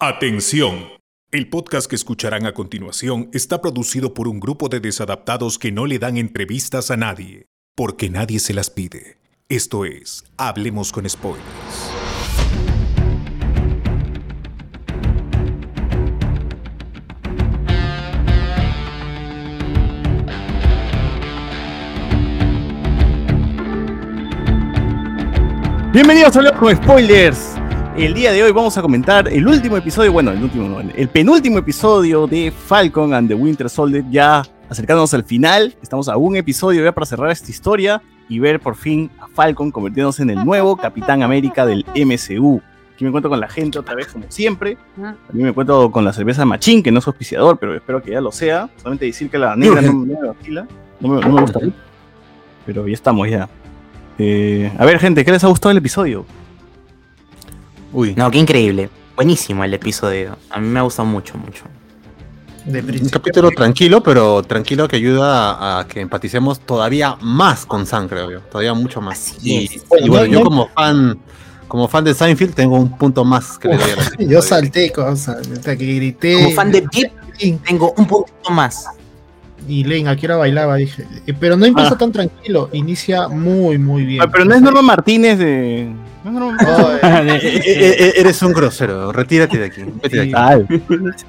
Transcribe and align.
Atención. 0.00 0.86
El 1.32 1.50
podcast 1.50 1.90
que 1.90 1.96
escucharán 1.96 2.46
a 2.46 2.54
continuación 2.54 3.30
está 3.32 3.60
producido 3.60 4.14
por 4.14 4.28
un 4.28 4.38
grupo 4.38 4.68
de 4.68 4.78
desadaptados 4.78 5.58
que 5.58 5.72
no 5.72 5.86
le 5.86 5.98
dan 5.98 6.16
entrevistas 6.16 6.92
a 6.92 6.96
nadie, 6.96 7.46
porque 7.74 8.08
nadie 8.08 8.38
se 8.38 8.54
las 8.54 8.70
pide. 8.70 9.18
Esto 9.48 9.84
es, 9.84 10.24
Hablemos 10.36 10.92
con 10.92 11.10
Spoilers. 11.10 11.42
Bienvenidos 25.92 26.36
a 26.36 26.42
Hablemos 26.42 26.76
Spoilers. 26.76 27.57
El 27.98 28.14
día 28.14 28.30
de 28.30 28.44
hoy 28.44 28.52
vamos 28.52 28.78
a 28.78 28.80
comentar 28.80 29.26
el 29.26 29.44
último 29.48 29.76
episodio, 29.76 30.12
bueno, 30.12 30.30
el 30.30 30.40
último 30.40 30.68
no, 30.68 30.78
el 30.78 31.08
penúltimo 31.08 31.58
episodio 31.58 32.28
de 32.28 32.52
Falcon 32.52 33.12
and 33.12 33.26
the 33.26 33.34
Winter 33.34 33.68
Soldier, 33.68 34.04
ya 34.08 34.44
acercándonos 34.70 35.12
al 35.14 35.24
final. 35.24 35.74
Estamos 35.82 36.08
a 36.08 36.16
un 36.16 36.36
episodio 36.36 36.84
ya 36.84 36.92
para 36.92 37.06
cerrar 37.06 37.32
esta 37.32 37.50
historia 37.50 38.00
y 38.28 38.38
ver 38.38 38.60
por 38.60 38.76
fin 38.76 39.10
a 39.18 39.26
Falcon 39.26 39.72
convirtiéndose 39.72 40.22
en 40.22 40.30
el 40.30 40.44
nuevo 40.44 40.76
Capitán 40.76 41.24
América 41.24 41.66
del 41.66 41.84
MCU. 41.96 42.62
Aquí 42.94 43.02
me 43.02 43.08
encuentro 43.08 43.30
con 43.30 43.40
la 43.40 43.48
gente 43.48 43.80
otra 43.80 43.96
vez, 43.96 44.06
como 44.06 44.26
siempre. 44.28 44.78
También 44.94 45.18
me 45.32 45.48
encuentro 45.48 45.90
con 45.90 46.04
la 46.04 46.12
cerveza 46.12 46.44
Machín, 46.44 46.84
que 46.84 46.92
no 46.92 47.00
es 47.00 47.06
auspiciador, 47.08 47.58
pero 47.58 47.74
espero 47.74 48.00
que 48.00 48.12
ya 48.12 48.20
lo 48.20 48.30
sea. 48.30 48.70
Solamente 48.76 49.06
decir 49.06 49.28
que 49.28 49.38
la 49.38 49.56
negra 49.56 49.82
no, 49.82 49.92
me 49.94 50.14
vacila, 50.14 50.68
no 51.00 51.08
me, 51.08 51.20
no 51.20 51.32
me 51.32 51.40
gusta. 51.40 51.58
Pero 52.64 52.86
ya 52.86 52.94
estamos 52.94 53.28
ya. 53.28 53.48
Eh, 54.18 54.72
a 54.78 54.84
ver, 54.84 55.00
gente, 55.00 55.24
¿qué 55.24 55.32
les 55.32 55.42
ha 55.42 55.48
gustado 55.48 55.72
el 55.72 55.78
episodio? 55.78 56.24
Uy. 57.92 58.14
No, 58.16 58.30
qué 58.30 58.38
increíble. 58.38 58.90
Buenísimo 59.16 59.64
el 59.64 59.74
episodio. 59.74 60.36
A 60.50 60.60
mí 60.60 60.68
me 60.68 60.78
ha 60.78 60.82
gustado 60.82 61.08
mucho, 61.08 61.36
mucho. 61.38 61.64
un 62.66 63.08
capítulo 63.08 63.50
tranquilo, 63.50 64.02
pero 64.02 64.42
tranquilo 64.42 64.86
que 64.86 64.96
ayuda 64.96 65.52
a, 65.52 65.80
a, 65.80 65.88
que 65.88 66.00
empaticemos 66.00 66.60
todavía 66.60 67.16
más 67.20 67.66
con 67.66 67.86
Sam, 67.86 68.08
creo 68.08 68.30
yo. 68.30 68.40
Todavía 68.40 68.74
mucho 68.74 69.00
más. 69.00 69.34
y, 69.42 69.68
y, 70.00 70.08
bueno, 70.08 70.26
yo 70.26 70.42
como 70.42 70.68
fan, 70.68 71.18
como 71.66 71.88
fan 71.88 72.04
de 72.04 72.14
Seinfeld 72.14 72.54
tengo 72.54 72.76
un 72.76 72.96
punto 72.96 73.24
más 73.24 73.58
que 73.58 73.68
le 73.68 73.76
doy 73.76 73.90
a 73.90 73.96
la 73.96 74.24
Yo 74.24 74.42
salté 74.42 74.92
cosas, 74.92 75.48
hasta 75.48 75.76
que 75.76 75.94
grité. 75.94 76.34
Como 76.34 76.50
fan 76.52 76.72
de 76.72 76.82
Pip, 76.82 77.12
tengo 77.64 77.92
un 77.96 78.06
poquito 78.06 78.50
más. 78.50 78.86
Y 79.68 79.84
Lane, 79.84 80.08
aquí 80.08 80.24
hora 80.24 80.36
bailaba, 80.36 80.76
dije. 80.76 81.06
Eh, 81.26 81.34
Pero 81.38 81.56
no 81.56 81.66
empieza 81.66 81.92
ah. 81.94 81.98
tan 81.98 82.10
tranquilo, 82.10 82.70
inicia 82.72 83.28
muy, 83.28 83.76
muy 83.76 84.04
bien. 84.04 84.22
Ah, 84.22 84.28
pero 84.30 84.46
no 84.46 84.54
es 84.54 84.62
Norma 84.62 84.82
Martínez 84.82 85.38
de. 85.38 85.92
No, 86.24 86.32
no, 86.32 86.52
no. 86.52 86.58
Eres 87.02 88.42
un 88.42 88.52
grosero, 88.52 89.12
retírate 89.12 89.58
de 89.58 89.64
aquí. 89.66 89.82
Vete 90.02 90.26
de 90.26 90.36
aquí. 90.36 90.82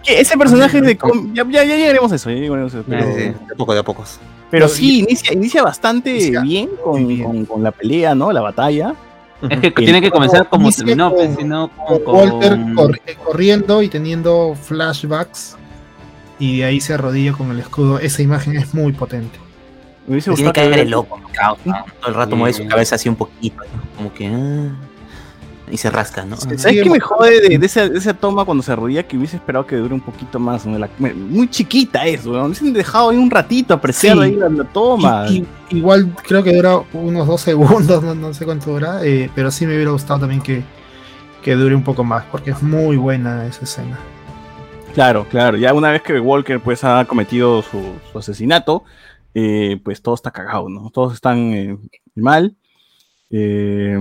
Ese 0.07 0.37
personaje 0.37 0.81
de. 0.81 0.97
Ya, 1.33 1.43
ya, 1.49 1.63
ya, 1.65 1.75
llegaremos 1.75 2.11
a 2.13 2.15
eso, 2.15 2.29
ya 2.29 2.37
llegaremos 2.37 2.73
a 2.73 2.79
eso. 2.79 2.85
Pero... 2.89 3.05
Sí, 3.13 3.19
de 3.19 3.35
a 3.53 3.57
poco, 3.57 3.73
de 3.73 3.79
a 3.79 3.83
pocos. 3.83 4.19
Pero 4.49 4.67
sí, 4.67 4.99
inicia, 4.99 5.33
inicia 5.33 5.61
bastante 5.61 6.09
inicia 6.11 6.41
bien, 6.41 6.69
con, 6.83 7.07
bien. 7.07 7.23
Con, 7.23 7.45
con, 7.45 7.63
la 7.63 7.71
pelea, 7.71 8.15
¿no? 8.15 8.31
La 8.31 8.41
batalla. 8.41 8.95
Es 9.47 9.59
que 9.59 9.71
tiene 9.71 10.01
que 10.01 10.11
comenzar 10.11 10.49
como 10.49 10.71
terminó, 10.71 11.13
pues, 11.13 11.35
sino 11.37 11.69
con, 11.69 12.03
con 12.03 12.15
Walter 12.15 12.57
corri 12.75 12.99
corriendo 13.23 13.81
y 13.81 13.87
teniendo 13.87 14.55
flashbacks 14.61 15.55
y 16.39 16.59
de 16.59 16.65
ahí 16.65 16.81
se 16.81 16.93
arrodilla 16.93 17.33
con 17.33 17.51
el 17.51 17.59
escudo. 17.59 17.99
Esa 17.99 18.21
imagen 18.21 18.55
es 18.55 18.73
muy 18.73 18.93
potente. 18.93 19.37
Me 20.07 20.13
hubiese 20.13 20.33
Tiene 20.33 20.51
que 20.51 20.61
caer 20.61 20.79
el 20.79 20.89
loco, 20.89 21.19
todo 21.33 22.07
el 22.07 22.13
rato 22.15 22.35
mueve 22.35 22.53
su 22.53 22.67
cabeza 22.67 22.95
así 22.95 23.07
un 23.09 23.15
poquito, 23.15 23.61
como 23.95 24.11
que. 24.13 24.27
Ah, 24.27 24.71
y 25.71 25.77
se 25.77 25.89
rasca, 25.89 26.25
¿no? 26.25 26.35
¿Sabes 26.35 26.65
qué 26.65 26.89
me 26.89 26.99
jode 26.99 27.41
de, 27.41 27.57
de, 27.59 27.65
esa, 27.65 27.87
de, 27.87 27.97
esa, 27.97 28.13
toma 28.13 28.43
cuando 28.43 28.63
se 28.63 28.71
arrodilla 28.71 29.03
que 29.03 29.17
hubiese 29.17 29.35
esperado 29.35 29.67
que 29.67 29.75
dure 29.75 29.93
un 29.93 30.01
poquito 30.01 30.39
más? 30.39 30.65
¿no? 30.65 30.79
La, 30.79 30.89
muy 30.97 31.47
chiquita 31.47 32.05
eso, 32.05 32.31
¿no? 32.31 32.45
hubiesen 32.45 32.73
dejado 32.73 33.09
ahí 33.09 33.17
un 33.17 33.29
ratito 33.29 33.73
apreciar 33.73 34.17
sí. 34.17 34.23
ahí 34.23 34.35
la, 34.35 34.49
la 34.49 34.63
toma. 34.63 35.27
Y, 35.29 35.45
y, 35.69 35.77
igual 35.77 36.11
creo 36.27 36.43
que 36.43 36.55
dura 36.55 36.81
unos 36.93 37.27
dos 37.27 37.41
segundos, 37.41 38.01
no, 38.03 38.15
no 38.15 38.33
sé 38.33 38.45
cuánto 38.45 38.71
dura, 38.71 39.01
eh, 39.03 39.29
pero 39.35 39.51
sí 39.51 39.67
me 39.67 39.75
hubiera 39.75 39.91
gustado 39.91 40.21
también 40.21 40.41
que, 40.41 40.63
que 41.43 41.53
dure 41.53 41.75
un 41.75 41.83
poco 41.83 42.03
más, 42.03 42.25
porque 42.31 42.51
es 42.51 42.63
muy 42.63 42.97
buena 42.97 43.45
esa 43.45 43.63
escena. 43.63 43.99
Claro, 44.93 45.25
claro. 45.29 45.57
Ya 45.57 45.73
una 45.73 45.91
vez 45.91 46.01
que 46.01 46.19
Walker 46.19 46.59
pues 46.59 46.83
ha 46.83 47.05
cometido 47.05 47.61
su, 47.61 47.81
su 48.11 48.17
asesinato, 48.17 48.83
eh, 49.33 49.79
pues 49.83 50.01
todo 50.01 50.15
está 50.15 50.31
cagado, 50.31 50.69
¿no? 50.69 50.89
Todos 50.89 51.13
están 51.13 51.53
eh, 51.53 51.77
mal. 52.15 52.55
Eh, 53.29 53.97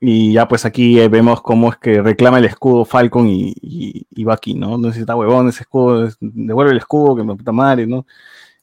y 0.00 0.32
ya 0.32 0.46
pues 0.46 0.64
aquí 0.64 0.96
vemos 1.08 1.40
cómo 1.40 1.70
es 1.70 1.78
que 1.78 2.02
reclama 2.02 2.38
el 2.38 2.44
escudo 2.44 2.84
Falcon 2.84 3.26
y, 3.28 3.52
y, 3.60 4.06
y 4.10 4.24
Bucky, 4.24 4.54
¿no? 4.54 4.78
No 4.78 4.88
necesita 4.88 5.16
huevón 5.16 5.48
ese 5.48 5.62
escudo, 5.62 6.08
devuelve 6.20 6.72
el 6.72 6.78
escudo, 6.78 7.16
que 7.16 7.24
me 7.24 7.34
puta 7.34 7.52
madre, 7.52 7.86
¿no? 7.86 8.06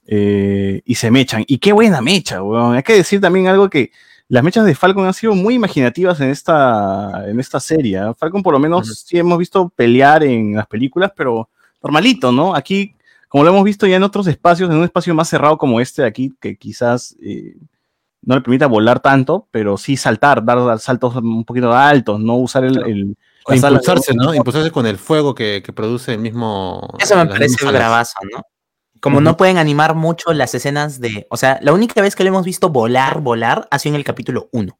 y 0.07 0.93
se 0.95 1.09
mechan. 1.09 1.43
Y 1.47 1.57
qué 1.57 1.73
buena 1.73 1.99
mecha, 1.99 2.43
weón. 2.43 2.75
Hay 2.75 2.83
que 2.83 2.93
decir 2.93 3.19
también 3.19 3.47
algo 3.47 3.69
que 3.71 3.91
las 4.27 4.43
mechas 4.43 4.63
de 4.65 4.75
Falcon 4.75 5.05
han 5.07 5.15
sido 5.15 5.33
muy 5.33 5.55
imaginativas 5.55 6.19
en 6.21 6.29
esta, 6.29 7.23
en 7.27 7.39
esta 7.39 7.59
serie. 7.59 7.99
Falcon 8.15 8.43
por 8.43 8.53
lo 8.53 8.59
menos 8.59 8.87
uh 8.87 8.91
-huh. 8.91 8.95
sí 8.95 9.17
hemos 9.17 9.39
visto 9.39 9.69
pelear 9.69 10.23
en 10.23 10.55
las 10.55 10.67
películas, 10.67 11.11
pero 11.15 11.49
normalito, 11.85 12.31
¿no? 12.31 12.55
Aquí, 12.55 12.95
como 13.29 13.43
lo 13.43 13.51
hemos 13.51 13.63
visto 13.63 13.85
ya 13.85 13.97
en 13.97 14.03
otros 14.03 14.27
espacios, 14.27 14.69
en 14.69 14.77
un 14.77 14.83
espacio 14.83 15.13
más 15.13 15.29
cerrado 15.29 15.57
como 15.57 15.79
este 15.79 16.01
de 16.01 16.07
aquí, 16.07 16.33
que 16.41 16.57
quizás 16.57 17.15
eh, 17.21 17.55
no 18.23 18.35
le 18.35 18.41
permita 18.41 18.67
volar 18.67 18.99
tanto, 18.99 19.47
pero 19.51 19.77
sí 19.77 19.95
saltar, 19.95 20.43
dar 20.43 20.79
saltos 20.79 21.15
un 21.15 21.45
poquito 21.45 21.73
altos, 21.73 22.19
no 22.19 22.35
usar 22.35 22.65
el... 22.65 22.77
el 22.85 23.17
o 23.47 23.53
impulsarse, 23.53 24.15
¿no? 24.15 24.33
Impulsarse 24.33 24.71
con 24.71 24.87
el 24.87 24.97
fuego 24.97 25.35
que, 25.35 25.61
que 25.63 25.71
produce 25.71 26.13
el 26.13 26.19
mismo... 26.19 26.95
Eso 26.97 27.15
me 27.15 27.27
parece 27.27 27.63
un 27.63 27.71
bravazo, 27.71 28.15
¿no? 28.33 28.41
Como 28.99 29.17
uh 29.17 29.19
-huh. 29.19 29.23
no 29.23 29.37
pueden 29.37 29.59
animar 29.59 29.93
mucho 29.93 30.33
las 30.33 30.55
escenas 30.55 30.99
de... 30.99 31.27
O 31.29 31.37
sea, 31.37 31.59
la 31.61 31.71
única 31.71 32.01
vez 32.01 32.15
que 32.15 32.23
lo 32.23 32.29
hemos 32.29 32.43
visto 32.43 32.69
volar, 32.69 33.21
volar, 33.21 33.67
ha 33.69 33.77
sido 33.77 33.93
en 33.93 33.99
el 33.99 34.03
capítulo 34.03 34.49
1. 34.51 34.75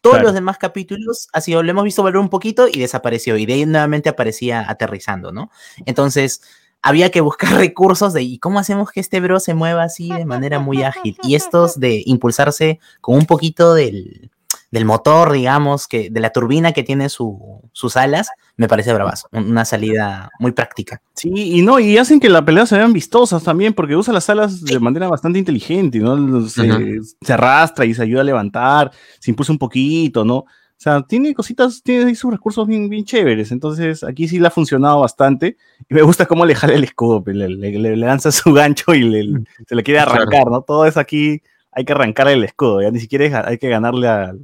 Todos 0.00 0.16
claro. 0.16 0.28
los 0.28 0.34
demás 0.34 0.58
capítulos 0.58 1.28
ha 1.32 1.40
sido, 1.40 1.62
lo 1.62 1.70
hemos 1.70 1.84
visto 1.84 2.02
volver 2.02 2.18
un 2.18 2.28
poquito 2.28 2.68
y 2.68 2.78
desapareció. 2.78 3.36
Y 3.36 3.46
de 3.46 3.54
ahí 3.54 3.66
nuevamente 3.66 4.08
aparecía 4.08 4.64
aterrizando, 4.68 5.32
¿no? 5.32 5.50
Entonces, 5.84 6.42
había 6.82 7.10
que 7.10 7.20
buscar 7.20 7.50
recursos 7.58 8.12
de 8.12 8.22
¿y 8.22 8.38
cómo 8.38 8.58
hacemos 8.58 8.90
que 8.90 9.00
este 9.00 9.20
bro 9.20 9.40
se 9.40 9.54
mueva 9.54 9.82
así 9.82 10.08
de 10.12 10.24
manera 10.24 10.58
muy 10.60 10.82
ágil? 10.82 11.16
Y 11.22 11.34
estos 11.34 11.80
de 11.80 12.02
impulsarse 12.06 12.78
con 13.00 13.16
un 13.16 13.26
poquito 13.26 13.74
del, 13.74 14.30
del 14.76 14.84
motor, 14.84 15.32
digamos, 15.32 15.88
que, 15.88 16.10
de 16.10 16.20
la 16.20 16.28
turbina 16.28 16.72
que 16.72 16.82
tiene 16.82 17.08
su, 17.08 17.62
sus 17.72 17.96
alas, 17.96 18.28
me 18.58 18.68
parece 18.68 18.92
bravazo. 18.92 19.26
Una 19.32 19.64
salida 19.64 20.28
muy 20.38 20.52
práctica. 20.52 21.00
Sí, 21.14 21.30
y 21.32 21.62
no, 21.62 21.80
y 21.80 21.96
hacen 21.96 22.20
que 22.20 22.28
la 22.28 22.44
pelea 22.44 22.66
se 22.66 22.76
vean 22.76 22.92
vistosas 22.92 23.42
también, 23.42 23.72
porque 23.72 23.96
usa 23.96 24.12
las 24.12 24.28
alas 24.28 24.62
de 24.62 24.78
manera 24.78 25.08
bastante 25.08 25.38
inteligente, 25.38 25.98
¿no? 25.98 26.46
Se, 26.46 26.60
uh 26.60 26.64
-huh. 26.64 27.16
se, 27.22 27.32
arrastra 27.32 27.86
y 27.86 27.94
se 27.94 28.02
ayuda 28.02 28.20
a 28.20 28.24
levantar, 28.24 28.90
se 29.18 29.30
impulsa 29.30 29.50
un 29.50 29.58
poquito, 29.58 30.26
¿no? 30.26 30.36
O 30.40 30.46
sea, 30.76 31.00
tiene 31.00 31.32
cositas, 31.32 31.82
tiene 31.82 32.14
sus 32.14 32.30
recursos 32.30 32.66
bien, 32.66 32.90
bien 32.90 33.06
chéveres. 33.06 33.52
Entonces, 33.52 34.04
aquí 34.04 34.28
sí 34.28 34.38
le 34.38 34.48
ha 34.48 34.50
funcionado 34.50 35.00
bastante. 35.00 35.56
Y 35.88 35.94
me 35.94 36.02
gusta 36.02 36.26
cómo 36.26 36.44
le 36.44 36.54
jala 36.54 36.74
el 36.74 36.84
escudo, 36.84 37.24
le, 37.24 37.48
le, 37.48 37.96
lanza 37.96 38.30
su 38.30 38.52
gancho 38.52 38.92
y 38.94 39.04
le, 39.04 39.42
se 39.66 39.74
le 39.74 39.82
quiere 39.82 40.00
arrancar. 40.00 40.48
¿no? 40.50 40.60
Todo 40.60 40.84
eso 40.84 41.00
aquí 41.00 41.40
hay 41.72 41.86
que 41.86 41.94
arrancar 41.94 42.28
el 42.28 42.44
escudo, 42.44 42.82
ya 42.82 42.90
ni 42.90 43.00
siquiera 43.00 43.46
hay 43.46 43.56
que 43.56 43.70
ganarle 43.70 44.08
a, 44.08 44.34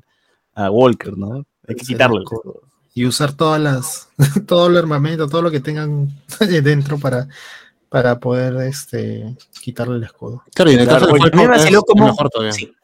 a 0.55 0.71
Walker, 0.71 1.17
¿no? 1.17 1.45
Hay 1.67 1.75
que 1.77 1.87
quitarle 1.87 2.19
el 2.19 2.23
escudo. 2.23 2.63
Y 2.95 3.07
usar 3.07 3.33
todas 3.33 3.61
las, 3.61 4.09
todo 4.47 4.69
el 4.69 4.77
armamento, 4.77 5.29
todo 5.29 5.43
lo 5.43 5.51
que 5.51 5.61
tengan 5.61 6.11
dentro 6.41 6.99
para, 6.99 7.29
para 7.89 8.19
poder 8.19 8.57
este, 8.67 9.37
quitarle 9.63 9.97
el 9.97 10.05
escudo. 10.05 10.43
Claro, 10.55 10.71
y 10.71 10.75
en 10.75 10.81
el 10.81 10.87
caso 10.87 11.07
claro, 11.07 11.15
de 11.15 11.31
Falcon 11.31 11.55
es, 11.55 11.81
como, 11.87 12.07
mejor 12.07 12.31
todavía. 12.31 12.53
Sí. 12.53 12.75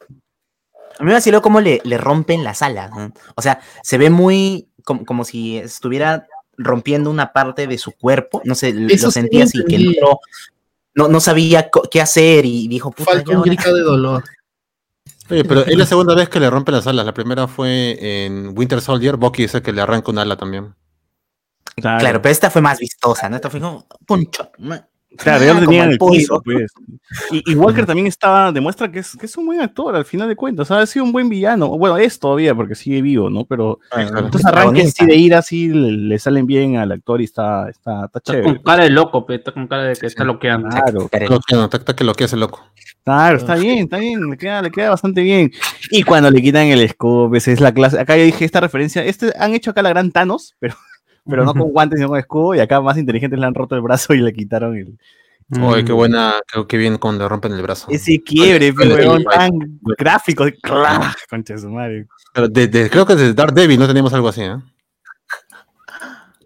A 0.98 1.04
mí 1.04 1.08
me 1.08 1.12
vaciló 1.12 1.42
cómo 1.42 1.60
le, 1.60 1.80
le, 1.84 1.98
rompen 1.98 2.42
las 2.42 2.62
alas. 2.62 2.90
¿no? 2.90 3.12
O 3.36 3.42
sea, 3.42 3.60
se 3.82 3.98
ve 3.98 4.10
muy 4.10 4.68
como, 4.84 5.04
como, 5.04 5.24
si 5.24 5.58
estuviera 5.58 6.26
rompiendo 6.56 7.10
una 7.10 7.32
parte 7.32 7.66
de 7.66 7.78
su 7.78 7.92
cuerpo. 7.92 8.42
No 8.44 8.54
sé, 8.54 8.74
Eso 8.88 9.06
lo 9.06 9.10
sentía 9.12 9.44
así, 9.44 9.64
que 9.64 9.78
no, 9.78 10.18
no, 10.94 11.08
no, 11.08 11.20
sabía 11.20 11.70
qué 11.90 12.00
hacer 12.00 12.44
y 12.44 12.66
dijo, 12.66 12.90
puta, 12.90 13.12
Falta 13.12 13.32
un 13.32 13.42
grito 13.42 13.72
de 13.72 13.82
dolor. 13.82 14.24
Oye, 15.30 15.44
pero 15.44 15.66
es 15.66 15.76
la 15.76 15.86
segunda 15.86 16.14
vez 16.14 16.28
que 16.28 16.40
le 16.40 16.48
rompen 16.48 16.74
las 16.74 16.86
alas. 16.86 17.04
La 17.04 17.14
primera 17.14 17.46
fue 17.46 18.24
en 18.24 18.56
Winter 18.56 18.80
Soldier. 18.80 19.16
Bucky 19.16 19.44
es 19.44 19.54
el 19.54 19.62
que 19.62 19.72
le 19.72 19.80
arranca 19.80 20.10
un 20.10 20.18
ala 20.18 20.36
también. 20.36 20.74
Claro, 21.76 22.00
claro 22.00 22.22
pero 22.22 22.32
esta 22.32 22.50
fue 22.50 22.62
más 22.62 22.78
vistosa, 22.78 23.28
¿no? 23.28 23.36
Esta 23.36 23.50
fue 23.50 23.60
como 23.60 23.86
puncho. 24.06 24.50
Claro, 25.16 25.44
ya 25.44 25.54
lo 25.54 25.60
tenía 25.66 25.84
en 25.84 25.92
el 25.92 25.98
piso, 25.98 26.40
pues. 26.44 26.72
Y, 27.30 27.52
y, 27.52 27.54
Walker 27.54 27.86
también 27.86 28.06
está, 28.06 28.52
demuestra 28.52 28.90
que 28.90 28.98
es, 29.00 29.16
que 29.16 29.26
es 29.26 29.36
un 29.36 29.46
buen 29.46 29.60
actor 29.60 29.96
al 29.96 30.04
final 30.04 30.28
de 30.28 30.36
cuentas. 30.36 30.70
O 30.70 30.74
sea, 30.74 30.82
ha 30.82 30.86
sido 30.86 31.04
un 31.04 31.12
buen 31.12 31.28
villano. 31.28 31.68
Bueno, 31.78 31.96
es 31.96 32.18
todavía 32.18 32.54
porque 32.54 32.74
sigue 32.74 33.00
vivo, 33.00 33.30
¿no? 33.30 33.44
Pero 33.44 33.80
ah, 33.90 34.04
claro. 34.04 34.26
estos 34.26 34.44
arranques 34.44 34.88
así 34.88 35.06
de 35.06 35.16
ir 35.16 35.34
así 35.34 35.68
le, 35.68 35.92
le, 35.92 36.18
salen 36.18 36.46
bien 36.46 36.76
al 36.76 36.92
actor 36.92 37.20
y 37.20 37.24
está, 37.24 37.68
está, 37.68 38.04
está 38.06 38.20
chévere. 38.20 38.46
Está 38.46 38.54
con 38.56 38.64
cara 38.64 38.84
de 38.84 38.90
loco, 38.90 39.26
pero 39.26 39.38
está 39.38 39.52
con 39.52 39.66
cara 39.66 39.84
de 39.84 39.96
que 39.96 40.06
está 40.06 40.24
loqueando. 40.24 40.68
Claro, 40.68 41.08
loqueando, 41.28 41.64
está, 41.64 41.76
está 41.78 41.96
que 41.96 42.04
lo 42.04 42.14
que 42.14 42.24
hace 42.24 42.36
loco. 42.36 42.60
Claro, 43.04 43.38
está 43.38 43.54
bien, 43.54 43.78
está 43.78 43.96
bien, 43.96 44.28
le 44.28 44.36
queda, 44.36 44.60
le 44.60 44.70
queda 44.70 44.90
bastante 44.90 45.22
bien. 45.22 45.50
Y 45.90 46.02
cuando 46.02 46.30
le 46.30 46.42
quitan 46.42 46.66
el 46.66 46.86
scope, 46.90 47.38
esa 47.38 47.52
es 47.52 47.60
la 47.60 47.72
clase. 47.72 47.98
Acá 47.98 48.16
yo 48.18 48.24
dije 48.24 48.44
esta 48.44 48.60
referencia. 48.60 49.02
Este, 49.02 49.32
han 49.38 49.54
hecho 49.54 49.70
acá 49.70 49.80
la 49.80 49.88
gran 49.88 50.12
Thanos, 50.12 50.54
pero 50.58 50.74
pero 51.28 51.44
no 51.44 51.52
con 51.54 51.70
guantes, 51.70 51.98
sino 51.98 52.08
con 52.08 52.18
escudo, 52.18 52.54
y 52.54 52.60
acá 52.60 52.80
más 52.80 52.96
inteligentes 52.98 53.38
le 53.38 53.46
han 53.46 53.54
roto 53.54 53.74
el 53.74 53.80
brazo 53.82 54.14
y 54.14 54.18
le 54.18 54.32
quitaron 54.32 54.76
el... 54.76 54.98
Oye, 55.62 55.82
qué 55.84 55.92
buena, 55.92 56.34
qué, 56.52 56.66
qué 56.66 56.76
bien 56.76 56.98
cuando 56.98 57.24
le 57.24 57.28
rompen 57.28 57.52
el 57.52 57.62
brazo. 57.62 57.86
Ese 57.90 58.22
quiebre, 58.22 58.70
weón, 58.70 59.24
tan 59.24 59.50
gráfico, 59.96 60.44
de 60.44 60.54
concha 61.30 61.54
de 61.54 61.58
su 61.58 61.70
madre. 61.70 62.06
Pero 62.34 62.48
de- 62.48 62.68
de- 62.68 62.90
creo 62.90 63.06
que 63.06 63.14
desde 63.16 63.32
Daredevil 63.32 63.78
no 63.80 63.86
teníamos 63.86 64.12
algo 64.12 64.28
así, 64.28 64.42
¿eh? 64.42 64.56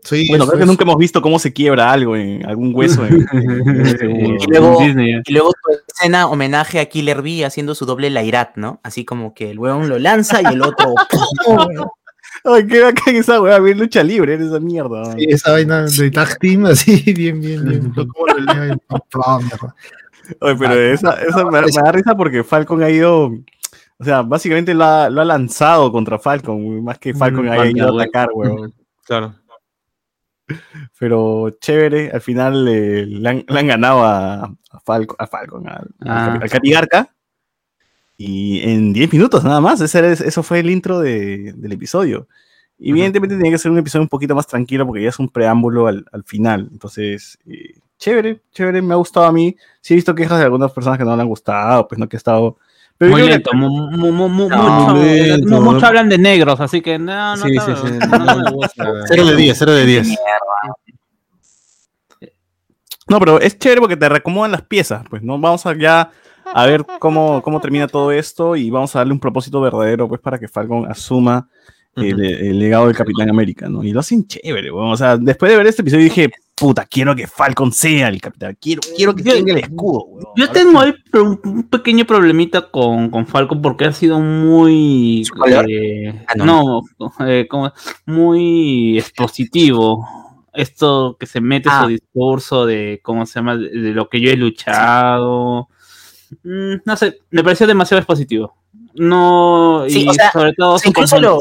Sí, 0.05 0.27
Bueno, 0.29 0.47
creo 0.47 0.57
que 0.59 0.63
es- 0.65 0.69
nunca 0.69 0.83
hemos 0.85 0.97
visto 0.99 1.23
cómo 1.23 1.39
se 1.39 1.53
quiebra 1.53 1.93
algo 1.93 2.17
en 2.17 2.45
algún 2.47 2.73
hueso. 2.75 3.05
en- 3.07 3.25
en. 3.33 4.37
Y 4.41 4.47
luego, 4.49 4.79
y 4.85 5.33
luego 5.33 5.51
tu 5.53 5.79
escena 5.89 6.27
homenaje 6.29 6.81
a 6.81 6.87
Killer 6.87 7.23
Bee 7.23 7.45
haciendo 7.45 7.75
su 7.75 7.87
doble 7.87 8.11
Lairat, 8.11 8.57
¿no? 8.57 8.81
Así 8.85 9.05
como 9.05 9.33
que 9.35 9.51
el 9.51 9.59
weón 9.59 9.89
lo 9.89 9.99
lanza 9.99 10.43
y 10.43 10.47
el 10.55 10.63
otro. 10.63 10.95
Ay, 12.45 12.67
qué 12.67 12.81
bacán 12.83 13.15
esa 13.17 13.41
weá, 13.41 13.59
bien 13.61 13.79
lucha 13.79 14.03
libre, 14.03 14.35
esa 14.35 14.59
mierda. 14.59 15.13
sí, 15.13 15.27
esa 15.29 15.53
vaina 15.53 15.83
de 15.85 16.11
tag 16.11 16.39
team, 16.39 16.67
así, 16.67 17.01
bien, 17.13 17.41
bien, 17.41 17.65
bien. 17.65 17.93
Oye, 20.41 20.57
pero 20.59 20.75
esa, 20.75 21.13
esa 21.23 21.45
me, 21.45 21.61
me 21.63 21.67
da 21.71 21.93
risa 21.93 22.15
porque 22.17 22.43
Falcon 22.45 22.83
ha 22.83 22.91
ido. 22.91 23.27
O 23.99 24.05
sea, 24.05 24.23
básicamente 24.23 24.75
lo 24.75 24.85
ha, 24.85 25.09
lo 25.11 25.21
ha 25.21 25.25
lanzado 25.25 25.93
contra 25.93 26.19
Falcon, 26.19 26.83
más 26.83 26.99
que 26.99 27.15
Falcon 27.15 27.49
haya 27.49 27.67
ido 27.67 27.87
a 27.99 28.03
atacar, 28.03 28.31
weón. 28.35 28.73
Claro. 29.05 29.35
Pero 30.99 31.51
chévere, 31.61 32.11
al 32.13 32.21
final 32.21 32.67
eh, 32.69 33.07
le, 33.07 33.29
han, 33.29 33.45
le 33.49 33.59
han 33.61 33.67
ganado 33.69 34.03
a, 34.05 34.45
a 34.45 34.81
Falcon, 34.85 35.17
a 35.19 35.27
Falcon, 35.27 35.69
al, 35.69 35.89
Ah. 36.05 36.35
Capi- 36.35 36.43
al 36.43 36.51
Catigarca. 36.51 37.15
Y 38.25 38.61
en 38.63 38.93
10 38.93 39.13
minutos 39.13 39.43
nada 39.43 39.61
más, 39.61 39.81
ese 39.81 39.99
era- 39.99 40.13
eso 40.13 40.43
fue 40.43 40.61
el 40.61 40.71
intro 40.71 41.01
de- 41.01 41.53
del 41.57 41.73
episodio. 41.73 42.29
Y 42.79 42.91
evidentemente 42.91 43.37
tenía 43.37 43.51
que 43.53 43.59
ser 43.59 43.71
un 43.71 43.79
episodio 43.79 44.03
un 44.03 44.09
poquito 44.09 44.35
más 44.35 44.47
tranquilo 44.47 44.87
porque 44.87 45.03
ya 45.03 45.09
es 45.09 45.19
un 45.19 45.29
preámbulo 45.29 45.87
al, 45.89 46.05
al 46.13 46.23
final. 46.25 46.69
Entonces, 46.73 47.39
eh, 47.47 47.75
chévere, 47.99 48.41
chévere, 48.53 48.81
me 48.83 48.95
ha 48.95 48.97
gustado 48.97 49.27
a 49.27 49.33
mí. 49.33 49.57
Sí 49.81 49.95
he 49.95 49.97
visto 49.97 50.15
quejas 50.15 50.39
de 50.39 50.45
algunas 50.45 50.73
personas 50.73 50.99
que 50.99 51.05
no 51.05 51.15
le 51.17 51.23
han 51.23 51.29
gustado, 51.29 51.87
pues 51.89 51.99
no 51.99 52.09
que 52.09 52.17
he 52.17 52.19
estado... 52.19 52.57
Pero 52.99 53.13
Muy 53.13 53.23
lento, 53.23 53.51
mu- 53.55 53.69
mu- 53.91 54.13
mu- 54.13 54.29
mu- 54.29 54.49
No, 54.49 54.81
mucho, 54.93 55.05
lento. 55.05 55.49
mu- 55.61 55.73
mucho 55.73 55.87
hablan 55.87 56.09
de 56.09 56.19
negros, 56.19 56.61
así 56.61 56.81
que 56.81 56.99
no, 57.01 57.35
no, 57.37 57.43
Sí, 57.45 57.51
sí, 57.59 57.73
sí. 57.85 57.93
no, 58.09 58.19
no 58.19 58.37
me 58.39 58.51
gusta. 58.53 58.85
Cero 59.09 59.27
de 59.27 59.35
10, 59.37 59.59
cero 59.59 59.73
de 59.73 59.87
10. 59.87 60.09
No, 63.09 63.19
pero 63.19 63.41
es 63.41 63.59
chévere 63.59 63.81
porque 63.81 63.97
te 63.97 64.09
reacomodan 64.09 64.53
las 64.53 64.63
piezas, 64.63 65.05
pues, 65.11 65.23
¿no? 65.23 65.39
Vamos 65.39 65.67
a 65.67 65.77
ya 65.77 66.11
a 66.45 66.67
ver 66.67 66.85
cómo, 66.99 67.43
cómo 67.43 67.61
termina 67.61 67.87
todo 67.89 68.13
esto 68.13 68.57
y 68.57 68.71
vamos 68.71 68.95
a 68.95 69.01
darle 69.01 69.13
un 69.13 69.21
propósito 69.21 69.61
verdadero, 69.61 70.09
pues, 70.09 70.21
para 70.21 70.39
que 70.39 70.49
Falcon 70.49 70.91
asuma 70.91 71.49
el, 71.97 72.21
el 72.25 72.59
legado 72.59 72.87
del 72.87 72.97
Capitán 72.97 73.29
América, 73.29 73.69
¿no? 73.69 73.85
Y 73.85 73.93
lo 73.93 74.01
hacen 74.01 74.27
chévere, 74.27 74.71
weón. 74.73 74.91
O 74.93 74.97
sea, 74.97 75.17
después 75.17 75.51
de 75.53 75.59
ver 75.59 75.67
este 75.67 75.83
episodio 75.83 76.05
dije, 76.05 76.31
puta, 76.55 76.87
quiero 76.87 77.15
que 77.15 77.27
Falcon 77.27 77.71
sea 77.73 78.09
el 78.09 78.19
Capitán, 78.21 78.57
quiero, 78.61 78.81
quiero 78.97 79.15
que 79.15 79.23
Yo- 79.25 79.35
tenga 79.35 79.53
el 79.53 79.59
escudo, 79.59 80.05
weón. 80.07 80.27
Yo 80.37 80.49
tengo 80.51 80.81
ahí 80.81 80.95
un 81.15 81.65
pequeño 81.69 82.07
problemita 82.07 82.71
con, 82.71 83.11
con 83.11 83.27
Falcon 83.27 83.61
porque 83.61 83.85
ha 83.85 83.93
sido 83.93 84.21
muy. 84.21 85.25
Eh, 85.69 86.25
Ah, 86.29 86.35
no, 86.37 86.81
eh, 87.27 87.47
como- 87.49 87.73
muy 88.07 88.99
expositivo. 88.99 90.07
Esto 90.55 91.17
que 91.19 91.27
se 91.27 91.41
mete 91.41 91.69
Ah. 91.73 91.83
su 91.85 91.89
discurso 91.89 92.67
de 92.67 93.01
cómo 93.03 93.25
se 93.27 93.35
llama, 93.39 93.57
de, 93.57 93.69
de 93.71 93.91
lo 93.93 94.09
que 94.09 94.21
yo 94.21 94.31
he 94.31 94.37
luchado. 94.37 95.69
Mm, 96.43 96.75
no 96.85 96.97
sé, 96.97 97.19
me 97.31 97.43
pareció 97.45 97.67
demasiado 97.67 97.99
expositivo. 98.01 98.55
No, 98.95 99.85
Sí, 99.89 100.05
y 100.05 100.09
o 100.09 100.13
sea, 100.13 100.33
sobre 100.33 100.53
todo 100.55 100.79
su 100.79 100.89
incluso, 100.89 101.21
lo, 101.21 101.39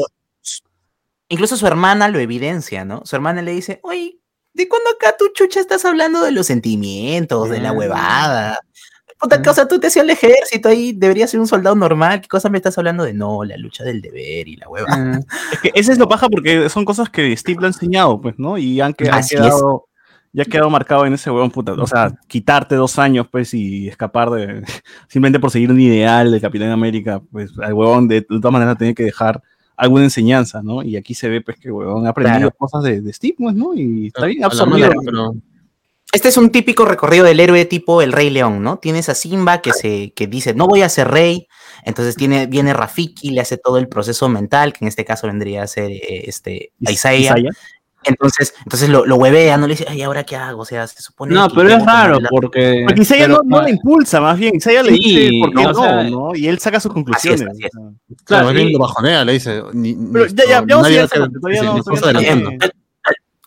incluso 1.28 1.56
su 1.56 1.66
hermana 1.66 2.08
lo 2.08 2.18
evidencia, 2.18 2.84
¿no? 2.84 3.02
Su 3.04 3.16
hermana 3.16 3.42
le 3.42 3.52
dice, 3.52 3.80
oye, 3.82 4.18
¿de 4.54 4.68
cuándo 4.68 4.90
acá 4.90 5.14
tú, 5.18 5.26
chucha, 5.34 5.60
estás 5.60 5.84
hablando 5.84 6.22
de 6.22 6.32
los 6.32 6.46
sentimientos, 6.46 7.50
de 7.50 7.60
la 7.60 7.70
Ah. 7.70 7.72
huevada? 7.72 8.60
Puta 9.20 9.40
cosa, 9.40 9.68
tú 9.68 9.78
te 9.78 9.86
hacías 9.86 10.02
el 10.04 10.10
ejército 10.10 10.68
ahí, 10.68 10.92
deberías 10.92 11.30
ser 11.30 11.38
un 11.38 11.46
soldado 11.46 11.76
normal. 11.76 12.20
¿Qué 12.20 12.26
cosa 12.26 12.48
me 12.48 12.58
estás 12.58 12.76
hablando 12.76 13.04
de 13.04 13.12
no, 13.14 13.44
la 13.44 13.56
lucha 13.56 13.84
del 13.84 14.02
deber 14.02 14.48
y 14.48 14.56
la 14.56 14.68
hueva? 14.68 14.88
Ah, 14.90 15.20
Es 15.52 15.60
que 15.60 15.70
ese 15.74 15.92
es 15.92 15.98
lo 15.98 16.08
paja 16.08 16.28
porque 16.28 16.68
son 16.68 16.84
cosas 16.84 17.08
que 17.08 17.36
Steve 17.36 17.60
lo 17.60 17.66
ha 17.66 17.70
enseñado, 17.70 18.20
pues, 18.20 18.34
¿no? 18.38 18.58
Y 18.58 18.80
han, 18.80 18.94
que- 18.94 19.08
han 19.08 19.20
es. 19.20 19.32
Ya 20.32 20.42
ha 20.42 20.46
quedado 20.46 20.70
marcado 20.70 21.04
en 21.06 21.12
ese 21.14 21.30
huevón, 21.30 21.50
puta. 21.50 21.72
O 21.72 21.86
sea, 21.86 22.14
quitarte 22.26 22.74
dos 22.74 22.98
años, 22.98 23.26
pues, 23.30 23.52
y 23.54 23.88
escapar 23.88 24.30
de, 24.30 24.62
simplemente 25.08 25.38
por 25.40 25.50
seguir 25.50 25.70
un 25.70 25.80
ideal 25.80 26.30
de 26.30 26.40
Capitán 26.40 26.70
América, 26.70 27.20
pues, 27.30 27.50
al 27.62 27.74
huevón 27.74 28.08
de, 28.08 28.16
de 28.16 28.22
todas 28.40 28.52
maneras 28.52 28.78
tiene 28.78 28.94
que 28.94 29.04
dejar 29.04 29.42
alguna 29.76 30.04
enseñanza, 30.04 30.62
¿no? 30.62 30.82
Y 30.82 30.96
aquí 30.96 31.14
se 31.14 31.28
ve, 31.28 31.40
pues, 31.40 31.58
que 31.58 31.68
el 31.68 31.72
huevón 31.72 32.06
ha 32.06 32.10
aprendido 32.10 32.50
Claro. 32.50 32.56
cosas 32.56 32.82
de, 32.84 33.00
de 33.00 33.12
Steve, 33.12 33.34
pues, 33.38 33.54
¿no? 33.54 33.74
Y 33.74 34.08
está 34.08 34.26
bien 34.26 34.44
absorbido. 34.44 34.90
pero- 35.04 35.34
Este 36.14 36.28
es 36.28 36.36
un 36.36 36.50
típico 36.50 36.84
recorrido 36.84 37.24
del 37.24 37.40
héroe 37.40 37.64
tipo 37.64 38.02
el 38.02 38.12
Rey 38.12 38.28
León, 38.28 38.62
¿no? 38.62 38.78
Tienes 38.78 39.08
a 39.08 39.14
Simba 39.14 39.62
que 39.62 39.72
se 39.72 40.12
que 40.12 40.26
dice, 40.26 40.52
no 40.54 40.66
voy 40.68 40.82
a 40.82 40.88
ser 40.90 41.08
rey. 41.08 41.46
Entonces 41.84 42.16
tiene, 42.16 42.46
viene 42.46 42.74
Rafiki, 42.74 43.30
le 43.30 43.40
hace 43.40 43.56
todo 43.56 43.78
el 43.78 43.88
proceso 43.88 44.28
mental, 44.28 44.72
que 44.74 44.84
en 44.84 44.88
este 44.88 45.04
caso 45.06 45.26
vendría 45.26 45.62
a 45.62 45.66
ser 45.66 45.90
eh, 45.90 46.24
este, 46.26 46.72
Isaiah. 46.80 47.30
Isaiah. 47.38 47.50
Entonces, 48.04 48.54
entonces 48.64 48.88
lo, 48.88 49.06
lo 49.06 49.16
huevea, 49.16 49.56
no 49.56 49.66
le 49.66 49.74
dice, 49.74 49.86
ay, 49.88 50.02
¿ahora 50.02 50.24
qué 50.24 50.36
hago? 50.36 50.62
O 50.62 50.64
sea, 50.64 50.86
se 50.86 51.00
supone 51.02 51.34
No, 51.34 51.48
que 51.48 51.54
pero 51.56 51.68
es 51.70 51.84
raro 51.86 52.18
porque. 52.30 52.82
Porque 52.86 53.02
Isaiah 53.02 53.28
no, 53.28 53.40
no 53.44 53.62
le 53.62 53.70
impulsa, 53.70 54.20
más 54.20 54.38
bien. 54.38 54.56
Isaiah 54.56 54.82
le 54.82 54.92
Sí, 54.92 54.98
dice 54.98 55.30
por 55.40 55.50
qué 55.50 55.54
no, 55.54 55.62
no, 55.62 55.70
o 55.70 55.74
sea, 55.84 56.02
¿no? 56.04 56.34
Y 56.34 56.48
él 56.48 56.58
saca 56.58 56.80
sus 56.80 56.92
conclusiones. 56.92 57.42
así 57.48 57.64
es. 57.64 57.70
Claro, 58.24 58.46
más 58.46 58.54
y- 58.54 58.56
bien 58.56 58.72
lo 58.72 58.78
bajonea, 58.80 59.24
le 59.24 59.32
dice. 59.34 59.62
Ni, 59.72 59.94
Pero 60.12 60.26
ya, 60.26 60.34
ya, 60.34 60.46
ya 60.66 60.76
vamos 60.76 60.86
a 60.90 61.02
a 61.04 61.06
parte, 61.08 61.30
todavía 61.40 62.34
no-. 62.36 62.50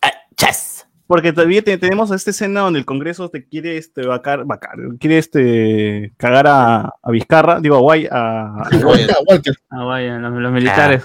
Ah, 0.02 0.10
chas. 0.38 0.88
Porque 1.08 1.32
todavía 1.34 1.62
te- 1.62 1.78
tenemos 1.78 2.10
esta 2.12 2.32
escena 2.32 2.62
donde 2.62 2.80
el 2.80 2.86
Congreso 2.86 3.30
te 3.30 3.46
quiere 3.48 3.78
este 3.78 4.08
vacar, 4.08 4.44
vacar, 4.46 4.72
quiere 5.00 5.20
este 5.20 6.14
cagar 6.18 6.48
a, 6.48 6.94
a 7.04 7.12
Vizcarra, 7.12 7.60
digo 7.60 7.76
a 7.76 7.80
Guay, 7.80 8.08
a, 8.10 8.46
a- 8.64 8.70
Walker. 9.28 9.56
Ah, 9.70 9.84
vaya, 9.84 10.18
los, 10.18 10.34
los 10.42 10.52
militares. 10.52 11.04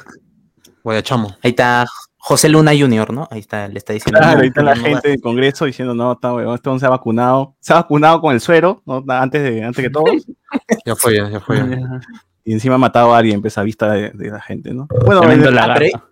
Guayachamo. 0.82 1.36
Ahí 1.42 1.50
está 1.50 1.86
José 2.30 2.48
Luna 2.48 2.70
Jr., 2.78 3.12
¿no? 3.12 3.26
Ahí 3.30 3.40
está, 3.40 3.66
le 3.66 3.78
está 3.78 3.92
diciendo. 3.92 4.20
Claro, 4.20 4.36
no, 4.36 4.42
ahí 4.42 4.48
está 4.48 4.62
la 4.62 4.74
no 4.76 4.82
va- 4.82 4.88
gente 4.88 5.08
del 5.08 5.20
Congreso 5.20 5.64
diciendo, 5.64 5.94
no, 5.94 6.12
está 6.12 6.32
weón, 6.32 6.54
este 6.54 6.68
hombre 6.68 6.78
se 6.80 6.86
ha 6.86 6.90
vacunado, 6.90 7.56
se 7.58 7.72
ha 7.72 7.76
vacunado 7.76 8.20
con 8.20 8.32
el 8.32 8.40
suero, 8.40 8.82
¿no? 8.86 9.02
antes 9.08 9.42
de, 9.42 9.64
antes 9.64 9.82
que 9.84 9.90
todos, 9.90 10.10
Ya 10.86 10.94
fue, 10.94 11.16
ya, 11.16 11.28
ya 11.28 11.40
fue. 11.40 11.56
ya. 11.58 12.00
y 12.44 12.52
encima 12.52 12.76
ha 12.76 12.78
matado 12.78 13.12
a 13.12 13.18
alguien, 13.18 13.40
pues 13.40 13.58
a 13.58 13.62
vista 13.64 13.90
de, 13.92 14.10
de 14.10 14.30
la 14.30 14.40
gente, 14.40 14.72
¿no? 14.72 14.86
Bueno, 15.04 15.22
el- 15.48 15.54
lagarto. 15.54 15.80
pero- 15.80 16.02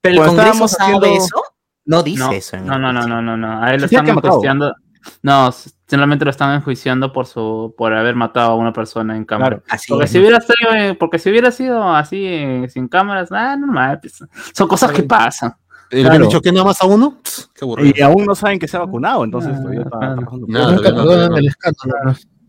Pero 0.00 0.22
el 0.22 0.28
Congreso 0.28 0.68
sabe 0.68 0.92
haciendo- 0.96 1.06
eso. 1.24 1.42
No 1.84 2.02
dice 2.02 2.18
No, 2.24 2.32
eso. 2.32 2.56
en 2.56 2.66
no, 2.66 2.78
no, 2.78 2.92
no, 2.92 3.06
no, 3.06 3.20
no, 3.20 3.36
no. 3.36 3.62
A 3.62 3.74
él 3.74 3.80
lo 3.82 3.86
matado. 4.14 4.34
enjuiciando. 4.34 4.74
No, 5.22 5.50
simplemente 5.90 6.24
lo 6.24 6.30
están 6.30 6.54
enjuiciando 6.54 7.12
por 7.12 7.26
su, 7.26 7.74
por 7.76 7.92
haber 7.92 8.14
matado 8.14 8.52
a 8.52 8.54
una 8.54 8.72
persona 8.72 9.16
en 9.16 9.24
cámara. 9.24 9.56
Claro. 9.58 9.64
Así 9.68 9.86
Porque 9.88 10.04
es. 10.04 10.10
si 10.12 10.18
hubiera 10.20 10.40
sido, 10.40 10.72
eh, 10.74 10.94
porque 10.98 11.18
si 11.18 11.28
hubiera 11.30 11.50
sido 11.50 11.82
así 11.94 12.24
eh, 12.24 12.66
sin 12.70 12.86
cámaras, 12.88 13.30
ah, 13.32 13.56
normal, 13.56 13.98
pues, 14.00 14.24
son 14.54 14.68
cosas 14.68 14.92
que 14.92 15.02
pasan. 15.02 15.52
¿Y 15.90 15.96
le 15.96 16.02
Claro. 16.02 16.16
han 16.16 16.22
dicho 16.22 16.40
que 16.40 16.52
nada 16.52 16.64
más 16.64 16.80
a 16.80 16.86
uno? 16.86 17.18
Qué 17.52 17.64
aburrido. 17.64 17.92
y 17.96 18.00
aún 18.00 18.24
no 18.24 18.34
saben 18.36 18.60
que 18.60 18.68
se 18.68 18.76
ha 18.76 18.80
vacunado, 18.80 19.24
entonces 19.24 19.52
Ah, 19.52 19.58
todavía 19.58 19.80
está, 19.82 19.98
Nada, 19.98 20.16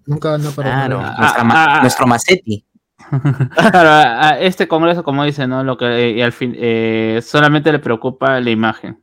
Nunca 0.05 0.37
no, 0.37 0.49
el. 0.49 0.53
Claro, 0.55 0.99
Ah, 1.01 1.15
nuestra 1.17 1.41
ah, 1.43 1.75
ah. 1.77 1.81
nuestro 1.81 2.07
Macetti. 2.07 2.65
Claro, 3.71 3.89
a, 3.89 4.39
este 4.39 4.67
congreso, 4.67 5.03
como 5.03 5.23
dice, 5.23 5.47
¿no? 5.47 5.63
Lo 5.63 5.75
que 5.77 5.85
eh, 5.85 6.11
y 6.11 6.21
al 6.21 6.31
fin 6.31 6.53
eh, 6.55 7.19
solamente 7.23 7.71
le 7.71 7.79
preocupa 7.79 8.39
la 8.39 8.49
imagen. 8.51 8.99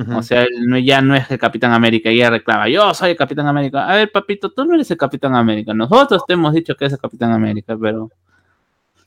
Ujú. 0.00 0.16
O 0.18 0.22
sea, 0.22 0.42
él 0.42 0.66
no- 0.66 0.78
ya 0.78 1.00
no 1.02 1.14
es 1.14 1.30
el 1.30 1.38
Capitán 1.38 1.72
América, 1.72 2.08
ella 2.10 2.30
reclama, 2.30 2.68
yo 2.68 2.92
soy 2.94 3.10
el 3.10 3.16
Capitán 3.16 3.46
América. 3.46 3.88
A 3.88 3.96
ver, 3.96 4.10
papito, 4.10 4.50
tú 4.50 4.64
no 4.64 4.74
eres 4.74 4.90
el 4.90 4.96
Capitán 4.96 5.34
América. 5.34 5.74
Nosotros 5.74 6.22
te 6.26 6.34
hemos 6.34 6.54
dicho 6.54 6.74
que 6.74 6.86
es 6.86 6.92
el 6.92 6.98
Capitán 6.98 7.32
América, 7.32 7.76
pero... 7.80 8.10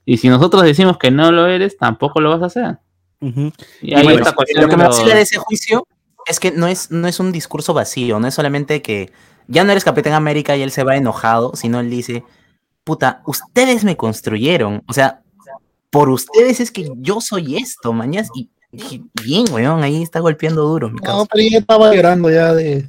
Y 0.05 0.17
si 0.17 0.27
nosotros 0.29 0.63
decimos 0.63 0.97
que 0.97 1.11
no 1.11 1.31
lo 1.31 1.47
eres, 1.47 1.77
tampoco 1.77 2.19
lo 2.19 2.29
vas 2.29 2.41
a 2.43 2.45
hacer. 2.47 2.77
Ujú. 3.21 3.51
Y 3.81 3.93
ahí 3.93 4.03
bueno, 4.03 4.25
Lo 4.55 4.67
que 4.67 4.77
me 4.77 4.83
vacila 4.83 5.15
de 5.15 5.21
ese 5.21 5.37
juicio 5.37 5.87
es 6.25 6.39
que 6.39 6.51
no 6.51 6.67
es, 6.67 6.91
no 6.91 7.07
es 7.07 7.19
un 7.19 7.31
discurso 7.31 7.73
vacío, 7.73 8.19
no 8.19 8.27
es 8.27 8.33
solamente 8.33 8.81
que 8.81 9.11
ya 9.47 9.63
no 9.63 9.71
eres 9.71 9.83
Capitán 9.85 10.13
América 10.13 10.55
y 10.57 10.61
él 10.61 10.71
se 10.71 10.83
va 10.83 10.95
enojado, 10.97 11.55
sino 11.55 11.79
él 11.79 11.89
dice, 11.89 12.23
puta, 12.83 13.21
ustedes 13.25 13.83
me 13.83 13.95
construyeron, 13.97 14.83
o 14.87 14.93
sea, 14.93 15.21
por 15.89 16.09
ustedes 16.09 16.59
es 16.59 16.71
que 16.71 16.89
yo 16.97 17.21
soy 17.21 17.55
esto, 17.57 17.93
mañas, 17.93 18.29
y 18.35 18.49
dije, 18.73 19.01
bien, 19.23 19.45
weón, 19.51 19.83
ahí 19.83 20.01
está 20.03 20.19
golpeando 20.19 20.63
duro. 20.63 20.89
mi 20.89 20.95
No, 20.97 21.01
causa". 21.03 21.27
pero 21.31 21.47
ya 21.49 21.57
estaba 21.59 21.93
llorando 21.95 22.29
ya 22.29 22.53
de. 22.53 22.85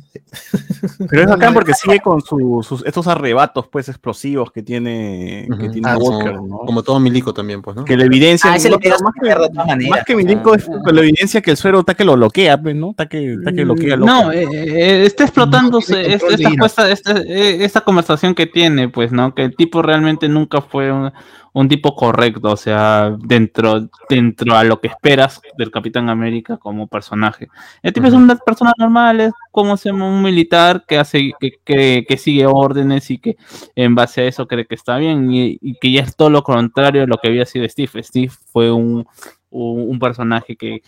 Pero 1.09 1.23
es 1.23 1.29
bacán 1.29 1.55
porque 1.55 1.73
sigue 1.75 2.01
con 2.01 2.21
su- 2.21 2.61
sus, 2.67 2.85
estos 2.85 3.07
arrebatos 3.07 3.69
pues 3.69 3.89
explosivos 3.89 4.51
que 4.51 4.63
tiene, 4.63 5.49
que 5.61 5.69
tiene 5.69 5.89
Ah, 5.89 5.97
Walker, 5.97 6.35
como, 6.37 6.47
¿no? 6.49 6.59
como 6.67 6.83
todo 6.83 6.99
milico 7.01 7.33
también, 7.33 7.63
pues, 7.63 7.77
¿no? 7.77 7.85
que 7.85 7.97
le 7.97 8.05
evidencia 8.05 8.51
Ah, 8.53 8.57
ese 8.57 8.69
le 8.69 8.77
más, 8.77 8.83
de 8.83 8.91
todas 8.91 9.01
que, 9.01 9.55
maneras. 9.55 9.91
más 9.91 10.05
que 10.05 10.17
Milico 10.17 10.55
es 10.55 10.65
que 10.65 10.93
lo 10.93 11.01
evidencia 11.03 11.41
que 11.41 11.51
el 11.53 11.57
suero 11.57 11.81
está 11.81 11.95
que 11.95 12.05
lo 12.05 12.15
bloquea, 12.17 12.61
pues, 12.61 12.75
¿no? 12.75 12.91
Está 12.91 13.07
que, 13.07 13.35
está 13.35 13.53
que 13.53 13.65
bloquea 13.65 13.97
loco. 13.97 14.07
No, 14.13 14.33
eh, 14.33 14.47
eh, 14.53 15.05
está 15.07 15.25
explotando 15.25 15.79
No 15.79 15.87
tiene 15.87 16.15
esta, 16.15 16.27
de 16.37 16.67
esta, 16.67 16.91
esta, 16.91 17.13
eh, 17.21 17.65
esta 17.65 17.81
conversación 17.83 18.35
que 18.35 18.47
tiene, 18.47 18.89
pues, 18.89 19.13
¿no? 19.13 19.35
Que 19.35 19.45
el 19.45 19.57
tipo 19.57 19.83
realmente 19.83 20.29
nunca 20.29 20.61
fue 20.61 20.91
un, 20.93 21.13
un 21.55 21.69
tipo 21.69 21.95
correcto, 21.95 22.51
o 22.51 22.57
sea, 22.57 23.17
dentro, 23.19 23.89
dentro 24.09 24.57
a 24.57 24.65
lo 24.65 24.81
que 24.81 24.89
esperas 24.89 25.41
del 25.57 25.71
Capitán 25.71 26.11
América 26.11 26.57
como 26.57 26.89
personaje. 26.89 27.49
El 27.81 27.93
tipo 27.93 28.09
es 28.09 28.13
una 28.13 28.35
persona 28.35 28.73
normal, 28.77 29.21
es 29.21 29.33
como 29.53 29.77
un 29.85 30.23
militar 30.23 30.85
que 30.87 30.99
hace, 30.99 31.31
que, 31.39 32.05
que, 32.07 32.17
sigue 32.19 32.47
órdenes 32.47 33.09
y 33.11 33.19
que 33.19 33.37
en 33.77 33.95
base 33.95 34.23
a 34.23 34.25
eso 34.25 34.49
cree 34.49 34.67
que 34.67 34.75
está 34.75 34.97
bien, 34.99 35.33
y, 35.33 35.57
y, 35.61 35.79
que 35.79 35.93
ya 35.93 36.03
es 36.03 36.17
todo 36.17 36.29
lo 36.29 36.43
contrario 36.43 37.03
de 37.03 37.07
lo 37.07 37.19
que 37.19 37.29
había 37.29 37.47
sido 37.47 37.69
Steve. 37.69 38.03
Steve 38.03 38.33
fue 38.53 38.73
un, 38.73 39.07
un 39.55 39.99
personaje 39.99 40.57
que, 40.57 40.83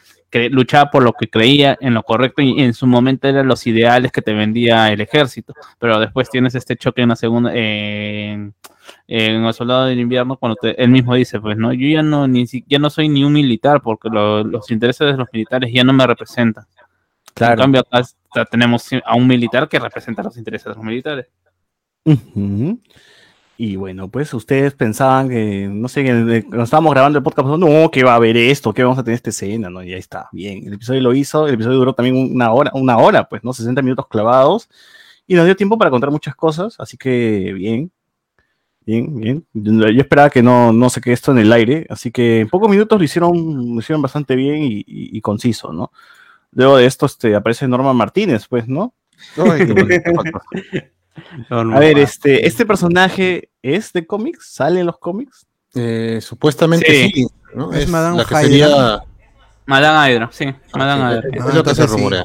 luchaba 0.50 0.90
por 0.90 1.02
lo 1.02 1.14
que 1.14 1.28
creía 1.28 1.78
en 1.80 1.94
lo 1.94 2.02
correcto 2.02 2.42
y 2.42 2.61
en 2.61 2.75
su 2.75 2.87
momento 2.87 3.26
eran 3.26 3.49
los 3.49 3.66
ideales 3.66 4.12
que 4.12 4.20
te 4.20 4.35
vendía 4.35 4.92
el 4.92 5.00
ejército, 5.00 5.54
pero 5.78 5.99
después 5.99 6.28
tienes 6.28 6.54
este 6.54 6.76
choque 6.76 7.02
en 7.02 7.08
la 7.08 7.16
segunda, 7.16 7.54
en, 7.54 8.54
el 9.06 9.54
soldado 9.54 9.87
del 9.87 10.00
invierno, 10.00 10.37
cuando 10.37 10.58
él 10.62 10.90
mismo 10.90 11.14
dice, 11.14 11.40
pues 11.40 11.56
no, 11.56 11.73
yo 11.73 11.88
ya 11.88 12.02
no, 12.02 12.28
ni 12.28 12.44
ya 12.66 12.78
no 12.78 12.90
soy 12.90 13.08
ni 13.08 13.25
un 13.25 13.32
militar 13.32 13.80
porque 13.80 14.11
los 14.11 14.70
intereses 14.70 15.06
de 15.06 15.16
los 15.16 15.28
militares 15.32 15.70
ya 15.73 15.85
no 15.85 15.92
me 15.92 16.06
representan. 16.06 16.66
Claro. 17.32 17.54
En 17.54 17.58
cambio 17.61 17.80
acá 17.80 18.02
tenemos 18.50 18.88
a 19.04 19.14
un 19.14 19.26
militar 19.26 19.68
que 19.68 19.78
representa 19.78 20.23
los 20.23 20.37
intereses 20.37 20.66
de 20.66 20.75
los 20.75 20.85
militares. 20.85 21.26
Y 23.58 23.76
bueno, 23.76 24.08
pues 24.10 24.34
ustedes 24.34 24.75
pensaban 24.75 25.30
que, 25.30 25.66
no 25.70 25.88
sé, 25.88 26.04
cuando 26.04 26.64
estábamos 26.64 26.92
grabando 26.92 27.18
el 27.18 27.22
podcast, 27.22 27.48
no, 27.48 27.90
que 27.90 28.04
va 28.04 28.12
a 28.12 28.16
haber 28.16 28.36
esto, 28.36 28.75
que 28.75 28.82
vamos 28.82 28.98
a 28.98 29.04
tener 29.04 29.16
esta 29.16 29.30
escena, 29.30 29.70
¿no? 29.70 29.82
Y 29.82 29.94
ahí 29.94 29.98
está, 29.98 30.28
bien. 30.30 30.66
El 30.66 30.75
episodio 30.75 31.00
lo 31.00 31.14
hizo, 31.14 31.46
el 31.46 31.54
episodio 31.54 31.78
duró 31.78 31.94
también 31.94 32.16
una 32.34 32.52
hora, 32.52 32.70
una 32.75 32.98
hora, 32.98 33.28
pues, 33.28 33.42
¿no? 33.44 33.54
60 33.54 33.80
minutos 33.80 34.08
clavados. 34.08 34.68
Y 35.26 35.34
nos 35.34 35.46
dio 35.46 35.56
tiempo 35.56 35.78
para 35.78 35.90
contar 35.90 36.10
muchas 36.10 36.36
cosas, 36.36 36.76
así 36.78 36.98
que 36.98 37.52
bien. 37.54 37.90
Bien, 38.84 39.18
bien. 39.18 39.46
Yo 39.52 40.00
esperaba 40.00 40.30
que 40.30 40.42
no, 40.42 40.72
no 40.72 40.90
se 40.90 41.00
quede 41.00 41.14
esto 41.14 41.32
en 41.32 41.38
el 41.38 41.52
aire, 41.52 41.86
así 41.88 42.12
que 42.12 42.40
en 42.40 42.48
pocos 42.48 42.70
minutos 42.70 42.98
lo 42.98 43.04
hicieron, 43.04 43.75
lo 43.75 43.80
hicieron 43.80 44.00
bastante 44.02 44.36
bien 44.36 44.58
y, 44.60 45.20
conciso, 45.22 45.72
¿no? 45.72 45.90
Luego 46.52 46.76
de 46.76 46.86
esto 46.86 47.06
este, 47.06 47.34
aparece 47.34 47.66
Norma 47.66 47.92
Martínez, 47.92 48.46
pues, 48.48 48.68
¿no? 48.68 48.94
A 51.50 51.78
ver, 51.78 51.99
este, 51.99 52.46
¿este 52.46 52.66
personaje 52.66 53.50
es 53.62 53.92
de 53.92 54.06
cómics? 54.06 54.52
¿Sale 54.52 54.80
en 54.80 54.87
los 54.87 54.99
cómics? 54.99 55.46
Eh, 55.75 56.20
supuestamente 56.23 57.11
sí. 57.12 57.26
¿no? 57.54 57.73
Es, 57.73 57.88
Madame 57.88 58.18
la 58.18 58.25
que 58.25 58.35
sería... 58.37 59.02
Madame 59.66 60.12
Hydra, 60.12 60.28
sí, 60.32 60.46
ah, 60.46 60.78
Madame 60.78 61.18
Hydra. 61.18 61.49
es 61.49 61.54
lo 61.54 61.64
que 61.64 61.75
se 61.75 61.87
rumorea. 61.87 62.25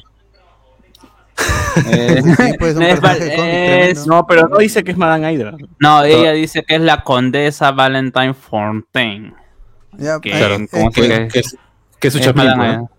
Eh, 1.88 2.22
pues, 2.60 2.76
no, 4.06 4.28
pero 4.28 4.48
no 4.48 4.58
dice 4.58 4.84
que 4.84 4.92
es 4.92 4.98
Madame 4.98 5.34
Hydra. 5.34 5.56
No, 5.80 6.04
ella 6.04 6.34
dice 6.34 6.64
que 6.64 6.76
es 6.76 6.82
la 6.82 7.04
condesa 7.04 7.72
Valentine 7.72 8.34
Fontaine. 8.34 9.34
que, 10.22 10.32
claro, 10.32 10.58
que, 10.94 11.30
que, 11.30 11.40
es, 11.40 11.58
que 12.00 12.08
es 12.10 12.14
su 12.14 12.20
es, 12.20 12.36
¿no? 12.36 12.90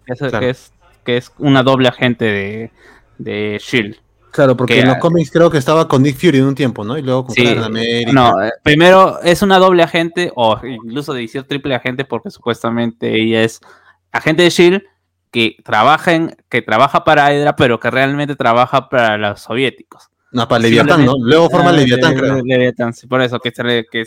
que, 0.41 0.51
es, 0.51 0.73
que 1.05 1.17
es 1.17 1.33
una 1.39 1.63
doble 1.63 1.89
agente 1.89 2.25
de, 2.25 2.71
de 3.19 3.61
Shield. 3.63 3.97
Claro, 4.33 4.57
porque 4.57 4.81
en 4.81 4.89
los 4.89 4.97
cómics 4.97 5.31
creo 5.31 5.51
que 5.51 5.59
estaba 5.59 5.87
con 5.87 6.03
Nick 6.03 6.17
Fury 6.17 6.39
en 6.39 6.47
un 6.47 6.55
tiempo, 6.55 6.85
¿no? 6.85 6.97
Y 6.97 7.03
luego 7.03 7.27
con 7.27 7.35
sí, 7.35 7.47
América. 7.47 8.13
No, 8.13 8.43
eh, 8.43 8.51
primero 8.63 9.21
es 9.23 9.43
una 9.43 9.59
doble 9.59 9.83
agente, 9.83 10.33
o 10.35 10.59
incluso 10.65 11.13
de 11.13 11.21
decir 11.21 11.43
triple 11.43 11.75
agente, 11.75 12.07
porque 12.07 12.31
supuestamente 12.31 13.15
ella 13.15 13.43
es 13.43 13.61
agente 14.11 14.43
de 14.43 14.51
Shield 14.51 14.83
que 15.31 15.57
trabaja 15.63 16.15
en, 16.15 16.35
que 16.49 16.63
trabaja 16.63 17.05
para 17.05 17.33
Hydra, 17.35 17.57
pero 17.57 17.79
que 17.79 17.91
realmente 17.91 18.35
trabaja 18.35 18.89
para 18.89 19.19
los 19.19 19.41
soviéticos. 19.41 20.09
No, 20.31 20.49
para 20.49 20.61
Leviatán, 20.61 21.05
¿no? 21.05 21.13
Luego 21.21 21.51
forma 21.51 21.69
ah, 21.69 21.73
Leviatán, 21.73 22.15
creo. 22.17 22.43
Leviatán, 22.43 22.95
sí, 22.95 23.07
por 23.07 23.21
eso, 23.21 23.39
que, 23.39 23.53
que 23.53 24.05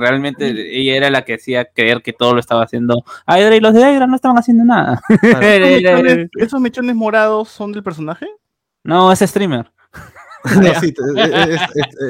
realmente 0.00 0.48
ella 0.48 0.96
era 0.96 1.08
la 1.08 1.22
que 1.24 1.34
hacía 1.34 1.66
creer 1.66 2.02
que 2.02 2.12
todo 2.12 2.34
lo 2.34 2.40
estaba 2.40 2.64
haciendo 2.64 3.04
Hydra 3.28 3.54
y 3.54 3.60
los 3.60 3.74
de 3.74 3.80
Hydra 3.82 4.08
no 4.08 4.16
estaban 4.16 4.38
haciendo 4.38 4.64
nada. 4.64 5.00
¿Esos 6.36 6.60
mechones 6.60 6.96
morados 6.96 7.48
son 7.48 7.70
del 7.70 7.84
personaje? 7.84 8.26
No, 8.88 9.12
es 9.12 9.18
streamer. 9.18 9.70
no, 10.62 10.80
sí, 10.80 10.94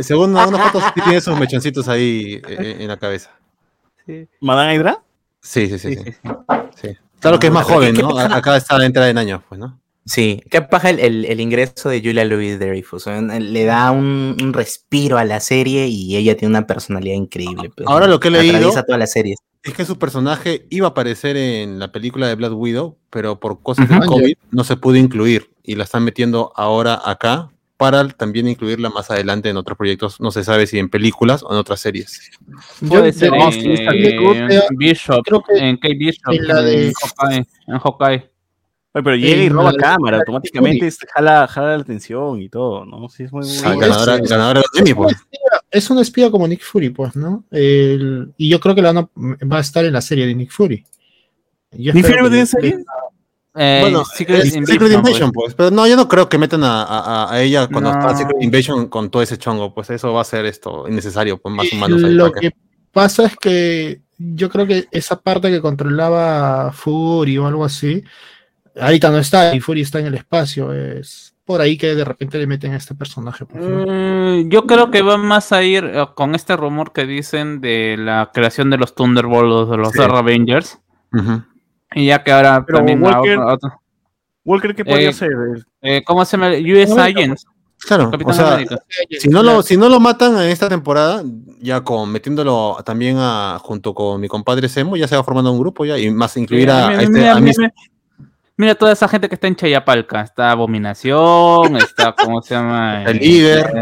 según 0.02 0.30
unas 0.30 0.70
fotos, 0.70 0.84
sí 0.84 1.00
tiene 1.00 1.16
esos 1.16 1.36
mechoncitos 1.36 1.88
ahí 1.88 2.40
eh, 2.48 2.76
en 2.78 2.86
la 2.86 2.96
cabeza. 2.96 3.32
Sí. 4.06 4.28
¿Madame 4.40 4.76
Hydra? 4.76 5.02
Sí, 5.40 5.66
sí, 5.66 5.76
sí. 5.76 5.96
sí, 6.76 6.88
Claro 7.18 7.40
que 7.40 7.48
es 7.48 7.52
más 7.52 7.66
joven, 7.66 7.94
¿no? 7.94 8.16
Acá 8.16 8.56
está 8.56 8.78
la 8.78 8.86
entrada 8.86 9.10
en 9.10 9.18
años, 9.18 9.42
pues, 9.48 9.58
¿no? 9.58 9.80
Sí, 10.04 10.40
¿qué 10.50 10.62
pasa 10.62 10.90
el, 10.90 11.24
el, 11.24 11.40
ingreso 11.40 11.88
de 11.88 12.00
Julia 12.00 12.24
Louis 12.24 12.60
Dreyfus? 12.60 13.06
Le 13.06 13.64
da 13.64 13.90
un, 13.90 14.36
respiro 14.52 15.18
a 15.18 15.24
la 15.24 15.40
serie 15.40 15.88
y 15.88 16.16
ella 16.16 16.36
tiene 16.36 16.50
una 16.50 16.66
personalidad 16.66 17.16
increíble. 17.16 17.72
Pues, 17.76 17.88
Ahora 17.88 18.06
lo 18.06 18.20
que 18.20 18.28
he 18.28 18.30
leído 18.30 18.70
toda 18.70 18.98
la 18.98 19.08
serie. 19.08 19.34
es 19.64 19.74
que 19.74 19.84
su 19.84 19.98
personaje 19.98 20.64
iba 20.70 20.86
a 20.86 20.90
aparecer 20.90 21.36
en 21.36 21.80
la 21.80 21.90
película 21.90 22.28
de 22.28 22.36
Black 22.36 22.52
Widow, 22.54 22.96
pero 23.10 23.40
por 23.40 23.62
cosas 23.62 23.88
del 23.88 24.06
COVID 24.06 24.34
no 24.52 24.62
se 24.62 24.76
pudo 24.76 24.94
incluir 24.94 25.50
y 25.68 25.74
la 25.74 25.84
están 25.84 26.02
metiendo 26.02 26.50
ahora 26.56 26.98
acá 27.04 27.50
para 27.76 28.08
también 28.08 28.48
incluirla 28.48 28.88
más 28.88 29.10
adelante 29.10 29.50
en 29.50 29.58
otros 29.58 29.76
proyectos, 29.76 30.18
no 30.18 30.30
se 30.30 30.42
sabe 30.42 30.66
si 30.66 30.78
en 30.78 30.88
películas 30.88 31.42
o 31.42 31.52
en 31.52 31.58
otras 31.58 31.78
series. 31.78 32.30
Puede 32.88 33.12
ser 33.12 33.32
en, 33.34 33.50
Bishop, 34.78 35.22
en 35.50 35.76
K 35.76 35.88
Bishop, 35.96 36.32
en, 36.34 36.92
Hawkeye, 36.94 37.46
en 37.66 37.78
Hawkeye. 37.78 38.30
pero 38.92 39.14
llega 39.14 39.42
y 39.42 39.48
roba 39.50 39.74
cámara, 39.74 40.18
automáticamente 40.18 40.90
jala, 41.14 41.46
jala, 41.46 41.76
la 41.76 41.82
atención 41.82 42.40
y 42.40 42.48
todo, 42.48 42.86
¿no? 42.86 43.10
Sí, 43.10 43.24
es 43.24 43.32
muy, 43.32 43.46
muy 43.46 43.78
ganadora, 43.78 44.16
es, 44.16 44.28
ganadora 44.28 44.62
pues. 44.96 45.16
es, 45.70 45.90
un 45.90 45.98
espía 45.98 46.30
como 46.30 46.48
Nick 46.48 46.62
Fury, 46.62 46.88
pues, 46.88 47.14
¿no? 47.14 47.44
El, 47.50 48.32
y 48.38 48.48
yo 48.48 48.58
creo 48.58 48.74
que 48.74 48.82
la 48.82 48.92
va 48.92 49.56
a 49.58 49.60
estar 49.60 49.84
en 49.84 49.92
la 49.92 50.00
serie 50.00 50.26
de 50.26 50.34
Nick 50.34 50.50
Fury. 50.50 50.82
¿Nick 51.72 52.06
Fury 52.06 52.22
va 52.22 52.26
a 52.26 52.30
tener 52.30 52.46
serie? 52.46 52.78
Eh, 53.58 53.78
bueno, 53.82 54.04
Secret, 54.04 54.54
Invasion, 54.54 55.32
pues. 55.32 55.54
Pero 55.54 55.70
no, 55.70 55.86
yo 55.86 55.96
no 55.96 56.06
creo 56.08 56.28
que 56.28 56.38
metan 56.38 56.62
a, 56.62 57.30
a, 57.30 57.42
ella 57.42 57.66
cuando 57.66 57.90
está 57.90 58.16
Secret 58.16 58.40
Invasion 58.40 58.88
con 58.88 59.10
todo 59.10 59.22
ese 59.22 59.36
chongo. 59.36 59.74
Pues 59.74 59.90
eso 59.90 60.12
va 60.12 60.20
a 60.20 60.24
ser 60.24 60.46
esto 60.46 60.86
innecesario, 60.88 61.38
pues 61.38 61.54
más 61.54 61.72
humanos. 61.72 62.00
Lo 62.02 62.30
que 62.32 62.52
pasa 62.92 63.26
es 63.26 63.36
que 63.36 64.00
yo 64.18 64.48
creo 64.48 64.66
que 64.66 64.86
esa 64.90 65.20
parte 65.20 65.50
que 65.50 65.60
controlaba 65.60 66.72
Fury 66.72 67.38
o 67.38 67.46
algo 67.46 67.64
así, 67.64 68.04
ahorita 68.80 69.10
no 69.10 69.18
está 69.18 69.54
y 69.54 69.60
Fury 69.60 69.80
está 69.80 69.98
en 70.00 70.06
el 70.06 70.14
espacio. 70.14 70.72
Es 70.72 71.34
por 71.44 71.60
ahí 71.62 71.78
que 71.78 71.94
de 71.94 72.04
repente 72.04 72.38
le 72.38 72.46
meten 72.46 72.74
a 72.74 72.76
este 72.76 72.94
personaje. 72.94 73.44
Mm, 73.44 74.50
yo 74.50 74.66
creo 74.66 74.90
que 74.90 75.00
va 75.00 75.16
más 75.16 75.50
a 75.50 75.62
ir 75.62 75.82
eh, 75.82 76.06
con 76.14 76.34
este 76.34 76.56
rumor 76.56 76.92
que 76.92 77.06
dicen 77.06 77.62
de 77.62 77.96
la 77.98 78.30
creación 78.34 78.68
de 78.68 78.76
los 78.76 78.94
Thunderbolts, 78.94 79.70
de 79.70 79.78
los 79.78 79.92
sí. 79.92 80.00
Avengers. 80.02 80.78
Y 81.94 82.06
ya 82.06 82.22
que 82.22 82.32
ahora 82.32 82.64
también 82.66 83.02
Walker, 83.02 83.38
Walker 84.44 84.74
¿qué 84.74 84.84
podría 84.84 85.12
ser? 85.12 85.32
Eh, 85.82 86.02
¿Cómo 86.04 86.24
se 86.24 86.36
llama? 86.36 86.50
US 86.50 86.96
Agents. 86.98 87.46
Claro, 87.86 88.10
o 88.24 88.32
sea, 88.32 88.58
si 89.20 89.28
no, 89.28 89.42
lo, 89.42 89.62
si 89.62 89.76
no 89.76 89.88
lo 89.88 90.00
matan 90.00 90.34
en 90.34 90.50
esta 90.50 90.68
temporada, 90.68 91.22
ya 91.60 91.82
con 91.82 92.10
metiéndolo 92.10 92.76
también 92.84 93.16
a, 93.20 93.58
junto 93.62 93.94
con 93.94 94.20
mi 94.20 94.26
compadre 94.26 94.68
Semo, 94.68 94.96
ya 94.96 95.06
se 95.06 95.14
va 95.14 95.22
formando 95.22 95.52
un 95.52 95.60
grupo 95.60 95.84
ya, 95.84 95.96
y 95.96 96.10
más 96.10 96.36
incluir 96.36 96.70
a, 96.70 96.88
mira, 96.88 97.02
este, 97.02 97.12
mira, 97.12 97.34
mira, 97.40 97.74
mira, 98.56 98.74
toda 98.74 98.92
esa 98.92 99.06
gente 99.06 99.28
que 99.28 99.36
está 99.36 99.46
en 99.46 99.54
Chayapalca, 99.54 100.22
está 100.22 100.50
Abominación, 100.50 101.76
está, 101.76 102.16
¿cómo 102.20 102.42
se 102.42 102.54
llama? 102.54 103.04
El 103.04 103.18
líder, 103.18 103.72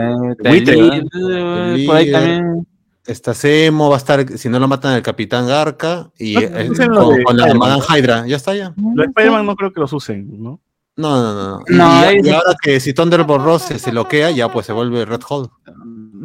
el 0.45 0.65
líder, 0.65 1.87
por 1.87 1.97
ahí 1.97 2.13
también. 2.13 2.67
Está 3.07 3.35
Semo, 3.35 3.89
va 3.89 3.97
a 3.97 3.99
estar, 3.99 4.27
si 4.37 4.49
no 4.49 4.59
lo 4.59 4.67
matan, 4.67 4.95
el 4.95 5.03
Capitán 5.03 5.47
Garca 5.47 6.11
y 6.19 6.35
con, 6.35 7.37
la 7.37 7.55
Madame 7.55 7.83
Hydra. 7.89 8.27
Ya 8.27 8.37
está 8.37 8.55
ya. 8.55 8.75
Los 8.77 9.07
Spider-Man 9.07 9.47
no 9.47 9.55
creo 9.55 9.73
que 9.73 9.81
los 9.81 9.93
usen, 9.93 10.43
¿no? 10.43 10.61
No, 10.97 11.23
no, 11.23 11.35
no. 11.35 11.65
no. 11.69 12.13
Y, 12.13 12.29
ahora 12.31 12.55
que 12.61 12.81
si 12.81 12.95
Thunderbolt 12.95 13.45
Ross 13.45 13.63
se, 13.63 13.79
se 13.79 13.91
bloquea, 13.91 14.31
ya 14.31 14.49
pues 14.49 14.67
se 14.67 14.73
vuelve 14.73 15.05
Red 15.05 15.21
Hole. 15.29 15.49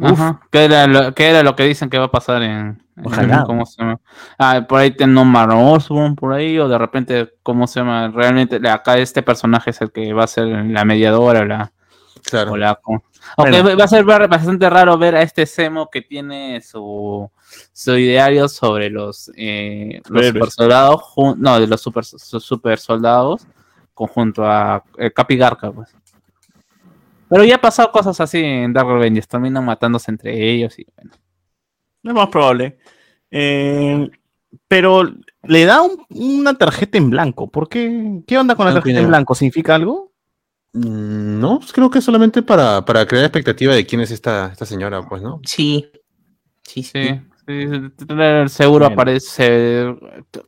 Ajá. 0.02 0.40
¿Qué 0.50 0.64
era, 0.64 0.86
lo, 0.86 1.14
¿Qué 1.14 1.28
era 1.28 1.42
lo 1.42 1.54
que 1.54 1.64
dicen 1.64 1.90
que 1.90 1.98
va 1.98 2.06
a 2.06 2.10
pasar 2.10 2.42
en. 2.42 2.82
Ojalá. 3.04 3.44
¿Cómo 3.44 3.66
se 3.66 3.82
llama? 3.82 4.00
Ah, 4.38 4.64
por 4.68 4.80
ahí 4.80 4.90
tengo 4.90 5.24
Marlon 5.24 5.58
Osborn, 5.58 6.16
por 6.16 6.32
ahí, 6.32 6.58
o 6.58 6.68
de 6.68 6.78
repente, 6.78 7.34
¿cómo 7.42 7.66
se 7.66 7.80
llama? 7.80 8.08
Realmente, 8.08 8.60
acá 8.68 8.98
este 8.98 9.22
personaje 9.22 9.70
es 9.70 9.80
el 9.80 9.92
que 9.92 10.12
va 10.12 10.24
a 10.24 10.28
ser 10.28 10.46
la 10.46 10.84
mediadora, 10.84 11.44
la. 11.44 11.72
Claro. 12.24 12.52
O 12.52 12.56
la, 12.56 12.78
aunque 13.36 13.62
va 13.74 13.84
a 13.84 13.88
ser 13.88 14.04
bastante 14.04 14.68
raro 14.68 14.98
ver 14.98 15.16
a 15.16 15.22
este 15.22 15.46
Semo 15.46 15.88
que 15.90 16.02
tiene 16.02 16.60
su, 16.60 17.30
su 17.72 17.96
ideario 17.96 18.48
sobre 18.48 18.90
los, 18.90 19.30
eh, 19.36 20.00
los 20.08 20.26
super 20.26 20.50
soldados, 20.50 21.02
no, 21.36 21.60
de 21.60 21.66
los 21.66 21.80
super, 21.80 22.04
super 22.04 22.78
soldados, 22.78 23.46
conjunto 23.94 24.44
a 24.44 24.84
eh, 24.98 25.10
Capigarca, 25.10 25.72
pues. 25.72 25.94
Pero 27.28 27.44
ya 27.44 27.56
ha 27.56 27.60
pasado 27.60 27.90
cosas 27.90 28.20
así 28.20 28.38
en 28.38 28.72
Dark 28.72 28.88
Revengers, 28.88 29.26
terminan 29.26 29.64
matándose 29.64 30.10
entre 30.10 30.50
ellos 30.50 30.78
y 30.78 30.86
bueno. 30.94 31.12
es 32.02 32.12
más 32.12 32.28
probable. 32.28 32.78
Eh, 33.30 34.10
pero 34.68 35.10
le 35.44 35.64
da 35.64 35.80
una 36.10 36.54
tarjeta 36.58 36.98
en 36.98 37.08
blanco. 37.08 37.50
¿Por 37.50 37.68
qué? 37.68 38.22
¿Qué 38.26 38.38
onda 38.38 38.54
con 38.54 38.66
la 38.66 38.74
tarjeta 38.74 39.00
en 39.00 39.08
blanco? 39.08 39.34
¿Significa 39.34 39.74
algo? 39.74 40.11
Mm, 40.74 41.38
no, 41.40 41.58
pues 41.58 41.72
creo 41.72 41.90
que 41.90 42.00
solamente 42.00 42.42
para, 42.42 42.84
para 42.84 43.06
crear 43.06 43.24
expectativa 43.24 43.74
de 43.74 43.84
quién 43.86 44.00
es 44.00 44.10
esta, 44.10 44.50
esta 44.52 44.64
señora, 44.64 45.06
pues, 45.08 45.22
¿no? 45.22 45.40
Sí. 45.44 45.90
Sí, 46.64 46.82
sí. 46.82 47.20
Sí, 47.44 47.66
Seguro 48.46 48.86
aparece, 48.86 49.92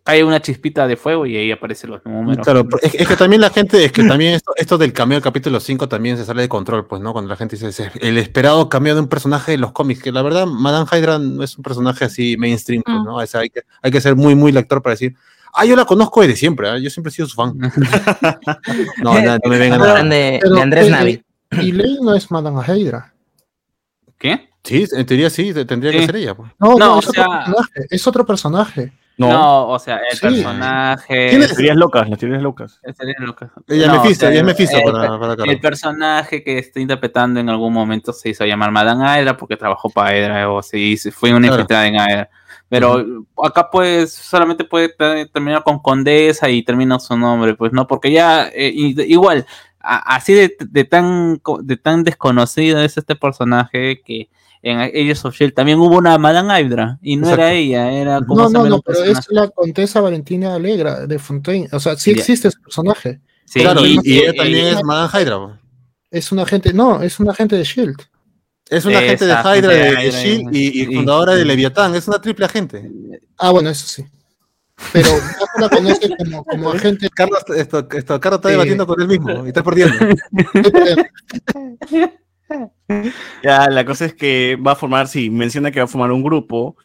cae 0.05 0.23
una 0.23 0.41
chispita 0.41 0.87
de 0.87 0.97
fuego 0.97 1.27
y 1.27 1.37
ahí 1.37 1.51
aparecen 1.51 1.91
los 1.91 2.05
números. 2.05 2.45
Claro, 2.45 2.65
es, 2.81 2.95
es 2.95 3.09
que 3.09 3.17
también 3.17 3.41
la 3.41 3.51
gente, 3.51 3.85
es 3.85 3.91
que 3.91 4.05
también 4.05 4.35
esto, 4.35 4.53
esto 4.57 4.79
del 4.79 4.93
cameo 4.93 5.17
del 5.17 5.23
capítulo 5.25 5.59
5 5.59 5.89
también 5.89 6.17
se 6.17 6.25
sale 6.25 6.43
de 6.43 6.49
control, 6.49 6.87
pues, 6.87 7.03
¿no? 7.03 7.13
Cuando 7.13 7.29
la 7.31 7.37
gente 7.37 7.57
dice 7.57 7.67
"Ese- 7.69 7.91
el 8.01 8.17
esperado 8.17 8.69
cameo 8.69 8.95
de 8.95 9.01
un 9.01 9.09
personaje 9.09 9.51
de 9.51 9.59
los 9.59 9.73
cómics, 9.73 10.05
que 10.05 10.13
la 10.13 10.23
verdad, 10.23 10.47
Madame 10.47 10.87
Hydra 10.91 11.19
no 11.19 11.43
es 11.43 11.57
un 11.57 11.65
personaje 11.65 12.05
así 12.05 12.37
mainstream, 12.39 12.83
pues, 12.85 12.97
¿no? 13.05 13.17
O 13.17 13.27
sea, 13.27 13.41
hay, 13.41 13.51
que, 13.51 13.63
hay 13.83 13.91
que 13.91 14.01
ser 14.01 14.15
muy, 14.15 14.37
muy 14.37 14.53
lector 14.53 14.81
para 14.81 14.93
decir, 14.95 15.17
ah, 15.55 15.65
yo 15.65 15.77
la 15.77 15.85
conozco 15.85 16.21
desde 16.23 16.37
siempre, 16.37 16.69
¿ah? 16.69 16.79
yo 16.79 16.91
siempre 16.91 17.11
he 17.11 17.15
sido 17.15 17.29
su 17.29 17.35
fan. 17.37 17.57
no, 19.03 19.15
nada, 19.15 19.39
no 19.43 19.51
me 19.51 19.59
vengan 19.59 19.83
a... 19.83 20.03
De, 20.05 20.41
Andrés 20.61 20.91
Navi. 20.91 21.23
Y 21.63 21.73
Ley 21.73 21.99
no 22.03 22.15
es 22.15 22.31
Madame 22.31 22.61
Hydra. 22.67 23.15
¿Qué? 24.19 24.51
Sí, 24.63 24.87
en 24.93 25.07
teoría 25.07 25.31
sí, 25.31 25.53
te- 25.53 25.65
tendría 25.65 25.93
que 25.93 26.07
ser 26.07 26.17
ella. 26.17 26.35
Pues. 26.35 26.51
No, 26.59 26.71
No, 26.71 26.79
no, 26.79 26.97
o 26.97 26.99
es 27.01 27.09
otro 27.09 27.23
sea- 27.23 27.45
personaje. 27.45 27.87
Es 27.91 28.07
otro 28.07 28.27
personaje. 28.27 28.93
No, 29.17 29.29
No, 29.31 29.69
o 29.69 29.79
sea, 29.79 29.99
el 30.11 30.17
Sí. 30.17 30.21
personaje. 30.23 31.29
¿Quién 31.29 31.41
las 31.41 31.51
teorías 31.55 31.77
locas, 31.77 32.09
las 32.11 32.19
teorías 32.19 32.43
locas. 32.43 32.81
Sería 32.97 33.15
loca. 33.21 33.51
Ella 33.69 33.87
No, 33.87 33.93
me 33.95 33.99
Mephisto, 34.01 34.27
o 34.27 34.29
sea, 34.29 34.31
ella 34.31 34.41
es 34.41 34.45
Mephisto 34.47 34.77
el, 34.77 34.83
para, 34.85 35.09
para 35.21 35.37
Carlos. 35.37 35.55
el 35.55 35.61
personaje 35.61 36.43
que 36.43 36.59
está 36.59 36.81
interpretando 36.81 37.39
en 37.41 37.49
algún 37.49 37.73
momento 37.73 38.13
se 38.13 38.31
hizo 38.31 38.45
llamar 38.45 38.71
Madame 38.73 39.05
Hydra 39.23 39.37
porque 39.37 39.57
trabajó 39.57 39.89
para 39.91 40.17
Hydra 40.19 40.51
o 40.51 40.63
se 40.63 40.79
hizo- 40.79 41.13
fue 41.13 41.31
una 41.31 41.41
Claro. 41.49 41.55
infiltrada 41.55 41.87
en 41.87 41.95
Hydra. 41.95 42.31
Pero 42.69 43.05
acá 43.43 43.69
pues 43.71 44.13
solamente 44.13 44.65
puede 44.65 44.89
te- 44.89 45.27
terminar 45.27 45.63
con 45.63 45.79
Condesa 45.79 46.49
y 46.49 46.63
termina 46.65 46.99
su 46.99 47.17
nombre, 47.17 47.55
pues 47.55 47.73
no, 47.73 47.87
porque 47.87 48.11
ya 48.11 48.49
eh, 48.53 48.73
igual, 48.75 49.47
a- 49.79 50.17
así 50.17 50.33
de, 50.33 50.57
de 50.59 50.85
tan 50.85 51.41
de 51.63 51.77
tan 51.77 52.03
desconocido 52.03 52.81
es 52.81 52.97
este 52.97 53.15
personaje 53.15 54.01
que 54.05 54.29
en 54.65 54.81
Agents 54.81 55.25
of 55.25 55.35
Shield 55.37 55.55
también 55.55 55.79
hubo 55.79 55.97
una 55.99 56.17
Madame 56.19 56.61
Hydra 56.61 56.99
y 57.03 57.17
no 57.17 57.29
era 57.31 57.53
ella, 57.53 57.93
era 57.93 58.21
como 58.23 58.43
No, 58.43 58.49
no, 58.49 58.67
no, 58.69 58.81
pero 58.81 59.05
es 59.05 59.19
la 59.31 59.49
Contesa 59.49 60.01
Valentina 60.01 60.55
Alegra 60.55 61.07
de 61.07 61.19
Fontaine. 61.19 61.69
O 61.73 61.79
sea, 61.81 61.97
sí 61.97 62.11
existe 62.13 62.49
ese 62.49 62.59
personaje. 62.61 63.21
claro, 63.53 63.85
y, 63.85 63.99
y 64.03 64.19
ella 64.21 64.33
y- 64.33 64.37
también 64.37 64.67
y- 64.67 64.69
es 64.71 64.83
Madame 64.85 65.11
Hydra. 65.23 65.61
Es 66.11 66.33
un 66.33 66.39
agente, 66.39 66.73
no, 66.73 67.03
es 67.03 67.21
un 67.21 67.29
agente 67.29 67.57
de 67.57 67.65
Shield. 67.65 67.97
Es 68.71 68.85
una 68.87 68.99
agente 68.99 69.27
de 69.27 69.33
Hydra, 69.35 69.69
de, 69.69 69.77
de 69.97 70.09
S.H.I.E.L.D. 70.09 70.59
y, 70.59 70.67
y 70.83 70.87
sí. 70.87 70.95
fundadora 70.97 71.35
de 71.35 71.45
Leviatán. 71.45 71.95
Es 71.95 72.09
una 72.09 72.21
triple 72.21 72.47
agente. 72.47 72.91
Ah, 73.37 73.51
bueno, 73.51 73.69
eso 73.69 73.87
sí. 73.87 74.05
Pero 74.93 75.09
no 75.11 75.61
la 75.61 75.69
conoce 75.69 76.09
como, 76.17 76.43
como 76.45 76.71
agente. 76.71 77.09
Carlos, 77.11 77.41
esto, 77.55 77.87
esto, 77.93 78.19
Carlos 78.21 78.39
está 78.39 78.49
Sí. 78.49 78.53
debatiendo 78.55 78.87
con 78.87 79.01
él 79.03 79.07
mismo 79.09 79.45
y 79.45 79.49
está 79.49 79.63
perdiendo. 79.63 79.95
Ya, 83.43 83.69
la 83.71 83.85
cosa 83.85 84.05
es 84.07 84.15
que 84.15 84.57
va 84.57 84.73
a 84.73 84.77
formar, 84.77 85.09
sí, 85.09 85.31
menciona 85.31 85.71
que 85.71 85.81
va 85.81 85.85
a 85.85 85.89
formar 85.89 86.13
un 86.13 86.23
grupo. 86.23 86.77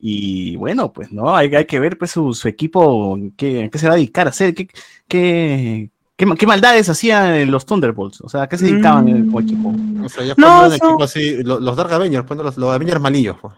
Y 0.00 0.54
bueno, 0.56 0.92
pues 0.92 1.10
no, 1.10 1.34
hay, 1.34 1.52
hay 1.54 1.64
que 1.64 1.80
ver 1.80 1.98
pues 1.98 2.12
su, 2.12 2.32
su 2.32 2.46
equipo, 2.46 3.16
en 3.16 3.32
qué, 3.32 3.68
qué 3.72 3.78
se 3.78 3.88
va 3.88 3.94
a 3.94 3.96
dedicar 3.96 4.28
a 4.28 4.30
hacer, 4.30 4.54
qué, 4.54 4.68
qué, 5.08 5.90
qué, 6.16 6.24
ma- 6.26 6.36
qué 6.36 6.46
maldades 6.46 6.88
hacían 6.88 7.50
los 7.50 7.66
Thunderbolts, 7.66 8.20
o 8.20 8.28
sea, 8.28 8.42
¿a 8.42 8.48
qué 8.48 8.56
se 8.58 8.66
dedicaban 8.66 9.08
eh, 9.08 9.24
como 9.26 9.40
equipo? 9.40 9.74
O 10.04 10.08
sea, 10.08 10.24
ya 10.24 10.34
No, 10.36 10.46
forman 10.46 10.64
un 10.72 10.78
son- 10.78 10.88
equipo 10.88 11.02
así, 11.02 11.42
lo- 11.42 11.58
los, 11.58 11.76
Dark 11.76 11.92
Avengers, 11.92 12.24
pues, 12.28 12.38
los, 12.38 12.56
los 12.56 12.70
Avengers 12.72 13.00
malillos. 13.00 13.36
pues. 13.42 13.54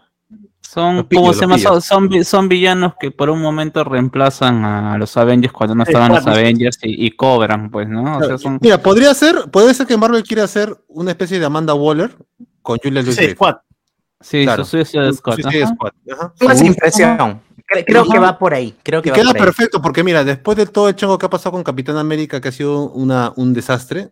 Son, 0.73 1.03
¿cómo 1.13 1.33
se 1.33 1.41
llama? 1.41 1.57
Son, 1.57 1.81
son 1.81 2.07
vi- 2.07 2.23
son 2.23 2.47
villanos 2.47 2.93
que 2.97 3.11
por 3.11 3.29
un 3.29 3.41
momento 3.41 3.83
reemplazan 3.83 4.63
a 4.63 4.97
los 4.97 5.17
Avengers 5.17 5.51
cuando 5.51 5.75
no 5.75 5.83
estaban 5.83 6.13
los. 6.13 6.25
Avengers 6.25 6.77
y, 6.83 7.07
y 7.07 7.11
cobran, 7.11 7.69
pues, 7.69 7.89
¿no? 7.89 8.17
O 8.17 8.23
sea, 8.23 8.37
son... 8.37 8.57
Mira, 8.61 8.77
podría 8.77 9.13
ser, 9.13 9.49
puede 9.51 9.73
ser 9.73 9.85
que 9.85 9.97
Marvel 9.97 10.23
quiera 10.23 10.45
hacer 10.45 10.73
una 10.87 11.11
especie 11.11 11.39
de 11.39 11.45
Amanda 11.45 11.73
Waller 11.73 12.15
con 12.61 12.77
Julia 12.81 13.01
Louis 13.01 13.15
Sí, 13.17 13.31
Squad. 13.31 13.55
Sí, 14.21 14.43
claro. 14.43 14.63
su 14.63 14.77
Suicide 14.77 15.11
Squad. 15.13 15.35
Suicide. 15.41 15.67
Squad, 15.67 15.91
ajá. 16.13 16.33
Más 16.41 16.61
impresión. 16.61 17.41
Cre- 17.67 17.83
Creo 17.85 18.05
que 18.07 18.19
va 18.19 18.37
por 18.39 18.53
ahí. 18.53 18.73
Creo 18.81 19.01
que 19.01 19.09
Y 19.09 19.11
va 19.11 19.15
queda 19.17 19.27
por 19.31 19.35
ahí. 19.37 19.41
perfecto, 19.43 19.81
porque 19.81 20.03
mira, 20.05 20.23
después 20.23 20.57
de 20.57 20.67
todo 20.67 20.87
el 20.87 20.95
chongo 20.95 21.17
que 21.17 21.25
ha 21.25 21.29
pasado 21.29 21.51
con 21.51 21.63
Capitán 21.63 21.97
América, 21.97 22.39
que 22.39 22.47
ha 22.47 22.51
sido 22.53 22.89
una, 22.91 23.33
un 23.35 23.53
desastre, 23.53 24.11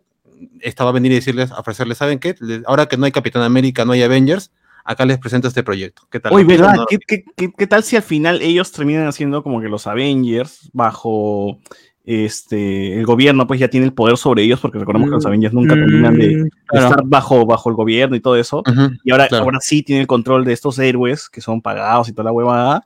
esta 0.60 0.84
va 0.84 0.90
a 0.90 0.92
venir 0.92 1.12
y 1.12 1.14
decirles, 1.14 1.52
a 1.52 1.60
ofrecerles, 1.60 1.96
¿saben 1.96 2.18
qué? 2.18 2.34
Ahora 2.66 2.84
que 2.86 2.98
no 2.98 3.06
hay 3.06 3.12
Capitán 3.12 3.42
América, 3.44 3.84
no 3.86 3.92
hay 3.92 4.02
Avengers, 4.02 4.50
acá 4.84 5.04
les 5.04 5.18
presento 5.18 5.48
este 5.48 5.62
proyecto. 5.62 6.02
¿Qué 6.10 6.20
tal? 6.20 6.32
Oye. 6.32 6.44
¿verdad? 6.44 6.76
¿Qué, 6.88 6.98
qué, 7.06 7.24
qué, 7.36 7.52
qué 7.56 7.66
tal 7.66 7.82
si 7.82 7.96
al 7.96 8.02
final 8.02 8.42
ellos 8.42 8.72
terminan 8.72 9.06
haciendo 9.06 9.42
como 9.42 9.60
que 9.60 9.68
los 9.68 9.86
Avengers 9.86 10.70
bajo 10.72 11.58
este 12.04 12.98
el 12.98 13.04
gobierno 13.04 13.46
pues 13.46 13.60
ya 13.60 13.68
tiene 13.68 13.86
el 13.86 13.92
poder 13.92 14.16
sobre 14.16 14.42
ellos 14.42 14.58
porque 14.58 14.78
recordemos 14.78 15.08
que 15.10 15.14
los 15.16 15.26
Avengers 15.26 15.52
nunca 15.52 15.74
terminan 15.74 16.16
de, 16.16 16.36
Mm, 16.44 16.48
claro. 16.66 16.88
estar 16.88 17.04
bajo, 17.04 17.44
bajo 17.46 17.68
el 17.68 17.76
gobierno 17.76 18.16
y 18.16 18.20
todo 18.20 18.36
eso 18.36 18.62
y 19.04 19.10
ahora, 19.12 19.28
claro. 19.28 19.44
ahora 19.44 19.58
sí 19.60 19.82
tiene 19.82 20.00
el 20.00 20.06
control 20.06 20.44
de 20.44 20.54
estos 20.54 20.78
héroes 20.78 21.28
que 21.28 21.40
son 21.40 21.60
pagados 21.60 22.08
y 22.08 22.12
toda 22.12 22.24
la 22.24 22.32
huevada 22.32 22.84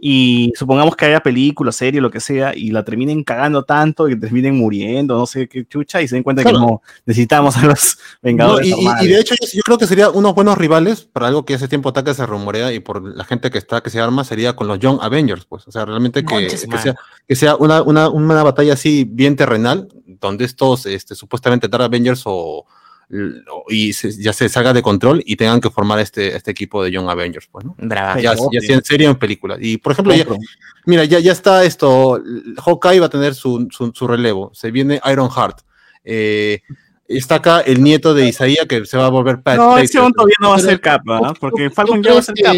y 0.00 0.52
supongamos 0.56 0.94
que 0.94 1.06
haya 1.06 1.20
película, 1.20 1.72
serie, 1.72 2.00
lo 2.00 2.10
que 2.10 2.20
sea 2.20 2.54
y 2.54 2.70
la 2.70 2.84
terminen 2.84 3.24
cagando 3.24 3.64
tanto 3.64 4.06
que 4.06 4.14
terminen 4.16 4.56
muriendo, 4.56 5.18
no 5.18 5.26
sé 5.26 5.48
qué 5.48 5.64
chucha 5.66 6.00
y 6.00 6.06
se 6.06 6.14
den 6.14 6.22
cuenta 6.22 6.42
Claro. 6.42 6.58
que 6.58 6.64
no 6.66 6.82
necesitamos 7.06 7.56
a 7.56 7.66
los 7.66 7.98
Vengadores 8.22 8.66
y, 8.66 8.70
y- 8.70 8.72
y 8.72 8.84
normales. 8.84 9.08
de 9.08 9.20
hecho 9.20 9.34
yo, 9.40 9.48
yo 9.52 9.62
creo 9.62 9.78
que 9.78 9.86
sería 9.88 10.10
unos 10.10 10.34
buenos 10.34 10.56
rivales 10.56 11.02
para 11.02 11.26
algo 11.26 11.44
que 11.44 11.54
hace 11.54 11.66
tiempo 11.66 11.88
ataque 11.88 12.14
se 12.14 12.24
rumorea 12.26 12.72
y 12.72 12.78
por 12.80 13.02
la 13.02 13.24
gente 13.24 13.50
que 13.50 13.58
está 13.58 13.80
que 13.80 13.90
se 13.90 14.00
arma 14.00 14.22
sería 14.24 14.54
con 14.54 14.68
los 14.68 14.78
Young 14.78 14.98
Avengers 15.00 15.44
pues 15.46 15.66
o 15.66 15.72
sea 15.72 15.84
realmente 15.84 16.24
que, 16.24 16.48
sea, 16.48 16.94
que 17.26 17.34
sea 17.34 17.56
una, 17.56 17.82
una, 17.82 18.08
una 18.08 18.42
batalla 18.44 18.74
así 18.74 19.04
bien 19.04 19.34
terrenal 19.34 19.88
donde 20.06 20.44
estos 20.44 20.86
este, 20.86 21.14
supuestamente 21.16 21.66
Dark 21.68 21.84
Avengers 21.84 22.22
o- 22.24 22.64
y 23.68 23.92
se- 23.94 24.12
ya 24.20 24.32
se 24.32 24.48
salga 24.48 24.72
de 24.72 24.82
control 24.82 25.22
y 25.24 25.36
tengan 25.36 25.60
que 25.60 25.70
formar 25.70 25.98
este, 25.98 26.36
este 26.36 26.50
equipo 26.50 26.82
de 26.84 26.90
Young 26.90 27.08
Avengers 27.08 27.48
pues 27.50 27.64
¿no? 27.64 27.74
Brava. 27.78 28.20
ya, 28.20 28.34
ya 28.52 28.60
sea 28.60 28.76
en 28.76 28.84
serie 28.84 29.08
o 29.08 29.10
en 29.12 29.16
película 29.18 29.56
y 29.58 29.78
por 29.78 29.92
ejemplo 29.92 30.14
ya. 30.14 30.26
Mira, 30.84 31.04
ya, 31.04 31.18
ya 31.18 31.32
está 31.32 31.64
esto. 31.64 32.22
Hawkeye 32.64 33.00
va 33.00 33.06
a 33.06 33.10
tener 33.10 33.34
su, 33.34 33.68
su, 33.70 33.92
su 33.94 34.06
relevo. 34.06 34.50
Se 34.54 34.70
viene 34.70 35.00
Iron 35.10 35.28
Heart. 35.30 35.60
Eh, 36.04 36.60
está 37.06 37.36
acá 37.36 37.60
el 37.60 37.82
nieto 37.82 38.14
de 38.14 38.28
Isaías 38.28 38.64
que 38.66 38.84
se 38.86 38.96
va 38.96 39.06
a 39.06 39.10
volver 39.10 39.42
Pat 39.42 39.56
No, 39.56 39.76
ese 39.78 39.98
todavía 39.98 40.34
no 40.40 40.50
va 40.50 40.56
a 40.56 40.60
ser 40.60 40.80
capa. 40.80 41.20
¿Tú- 41.34 41.40
porque 41.40 41.70
Falcon 41.70 42.02
ya 42.02 42.14
va 42.14 42.20
a 42.20 42.22
ser 42.22 42.34
capa. 42.36 42.56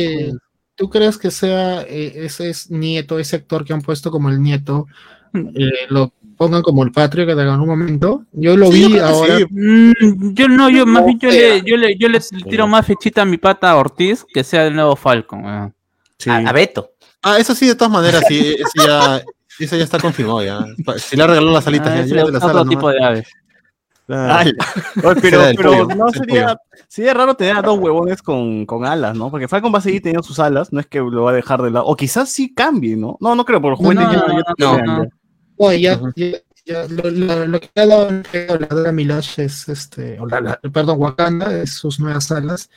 ¿Tú 0.77 0.89
crees 0.89 1.19
que 1.19 1.31
sea 1.31 1.83
eh, 1.83 2.25
ese 2.25 2.49
es 2.51 2.71
nieto, 2.71 3.19
ese 3.19 3.37
actor 3.37 3.65
que 3.65 3.73
han 3.73 3.83
puesto 3.83 4.11
como 4.11 4.31
el 4.31 4.41
nieto, 4.43 4.87
eh, 5.35 5.87
lo 5.89 6.13
pongan 6.37 6.63
como 6.63 6.83
el 6.85 6.93
patrio 6.93 7.27
que 7.27 7.33
en 7.33 7.39
algún 7.41 7.69
momento? 7.69 8.25
Yo 8.33 8.57
lo 8.57 8.71
Sí, 8.73 8.87
vi 8.89 8.99
ahora. 8.99 9.39
sí. 9.39 9.45
Mm, 9.51 10.33
yo 10.35 10.49
no, 10.49 10.71
yo 10.71 10.87
más 10.87 11.05
bien 11.05 11.19
yo 11.19 11.29
le, 11.31 11.63
yo 11.63 11.77
le, 11.77 11.97
yo 11.99 12.09
le 12.09 12.21
tiro 12.49 12.67
más 12.67 12.87
fechita 12.87 13.23
a 13.23 13.25
mi 13.27 13.37
pata 13.39 13.77
Ortiz 13.77 14.25
que 14.33 14.43
sea 14.45 14.67
el 14.67 14.75
nuevo 14.75 14.97
Falcon. 14.97 15.73
Sí. 16.19 16.31
A, 16.31 16.37
a 16.37 16.53
Beto. 16.53 16.91
Ah, 17.23 17.39
eso 17.39 17.55
sí, 17.55 17.67
de 17.69 17.75
todas 17.75 17.93
maneras, 17.93 18.25
sí, 18.29 18.57
ese 18.59 18.87
ya, 18.87 19.23
ese 19.59 19.77
ya 19.79 19.85
está 19.85 19.99
confirmado 19.99 20.43
ya. 20.43 20.65
Si 20.99 21.17
le 21.17 21.27
regaló 21.27 21.51
las 21.53 21.67
alitas, 21.67 21.89
Ah, 21.89 21.97
ya, 21.97 22.01
es 22.03 22.09
ya 22.11 22.25
de 22.25 22.33
las 22.33 22.43
otro 22.43 22.59
alas 22.61 22.69
tipo 22.71 22.81
nomás. 22.91 22.95
de 22.95 23.05
ave. 23.05 23.25
Claro. 24.07 24.35
Ay, 24.35 24.53
oye, 25.05 25.21
pero, 25.21 25.41
pero 25.57 25.87
no 25.87 26.09
sería, 26.09 26.57
sería 26.89 27.15
raro 27.15 27.35
tener 27.35 27.57
a 27.57 27.63
dos 27.63 27.79
huevones 27.79 28.23
con, 28.23 28.67
con 28.67 28.85
alas, 28.85 29.15
¿no? 29.17 29.31
Porque 29.31 29.47
Falcon 29.47 29.73
va 29.73 29.79
a 29.79 29.83
seguir 29.83 30.03
teniendo 30.03 30.23
sus 30.25 30.41
alas, 30.41 30.73
no 30.73 30.81
es 30.81 30.87
que 30.87 30.99
lo 30.99 31.25
va 31.25 31.31
a 31.31 31.35
dejar 31.35 31.63
de 31.63 31.71
lado. 31.71 31.87
O 31.87 31.95
quizás 31.95 32.29
sí 32.31 32.53
cambie, 32.53 32.97
¿no? 32.97 33.19
No, 33.21 33.35
no 33.37 33.45
creo, 33.45 33.61
por 33.61 33.73
los 33.73 33.81
No, 33.81 33.93
no, 33.93 34.01
ya, 34.59 34.83
no, 34.83 35.07
no, 35.61 35.73
ya. 35.75 36.01
Lo, 36.89 37.11
lo- 37.11 37.47
lo 37.47 37.61
que 37.61 37.69
ha 37.75 37.87
dado 37.87 38.11
la 38.11 38.67
Dora 38.67 38.93
Milaje 38.93 39.45
es 39.45 39.69
este, 39.69 40.21
o 40.21 40.27
la- 40.27 40.41
la- 40.41 40.61
perdón, 40.73 41.01
Wakanda, 41.01 41.57
es 41.63 41.73
sus 41.73 41.99
nuevas 41.99 42.31
alas. 42.31 42.71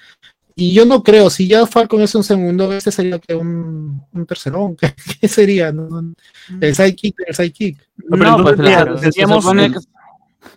Y 0.56 0.74
yo 0.74 0.86
no 0.86 1.04
creo, 1.04 1.30
si 1.30 1.48
ya 1.48 1.66
Falcon 1.66 2.02
es 2.02 2.14
un 2.16 2.24
segundo, 2.24 2.72
este 2.74 2.92
sería 2.92 3.20
que 3.20 3.36
un, 3.36 4.02
un 4.14 4.26
tercerón. 4.26 4.76
¿Qué, 5.22 5.28
sería? 5.28 5.72
No, 5.72 5.88
no, 5.90 6.14
El 6.62 6.76
sidekick, 6.76 7.16
el 7.28 7.36
sidekick. 7.36 7.78
pero 8.10 8.24
No, 8.24 8.38
entonces, 8.38 8.56
pues 8.56 8.70
la- 8.70 9.12
se, 9.12 9.28
supone 9.42 9.66
el- 9.66 9.74
que, 9.74 9.80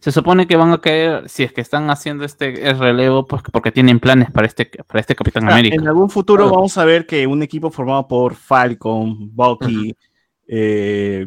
se 0.01 0.13
supone 0.13 0.47
que 0.47 0.57
van 0.57 0.73
a 0.73 0.79
caer, 0.81 1.29
si 1.29 1.43
es 1.43 1.53
que 1.53 1.61
están 1.61 1.91
haciendo 1.91 2.25
este 2.25 2.69
el 2.69 2.79
relevo, 2.79 3.27
pues 3.27 3.43
porque 3.53 3.73
tienen 3.73 3.99
planes 4.01 4.31
para 4.31 4.47
este, 4.47 4.67
para 4.87 5.01
este 5.01 5.15
Capitán 5.15 5.49
Ah, 5.49 5.53
América. 5.53 5.77
En 5.77 5.89
algún 5.89 6.09
futuro 6.11 6.45
Claro. 6.45 6.57
vamos 6.57 6.77
a 6.79 6.85
ver 6.85 7.07
que 7.07 7.27
un 7.27 7.43
equipo 7.43 7.71
formado 7.71 8.07
por 8.07 8.35
Falcon, 8.35 9.35
Bucky, 9.35 9.95
eh, 10.47 11.27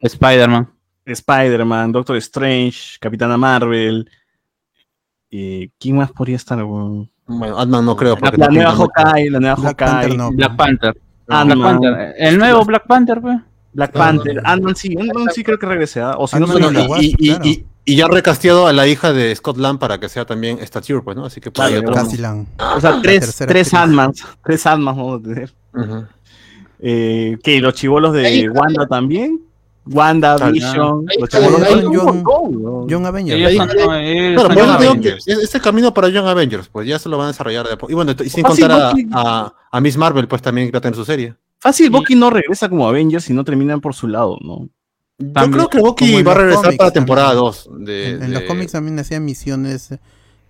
Spider-Man. 0.00 0.68
Spider-Man, 1.06 1.92
Doctor 1.92 2.16
Strange, 2.16 2.98
Capitana 3.00 3.36
Marvel. 3.36 4.08
eh, 5.30 5.70
¿Quién 5.78 5.96
más 5.96 6.10
podría 6.12 6.36
estar? 6.36 6.62
Bueno, 6.62 7.58
Ant-Man 7.58 7.84
no 7.84 7.96
creo. 7.96 8.16
La, 8.20 8.30
la 8.36 8.46
no 8.46 8.52
nueva. 8.52 8.72
Hawkeye, 8.72 9.30
la 9.30 9.40
nueva 9.40 9.54
Black 9.56 9.80
Hawkeye, 9.80 9.86
Panther 10.00 10.16
no. 10.16 10.30
Black 10.32 10.56
Panther. 10.56 10.92
Black 11.26 11.40
Ant-Man, 11.40 11.80
Panther. 11.80 12.14
El 12.18 12.38
nuevo 12.38 12.64
Black 12.64 12.86
Panther, 12.86 13.20
pues. 13.20 13.38
Black 13.72 13.94
No, 13.94 13.98
Panther, 14.00 14.34
no, 14.36 14.42
no. 14.42 14.48
Ant-Man 14.48 14.76
sí, 14.76 14.96
Ant-Man 14.98 15.28
sí 15.32 15.44
creo 15.44 15.58
que 15.58 15.66
regrese, 15.66 16.00
¿ah? 16.00 16.14
o 16.18 16.26
si 16.26 16.38
no, 16.40 16.46
y 16.98 17.04
Y, 17.06 17.14
y- 17.18 17.28
claro. 17.28 17.44
y- 17.46 17.66
y 17.84 17.96
ya 17.96 18.08
recasteado 18.08 18.66
a 18.66 18.72
la 18.72 18.86
hija 18.88 19.12
de 19.12 19.34
Scott 19.34 19.56
Lang 19.58 19.78
para 19.78 19.98
que 19.98 20.08
sea 20.08 20.24
también 20.24 20.58
Stature, 20.64 21.00
pues, 21.02 21.16
¿no? 21.16 21.24
Así 21.24 21.40
que 21.40 21.50
por 21.50 21.64
ahí 21.64 21.72
Claro, 21.80 21.90
otro- 21.90 22.76
o 22.76 22.80
sea, 22.80 23.00
tres, 23.02 23.36
tres. 23.46 23.72
Ant-Mans, 23.74 24.24
tres 24.44 24.66
Ant-Mans 24.66 24.96
vamos 24.96 25.20
a 25.20 25.22
tener. 25.22 25.52
Ujú. 25.72 26.04
Eh, 26.80 27.38
que 27.42 27.60
los 27.60 27.74
chivolos 27.74 28.12
de 28.12 28.48
Wanda 28.50 28.86
también. 28.86 29.40
Montón, 29.84 30.54
¿no? 32.62 32.86
Young 32.86 33.06
Avengers. 33.06 33.38
Ellos 33.38 33.50
ahí- 33.50 33.56
son- 33.56 33.68
no, 33.68 33.94
ellos 33.96 34.32
Claro, 34.34 34.48
son 34.48 34.54
por 34.54 34.62
eso 34.62 34.66
Young 34.66 34.80
digo 34.80 34.92
que 34.92 35.08
Avengers. 35.08 35.28
es, 35.28 35.38
es 35.38 35.54
el 35.54 35.60
camino 35.62 35.94
para 35.94 36.08
Young 36.08 36.26
Avengers, 36.26 36.68
pues 36.68 36.86
ya 36.88 36.98
se 36.98 37.08
lo 37.08 37.18
van 37.18 37.26
a 37.26 37.28
desarrollar 37.28 37.66
de 37.68 37.76
poco. 37.76 37.90
Y 37.90 37.94
bueno, 37.94 38.12
y 38.12 38.28
sin 38.28 38.42
Fácil, 38.42 38.66
contar 38.68 38.80
a, 38.82 38.90
Bucky. 38.90 39.06
a, 39.12 39.54
a 39.70 39.80
Miss 39.80 39.96
Marvel, 39.96 40.28
pues 40.28 40.42
también 40.42 40.70
va 40.74 40.78
a 40.78 40.80
tener 40.80 40.94
su 40.96 41.04
serie. 41.04 41.34
Fácil, 41.58 41.86
Sí. 41.86 41.92
Bucky 41.92 42.14
no 42.14 42.30
regresa 42.30 42.68
como 42.68 42.88
Avengers 42.88 43.28
y 43.30 43.32
no 43.34 43.44
terminan 43.44 43.80
por 43.80 43.94
su 43.94 44.08
lado, 44.08 44.38
¿no? 44.42 44.68
Yo 45.18 45.50
creo 45.50 45.68
que 45.68 45.80
Bucky 45.80 46.22
va 46.22 46.32
a 46.32 46.34
regresar 46.34 46.62
cómics 46.64 46.78
para 46.78 46.90
temporada 46.92 47.28
también. 47.28 47.44
2. 47.44 47.68
De, 47.86 48.10
En, 48.12 48.22
en 48.22 48.32
los 48.32 48.42
cómics 48.44 48.72
también 48.72 48.98
hacían 48.98 49.22
misiones 49.24 49.92
eh, 49.92 49.98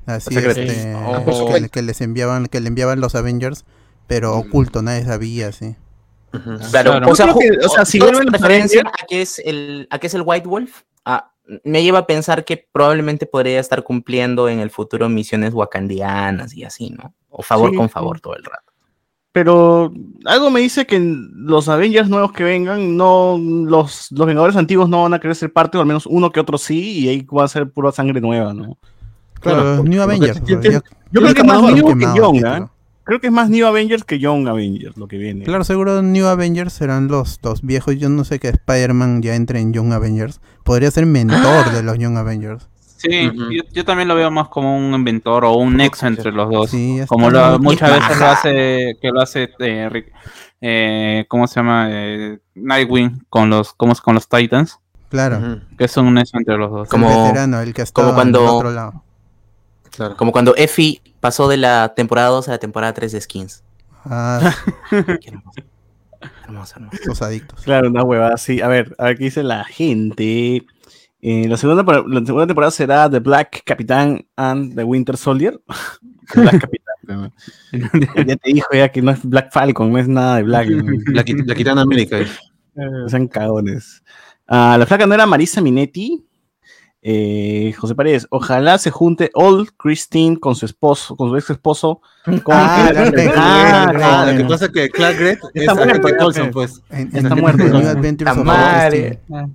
así 0.07 0.33
Secretas. 0.33 0.59
este, 0.59 0.95
Oh. 0.95 1.53
que, 1.53 1.69
que 1.69 1.83
les 1.83 2.01
enviaban 2.01 2.47
que 2.47 2.61
le 2.61 2.69
enviaban 2.69 3.01
los 3.01 3.17
Avengers 3.17 3.65
pero 4.07 4.37
oculto 4.37 4.81
nadie 4.83 5.05
sabía 5.05 5.51
Ujú. 6.33 6.59
Claro, 6.71 6.91
Claro. 6.93 7.11
o 7.11 7.15
sea, 7.15 7.35
que, 7.39 7.67
o 7.67 7.69
sea, 7.69 7.85
si 7.85 7.99
vuelven 7.99 8.29
referencia 8.33 8.83
a 8.83 9.07
que 9.07 9.23
es 9.23 9.39
el 9.45 9.87
a 9.91 9.99
que 9.99 10.07
es 10.07 10.15
el 10.15 10.23
White 10.25 10.47
Wolf 10.47 10.83
ah, 11.05 11.33
me 11.65 11.83
lleva 11.83 12.01
a 12.01 12.07
pensar 12.07 12.45
que 12.45 12.69
probablemente 12.71 13.27
podría 13.27 13.59
estar 13.59 13.83
cumpliendo 13.83 14.49
en 14.49 14.61
el 14.61 14.71
futuro 14.71 15.09
misiones 15.09 15.53
wakandianas 15.55 16.55
y 16.55 16.63
así, 16.65 16.91
¿no? 16.91 17.13
O 17.31 17.43
favor 17.43 17.71
Sí, 17.71 17.77
con 17.77 17.89
favor 17.91 18.21
todo 18.21 18.37
el 18.37 18.45
rato. 18.45 18.71
Pero 19.33 19.93
algo 20.25 20.51
me 20.51 20.61
dice 20.61 20.87
que 20.87 20.99
los 21.01 21.69
Avengers 21.69 22.09
nuevos 22.09 22.33
que 22.33 22.43
vengan, 22.45 22.97
no 22.97 23.39
los, 23.41 24.11
los 24.11 24.27
Vengadores 24.27 24.57
antiguos 24.57 24.89
no 24.89 25.03
van 25.03 25.15
a 25.15 25.21
querer 25.21 25.37
ser 25.37 25.53
parte, 25.53 25.79
o 25.79 25.81
al 25.81 25.87
menos 25.87 26.07
uno 26.07 26.31
que 26.31 26.41
otro 26.41 26.59
sí, 26.59 27.01
y 27.01 27.09
ahí 27.09 27.23
va 27.23 27.45
a 27.45 27.49
ser 27.49 27.71
pura 27.71 27.93
sangre 27.93 28.21
nueva, 28.21 28.53
¿no? 28.55 28.77
Claro, 29.41 29.77
porque- 29.77 29.89
New 29.91 30.03
Avengers 30.03 30.41
Yo 30.45 30.61
creo 30.61 31.35
que 31.35 31.45
más 31.45 31.63
New 31.63 31.87
que 31.99 32.07
¿ah? 32.07 32.13
título. 32.13 32.71
Creo 33.05 33.21
que 33.21 33.27
es 33.29 33.33
más 33.33 33.49
New 33.51 33.67
Avengers 33.67 34.05
que 34.05 34.19
Young 34.19 34.47
Avengers 34.49 34.97
lo 34.97 35.09
que 35.09 35.17
viene. 35.19 35.45
claro 35.45 35.65
seguro 35.65 36.03
New 36.03 36.27
Avengers 36.27 36.73
serán 36.73 37.09
los, 37.09 37.41
los 37.43 37.63
viejos. 37.63 37.97
Yo 37.99 38.09
no 38.09 38.25
sé 38.25 38.39
que 38.39 38.49
Spider-Man 38.49 39.23
ya 39.23 39.35
entre 39.35 39.61
en 39.61 39.73
Young 39.73 39.93
Avengers. 39.93 40.41
Podría 40.65 40.91
ser 40.91 41.07
mentor 41.07 41.73
de 41.73 41.83
los 41.83 41.99
Young 41.99 42.17
Avengers. 42.19 42.69
Sí, 42.99 43.31
yo, 43.51 43.63
yo 43.73 43.85
también 43.87 44.09
lo 44.09 44.15
veo 44.15 44.31
más 44.31 44.49
como 44.49 44.77
un 44.77 44.93
inventor 44.93 45.47
o 45.47 45.55
un 45.55 45.75
nexo 45.77 46.07
entre 46.07 46.31
los 46.33 46.51
dos. 46.51 46.71
Sí, 46.71 47.01
como 47.09 47.31
lo- 47.31 47.59
muchas 47.59 47.91
veces 47.99 48.19
lo 48.21 48.27
hace, 48.27 48.99
que 49.01 49.09
lo 49.11 49.23
hace, 49.23 49.49
eh, 49.59 49.89
Rick- 49.89 50.13
eh, 50.61 51.25
¿cómo 51.29 51.47
se 51.47 51.55
llama? 51.57 51.87
Eh, 51.91 52.39
Nightwing 52.55 53.25
con 53.31 53.49
los, 53.49 53.73
¿cómo 53.73 53.93
es? 53.93 54.03
con 54.03 54.15
los 54.15 54.29
Titans, 54.29 54.79
claro. 55.09 55.61
Que 55.79 55.85
es 55.85 55.97
un 55.97 56.13
nexo 56.13 56.37
entre 56.37 56.59
los 56.59 56.71
dos. 56.71 56.89
Como- 56.91 57.11
el 57.11 57.17
veterano 57.29 57.61
el 57.63 57.73
que 57.73 57.81
está 57.81 58.03
como 58.03 58.15
cuando- 58.15 58.41
del 58.41 58.49
otro 58.51 58.71
lado 58.71 59.03
claro. 60.01 60.17
Como 60.17 60.33
cuando 60.33 60.55
Effie 60.57 61.03
pasó 61.21 61.47
de 61.49 61.59
la 61.59 61.93
temporada 61.95 62.29
2 62.29 62.49
a 62.49 62.53
la 62.53 62.59
temporada 62.59 62.95
3 62.95 63.13
de 63.13 63.21
Skins. 63.21 63.63
ah 64.05 64.55
Qué 64.91 65.29
hermoso. 65.29 65.61
Hermoso, 66.45 66.75
hermoso. 66.77 66.99
los 67.07 67.23
adictos 67.23 67.61
Claro, 67.63 67.89
una 67.89 68.03
huevada 68.03 68.35
así. 68.35 68.61
A 68.63 68.69
ver, 68.69 68.95
a 68.99 69.05
ver 69.05 69.19
qué 69.19 69.25
dice 69.25 69.43
la 69.43 69.65
gente. 69.65 70.65
Eh, 71.23 71.47
la, 71.49 71.59
segunda, 71.59 71.83
la 71.83 72.25
segunda 72.25 72.47
temporada 72.47 72.71
será 72.71 73.11
The 73.11 73.19
Black 73.19 73.63
Capitán 73.65 74.25
and 74.37 74.75
the 74.75 74.85
Winter 74.85 75.17
Soldier. 75.17 75.61
The 76.33 76.41
Black 76.41 76.61
Capitán. 76.61 77.33
ya 78.27 78.37
te 78.37 78.53
dijo 78.53 78.69
ya 78.73 78.89
que 78.91 79.03
no 79.03 79.11
es 79.11 79.23
Black 79.25 79.53
Falcon, 79.53 79.93
no 79.93 79.99
es 79.99 80.09
nada 80.09 80.37
de 80.37 80.43
Black. 80.45 80.69
La, 80.69 81.17
la 81.17 81.25
Capitana 81.25 81.83
América. 81.83 82.19
eh. 82.21 82.27
Sean 83.09 83.27
cagones. 83.29 84.03
Ah, 84.47 84.77
la 84.79 84.87
flaca 84.87 85.07
no 85.07 85.15
era 85.15 85.27
Marisa 85.27 85.61
Minetti. 85.61 86.25
Eh, 87.03 87.73
José 87.79 87.95
Paredes, 87.95 88.27
ojalá 88.31 88.77
se 88.79 88.91
junte 88.91 89.31
Old 89.33 89.71
Christine 89.79 90.39
con 90.39 90.55
su 90.55 90.67
esposo, 90.67 91.17
con 91.17 91.31
su 91.31 91.37
ex 91.37 91.49
esposo. 91.51 92.03
Ah, 92.27 92.91
Clark 92.93 92.95
Clark 92.95 93.15
Kent. 93.15 93.15
Kent. 93.17 93.33
Ah, 93.37 93.93
Ah, 93.95 94.33
Lo 94.33 94.37
que 94.39 94.45
pasa 94.45 94.65
es 94.67 94.71
que 94.73 94.89
Clark 94.91 95.17
Gregg 95.19 95.39
es 95.55 95.63
Está 95.63 95.75
muerto, 95.75 96.51
pues. 96.53 96.83
en, 96.91 97.17
Está 97.17 97.35
muerto, 97.35 97.65
La 98.25 98.35
madre. 98.35 99.21
Augustine. 99.31 99.55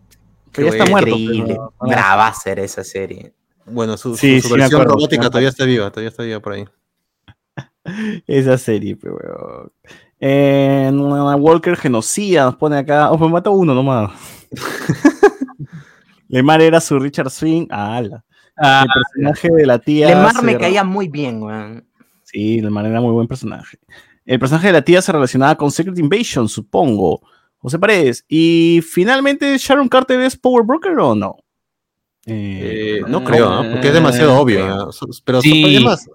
Pero 0.51 0.67
ya 0.69 0.73
está 0.77 0.89
muerto. 0.89 1.09
Increíble. 1.09 1.45
pero- 1.53 1.73
Brava 1.81 2.33
ser 2.33 2.59
esa 2.59 2.83
serie. 2.83 3.33
Bueno, 3.67 3.95
su, 3.97 4.11
su- 4.11 4.17
Sí, 4.17 4.41
su 4.41 4.47
sí 4.47 4.53
me 4.53 4.59
versión 4.61 4.81
acuerdo, 4.81 4.93
robótica 4.95 5.23
me 5.23 5.29
todavía 5.29 5.49
está 5.49 5.65
viva, 5.65 5.89
todavía 5.91 6.09
está 6.09 6.23
viva 6.23 6.39
por 6.39 6.53
ahí. 6.53 6.65
Esa 8.27 8.57
serie, 8.57 8.95
pero. 8.95 9.71
Eh, 10.19 10.89
una 10.91 11.35
Walker 11.35 11.75
genocida, 11.77 12.45
nos 12.45 12.55
pone 12.55 12.77
acá. 12.77 13.11
Oh, 13.11 13.17
pues 13.19 13.29
mata 13.29 13.49
uno 13.51 13.75
nomás. 13.75 14.11
Lemar 16.35 16.61
era 16.61 16.81
su 16.81 16.99
Richard 16.99 17.29
Swing. 17.29 17.67
Ah. 17.71 18.01
Ah, 18.57 18.85
El 18.85 18.91
personaje 19.01 19.49
de 19.53 19.65
la 19.65 19.79
tía. 19.79 20.09
Lemar 20.09 20.43
me 20.43 20.57
caía 20.57 20.83
muy 20.83 21.07
bien, 21.07 21.41
weón. 21.41 21.85
Sí, 22.23 22.59
Lemar 22.61 22.85
era 22.85 22.99
muy 22.99 23.11
buen 23.11 23.27
personaje. 23.27 23.77
El 24.25 24.37
personaje 24.39 24.67
de 24.67 24.73
la 24.73 24.81
tía 24.81 25.01
se 25.01 25.11
relacionaba 25.13 25.55
con 25.55 25.71
Secret 25.71 25.97
Invasion, 25.97 26.49
supongo. 26.49 27.21
José 27.57 27.79
Paredes. 27.79 28.25
Y 28.27 28.81
finalmente, 28.81 29.57
¿Sharon 29.57 29.87
Carter 29.87 30.19
es 30.21 30.35
Power 30.35 30.65
Broker 30.65 30.91
o 30.99 31.15
no? 31.15 31.37
Eh, 32.25 32.99
Eh, 32.99 33.01
no 33.07 33.23
creo, 33.23 33.49
¿ah? 33.49 33.65
porque 33.71 33.87
es 33.87 33.93
demasiado 33.93 34.33
Eh, 34.33 34.37
obvio. 34.39 34.91
Su- 34.91 35.07
Pero 35.23 35.41
Sí. 35.41 35.63
además, 35.63 36.09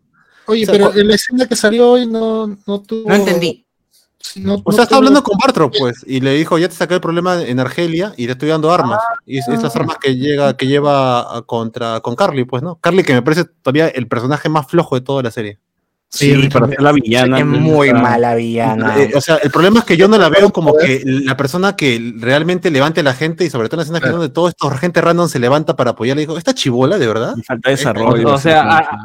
Oye, 0.46 0.64
O 0.64 0.66
sea, 0.66 0.72
pero 0.74 1.00
en 1.00 1.06
la 1.08 1.14
escena 1.14 1.46
que 1.46 1.54
salió 1.54 1.92
hoy 1.92 2.06
no, 2.06 2.48
no 2.66 2.80
tuvo. 2.82 3.08
No 3.08 3.14
entendí. 3.14 3.64
No- 4.36 4.54
o 4.54 4.62
no 4.66 4.72
sea, 4.72 4.82
está 4.84 4.88
tuvo- 4.94 4.98
hablando 4.98 5.22
con 5.22 5.36
Bartro, 5.38 5.70
pues, 5.70 6.04
y 6.06 6.20
le 6.20 6.34
dijo, 6.34 6.58
ya 6.58 6.68
te 6.68 6.74
saqué 6.74 6.94
el 6.94 7.00
problema 7.00 7.42
en 7.42 7.58
Argelia 7.60 8.12
y 8.16 8.26
le 8.26 8.32
estoy 8.32 8.48
dando 8.48 8.72
armas. 8.72 9.00
Y 9.26 9.38
es- 9.38 9.48
estas 9.48 9.74
armas 9.76 9.96
que 9.98 10.16
llega, 10.16 10.56
que 10.56 10.66
lleva 10.66 11.36
a- 11.38 11.42
contra 11.42 12.00
con 12.00 12.14
Carly, 12.16 12.44
pues, 12.44 12.62
¿no? 12.62 12.76
Carly, 12.80 13.02
que 13.04 13.14
me 13.14 13.22
parece 13.22 13.44
todavía 13.44 13.88
el 13.88 14.06
personaje 14.08 14.48
más 14.48 14.66
flojo 14.66 14.94
de 14.94 15.00
toda 15.00 15.22
la 15.22 15.30
serie. 15.30 15.58
Sí, 16.10 16.34
mí 16.34 16.48
para 16.48 16.66
ser 16.68 16.82
la 16.82 16.92
villana. 16.92 17.38
Es 17.38 17.46
muy 17.46 17.92
mala 17.92 18.34
villana. 18.34 18.98
Eh, 19.00 19.12
o 19.14 19.20
sea, 19.20 19.36
el 19.36 19.50
problema 19.50 19.78
es 19.80 19.84
que 19.84 19.96
yo 19.96 20.08
no 20.08 20.18
la 20.18 20.28
veo 20.28 20.50
como 20.52 20.76
que 20.76 21.02
la 21.04 21.36
persona 21.36 21.76
que 21.76 22.12
realmente 22.18 22.70
levante 22.70 23.00
a 23.00 23.02
la 23.04 23.14
gente 23.14 23.44
y 23.44 23.50
sobre 23.50 23.68
todo 23.68 23.76
en 23.76 23.78
la 23.78 23.82
escena 23.84 24.00
final 24.00 24.12
donde 24.18 24.28
todo 24.34 24.48
esto 24.48 24.68
gente 24.70 25.00
random 25.00 25.28
se 25.28 25.38
levanta 25.38 25.76
para 25.76 25.90
apoyarle 25.92 26.22
y 26.22 26.26
dijo, 26.26 26.36
¿esta 26.38 26.52
chibola 26.54 26.98
de 26.98 27.06
verdad? 27.06 27.34
y 27.36 27.42
Falta 27.42 27.70
desarrollo. 27.70 28.34
o 28.34 28.38
sea, 28.38 28.62
sí, 28.62 28.68
a- 28.70 28.78
sí. 28.82 28.96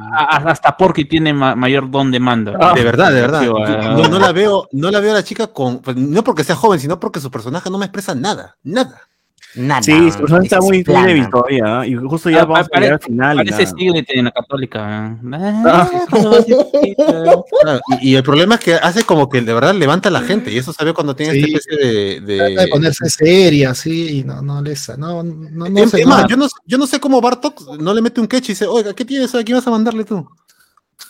a- 0.45 0.51
hasta 0.51 0.75
Porky 0.77 1.05
tiene 1.05 1.33
ma- 1.33 1.55
mayor 1.55 1.89
don 1.91 2.11
de 2.11 2.19
mando. 2.19 2.53
Ah, 2.59 2.73
De 2.73 2.83
verdad, 2.83 3.11
de 3.13 3.21
verdad. 3.21 3.39
Sí, 3.41 3.45
Yo- 3.45 3.51
bueno. 3.53 3.97
No, 3.97 4.07
no 4.09 4.19
la 4.19 4.31
veo, 4.31 4.67
no 4.71 4.89
la 4.91 4.99
veo 4.99 5.11
a 5.11 5.15
la 5.15 5.23
chica 5.23 5.47
con, 5.47 5.79
pues, 5.79 5.95
no 5.95 6.23
porque 6.23 6.43
sea 6.43 6.55
joven, 6.55 6.79
sino 6.79 6.99
porque 6.99 7.19
su 7.19 7.29
personaje 7.31 7.69
no 7.69 7.77
me 7.77 7.85
expresa 7.85 8.15
nada, 8.15 8.55
nada. 8.63 9.01
Nada. 9.55 9.81
Sí, 9.83 10.11
su 10.11 10.19
personaje 10.19 10.45
está 10.45 10.57
es 10.57 10.61
muy, 10.63 10.77
muy 10.77 10.83
plana. 10.83 11.07
débil 11.07 11.29
todavía. 11.29 11.63
¿ah? 11.79 11.87
Y 11.87 11.95
justo 11.95 12.29
ya 12.29 12.41
Ah, 12.41 12.45
vamos 12.45 12.67
a 12.73 12.79
llegar 12.79 12.93
al 12.93 12.99
final. 12.99 13.37
Parece 13.37 13.63
ya. 13.65 13.71
Siglet 13.71 14.05
en 14.09 14.25
la 14.25 14.31
católica. 14.31 15.17
Ah. 15.33 15.89
Claro, 16.09 17.81
y, 18.01 18.11
y 18.11 18.15
el 18.15 18.23
problema 18.23 18.55
es 18.55 18.61
que 18.61 18.73
hace 18.75 19.03
como 19.03 19.29
que 19.29 19.41
de 19.41 19.53
verdad 19.53 19.73
levanta 19.75 20.09
a 20.09 20.11
la 20.11 20.21
gente, 20.21 20.51
y 20.51 20.57
eso 20.57 20.73
sabe 20.73 20.93
cuando 20.93 21.15
tiene 21.15 21.33
Sí. 21.33 21.39
esta 21.39 21.57
especie 21.57 21.77
de. 21.77 22.21
de- 22.21 22.37
Trata 22.37 22.61
de 22.61 22.67
ponerse 22.67 23.09
seria, 23.09 23.73
sí, 23.73 24.19
y 24.19 24.23
no, 24.23 24.41
no 24.41 24.61
les. 24.61 24.89
No, 24.97 25.23
no, 25.23 25.69
no 25.69 25.83
Es- 25.83 25.91
sé 25.91 26.05
más, 26.05 26.27
yo 26.27 26.37
no, 26.37 26.47
yo 26.65 26.77
no 26.77 26.87
sé 26.87 26.99
cómo 26.99 27.21
Bartok 27.21 27.77
no 27.79 27.93
le 27.93 28.01
mete 28.01 28.21
un 28.21 28.27
catch 28.27 28.45
y 28.45 28.47
dice, 28.49 28.65
oiga, 28.67 28.93
¿qué 28.93 29.05
tienes? 29.05 29.33
¿A 29.35 29.43
quién 29.43 29.57
vas 29.57 29.67
a 29.67 29.71
mandarle 29.71 30.03
tú? 30.03 30.27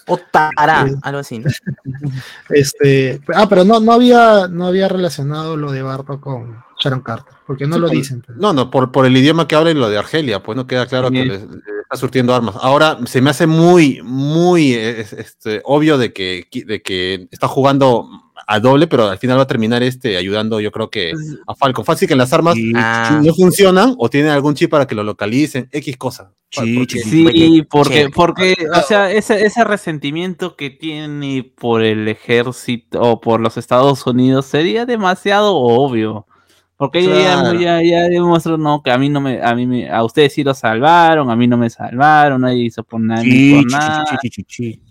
O 0.07 0.17
Tara, 0.17 0.87
Sí. 0.87 0.95
algo 1.01 1.19
así. 1.19 1.39
¿no? 1.39 1.45
Este, 2.49 3.19
ah, 3.33 3.47
pero 3.49 3.63
no, 3.63 3.79
no 3.79 3.91
había, 3.91 4.47
no 4.47 4.67
había 4.67 4.87
relacionado 4.87 5.57
lo 5.57 5.71
de 5.71 5.81
Barto 5.81 6.19
con 6.21 6.63
Sharon 6.79 7.01
Carter, 7.01 7.33
porque 7.47 7.65
no 7.67 7.75
Sí, 7.75 7.81
lo 7.81 7.89
dicen. 7.89 8.21
pues. 8.25 8.37
No, 8.37 8.51
no, 8.53 8.69
por, 8.69 8.91
por 8.91 9.05
el 9.05 9.15
idioma 9.15 9.47
que 9.47 9.55
habla 9.55 9.71
y 9.71 9.75
lo 9.75 9.89
de 9.89 9.97
Argelia, 9.97 10.43
pues 10.43 10.55
no 10.55 10.67
queda 10.67 10.85
claro 10.87 11.09
que 11.09 11.23
le, 11.25 11.37
le 11.39 11.43
está 11.83 11.95
surtiendo 11.97 12.35
armas. 12.35 12.55
Ahora 12.61 12.97
se 13.05 13.21
me 13.21 13.29
hace 13.29 13.47
muy, 13.47 14.01
muy 14.03 14.73
eh, 14.73 14.99
es- 15.01 15.13
este, 15.13 15.61
obvio 15.63 15.97
de 15.97 16.11
que, 16.11 16.47
de 16.65 16.81
que 16.81 17.27
está 17.31 17.47
jugando 17.47 18.07
a 18.47 18.59
doble, 18.59 18.85
pero 18.87 19.07
al 19.07 19.17
final 19.17 19.37
va 19.39 19.43
a 19.43 19.47
terminar 19.47 19.81
este 19.81 20.17
ayudando, 20.17 20.59
yo 20.59 20.71
creo 20.71 20.89
que 20.89 21.13
a 21.47 21.55
Falcon. 21.55 21.83
Fácil 21.85 22.07
que 22.07 22.15
las 22.15 22.31
armas 22.33 22.53
Sí, 22.55 22.73
Ah, 22.75 23.19
no 23.23 23.33
funcionan 23.33 23.95
o 23.97 24.09
tienen 24.09 24.31
algún 24.31 24.53
chip 24.53 24.69
para 24.69 24.85
que 24.85 24.93
lo 24.93 25.03
localicen, 25.03 25.67
X 25.71 25.97
cosa. 25.97 26.31
Sí, 26.51 26.75
Porque- 26.77 26.99
sí, 26.99 27.63
porque, 27.69 28.09
porque, 28.13 28.55
o 28.71 28.81
sea, 28.83 29.11
ese, 29.11 29.45
ese 29.45 29.63
resentimiento 29.63 30.55
que 30.55 30.69
tiene 30.69 31.51
por 31.57 31.81
el 31.83 32.07
ejército 32.07 33.01
o 33.01 33.19
por 33.19 33.39
los 33.41 33.57
Estados 33.57 34.05
Unidos 34.05 34.45
sería 34.45 34.85
demasiado 34.85 35.55
obvio. 35.55 36.27
Porque 36.77 36.99
ella 36.99 37.15
ya- 37.15 37.39
Claro. 37.41 37.59
ya, 37.59 37.81
ya, 37.81 38.03
demostró, 38.09 38.57
no, 38.57 38.81
que 38.83 38.91
a 38.91 38.97
mí 38.97 39.07
no 39.09 39.21
me, 39.21 39.41
a 39.41 39.55
mí 39.55 39.65
me, 39.65 39.89
a 39.89 40.03
ustedes 40.03 40.33
sí 40.33 40.43
lo 40.43 40.53
salvaron, 40.53 41.29
a 41.29 41.35
mí 41.35 41.47
no 41.47 41.57
me 41.57 41.69
salvaron, 41.69 42.41
nadie 42.41 42.63
hizo 42.65 42.83
por 42.83 42.99
nada, 42.99 43.21
Sí, 43.21 43.55
por 43.63 43.71
nada. 43.71 44.03
chi. 44.21 44.81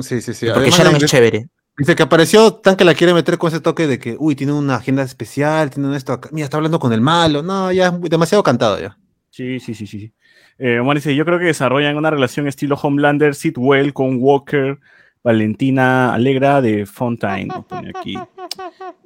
Sí, 0.00 0.20
sí, 0.20 0.32
sí. 0.34 0.46
porque 0.46 0.60
Además, 0.70 0.78
Sharon 0.78 0.96
es 0.96 1.04
chévere. 1.04 1.48
Dice 1.76 1.94
que 1.96 2.02
apareció 2.04 2.54
tan 2.54 2.76
que 2.76 2.84
la 2.84 2.94
quiere 2.94 3.12
meter 3.14 3.36
con 3.36 3.48
ese 3.48 3.60
toque 3.60 3.86
de 3.86 3.98
que, 3.98 4.16
uy, 4.18 4.34
tiene 4.36 4.52
una 4.52 4.76
agenda 4.76 5.02
especial, 5.02 5.70
tiene 5.70 5.94
esto 5.96 6.12
acá. 6.12 6.28
Mira, 6.32 6.44
está 6.44 6.56
hablando 6.56 6.78
con 6.78 6.92
el 6.92 7.00
malo. 7.00 7.42
No, 7.42 7.70
ya 7.72 7.88
es 7.88 8.00
demasiado 8.02 8.42
cantado 8.42 8.80
ya. 8.80 8.96
Sí, 9.30 9.58
sí, 9.60 9.74
sí, 9.74 9.86
sí. 9.86 9.98
sí. 9.98 10.12
Eh, 10.58 10.78
Omar 10.78 10.96
dice, 10.96 11.14
yo 11.16 11.24
creo 11.24 11.38
que 11.40 11.46
desarrollan 11.46 11.96
una 11.96 12.10
relación 12.10 12.46
estilo 12.46 12.76
Homelander, 12.80 13.34
Sidwell 13.34 13.92
con 13.92 14.18
Walker, 14.20 14.78
Valentina 15.24 16.14
Alegra 16.14 16.62
de 16.62 16.86
Fontaine. 16.86 17.52
aquí. 17.94 18.16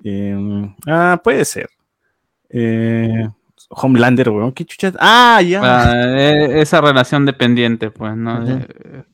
Eh, 0.05 0.37
ah, 0.87 1.20
puede 1.24 1.44
ser. 1.46 1.68
Eh, 2.50 3.28
Homelander, 3.70 4.30
weón, 4.30 4.52
qué 4.52 4.64
chuchas. 4.64 4.94
Ah, 4.98 5.40
ya. 5.42 5.61
Ah, 5.62 5.94
e- 6.18 6.61
esa 6.61 6.80
relación 6.80 7.26
dependiente, 7.26 7.90
pues, 7.90 8.16
¿no? 8.16 8.42
Ujú. 8.42 8.50
Eh, 8.52 9.04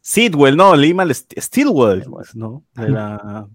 Sidwell, 0.00 0.56
no, 0.56 0.74
leí 0.74 0.94
mal 0.94 1.10
St- 1.10 1.40
Stilwell, 1.40 2.02
pues, 2.04 2.34
¿no? 2.34 2.64
De 2.74 2.88
la... 2.88 3.46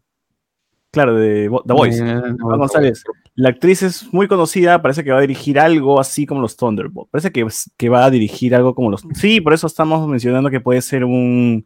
Claro, 0.91 1.15
de 1.15 1.49
The 1.65 1.73
Voice. 1.73 2.03
eh, 2.07 2.21
González. 2.37 3.03
La 3.33 3.49
actriz 3.49 3.81
es 3.81 4.13
muy 4.13 4.27
conocida, 4.27 4.79
parece 4.83 5.03
que 5.03 5.11
va 5.11 5.17
a 5.17 5.21
dirigir 5.21 5.57
algo 5.59 5.99
así 5.99 6.27
como 6.27 6.41
los 6.41 6.55
Thunderbolts. 6.55 7.09
Parece 7.09 7.31
que, 7.31 7.47
que 7.77 7.89
va 7.89 8.05
a 8.05 8.11
dirigir 8.11 8.53
algo 8.53 8.75
como 8.75 8.91
los. 8.91 9.01
Sí, 9.15 9.41
por 9.41 9.53
eso 9.53 9.65
estamos 9.65 10.07
mencionando 10.07 10.51
que 10.51 10.59
puede 10.59 10.83
ser 10.83 11.03
un. 11.03 11.65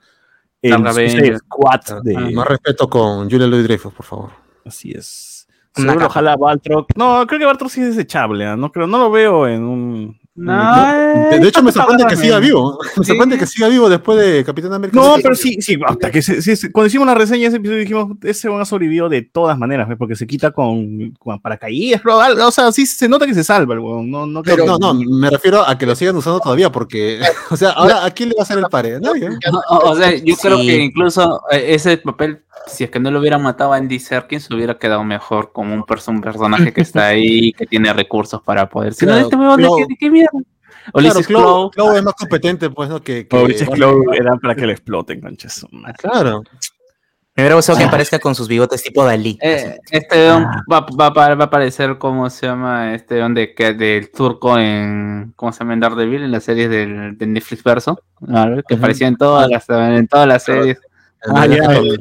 el 0.61 0.73
Avenger. 0.73 1.39
Squad 1.39 1.81
Ah, 1.89 1.99
de. 2.01 2.13
Más 2.33 2.47
respeto 2.47 2.89
con 2.89 3.29
Julia 3.29 3.47
Louis 3.47 3.65
Dreyfus, 3.65 3.93
por 3.93 4.05
favor. 4.05 4.29
Así 4.63 4.91
es. 4.91 5.45
Seguro, 5.81 6.05
ojalá 6.07 6.35
Baltrock. 6.35 6.89
No, 6.95 7.25
creo 7.27 7.39
que 7.39 7.45
Baltrock 7.45 7.69
sí 7.69 7.81
es 7.81 7.95
desechable. 7.95 8.55
No, 8.57 8.71
creo, 8.71 8.87
no 8.87 8.97
lo 8.97 9.11
veo 9.11 9.47
en 9.47 9.63
un. 9.63 10.19
No, 10.37 11.29
De, 11.31 11.39
de 11.39 11.47
hecho, 11.47 11.63
me 11.63 11.71
sorprende 11.71 12.05
que 12.07 12.15
siga 12.15 12.37
vivo. 12.39 12.77
Me 12.97 13.03
Sí. 13.03 13.09
sorprende 13.11 13.37
que 13.39 13.47
siga 13.47 13.67
vivo 13.69 13.89
después 13.89 14.19
de 14.19 14.43
Capitán 14.45 14.71
América. 14.73 14.99
No, 14.99 15.15
pero 15.21 15.33
sí, 15.33 15.57
sí, 15.61 15.77
hasta 15.85 16.11
que 16.11 16.21
se- 16.21 16.41
se- 16.41 16.71
cuando 16.71 16.87
hicimos 16.87 17.07
la 17.07 17.15
reseña 17.15 17.41
de 17.41 17.47
ese 17.47 17.57
episodio 17.57 17.79
dijimos, 17.79 18.17
ese 18.23 18.47
van 18.47 18.61
a 18.61 18.65
sobrevivió 18.65 19.09
de 19.09 19.23
todas 19.23 19.57
maneras, 19.57 19.87
¿ves? 19.89 19.97
porque 19.97 20.15
se 20.15 20.27
quita 20.27 20.51
con, 20.51 21.11
con 21.19 21.39
paracaídas, 21.39 22.01
pero, 22.03 22.19
o 22.47 22.51
sea, 22.51 22.71
sí 22.71 22.85
se 22.85 23.09
nota 23.09 23.25
que 23.25 23.33
se 23.33 23.43
salva 23.43 23.73
el 23.73 23.79
huevón, 23.79 24.11
no, 24.11 24.25
no 24.27 24.43
Pero 24.43 24.65
no, 24.65 24.77
no, 24.77 24.93
me 24.93 25.29
refiero 25.29 25.67
a 25.67 25.75
que 25.77 25.85
lo 25.87 25.95
sigan 25.95 26.15
usando 26.15 26.39
todavía, 26.39 26.71
porque, 26.71 27.19
o 27.49 27.57
sea, 27.57 27.71
ahora, 27.71 28.05
¿a 28.05 28.11
quién 28.11 28.29
le 28.29 28.35
va 28.35 28.41
a 28.41 28.43
hacer 28.43 28.59
el 28.59 28.65
pare? 28.69 28.99
Nadie. 28.99 29.29
O, 29.69 29.89
o 29.89 29.95
sea, 29.95 30.15
yo 30.15 30.35
creo 30.35 30.57
que 30.57 30.75
incluso 30.83 31.41
eh, 31.51 31.65
ese 31.69 31.97
papel, 31.97 32.43
si 32.67 32.83
es 32.83 32.89
que 32.91 32.99
no 32.99 33.09
lo 33.11 33.19
hubieran 33.19 33.41
matado 33.41 33.73
a 33.73 33.77
Andy 33.77 33.99
Serkins, 33.99 34.49
hubiera 34.51 34.77
quedado 34.77 35.03
mejor 35.03 35.51
como 35.53 35.73
un, 35.73 35.83
perso- 35.83 36.09
un 36.11 36.21
personaje 36.21 36.73
que 36.73 36.81
está 36.81 37.07
ahí, 37.07 37.53
que 37.53 37.65
tiene 37.65 37.91
recursos 37.93 38.41
para 38.43 38.67
poder. 38.69 38.93
Si 38.93 39.05
no, 39.05 39.15
este 39.15 39.35
¿de 39.37 39.57
qué, 39.57 39.85
de 39.87 39.95
qué 39.99 40.09
mierda? 40.11 40.26
Claro, 40.31 40.45
Ulises 40.93 41.27
Clow, 41.27 41.41
Clow. 41.41 41.71
Clow 41.71 41.95
es 41.97 42.03
más 42.03 42.13
competente, 42.13 42.69
pues, 42.69 42.89
¿no? 42.89 43.01
Que, 43.01 43.27
que 43.27 43.35
Ulises. 43.37 43.69
Clow 43.69 44.13
era 44.13 44.35
para 44.37 44.55
que 44.55 44.65
lo 44.65 44.71
exploten, 44.71 45.21
madre. 45.21 45.95
Claro. 45.97 46.43
Me 47.35 47.43
hubiera 47.43 47.55
gustado 47.55 47.77
que 47.77 47.83
aparezca 47.83 48.17
con 48.17 48.33
sus 48.33 48.47
bigotes 48.47 48.81
tipo 48.81 49.05
Dalí. 49.05 49.37
Eh, 49.41 49.77
este 49.91 50.17
weón 50.17 50.45
va, 50.71 50.79
va, 50.99 51.09
va- 51.11 51.35
va 51.35 51.43
a 51.43 51.47
aparecer, 51.47 51.99
¿cómo 51.99 52.29
se 52.31 52.47
llama? 52.47 52.95
Este 52.95 53.15
weón 53.15 53.35
de, 53.35 53.53
que- 53.53 53.73
del 53.75 54.09
turco 54.11 54.57
en, 54.57 55.33
¿cómo 55.35 55.51
se 55.51 55.59
llama? 55.59 55.73
En 55.73 55.79
Daredevil, 55.81 56.23
en 56.23 56.31
las 56.31 56.43
series 56.45 56.67
del, 56.69 57.15
de 57.15 57.27
Netflix 57.27 57.63
Verso, 57.63 58.01
que 58.67 58.73
aparecía 58.75 59.07
en 59.07 59.17
todas 59.17 59.47
las, 59.49 59.69
en 59.69 60.07
todas 60.07 60.27
las 60.27 60.43
series. 60.43 60.79
Ah, 61.31 61.45
ya, 61.45 61.57
Eh, 61.75 61.97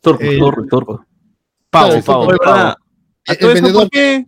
Turco, 0.00 0.22
el- 0.24 0.38
turco, 0.38 0.66
turco. 0.66 1.06
Pavo, 1.70 1.88
Claro, 1.88 2.02
pavo, 2.04 2.26
pavo. 2.26 2.74
¿por 3.72 3.90
qué? 3.90 4.26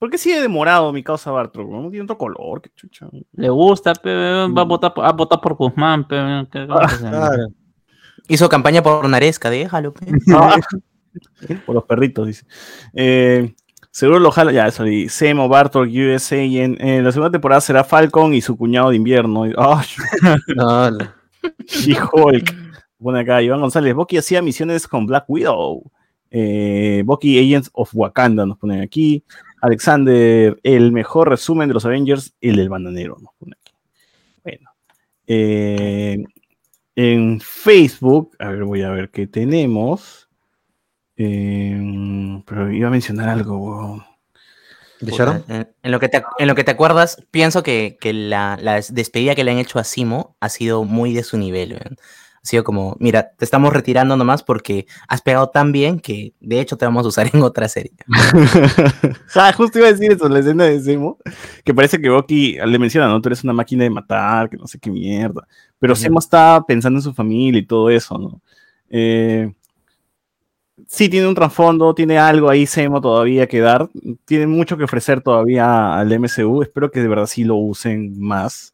Sí. 0.00 0.06
¿Por 0.06 0.10
qué 0.10 0.18
sigue 0.18 0.40
demorado 0.40 0.92
mi 0.92 1.02
causa 1.02 1.30
Bartrock? 1.30 1.70
No 1.70 1.90
tiene 1.90 2.04
otro 2.04 2.16
color, 2.16 2.62
qué 2.62 2.70
chucha. 2.74 3.06
Le 3.32 3.48
gusta, 3.50 3.92
pe, 3.94 4.10
va 4.14 4.62
a 4.62 4.64
votar, 4.64 4.94
por- 4.94 5.04
a 5.04 5.12
votar 5.12 5.40
por 5.40 5.54
Guzmán, 5.54 6.08
pe, 6.08 6.16
¿qué-? 6.50 6.66
Claro. 6.66 7.48
Hizo 8.28 8.48
campaña 8.48 8.82
por 8.82 9.06
Naresca, 9.08 9.50
déjalo. 9.50 9.92
pe. 9.92 10.06
Por 11.66 11.74
los 11.74 11.84
perritos, 11.84 12.26
dice. 12.28 12.46
Eh, 12.94 13.54
seguro 13.90 14.20
lo 14.20 14.30
jala, 14.30 14.52
ya, 14.52 14.68
eso 14.68 14.84
di. 14.84 15.08
Semo, 15.08 15.48
Bartok, 15.48 15.88
USA, 15.88 16.36
y 16.42 16.60
en, 16.60 16.80
en 16.80 17.02
la 17.02 17.10
segunda 17.10 17.32
temporada 17.32 17.60
será 17.60 17.82
Falcon 17.82 18.32
y 18.32 18.40
su 18.40 18.56
cuñado 18.56 18.90
de 18.90 18.96
invierno. 18.96 19.44
Y- 19.48 19.52
¡Ay! 19.58 19.86
No, 20.54 20.90
no. 20.92 20.98
She-Hulk. 21.66 22.54
Pone 23.02 23.20
acá, 23.20 23.42
Iván 23.42 23.60
González. 23.60 23.94
Bucky 23.94 24.18
hacía 24.18 24.40
misiones 24.42 24.86
con 24.86 25.04
Black 25.06 25.24
Widow. 25.28 25.82
Eh, 26.30 27.02
Bucky 27.04 27.38
Agents 27.40 27.70
of 27.72 27.90
Wakanda 27.92 28.46
nos 28.46 28.56
ponen 28.58 28.80
aquí. 28.80 29.24
Alexander, 29.60 30.58
el 30.62 30.92
mejor 30.92 31.28
resumen 31.28 31.68
de 31.68 31.74
los 31.74 31.84
Avengers, 31.84 32.34
el 32.40 32.56
del 32.56 32.68
pone 33.38 33.56
aquí. 33.60 33.74
Bueno. 34.42 34.70
Eh, 35.26 36.24
en 36.96 37.40
Facebook, 37.40 38.36
a 38.38 38.50
ver, 38.50 38.64
voy 38.64 38.82
a 38.82 38.90
ver 38.90 39.10
qué 39.10 39.26
tenemos. 39.26 40.28
Eh, 41.16 42.42
pero 42.46 42.72
iba 42.72 42.88
a 42.88 42.90
mencionar 42.90 43.28
algo. 43.28 44.04
¿De 45.00 45.12
Sharon? 45.12 45.44
En, 45.48 45.68
en 45.82 45.92
lo 45.92 46.00
que 46.00 46.08
te, 46.08 46.22
en 46.38 46.48
lo 46.48 46.54
que 46.54 46.64
te 46.64 46.70
acuerdas, 46.70 47.22
pienso 47.30 47.62
que, 47.62 47.96
que 48.00 48.12
la, 48.12 48.58
la 48.60 48.74
des- 48.74 48.94
despedida 48.94 49.34
que 49.34 49.44
le 49.44 49.50
han 49.50 49.58
hecho 49.58 49.78
a 49.78 49.84
Simo 49.84 50.36
ha 50.40 50.48
sido 50.48 50.84
muy 50.84 51.12
de 51.14 51.22
su 51.22 51.38
nivel. 51.38 51.78
Ha 52.42 52.46
sido 52.46 52.64
como, 52.64 52.96
mira, 53.00 53.32
te 53.36 53.44
estamos 53.44 53.70
retirando 53.72 54.16
nomás 54.16 54.42
porque 54.42 54.86
has 55.08 55.20
pegado 55.20 55.50
tan 55.50 55.72
bien 55.72 56.00
que 56.00 56.32
de 56.40 56.60
hecho 56.60 56.78
te 56.78 56.86
vamos 56.86 57.04
a 57.04 57.08
usar 57.08 57.30
en 57.34 57.42
otra 57.42 57.68
serie. 57.68 57.92
Ja, 59.28 59.52
justo 59.52 59.78
iba 59.78 59.88
a 59.88 59.92
decir 59.92 60.12
eso, 60.12 60.28
la 60.28 60.38
escena 60.40 60.64
de 60.64 60.80
Semo, 60.80 61.18
que 61.64 61.74
parece 61.74 62.00
que 62.00 62.08
Bucky 62.08 62.56
le 62.64 62.78
menciona, 62.78 63.08
¿no? 63.08 63.20
Tú 63.20 63.28
eres 63.28 63.44
una 63.44 63.52
máquina 63.52 63.84
de 63.84 63.90
matar, 63.90 64.48
que 64.50 64.56
no 64.56 64.66
sé 64.66 64.78
qué 64.78 64.90
mierda. 64.90 65.46
Pero. 65.78 65.94
Semo 65.94 66.18
está 66.18 66.64
pensando 66.66 66.98
en 66.98 67.02
su 67.02 67.12
familia 67.14 67.60
y 67.60 67.66
todo 67.66 67.90
eso, 67.90 68.18
¿no? 68.18 68.40
Eh, 68.88 69.52
sí, 70.88 71.08
tiene 71.08 71.28
un 71.28 71.34
trasfondo, 71.34 71.94
tiene 71.94 72.18
algo 72.18 72.48
ahí 72.50 72.66
Semo 72.66 73.00
todavía 73.00 73.46
que 73.46 73.60
dar, 73.60 73.88
tiene 74.24 74.46
mucho 74.46 74.76
que 74.76 74.84
ofrecer 74.84 75.20
todavía 75.20 75.96
al 75.96 76.10
MCU, 76.18 76.62
espero 76.62 76.90
que 76.90 77.00
de 77.00 77.08
verdad 77.08 77.26
sí 77.26 77.44
lo 77.44 77.56
usen 77.56 78.18
más. 78.20 78.72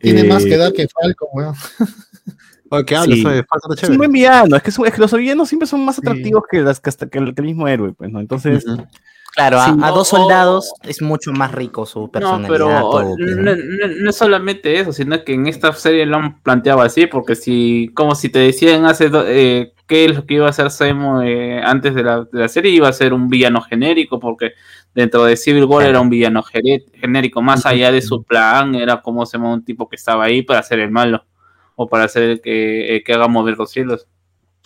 Tiene 0.00 0.24
más 0.24 0.44
Eh, 0.44 0.48
que 0.48 0.56
dar 0.56 0.72
que 0.72 0.88
Falcon, 0.88 1.28
weón. 1.32 1.54
¿qué 2.86 2.96
hablas? 2.96 3.18
Sí. 3.18 3.26
Está 3.26 3.58
Es 3.82 3.88
un 3.90 3.98
buen 3.98 4.12
villano, 4.12 4.56
es 4.56 4.62
que, 4.62 4.70
es 4.70 4.76
que 4.94 5.00
los 5.00 5.12
villanos 5.12 5.48
siempre 5.48 5.66
son 5.66 5.84
más 5.84 5.98
atractivos 5.98 6.42
que, 6.50 6.60
las, 6.60 6.80
que, 6.80 6.90
hasta- 6.90 7.08
que 7.08 7.18
el, 7.18 7.34
que 7.34 7.40
el 7.42 7.46
mismo 7.46 7.66
héroe, 7.68 7.92
pues, 7.92 8.10
¿no? 8.10 8.20
Entonces, 8.20 8.64
Ujú. 8.66 8.86
Claro, 9.34 9.60
a, 9.60 9.66
Sí, 9.66 9.70
a 9.70 9.74
no, 9.74 9.94
dos 9.94 10.08
soldados 10.08 10.72
es 10.82 11.00
mucho 11.00 11.32
más 11.32 11.52
rico 11.52 11.86
su 11.86 12.00
No, 12.00 12.10
personalidad. 12.10 12.48
pero 12.48 12.66
todo, 12.90 13.14
no, 13.18 13.36
¿no? 13.42 13.54
no- 13.54 13.94
no 14.00 14.10
es 14.10 14.16
solamente 14.16 14.80
eso, 14.80 14.92
sino 14.92 15.22
que 15.22 15.34
en 15.34 15.46
esta 15.46 15.72
serie 15.74 16.06
lo 16.06 16.16
han 16.16 16.40
planteado 16.40 16.80
así, 16.80 17.06
porque 17.06 17.36
si, 17.36 17.90
como 17.94 18.16
si 18.16 18.30
te 18.30 18.40
decían 18.40 18.84
hace 18.86 19.10
do- 19.10 19.24
eh, 19.28 19.74
qué 19.86 20.06
es 20.06 20.16
lo 20.16 20.26
que 20.26 20.34
iba 20.34 20.46
a 20.46 20.50
hacer 20.50 20.70
Semo 20.72 21.22
eh, 21.22 21.60
antes 21.62 21.94
de 21.94 22.02
la, 22.02 22.24
de 22.24 22.40
la 22.40 22.48
serie, 22.48 22.72
iba 22.72 22.88
a 22.88 22.92
ser 22.92 23.12
un 23.12 23.28
villano 23.28 23.60
genérico, 23.60 24.18
porque 24.18 24.54
dentro 24.92 25.24
de 25.24 25.36
Civil 25.36 25.64
War 25.66 25.80
Claro. 25.82 25.90
era 25.90 26.00
un 26.00 26.10
villano 26.10 26.42
genérico, 26.42 27.40
más 27.40 27.64
allá 27.64 27.92
de 27.92 28.02
su 28.02 28.24
plan, 28.24 28.74
era 28.74 29.02
como 29.02 29.24
Semo 29.24 29.52
un 29.52 29.64
tipo 29.64 29.88
que 29.88 29.96
estaba 29.96 30.24
ahí 30.24 30.42
para 30.42 30.60
hacer 30.60 30.80
el 30.80 30.90
malo, 30.90 31.24
o 31.80 31.88
para 31.88 32.04
hacer 32.04 32.24
el 32.24 32.40
que, 32.40 32.96
el 32.96 33.04
que 33.04 33.12
haga 33.14 33.28
mover 33.28 33.56
los 33.56 33.70
cielos. 33.70 34.08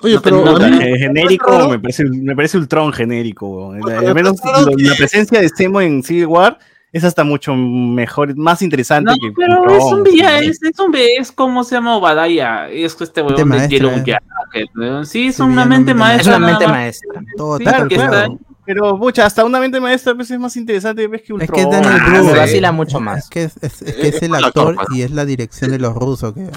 Oye, 0.00 0.14
No 0.14 0.20
te- 0.22 0.30
pero 0.30 0.44
no 0.44 0.56
a 0.56 0.58
te- 0.58 0.70
mí- 0.70 0.78
Eh, 0.82 0.98
genérico, 0.98 1.68
me 1.68 1.78
parece, 1.78 2.04
me 2.06 2.34
parece 2.34 2.58
genérico. 2.94 3.72
Al 3.72 4.14
menos 4.14 4.36
la 4.78 4.94
presencia 4.96 5.40
de 5.40 5.48
Semo 5.50 5.80
en 5.82 6.02
Civil 6.02 6.26
War 6.26 6.58
es 6.90 7.04
hasta 7.04 7.22
mucho 7.22 7.54
mejor, 7.54 8.34
más 8.36 8.62
interesante 8.62 9.10
No, 9.12 9.16
que 9.16 9.32
pero 9.36 9.60
Ultron, 9.62 9.76
es 9.78 9.84
un 9.84 10.02
villano, 10.02 10.38
¿sí? 10.40 10.46
es, 10.48 10.62
es 10.62 10.78
un 10.80 10.94
es 10.96 11.30
como 11.32 11.64
se 11.64 11.74
llama 11.74 11.96
Obadiah, 11.98 12.68
es 12.70 12.98
este 13.00 13.20
huevón 13.22 13.36
de 13.36 13.44
maestra, 13.44 13.68
Yellow 13.68 13.90
eh. 13.92 14.04
Jacket. 14.06 14.70
Sí, 15.06 15.26
es 15.28 15.36
Sí, 15.36 15.42
una 15.42 15.64
mente 15.66 15.66
mente 15.66 15.90
Es 15.92 15.96
maestra. 15.96 16.36
una 16.38 16.46
mente 16.46 16.66
maestra. 16.66 17.22
Todo 17.36 17.56
Sí, 17.58 17.62
está 17.64 17.76
claro 17.76 17.88
que 17.88 17.96
calculado. 17.96 18.32
está- 18.34 18.44
Pero, 18.64 18.96
pucha, 18.98 19.26
hasta 19.26 19.44
una 19.44 19.58
mente 19.58 19.80
maestra 19.80 20.14
pues, 20.14 20.30
es 20.30 20.38
más 20.38 20.56
interesante 20.56 21.06
ves 21.08 21.22
que 21.22 21.26
Es 21.26 21.30
Ultron. 21.32 21.54
que 21.54 21.60
es 21.62 21.70
Daniel 21.70 21.92
Ah, 22.00 22.08
Brühl. 22.10 22.24
me 22.26 22.32
sí. 22.32 22.38
vacila 22.38 22.72
mucho 22.72 22.98
Es 22.98 23.02
más. 23.02 23.28
que 23.28 23.42
es, 23.44 23.56
es- 23.60 23.82
es 23.82 23.94
que 23.94 24.08
es 24.08 24.14
Es 24.16 24.22
el 24.22 24.34
actor 24.36 24.76
y 24.94 25.02
es 25.02 25.10
la 25.10 25.24
dirección 25.24 25.70
de 25.72 25.78
los 25.80 25.94
rusos. 25.94 26.32
que 26.34 26.48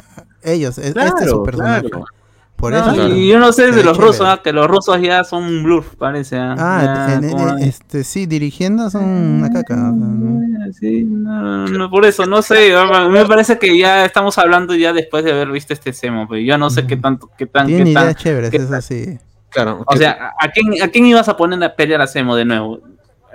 Ellos, 0.45 0.77
es- 0.77 0.95
este 0.95 1.23
es 1.23 1.29
su 1.29 1.43
personaje. 1.43 1.89
claro. 1.89 2.05
Por 2.55 2.71
No, 2.71 2.79
eso. 2.79 2.93
claro. 2.93 3.13
y 3.13 3.27
yo 3.27 3.38
no 3.38 3.51
sé 3.51 3.69
de 3.73 3.84
los 3.84 3.97
rusos, 3.97 4.25
ah, 4.25 4.39
que 4.41 4.53
los 4.53 4.65
rusos 4.67 5.01
ya 5.01 5.25
son 5.25 5.43
un 5.43 5.63
bluff, 5.63 5.95
parece. 5.97 6.38
ah. 6.38 6.55
Ah, 6.58 6.81
Ya, 7.10 7.15
en- 7.15 7.23
en- 7.25 7.31
como- 7.31 7.58
este, 7.58 8.05
sí, 8.05 8.27
dirigiendo 8.27 8.89
son 8.89 9.03
una 9.03 9.49
caca. 9.51 9.75
¿no? 9.75 10.39
Sí, 10.71 11.03
no, 11.03 11.67
no, 11.67 11.89
por 11.89 12.05
eso, 12.05 12.25
no 12.25 12.41
sé, 12.41 12.73
me 13.12 13.25
parece 13.25 13.60
que 13.60 13.77
ya 13.77 14.05
estamos 14.05 14.38
hablando 14.38 14.73
ya 14.73 14.93
después 14.93 15.25
de 15.25 15.34
haber 15.34 15.49
visto 15.51 15.73
este 15.73 15.91
Semo, 15.91 16.27
pero 16.29 16.39
yo 16.41 16.58
no 16.58 16.69
sé 16.69 16.88
qué 16.88 16.95
tanto, 16.95 17.29
qué 17.38 17.45
tan, 17.45 17.67
Tienen 17.67 17.88
qué 17.88 17.93
tan, 17.93 18.03
ideas 18.03 18.15
chéveres, 18.15 18.51
qué 18.51 18.58
eso 18.58 18.81
sí. 18.81 19.19
Claro. 19.49 19.84
O 19.86 19.95
sea, 19.97 20.31
¿a 20.39 20.47
quién, 20.49 20.81
¿a 20.81 20.88
quién 20.88 21.05
ibas 21.08 21.27
a 21.27 21.36
poner 21.38 21.62
a 21.63 21.75
pelear 21.75 22.01
a 22.01 22.08
Semo 22.08 22.36
de 22.38 22.45
nuevo? 22.45 22.79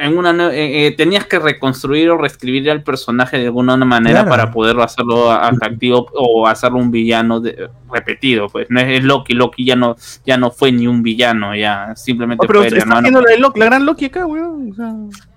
En 0.01 0.17
una 0.17 0.31
eh, 0.53 0.87
eh, 0.87 0.91
tenías 0.97 1.27
que 1.27 1.39
reconstruir 1.39 2.09
o 2.11 2.17
reescribir 2.19 2.71
al 2.71 2.83
personaje 2.83 3.39
de 3.39 3.47
alguna 3.47 3.77
manera 3.77 4.23
Claro. 4.25 4.31
para 4.31 4.51
poderlo 4.51 4.83
hacerlo 4.83 5.31
atractivo 5.31 6.07
o 6.15 6.47
hacerlo 6.47 6.79
un 6.79 6.91
villano 6.91 7.41
de- 7.41 7.69
repetido, 7.93 8.47
pues 8.49 8.69
no 8.71 8.79
es, 8.81 9.03
Loki, 9.03 9.35
Loki 9.35 9.65
ya 9.65 9.75
no 9.75 9.97
ya 10.25 10.37
no 10.37 10.51
fue 10.53 10.71
ni 10.71 10.87
un 10.87 11.03
villano, 11.03 11.57
ya 11.57 11.95
simplemente 11.97 12.45
Oh, 12.45 12.47
pero 12.47 12.61
fue 12.61 12.69
el 12.69 12.77
hermano. 12.79 13.21
la 13.21 13.31
de 13.31 13.39
Loki, 13.39 13.59
la 13.59 13.67
gran 13.67 13.85
Loki 13.85 14.05
acá, 14.07 14.27
weón. 14.27 14.71
o 14.71 14.75
sea, 14.75 14.95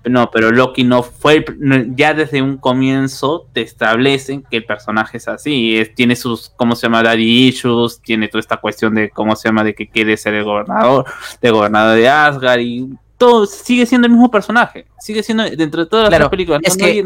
No, 0.08 0.30
pero 0.30 0.50
Loki 0.52 0.84
no 0.84 1.02
fue 1.02 1.44
el- 1.60 1.96
ya 1.96 2.14
desde 2.14 2.40
un 2.42 2.56
comienzo 2.56 3.48
te 3.52 3.60
establecen 3.62 4.44
que 4.48 4.58
el 4.58 4.64
personaje 4.64 5.16
es 5.16 5.26
así, 5.28 5.76
es, 5.78 5.94
tiene 5.94 6.14
sus 6.16 6.50
cómo 6.56 6.76
se 6.76 6.86
llama 6.86 7.02
daddy 7.02 7.48
issues, 7.48 8.00
tiene 8.00 8.28
toda 8.28 8.40
esta 8.40 8.58
cuestión 8.58 8.94
de 8.94 9.10
cómo 9.10 9.34
se 9.34 9.48
llama 9.48 9.64
de 9.64 9.74
que 9.74 9.88
quiere 9.88 10.16
ser 10.16 10.34
el 10.34 10.44
gobernador, 10.44 11.04
de 11.42 11.50
gobernador 11.50 11.96
de 11.96 12.08
Asgard 12.08 12.60
y 12.60 12.88
todo 13.18 13.46
sigue 13.46 13.86
siendo 13.86 14.06
el 14.06 14.12
mismo 14.12 14.30
personaje, 14.30 14.86
sigue 14.98 15.22
siendo 15.22 15.44
dentro 15.44 15.84
de 15.84 15.90
todas 15.90 16.08
Claro, 16.08 16.24
las 16.24 16.30
películas. 16.30 16.60
es 16.64 16.76
no 16.78 16.84
que- 16.84 16.90
hay- 16.90 17.04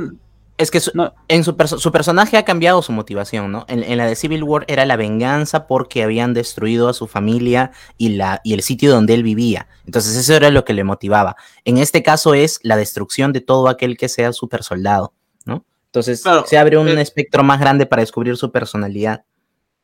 Es 0.61 0.73
que 0.73 0.81
su, 0.81 0.91
No. 0.93 1.15
en 1.29 1.45
su, 1.45 1.57
perso- 1.57 1.79
su 1.79 1.93
personaje 1.93 2.37
ha 2.37 2.45
cambiado 2.45 2.83
su 2.83 2.91
motivación, 2.91 3.53
¿no? 3.53 3.65
En, 3.69 3.85
en 3.85 3.97
la 3.97 4.07
de 4.09 4.17
Civil 4.17 4.43
War 4.43 4.65
era 4.67 4.85
la 4.87 4.97
venganza 4.97 5.69
porque 5.69 6.03
habían 6.03 6.35
destruido 6.35 6.89
a 6.89 6.95
su 6.95 7.07
familia 7.07 7.71
y, 7.97 8.09
la, 8.17 8.41
y 8.43 8.55
el 8.55 8.63
sitio 8.63 8.91
donde 8.91 9.15
él 9.15 9.23
vivía. 9.23 9.69
Entonces 9.87 10.17
eso 10.17 10.35
era 10.35 10.51
lo 10.51 10.65
que 10.65 10.73
le 10.73 10.83
motivaba. 10.83 11.37
En 11.65 11.79
este 11.79 12.03
caso 12.03 12.35
es 12.35 12.59
la 12.65 12.77
destrucción 12.77 13.33
de 13.33 13.41
todo 13.41 13.69
aquel 13.69 13.97
que 13.97 14.09
sea 14.09 14.33
super 14.33 14.65
soldado, 14.65 15.13
¿no? 15.45 15.65
Entonces 15.87 16.23
Claro, 16.25 16.45
se 16.45 16.59
abre 16.59 16.77
un 16.77 16.89
eh, 16.89 17.01
espectro 17.03 17.45
más 17.45 17.61
grande 17.61 17.87
para 17.87 18.03
descubrir 18.03 18.37
su 18.37 18.51
personalidad. 18.51 19.23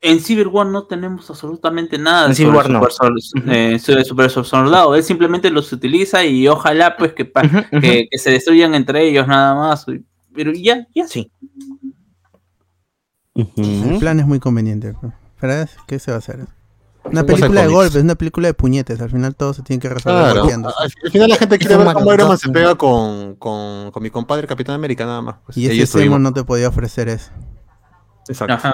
En 0.04 0.20
Civil 0.20 0.46
War 0.48 0.66
no 0.66 0.84
tenemos 0.84 1.28
absolutamente 1.30 1.98
nada 1.98 2.24
En 2.26 2.30
de 2.30 2.34
Civil 2.36 2.54
War 2.54 2.70
no. 2.70 2.80
eh, 3.46 3.78
super 4.04 4.30
soldado. 4.30 4.94
Él 4.94 5.02
simplemente 5.02 5.50
los 5.50 5.72
utiliza 5.72 6.24
y 6.24 6.46
ojalá 6.46 6.96
pues 6.96 7.12
que, 7.14 7.24
pa- 7.24 7.42
Ujú, 7.44 7.58
ujú. 7.58 7.80
que, 7.80 8.06
que 8.10 8.18
se 8.18 8.30
destruyan 8.30 8.74
entre 8.74 9.08
ellos 9.08 9.26
nada 9.26 9.54
más. 9.54 9.86
Pero 10.34 10.52
ya, 10.52 10.86
ya. 10.94 11.06
Sí. 11.08 11.30
El 13.34 13.96
plan 13.98 14.20
es 14.20 14.26
muy 14.26 14.38
conveniente. 14.40 14.94
¿qué 15.86 15.98
se 15.98 16.10
va 16.10 16.16
a 16.16 16.18
hacer? 16.18 16.46
Una 17.04 17.22
película 17.24 17.60
de 17.62 17.68
golpes, 17.68 18.02
una 18.02 18.14
película 18.14 18.48
de 18.48 18.54
puñetes. 18.54 19.00
Al 19.00 19.10
final 19.10 19.34
todo 19.34 19.52
se 19.52 19.62
tiene 19.62 19.80
que 19.80 19.88
resolver 19.90 20.22
Claro. 20.22 20.40
golpeando. 20.40 20.68
Al 20.78 20.90
al 21.04 21.10
final 21.10 21.28
la 21.28 21.36
gente 21.36 21.58
quiere 21.58 21.76
ver 21.76 21.92
cómo 21.92 22.14
Iron 22.14 22.28
Man 22.28 22.38
se 22.38 22.48
pega 22.48 22.74
con, 22.76 23.34
con, 23.36 23.90
con 23.90 24.02
mi 24.02 24.08
compadre 24.10 24.46
Capitán 24.46 24.76
América 24.76 25.04
nada 25.04 25.20
más. 25.20 25.36
pues. 25.44 25.56
Y 25.58 25.66
ese. 25.66 25.86
Semo 25.98 26.18
no 26.18 26.32
te 26.32 26.44
podía 26.44 26.68
ofrecer 26.68 27.08
eso. 27.08 27.30
Exacto. 28.28 28.54
Ajá. 28.54 28.72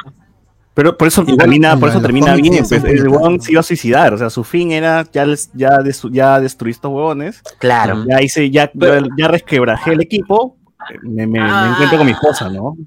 Pero 0.81 0.97
por 0.97 1.09
eso 1.09 1.21
Igual, 1.21 1.37
termina, 1.37 1.77
por 1.79 1.91
eso 1.91 2.01
termina 2.01 2.35
bien. 2.37 2.65
Pues, 2.67 2.73
el 2.85 3.07
huevón 3.07 3.39
se 3.39 3.53
iba 3.53 3.61
a 3.61 3.63
suicidar. 3.63 4.15
O 4.15 4.17
sea, 4.19 4.31
su 4.31 4.45
fin 4.45 4.73
era 4.73 5.07
ya, 5.13 5.27
les- 5.27 5.51
ya, 5.53 5.79
ya 6.11 6.41
destruir 6.41 6.73
estos 6.75 6.91
huevones. 6.91 7.43
Claro. 7.59 8.03
Ya 8.09 8.23
hice, 8.23 8.49
ya, 8.51 8.71
Pero- 8.79 9.07
ya 9.19 9.29
resquebrajé 9.29 9.93
el 9.93 10.01
equipo. 10.01 10.57
Me, 11.03 11.27
me- 11.27 11.39
me 11.39 11.41
Ah. 11.43 11.69
encuentro 11.73 11.99
con 11.99 12.07
mi 12.07 12.13
esposa, 12.15 12.49
¿no? 12.49 12.79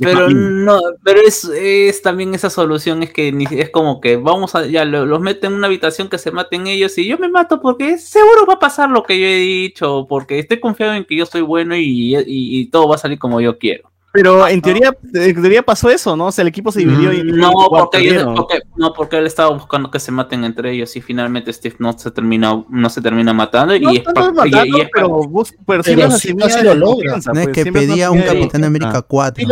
Pero 0.00 0.18
Joaquín. 0.22 0.64
no, 0.64 0.80
pero 1.04 1.20
es, 1.20 1.44
es 1.44 2.02
también 2.02 2.34
esa 2.34 2.50
solución, 2.50 3.04
es 3.04 3.12
que 3.12 3.30
ni- 3.30 3.46
es 3.48 3.70
como 3.70 4.00
que 4.00 4.16
vamos 4.16 4.56
a, 4.56 4.66
ya 4.66 4.84
lo- 4.84 5.06
los 5.06 5.20
meten 5.20 5.52
en 5.52 5.58
una 5.58 5.68
habitación 5.68 6.08
que 6.08 6.18
se 6.18 6.32
maten 6.32 6.66
ellos 6.66 6.98
y 6.98 7.06
yo 7.06 7.16
me 7.18 7.28
mato 7.28 7.60
porque 7.60 7.96
seguro 7.98 8.44
va 8.48 8.54
a 8.54 8.58
pasar 8.58 8.90
lo 8.90 9.04
que 9.04 9.20
yo 9.20 9.26
he 9.26 9.36
dicho, 9.36 10.06
porque 10.08 10.40
estoy 10.40 10.58
confiado 10.58 10.94
en 10.94 11.04
que 11.04 11.14
yo 11.16 11.26
soy 11.26 11.42
bueno 11.42 11.76
y, 11.76 12.16
y- 12.16 12.24
y 12.26 12.66
todo 12.70 12.88
va 12.88 12.96
a 12.96 12.98
salir 12.98 13.20
como 13.20 13.40
yo 13.40 13.56
quiero. 13.56 13.90
Pero 14.14 14.46
en 14.46 14.62
teoría, 14.62 14.96
en 15.12 15.34
teoría 15.42 15.64
pasó 15.64 15.90
eso, 15.90 16.16
¿no? 16.16 16.26
O 16.26 16.32
sea, 16.32 16.42
el 16.42 16.48
equipo 16.48 16.70
se 16.70 16.78
dividió 16.78 17.12
y 17.12 17.24
No, 17.24 17.50
igual 17.50 17.68
porque, 17.68 17.98
ellos- 17.98 18.28
porque- 18.36 18.60
no, 18.76 18.92
porque 18.92 19.18
él 19.18 19.26
estaba 19.26 19.50
buscando 19.50 19.90
que 19.90 19.98
se 19.98 20.12
maten 20.12 20.44
entre 20.44 20.70
ellos 20.70 20.94
y 20.94 21.00
finalmente 21.00 21.52
Steve 21.52 21.74
no 21.80 21.92
se 21.98 22.12
termina, 22.12 22.64
no 22.68 22.90
se 22.90 23.02
termina 23.02 23.32
matando 23.32 23.76
No, 23.76 23.92
y 23.92 23.96
es 23.96 24.04
no, 24.14 24.30
no, 24.30 24.46
y- 24.46 24.50
y 24.50 24.88
pero, 24.94 25.20
pero 25.66 25.82
sí, 25.82 25.96
casi 25.96 26.28
señal 26.28 26.64
lo 26.64 26.74
logra. 26.76 27.16
No 27.16 27.40
es 27.40 27.46
pues, 27.48 27.48
que 27.48 27.72
pedía 27.72 28.12
un 28.12 28.22
Capitán. 28.22 28.62
América 28.62 29.02
4. 29.02 29.42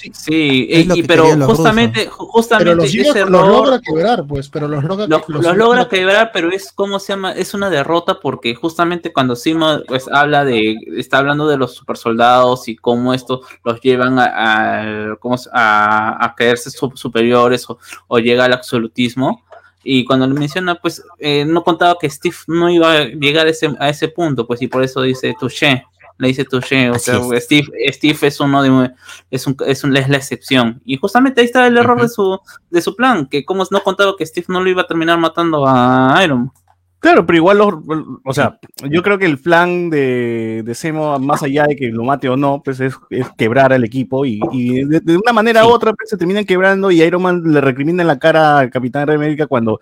Sí, 0.00 0.10
Sí, 0.14 0.66
Es 0.70 0.96
y- 0.96 1.02
pero 1.02 1.36
los 1.36 1.48
justamente, 1.50 2.04
pero 2.04 2.16
justamente 2.16 2.74
los, 2.74 2.84
ese 2.86 2.96
llega- 2.98 3.08
los 3.26 3.42
error 3.42 3.46
logra 3.48 3.80
quebrar, 3.80 4.24
pues, 4.26 4.48
pero 4.48 4.66
los 4.68 4.82
logra, 4.82 5.06
los, 5.06 5.28
los 5.28 5.44
los 5.44 5.56
logra 5.56 5.88
quebrar, 5.88 6.30
pero 6.32 6.50
es 6.50 6.72
como 6.72 6.98
se 6.98 7.12
llama, 7.12 7.32
es 7.32 7.52
una 7.54 7.68
derrota 7.68 8.18
porque 8.20 8.54
justamente 8.54 9.12
cuando 9.12 9.36
Simo 9.36 9.80
pues 9.86 10.08
habla 10.08 10.44
de, 10.44 10.76
está 10.96 11.18
hablando 11.18 11.46
de 11.48 11.58
los 11.58 11.74
supersoldados 11.74 12.68
y 12.68 12.76
cómo 12.76 13.12
esto 13.12 13.42
los 13.64 13.80
llevan 13.80 14.18
a, 14.18 15.10
a, 15.12 15.16
¿cómo 15.16 15.36
se- 15.36 15.50
a, 15.52 16.24
a 16.24 16.34
creerse 16.34 16.70
su- 16.70 16.92
superiores 16.94 17.68
o, 17.68 17.78
o 18.08 18.18
llega 18.18 18.44
al 18.46 18.52
absolutismo. 18.52 19.44
Y 19.82 20.04
cuando 20.04 20.26
le 20.26 20.34
menciona, 20.34 20.74
pues 20.74 21.02
eh, 21.18 21.44
no 21.46 21.62
contaba 21.64 21.96
que 21.98 22.10
Steve 22.10 22.36
no 22.48 22.68
iba 22.68 22.92
a 22.92 23.04
llegar 23.06 23.46
a 23.46 23.50
ese, 23.50 23.70
a 23.78 23.88
ese 23.88 24.08
punto, 24.08 24.46
pues 24.46 24.60
y 24.60 24.68
por 24.68 24.82
eso 24.82 25.00
dice 25.00 25.34
touché, 25.40 25.84
le 26.20 26.28
dice 26.28 26.44
touché, 26.44 26.90
o 26.90 26.94
Así 26.94 27.10
sea, 27.10 27.40
Steve, 27.40 27.66
Steve 27.92 28.18
es 28.22 28.38
uno 28.40 28.62
de 28.62 28.90
es 29.30 29.46
un, 29.46 29.56
es 29.66 29.82
un- 29.82 29.96
es 29.96 30.08
la 30.08 30.16
excepción. 30.18 30.80
Y 30.84 30.96
justamente 30.96 31.40
ahí 31.40 31.46
está 31.46 31.66
el 31.66 31.76
error 31.76 32.00
de 32.00 32.08
su 32.08 32.38
de 32.70 32.80
su 32.80 32.94
plan, 32.94 33.26
que 33.26 33.44
como 33.44 33.64
no 33.70 33.82
contaba 33.82 34.14
que 34.16 34.26
Steve 34.26 34.46
no 34.48 34.62
lo 34.62 34.70
iba 34.70 34.82
a 34.82 34.86
terminar 34.86 35.18
matando 35.18 35.64
a 35.66 36.20
Iron. 36.22 36.52
Claro, 37.00 37.24
pero 37.24 37.38
igual, 37.38 37.56
los, 37.56 37.74
o 38.26 38.34
sea, 38.34 38.58
yo 38.90 39.02
creo 39.02 39.16
que 39.16 39.24
el 39.24 39.38
plan 39.38 39.88
de, 39.88 40.62
de 40.62 40.74
Semo, 40.74 41.18
más 41.18 41.42
allá 41.42 41.64
de 41.66 41.74
que 41.74 41.88
lo 41.88 42.04
mate 42.04 42.28
o 42.28 42.36
no, 42.36 42.60
pues 42.62 42.78
es, 42.78 42.92
es 43.08 43.26
quebrar 43.38 43.72
al 43.72 43.84
equipo 43.84 44.26
y, 44.26 44.38
y 44.52 44.84
de, 44.84 45.00
de 45.00 45.16
una 45.16 45.32
manera 45.32 45.66
u 45.66 45.70
otra 45.70 45.94
pues, 45.94 46.10
se 46.10 46.18
terminan 46.18 46.44
quebrando 46.44 46.90
y 46.90 47.00
Iron 47.00 47.22
Man 47.22 47.42
le 47.46 47.62
recrimina 47.62 48.02
en 48.02 48.06
la 48.06 48.18
cara 48.18 48.58
al 48.58 48.68
Capitán 48.70 49.08
América 49.08 49.46
cuando, 49.46 49.80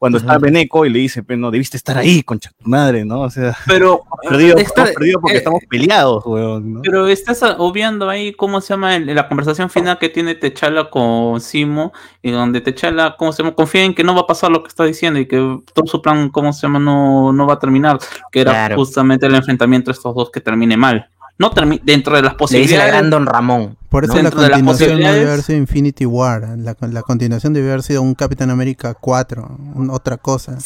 cuando 0.00 0.16
está 0.16 0.38
Beneco 0.38 0.86
y 0.86 0.88
le 0.88 0.98
dice, 0.98 1.22
pues 1.22 1.38
no, 1.38 1.50
debiste 1.50 1.76
estar 1.76 1.98
ahí, 1.98 2.22
concha 2.22 2.50
tu 2.56 2.66
madre, 2.70 3.04
¿no? 3.04 3.20
O 3.20 3.28
sea, 3.30 3.54
Pero 3.66 4.00
perdido, 4.28 4.56
está- 4.56 4.80
hemos 4.84 4.94
perdido 4.94 5.20
porque 5.20 5.34
eh, 5.34 5.38
estamos 5.40 5.60
peleados, 5.68 6.24
weón, 6.24 6.72
¿no? 6.72 6.80
Pero 6.82 7.06
estás 7.06 7.42
obviando 7.58 8.08
ahí 8.08 8.32
cómo 8.32 8.62
se 8.62 8.72
llama 8.72 8.96
el- 8.96 9.14
la 9.14 9.28
conversación 9.28 9.68
final 9.68 9.98
que 9.98 10.08
tiene 10.08 10.34
Techala 10.34 10.88
con 10.88 11.38
Simo, 11.42 11.92
y 12.22 12.30
donde 12.30 12.62
Techala, 12.62 13.14
cómo 13.18 13.30
se 13.32 13.42
llama, 13.42 13.54
confía 13.54 13.84
en 13.84 13.94
que 13.94 14.02
no 14.02 14.14
va 14.14 14.22
a 14.22 14.26
pasar 14.26 14.50
lo 14.50 14.62
que 14.62 14.68
está 14.68 14.84
diciendo 14.84 15.20
y 15.20 15.26
que 15.26 15.36
todo 15.74 15.86
su 15.86 16.00
plan, 16.00 16.30
cómo 16.30 16.54
se 16.54 16.62
llama, 16.62 16.78
no, 16.78 17.30
no 17.34 17.46
va 17.46 17.54
a 17.54 17.58
terminar, 17.58 17.98
que 18.32 18.40
era 18.40 18.52
Claro. 18.52 18.76
justamente 18.76 19.26
el 19.26 19.34
enfrentamiento 19.34 19.90
de 19.90 19.96
estos 19.96 20.14
dos 20.14 20.30
que 20.30 20.40
termine 20.40 20.78
mal. 20.78 21.10
No 21.40 21.50
dentro 21.82 22.16
de 22.16 22.22
las 22.22 22.32
Le 22.32 22.36
dice 22.36 22.36
la 22.36 22.36
posibilidades. 22.36 22.92
gran 22.92 23.08
Don 23.10 23.24
Ramón. 23.26 23.76
Por 23.88 24.04
eso 24.04 24.12
¿no? 24.12 24.18
la 24.18 24.22
Dentro 24.24 24.42
de 24.42 24.50
continuación 24.50 24.90
no 24.90 24.96
debe 24.96 25.04
posibilidades- 25.08 25.26
haber 25.28 25.42
sido 25.42 25.58
Infinity 25.58 26.04
War. 26.06 26.48
La, 26.58 26.76
la 26.78 27.02
continuación 27.02 27.52
debe 27.54 27.68
haber 27.70 27.82
sido 27.82 28.02
un 28.02 28.14
Capitán 28.14 28.50
América 28.50 28.92
4, 28.94 29.58
un- 29.74 29.88
otra 29.90 30.18
cosa. 30.18 30.58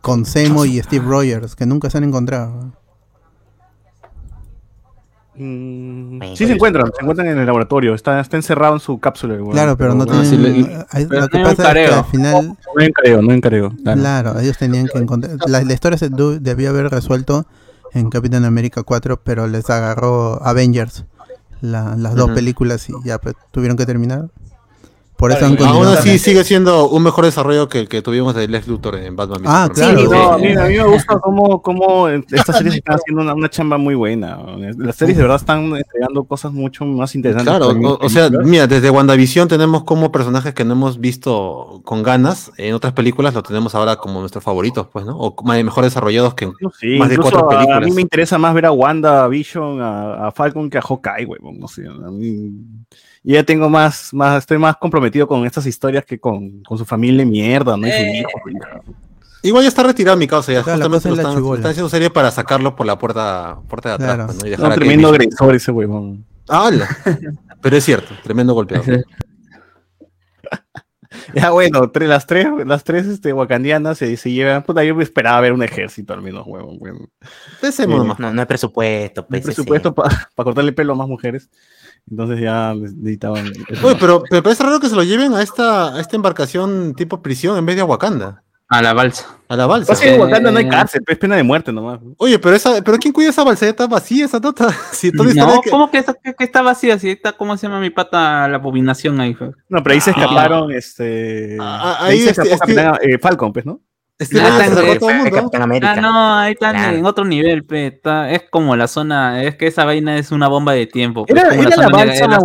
Con 0.00 0.24
Zemo 0.24 0.64
y 0.64 0.80
Steve 0.80 1.04
Rogers, 1.04 1.56
que 1.56 1.66
nunca 1.66 1.90
se 1.90 1.98
han 1.98 2.04
encontrado. 2.04 2.72
Mm, 5.34 6.18
Bueno. 6.18 6.36
sí 6.36 6.46
se 6.46 6.52
encuentran, 6.52 6.86
se 6.94 7.00
encuentran 7.02 7.28
en 7.28 7.38
el 7.38 7.46
laboratorio, 7.46 7.94
está, 7.94 8.20
está 8.20 8.36
encerrado 8.36 8.74
en 8.74 8.80
su 8.80 8.98
cápsula. 8.98 9.34
weón, 9.34 9.52
Claro, 9.52 9.76
pero 9.76 9.94
no 9.94 10.04
bueno, 10.04 10.20
tienen. 10.22 10.30
sí, 10.30 10.36
le- 10.68 10.84
hay- 10.90 11.06
pero 11.06 11.22
lo 11.22 11.28
que 11.28 11.38
no 11.38 11.44
pasa 11.44 11.50
es 11.52 11.56
que 11.56 11.62
careo. 11.64 11.94
al 11.98 12.04
final. 12.04 12.56
no 12.76 12.82
encargo, 12.84 13.22
no 13.22 13.32
encargo. 13.32 13.70
claro. 13.82 14.00
Claro, 14.00 14.38
ellos 14.40 14.58
tenían 14.58 14.86
que 14.86 14.98
encontrar. 14.98 15.36
La, 15.48 15.62
la 15.64 15.72
historia 15.72 15.96
se 15.98 16.08
du- 16.08 16.38
debió 16.40 16.70
haber 16.70 16.88
resuelto 16.90 17.46
en 17.92 18.10
Capitán 18.10 18.44
América 18.44 18.82
4, 18.82 19.20
pero 19.22 19.46
les 19.46 19.68
agarró 19.70 20.42
Avengers, 20.46 21.04
la- 21.60 21.96
las 21.96 22.14
dos 22.14 22.30
películas, 22.34 22.88
y 22.88 22.92
ya 23.04 23.18
pues, 23.18 23.34
tuvieron 23.50 23.76
que 23.76 23.86
terminar. 23.86 24.28
Por 25.20 25.32
eso 25.32 25.44
han 25.44 25.62
Aún 25.62 25.86
así 25.86 26.18
sigue 26.18 26.42
siendo 26.44 26.88
un 26.88 27.02
mejor 27.02 27.26
desarrollo 27.26 27.68
que 27.68 27.78
el 27.80 27.88
que 27.88 28.00
tuvimos 28.00 28.34
de 28.34 28.48
Lex 28.48 28.66
Luthor 28.66 28.96
en 28.96 29.14
Batman. 29.16 29.42
Ah, 29.44 29.68
claro. 29.72 30.00
Sí, 30.00 30.06
No, 30.10 30.32
a 30.32 30.38
sí. 30.38 30.42
mí, 30.46 30.52
a 30.52 30.64
mí 30.64 30.76
me 30.78 30.84
gusta 30.84 31.18
cómo, 31.20 31.60
cómo 31.60 32.08
estas 32.08 32.56
series 32.56 32.76
están 32.76 32.94
haciendo 32.96 33.20
una, 33.22 33.34
una 33.34 33.50
chamba 33.50 33.76
muy 33.76 33.94
buena. 33.94 34.38
Las 34.78 34.96
series 34.96 35.18
de 35.18 35.22
verdad 35.24 35.36
están 35.36 35.76
entregando 35.76 36.24
cosas 36.24 36.52
mucho 36.52 36.86
más 36.86 37.14
interesantes. 37.14 37.54
Claro, 37.54 37.98
o, 38.00 38.08
sea, 38.08 38.24
películas. 38.28 38.46
mira, 38.48 38.66
desde 38.66 38.88
WandaVision 38.88 39.46
tenemos 39.46 39.84
como 39.84 40.10
personajes 40.10 40.54
que 40.54 40.64
no 40.64 40.72
hemos 40.72 40.98
visto 40.98 41.82
con 41.84 42.02
ganas 42.02 42.50
en 42.56 42.72
otras 42.74 42.94
películas, 42.94 43.34
lo 43.34 43.42
tenemos 43.42 43.74
ahora 43.74 43.96
como 43.96 44.20
nuestros 44.20 44.42
favoritos, 44.42 44.86
pues, 44.90 45.04
¿no? 45.04 45.18
O 45.18 45.34
mejor 45.44 45.84
desarrollados 45.84 46.32
que 46.32 46.50
Sí, 46.80 46.96
más 46.98 47.10
de 47.10 47.16
incluso 47.16 47.32
cuatro 47.40 47.50
a- 47.50 47.54
A, 47.54 47.58
películas. 47.58 47.84
mí 47.84 47.92
me 47.92 48.00
interesa 48.00 48.38
más 48.38 48.54
ver 48.54 48.64
a 48.64 48.72
Wanda, 48.72 49.28
Vision, 49.28 49.82
a, 49.82 50.28
a 50.28 50.32
Falcon 50.32 50.70
que 50.70 50.78
a 50.78 50.82
Hawkeye, 50.82 51.26
huevón. 51.26 51.58
No 51.60 51.68
sé, 51.68 51.86
a 51.86 52.10
mí- 52.10 52.52
yo 53.22 53.34
ya 53.34 53.42
tengo 53.44 53.68
más, 53.68 54.12
más, 54.14 54.38
estoy 54.38 54.58
más 54.58 54.76
comprometido 54.76 55.26
con 55.28 55.44
estas 55.46 55.66
historias 55.66 56.04
que 56.04 56.18
con, 56.18 56.62
con 56.62 56.78
su 56.78 56.84
familia 56.84 57.22
y 57.22 57.26
mierda, 57.26 57.76
¿no? 57.76 57.86
Y 57.86 57.90
su 57.90 57.96
Eh, 57.96 58.18
hijo, 58.20 58.30
hija. 58.50 58.80
Igual 59.42 59.62
ya 59.64 59.68
está 59.68 59.82
retirado 59.82 60.16
mi 60.18 60.26
causa, 60.26 60.52
ya 60.52 60.62
Claro, 60.62 60.78
la 60.80 60.84
justamente 60.90 61.22
lo 61.40 61.54
están, 61.54 61.70
haciendo 61.70 61.88
serie 61.88 62.10
para 62.10 62.30
sacarlo 62.30 62.76
por 62.76 62.86
la 62.86 62.98
puerta, 62.98 63.58
puerta 63.68 63.88
de 63.90 63.94
atrás, 63.94 64.14
Claro. 64.14 64.26
pues, 64.26 64.38
¿no? 64.38 64.46
Y 64.46 64.52
Es 64.52 64.58
dejar 64.58 64.66
un 64.66 64.72
a 64.72 64.74
tremendo 64.76 65.08
agresor 65.08 65.54
ese 65.54 65.70
huevón. 65.72 66.24
¡Hala! 66.48 66.88
Pero 67.62 67.76
es 67.76 67.84
cierto, 67.84 68.14
tremendo 68.22 68.52
golpeador. 68.54 69.04
Ya 71.34 71.50
bueno, 71.50 71.90
tre- 71.92 72.06
las 72.06 72.24
tres, 72.26 72.46
las 72.66 72.84
tres 72.84 73.06
este, 73.06 73.32
wakandianas 73.32 73.98
se, 73.98 74.16
se 74.16 74.30
llevan. 74.30 74.62
Puta, 74.62 74.84
yo 74.84 74.94
me 74.94 75.02
esperaba 75.02 75.40
ver 75.40 75.52
un 75.52 75.62
ejército 75.62 76.12
al 76.14 76.22
menos, 76.22 76.44
huevón. 76.46 76.76
huevón. 76.78 77.08
Ese 77.62 77.82
Sí. 77.82 77.88
modo 77.88 77.98
nomás. 77.98 78.18
No, 78.20 78.32
no 78.32 78.40
hay 78.40 78.46
presupuesto. 78.46 79.26
Pues, 79.26 79.42
presupuesto 79.42 79.92
para 79.94 80.10
cortarle 80.36 80.72
pelo 80.72 80.92
a 80.92 80.96
más 80.96 81.08
mujeres. 81.08 81.50
Entonces 82.08 82.40
ya 82.40 82.74
necesitaban. 82.74 83.50
Oye, 83.82 83.96
pero 83.98 84.22
me 84.30 84.42
parece 84.42 84.62
raro 84.62 84.78
que 84.80 84.88
se 84.88 84.94
lo 84.96 85.02
lleven 85.02 85.32
a 85.34 85.42
esta, 85.42 85.94
a 85.96 86.00
esta 86.00 86.16
embarcación 86.16 86.94
tipo 86.94 87.22
prisión 87.22 87.56
en 87.58 87.66
vez 87.66 87.76
de 87.76 87.82
a 87.82 87.84
Wakanda, 87.84 88.42
A 88.68 88.82
la 88.82 88.92
balsa. 88.92 89.26
a 89.48 89.56
la 89.56 89.66
balsa. 89.66 89.92
Pasa 89.92 90.04
que 90.04 90.14
en 90.14 90.20
Wakanda 90.20 90.50
no 90.50 90.58
hay 90.58 90.68
cárcel, 90.68 91.02
es 91.06 91.18
pena 91.18 91.36
de 91.36 91.42
muerte 91.42 91.72
nomás. 91.72 92.00
Oye, 92.18 92.38
pero 92.38 92.54
esa, 92.56 92.82
pero 92.82 92.98
¿quién 92.98 93.12
cuida 93.12 93.30
esa 93.30 93.42
balseta 93.44 93.86
vacía, 93.86 94.24
esa 94.26 94.38
nota? 94.40 94.68
Si 94.92 95.10
toda 95.12 95.32
No, 95.34 95.60
que- 95.60 95.70
¿cómo 95.70 95.90
que, 95.90 95.98
está- 95.98 96.14
que- 96.14 96.34
que 96.34 96.44
está 96.44 96.62
vacía? 96.62 96.98
Si 96.98 97.10
está, 97.10 97.32
¿cómo 97.32 97.56
se 97.56 97.66
llama 97.66 97.80
mi 97.80 97.90
pata? 97.90 98.46
La 98.48 98.56
abominación 98.56 99.20
ahí. 99.20 99.34
fue. 99.34 99.50
No, 99.68 99.82
pero 99.82 99.94
ahí 99.94 100.00
se 100.00 100.10
Ah. 100.10 100.14
escaparon, 100.18 100.70
este. 100.72 101.56
Ah, 101.60 101.96
ah, 102.00 102.04
ahí 102.06 102.12
ahí 102.18 102.20
se 102.24 102.30
este- 102.30 102.42
escapó 102.42 102.54
este- 102.70 102.74
Capitán- 102.84 102.98
eh, 103.08 103.18
Falcon, 103.18 103.52
pues, 103.52 103.66
¿no? 103.66 103.80
Steve 104.20 104.40
Ah, 104.44 104.50
Rogers 104.50 104.64
se 104.64 104.70
está 104.70 104.80
sacó 104.80 104.88
a 104.88 104.92
en- 104.92 104.98
todo 105.00 105.10
el 105.10 105.16
mundo. 105.16 105.30
Capitán 105.36 105.62
América. 105.62 105.92
Ah, 105.96 106.00
no, 106.00 106.34
ahí 106.36 106.52
están 106.52 106.94
en 106.94 107.06
otro 107.06 107.24
nivel, 107.24 107.64
pe, 107.64 107.86
está- 107.88 108.30
es 108.30 108.42
como 108.50 108.76
la 108.76 108.86
zona, 108.86 109.42
es 109.42 109.56
que 109.56 109.66
esa 109.66 109.84
vaina 109.84 110.18
es 110.18 110.30
una 110.30 110.48
bomba 110.48 110.72
de 110.74 110.86
tiempo. 110.86 111.24
pe, 111.26 111.32
Era, 111.32 111.42
es 111.48 111.48
como 111.56 111.62
era 111.68 111.76
la 111.76 111.88
balsa. 111.88 112.38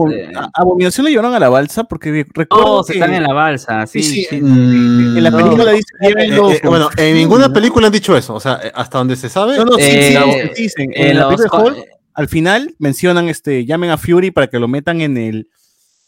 Abominación 0.53 1.05
le 1.05 1.11
llevaron 1.11 1.33
a 1.33 1.39
la 1.39 1.49
balsa 1.49 1.83
porque 1.83 2.25
recuerdo 2.33 2.63
Todos 2.65 2.87
que 2.87 2.93
están 2.93 3.13
en 3.13 3.23
la 3.23 3.33
balsa, 3.33 3.85
sí, 3.87 4.01
Sí, 4.03 4.25
sí. 4.29 4.41
Mm, 4.41 5.17
en 5.17 5.23
la 5.23 5.29
no. 5.31 5.37
película 5.37 5.71
dice 5.71 5.85
Eh, 6.01 6.13
eh, 6.17 6.37
con- 6.37 6.69
bueno, 6.69 6.89
en 6.97 7.15
ninguna 7.15 7.51
película 7.51 7.87
han 7.87 7.93
dicho 7.93 8.15
eso. 8.15 8.33
O 8.35 8.39
sea, 8.39 8.59
eh, 8.63 8.71
hasta 8.73 8.97
donde 8.97 9.15
se 9.15 9.29
sabe. 9.29 9.57
No, 9.57 9.65
no, 9.65 9.73
sí, 9.75 9.81
Eh, 9.83 10.51
sí, 10.55 10.61
dicen. 10.63 10.91
En, 10.93 11.11
en 11.11 11.19
la 11.19 11.27
película 11.29 11.63
de 11.63 11.69
Hulk, 11.69 11.85
al 12.13 12.27
final 12.29 12.75
mencionan 12.79 13.27
este, 13.29 13.65
llamen 13.65 13.89
a 13.89 13.97
Fury 13.97 14.31
para 14.31 14.47
que 14.47 14.59
lo 14.59 14.67
metan 14.67 15.01
en 15.01 15.17
el 15.17 15.49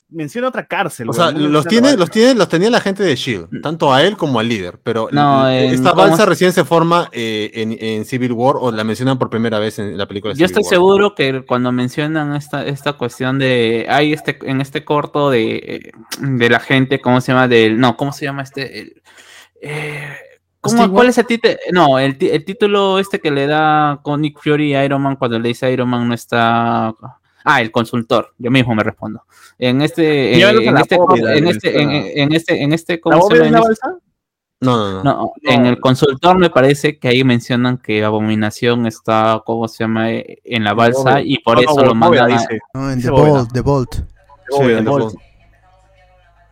menciona 0.10 0.47
otra 0.47 0.66
cárcel. 0.66 1.10
O 1.10 1.14
sea, 1.14 1.32
los 1.32 1.66
tiene, 1.68 1.97
los 1.97 2.10
tiene, 2.10 2.34
los 2.36 2.47
tenía 2.47 2.70
la 2.70 2.80
gente 2.80 3.03
de 3.03 3.16
Shield, 3.16 3.62
tanto 3.62 3.93
a 3.93 4.03
él 4.03 4.16
como 4.16 4.39
al 4.39 4.47
líder. 4.47 4.80
Pero 4.84 5.10
No, 5.12 5.49
en- 5.49 5.72
esta 5.74 5.89
¿cómo 5.91 6.03
balsa 6.03 6.24
es? 6.24 6.30
recién 6.30 6.53
se 6.53 6.64
forma 6.64 7.10
eh, 7.12 7.51
en, 7.53 7.78
en 7.80 8.05
Civil 8.05 8.32
War 8.32 8.55
o 8.60 8.72
la 8.72 8.84
mencionan 8.84 9.18
por 9.20 9.30
primera 9.30 9.60
vez 9.60 9.80
en 9.80 9.97
la 9.97 10.05
película. 10.08 10.34
de 10.34 10.39
Yo 10.39 10.47
Civil 10.47 10.62
estoy 10.62 10.64
War. 10.64 10.70
seguro 10.74 11.16
que 11.16 11.45
cuando 11.45 11.72
mencionan 11.72 12.36
esta, 12.36 12.66
esta 12.66 12.93
cuestión 12.93 13.38
de. 13.39 13.86
Hay 13.89 14.14
este, 14.14 14.38
en 14.43 14.62
este 14.62 14.86
corto 14.86 15.30
de, 15.30 15.91
de 16.22 16.49
la 16.49 16.60
gente, 16.60 16.99
¿cómo 17.01 17.20
se 17.22 17.32
llama? 17.34 17.47
Del. 17.47 17.80
No, 17.80 17.97
¿cómo 17.97 18.14
se 18.14 18.26
llama 18.26 18.43
este? 18.43 18.80
El, 18.80 19.01
eh, 19.62 20.08
¿cómo- 20.62 20.78
Steve 20.78 20.93
¿Cuál 20.93 21.10
es 21.10 21.18
el 21.18 21.26
título? 21.26 21.53
No, 21.74 21.99
el, 21.99 22.16
el 22.20 22.45
título 22.45 22.99
este 22.99 23.20
que 23.20 23.32
le 23.32 23.45
da 23.47 23.99
con 24.03 24.22
Nick 24.22 24.39
Fury 24.41 24.74
a 24.76 24.86
Iron 24.86 25.01
Man 25.01 25.16
cuando 25.18 25.38
le 25.39 25.49
dice 25.49 25.72
Iron 25.72 25.89
Man 25.89 26.08
no 26.08 26.14
está. 26.14 26.93
Ah, 27.50 27.62
el 27.62 27.72
consultor. 27.72 28.34
Yo 28.38 28.52
mismo 28.52 28.76
me 28.76 28.84
respondo. 28.84 29.24
En 29.58 29.82
este. 29.82 30.34
eh, 30.34 30.41
en, 30.68 30.78
este 30.78 30.98
bóveda, 30.98 31.34
en, 31.36 31.48
este 31.48 31.82
en, 31.82 32.34
este. 32.34 32.62
En 32.62 32.74
este. 32.74 32.93
¿La 32.95 33.00
¿Cómo 33.02 33.16
se 33.16 33.20
bóveda 33.22 33.45
llama? 33.45 33.48
es 33.48 33.52
la 33.52 33.58
En 33.68 33.72
este- 33.72 33.86
balsa? 33.88 34.00
No, 34.60 34.76
no, 34.76 34.91
no. 34.91 35.04
no, 35.04 35.34
en 35.43 35.66
el 35.68 35.80
consultor 35.80 36.39
me 36.39 36.50
parece 36.50 36.98
que 36.98 37.08
ahí 37.10 37.24
mencionan 37.24 37.78
que 37.78 38.04
Abominación 38.04 38.88
está, 38.88 39.43
¿cómo 39.45 39.68
se 39.68 39.84
llama? 39.84 40.10
En 40.10 40.64
la 40.64 40.74
balsa 40.74 41.22
y 41.22 41.38
por 41.43 41.58
No, 41.58 41.62
no, 41.64 41.72
eso 41.72 41.86
lo 41.86 41.93
mandan 41.95 42.32
a- 42.32 42.34
dice. 42.34 42.60
No, 42.74 42.91
en 42.91 43.00
The. 43.02 43.10
Bolt, 43.12 43.54
The 43.54 43.62
Bolt. 43.62 43.95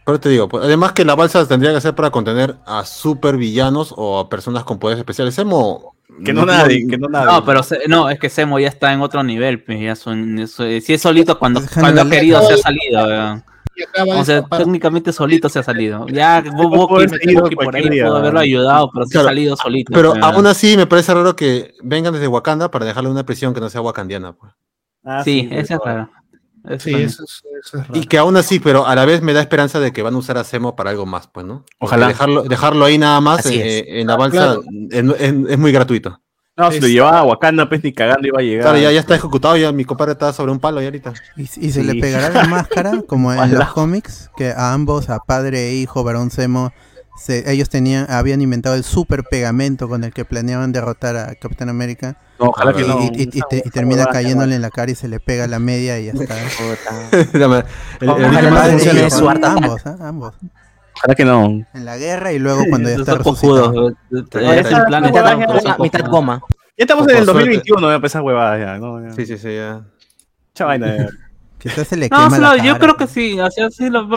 Pero 0.06 0.20
te 0.20 0.30
digo, 0.30 0.48
pues, 0.48 0.64
además 0.64 0.92
que 0.94 1.04
la 1.04 1.16
balsa 1.16 1.48
tendría 1.48 1.74
que 1.74 1.82
ser 1.82 1.96
para 1.96 2.12
contener 2.12 2.58
a 2.68 2.86
super 2.86 3.38
villanos 3.38 3.92
o 3.98 4.20
a 4.20 4.30
personas 4.30 4.64
con 4.64 4.78
poderes 4.78 5.00
especiales. 5.00 5.34
Semo. 5.34 5.95
Que 6.24 6.34
no 6.34 6.46
nadie, 6.46 6.88
que 6.88 6.98
no 6.98 7.08
nadie. 7.08 7.26
No, 7.28 7.44
pero 7.46 7.64
se- 7.64 7.88
no, 7.88 8.10
es 8.10 8.20
que 8.20 8.30
Semo 8.30 8.60
ya 8.60 8.68
está 8.68 8.94
en 8.94 9.02
otro 9.02 9.24
nivel, 9.24 9.64
pues 9.64 9.80
ya 9.82 9.96
son, 9.96 10.40
eso- 10.40 10.64
si 10.82 10.94
es 10.94 11.02
solito 11.02 11.38
cuando, 11.40 11.62
cuando 11.74 12.02
ha 12.02 12.10
querido 12.10 12.42
se 12.48 12.54
ha 12.54 12.58
salido, 12.58 13.04
o 13.04 14.24
sea, 14.24 14.38
esa 14.38 14.48
técnicamente 14.58 15.12
solito 15.12 15.50
se 15.50 15.60
ha 15.60 15.64
salido. 15.64 16.08
Ya 16.08 16.42
seguir 17.10 17.42
Bucky 17.42 17.56
por 17.56 17.76
ahí 17.76 17.90
pudo 17.90 18.18
haberlo 18.18 18.40
ayudado, 18.40 18.90
pero 18.94 19.06
se 19.06 19.20
ha 19.20 19.24
salido 19.24 19.58
solito. 19.58 19.92
Pero 19.94 20.12
pues, 20.12 20.24
aún 20.24 20.48
así 20.48 20.78
me 20.78 20.88
parece 20.88 21.14
raro 21.14 21.36
que 21.36 21.74
vengan 21.84 22.14
desde 22.14 22.28
Wakanda 22.28 22.72
para 22.72 22.86
dejarle 22.86 23.10
una 23.10 23.26
prisión 23.26 23.54
que 23.54 23.60
no 23.60 23.70
sea 23.70 23.82
wakandiana. 23.82 24.34
Pues. 24.34 24.54
Ah, 25.04 25.24
sí, 25.24 25.48
pues, 25.50 25.66
ese 25.66 25.74
es 25.74 25.80
raro. 25.84 26.10
Eso 26.68 26.80
Sí, 26.80 26.92
también. 26.92 27.10
eso 27.10 27.24
es, 27.24 27.44
eso 27.64 27.78
es 27.80 27.88
raro. 27.88 28.00
Y 28.00 28.06
que 28.06 28.18
aún 28.18 28.38
así, 28.38 28.60
pero 28.60 28.86
a 28.88 28.96
la 28.96 29.06
vez 29.06 29.22
me 29.22 29.34
da 29.34 29.42
esperanza 29.42 29.80
de 29.80 29.92
que 29.94 30.02
van 30.02 30.14
a 30.14 30.18
usar 30.18 30.38
a 30.38 30.44
Semo 30.44 30.76
para 30.76 30.90
algo 30.92 31.06
más, 31.06 31.28
pues, 31.28 31.46
¿no? 31.46 31.64
Ojalá. 31.80 32.08
Dejarlo, 32.08 32.44
dejarlo 32.44 32.86
ahí 32.86 32.98
nada 32.98 33.20
más 33.22 33.46
eh, 33.48 34.00
en 34.02 34.08
la 34.08 34.16
balsa 34.16 34.58
Claro. 34.92 35.16
es, 35.20 35.58
muy 35.58 35.72
gratuito. 35.72 36.20
No, 36.58 36.72
si 36.72 36.80
lo 36.80 36.88
llevaba 36.88 37.20
a 37.20 37.24
Wakanda, 37.24 37.68
pues 37.68 37.84
ni 37.84 37.92
cagando 37.92 38.28
iba 38.28 38.40
a 38.40 38.42
llegar. 38.42 38.64
Claro, 38.64 38.78
ya, 38.78 38.92
ya 38.92 39.00
está 39.02 39.16
ejecutado, 39.16 39.58
ya 39.58 39.72
mi 39.74 39.84
compadre 39.84 40.14
está 40.14 40.32
sobre 40.32 40.54
un 40.54 40.60
palo 40.60 40.80
ya 40.80 40.88
ahorita. 40.88 41.14
Y, 41.36 41.42
y 41.42 41.72
se 41.72 41.84
le 41.84 42.00
pegará 42.00 42.30
la 42.30 42.46
máscara, 42.48 43.02
como 43.08 43.34
en 43.34 43.54
los 43.60 43.74
cómics, 43.74 44.32
que 44.38 44.52
a 44.52 44.72
ambos, 44.74 45.10
a 45.10 45.20
padre 45.20 45.70
e 45.70 45.74
hijo, 45.76 46.04
varón 46.06 46.32
Zemo, 46.32 46.72
se- 47.18 47.50
ellos 47.52 47.70
tenían, 47.70 48.06
habían 48.10 48.42
inventado 48.42 48.76
el 48.76 48.84
super 48.84 49.24
pegamento 49.24 49.88
con 49.88 50.04
el 50.04 50.14
que 50.14 50.26
planeaban 50.26 50.72
derrotar 50.72 51.16
a 51.18 51.36
Capitán 51.36 51.70
América. 51.70 52.18
No, 52.40 52.48
ojalá 52.48 52.74
que 52.74 52.82
y, 52.84 52.88
no. 52.88 53.00
y- 53.02 53.06
y- 53.24 53.30
y 53.40 53.42
te- 53.50 53.64
y 53.66 53.70
termina 53.70 54.06
cayéndole 54.08 54.56
en 54.56 54.62
la 54.62 54.70
cara 54.70 54.92
y 54.92 54.96
se 54.96 55.08
le 55.08 55.20
pega 55.20 55.48
la 55.48 55.60
media 55.60 56.00
y 56.00 56.06
ya 56.06 56.12
está. 56.14 56.36
ambos, 59.44 59.86
¿ah? 59.86 59.98
ambos. 60.02 60.34
Ojalá 60.98 61.16
que 61.16 61.26
no. 61.26 61.46
En 61.74 61.86
la 61.86 61.98
guerra 61.98 62.32
y 62.32 62.40
luego 62.40 62.64
cuando 62.70 62.90
ya 62.90 62.96
está 62.96 63.16
resucitado. 63.16 63.72
cojudos. 63.72 63.94
Esa- 64.32 64.56
Es 64.60 64.68
el 64.72 64.86
plan 64.86 65.04
de 65.04 65.12
Mitad, 65.80 66.06
goma. 66.10 66.42
Ya 66.78 66.84
estamos 66.84 67.04
en 67.08 67.12
el 67.18 67.24
suerte. 67.26 67.40
2021, 67.40 67.90
ya 67.90 67.96
empezar 67.96 68.22
huevadas 68.22 68.60
ya. 68.60 69.16
Sí, 69.16 69.26
sí, 69.26 69.38
sí, 69.38 69.56
ya. 69.56 69.82
Mucha 70.54 70.66
vaina, 70.66 70.98
ya. 70.98 71.08
Quizás 71.66 71.88
se 71.88 71.98
le 71.98 72.10
No, 72.10 72.18
quema 72.30 72.38
la 72.38 72.58
yo 72.58 72.64
cara. 72.74 72.80
creo 72.80 72.96
que 72.96 73.08
sí, 73.08 73.40
o 73.40 73.50
sea, 73.50 73.72
sí 73.72 73.90
lo 73.90 74.08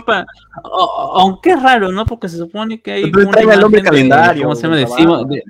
Aunque 1.15 1.53
es 1.53 1.63
raro, 1.63 1.91
¿no? 1.91 2.05
Porque 2.05 2.29
se 2.29 2.37
supone 2.37 2.81
que 2.83 2.93
hay 2.93 3.05
una 3.05 3.55
el 3.55 3.65
hombre 3.65 3.83
calendario, 3.83 4.45
¿Cómo 4.45 4.55
se 4.55 4.63
llama? 4.65 4.77
de 4.77 5.43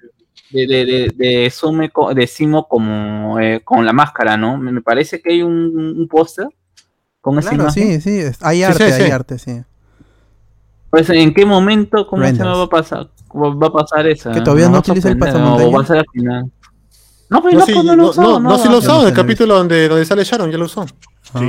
De 0.51 0.67
de, 0.67 0.85
de, 0.87 1.13
de, 1.17 1.51
Sume 1.51 1.91
de 2.15 2.27
Simo 2.29 2.69
como 2.69 3.41
eh, 3.41 3.63
con 3.65 3.85
la 3.85 3.93
máscara, 3.93 4.37
¿no? 4.37 4.57
Me, 4.57 4.71
me 4.71 4.81
parece 4.81 5.21
que 5.21 5.33
hay 5.33 5.43
un, 5.43 5.53
un 5.99 6.07
póster 6.09 6.47
con 7.21 7.37
esa 7.39 7.51
Claro, 7.51 7.65
imagen. 7.65 8.01
sí, 8.01 8.23
sí, 8.23 8.37
hay 8.43 8.59
Sí, 8.59 8.63
arte, 8.63 8.93
sí, 8.93 9.03
hay 9.03 9.11
arte, 9.11 9.39
sí. 9.39 9.63
Pues, 10.91 11.11
¿En 11.11 11.35
qué 11.35 11.45
momento 11.45 12.07
cómo 12.07 12.23
se 12.23 12.29
Renders. 12.29 12.49
va 12.49 12.63
a 12.63 12.69
pasar? 12.69 13.11
va 13.35 13.67
a 13.67 13.73
pasar 13.73 14.07
eso? 14.07 14.31
Que 14.31 14.41
todavía 14.41 14.69
no 14.69 14.77
a 14.77 14.81
utiliza 14.81 15.09
el 15.09 15.19
sorprender, 15.19 15.43
pasamontaña. 15.43 15.69
O 15.69 15.73
va 15.73 15.83
a 15.83 15.87
ser 15.87 15.99
al 15.99 16.07
final. 16.13 16.51
No, 17.31 17.43
pues 17.43 17.55
No, 17.55 17.61
no, 17.61 17.67
sí, 17.67 17.73
pues 17.75 17.85
no 17.85 17.91
no, 17.93 17.97
lo 17.97 18.03
no, 18.05 18.09
usó, 18.11 18.23
no, 18.23 18.41
no, 18.41 18.59
sí 18.59 18.69
lo 18.71 18.79
usó 18.79 18.93
no 18.95 19.01
en 19.03 19.09
el 19.09 19.09
se 19.09 19.15
usó. 21.35 21.45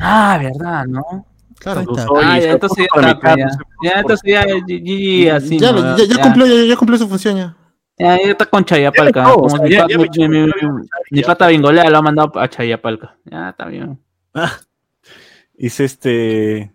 Ah, 0.00 0.34
Ah, 0.34 0.38
verdad, 0.38 0.84
¿no? 0.86 1.26
Claro. 1.58 1.84
Ah, 2.22 2.38
ya, 2.38 2.52
entonces 2.52 2.86
ya 3.02 3.10
está, 3.10 3.36
ya. 3.36 3.48
Ya, 3.82 3.90
entonces 4.00 4.30
ya, 4.32 4.42
GG, 4.44 5.30
así. 5.32 5.58
ya, 5.58 5.72
ya, 5.72 6.04
ya 6.04 6.22
cumplió, 6.22 6.46
ya, 6.46 6.64
ya 6.64 6.76
cumplió 6.76 6.98
su 6.98 7.08
función 7.08 7.36
ya. 7.36 7.56
Ya, 7.98 8.16
ya 8.16 8.30
está 8.30 8.46
con 8.46 8.64
Chayapalca. 8.64 9.24
Ya 9.24 9.34
como 9.34 9.62
mi, 9.64 9.70
ya- 9.70 9.80
pa- 9.82 9.88
ya 9.88 9.98
me 9.98 10.28
mi- 10.28 10.46
mi- 10.46 10.88
mi- 11.10 11.22
pata 11.22 11.48
Bingolea 11.48 11.90
lo 11.90 11.98
ha 11.98 12.02
mandado 12.02 12.38
a 12.38 12.48
Chayapalca. 12.48 13.16
Ya, 13.24 13.48
está 13.50 13.66
bien. 13.66 13.98
Dice 15.54 15.84
este. 15.84 16.72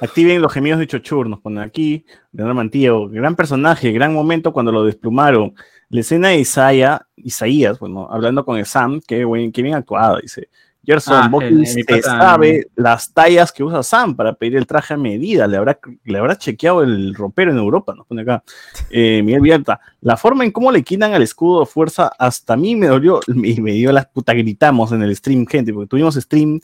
Activen 0.00 0.40
los 0.40 0.52
gemidos 0.52 0.78
de 0.78 0.86
Chochur, 0.86 1.28
nos 1.28 1.40
ponen 1.40 1.58
aquí. 1.60 2.04
Leonardo 2.32 2.54
Mantillo, 2.56 3.08
gran 3.08 3.34
personaje, 3.34 3.90
gran 3.90 4.14
momento 4.14 4.52
cuando 4.52 4.70
lo 4.70 4.84
desplumaron. 4.84 5.54
La 5.88 6.00
escena 6.00 6.28
de 6.28 6.38
Isaiah, 6.38 7.04
Isaías, 7.16 7.80
bueno, 7.80 8.06
hablando 8.10 8.44
con 8.44 8.58
el 8.58 8.66
Sam, 8.66 9.00
qué, 9.04 9.24
buen, 9.24 9.50
qué 9.50 9.62
bien 9.62 9.74
actuada, 9.74 10.20
dice. 10.20 10.50
Gerson, 10.88 11.14
Ah, 11.16 11.30
se 11.66 11.84
pata- 11.84 12.02
sabe 12.02 12.68
las 12.74 13.12
tallas 13.12 13.52
que 13.52 13.62
usa 13.62 13.82
Sam 13.82 14.16
para 14.16 14.32
pedir 14.32 14.56
el 14.56 14.66
traje 14.66 14.94
a 14.94 14.96
medida. 14.96 15.46
Le 15.46 15.58
habrá, 15.58 15.78
le 16.04 16.18
habrá 16.18 16.38
chequeado 16.38 16.82
el 16.82 17.14
ropero 17.14 17.50
en 17.52 17.58
Europa, 17.58 17.92
nos 17.94 18.06
pone 18.06 18.22
acá. 18.22 18.42
Eh, 18.90 19.20
Miguel 19.24 19.42
Vierta, 19.42 19.80
la 20.00 20.16
forma 20.16 20.44
en 20.44 20.50
cómo 20.50 20.72
le 20.72 20.82
quitan 20.82 21.12
al 21.12 21.22
escudo 21.22 21.60
de 21.60 21.66
fuerza, 21.66 22.10
hasta 22.18 22.54
a 22.54 22.56
mí 22.56 22.74
me 22.74 22.86
dolió, 22.86 23.20
me, 23.26 23.54
me 23.60 23.72
dio 23.72 23.92
las 23.92 24.06
puta, 24.06 24.32
gritamos 24.32 24.90
en 24.92 25.02
el 25.02 25.14
stream, 25.14 25.44
gente, 25.46 25.74
porque 25.74 25.88
tuvimos 25.88 26.14
stream 26.14 26.58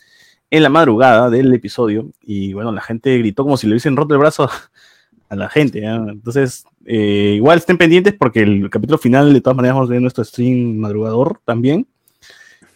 en 0.50 0.62
la 0.62 0.68
madrugada 0.70 1.28
del 1.30 1.52
episodio 1.52 2.06
y 2.22 2.52
bueno, 2.54 2.72
la 2.72 2.80
gente 2.80 3.18
gritó 3.18 3.42
como 3.42 3.56
si 3.58 3.66
le 3.66 3.72
hubiesen 3.74 3.94
roto 3.96 4.14
el 4.14 4.20
brazo 4.20 4.48
a 5.28 5.36
la 5.36 5.48
gente. 5.50 5.84
Entonces, 5.84 6.64
eh, 6.86 7.34
igual 7.36 7.58
estén 7.58 7.76
pendientes 7.76 8.14
porque 8.18 8.40
el 8.40 8.70
capítulo 8.70 8.96
final 8.98 9.32
de 9.34 9.40
todas 9.40 9.56
maneras 9.56 9.74
vamos 9.76 9.90
a 9.90 9.92
ver 9.92 10.00
nuestro 10.00 10.24
stream 10.24 10.76
madrugador 10.76 11.40
también. 11.44 11.86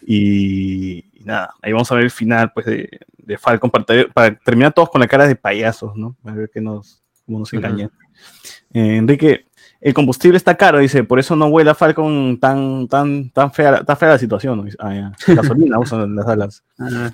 Y, 0.05 1.05
y 1.13 1.23
nada, 1.25 1.53
ahí 1.61 1.71
vamos 1.73 1.91
a 1.91 1.95
ver 1.95 2.05
el 2.05 2.11
final 2.11 2.51
pues 2.53 2.65
de, 2.65 2.89
de 3.17 3.37
Falcon 3.37 3.69
para, 3.69 3.83
ter- 3.85 4.11
para 4.13 4.35
terminar 4.39 4.73
todos 4.73 4.89
con 4.89 5.01
la 5.01 5.07
cara 5.07 5.27
de 5.27 5.35
payasos, 5.35 5.95
¿no? 5.95 6.15
A 6.25 6.31
ver 6.31 6.49
qué 6.53 6.61
nos, 6.61 7.03
cómo 7.25 7.39
nos 7.39 7.53
engañan. 7.53 7.91
Eh, 8.73 8.97
Enrique, 8.97 9.45
el 9.81 9.93
combustible 9.93 10.37
está 10.37 10.55
caro, 10.57 10.79
dice, 10.79 11.03
por 11.03 11.19
eso 11.19 11.35
no 11.35 11.49
vuela 11.49 11.73
Falcon 11.75 12.37
tan, 12.39 12.87
tan, 12.87 13.29
tan 13.29 13.51
fea, 13.53 13.83
tan 13.83 13.97
fea 13.97 14.09
la 14.09 14.17
situación. 14.17 14.69
Ah, 14.79 14.93
ya. 14.93 15.11
Gasolina 15.35 15.79
usan 15.79 16.15
las 16.15 16.27
alas. 16.27 16.63
Ah. 16.79 17.11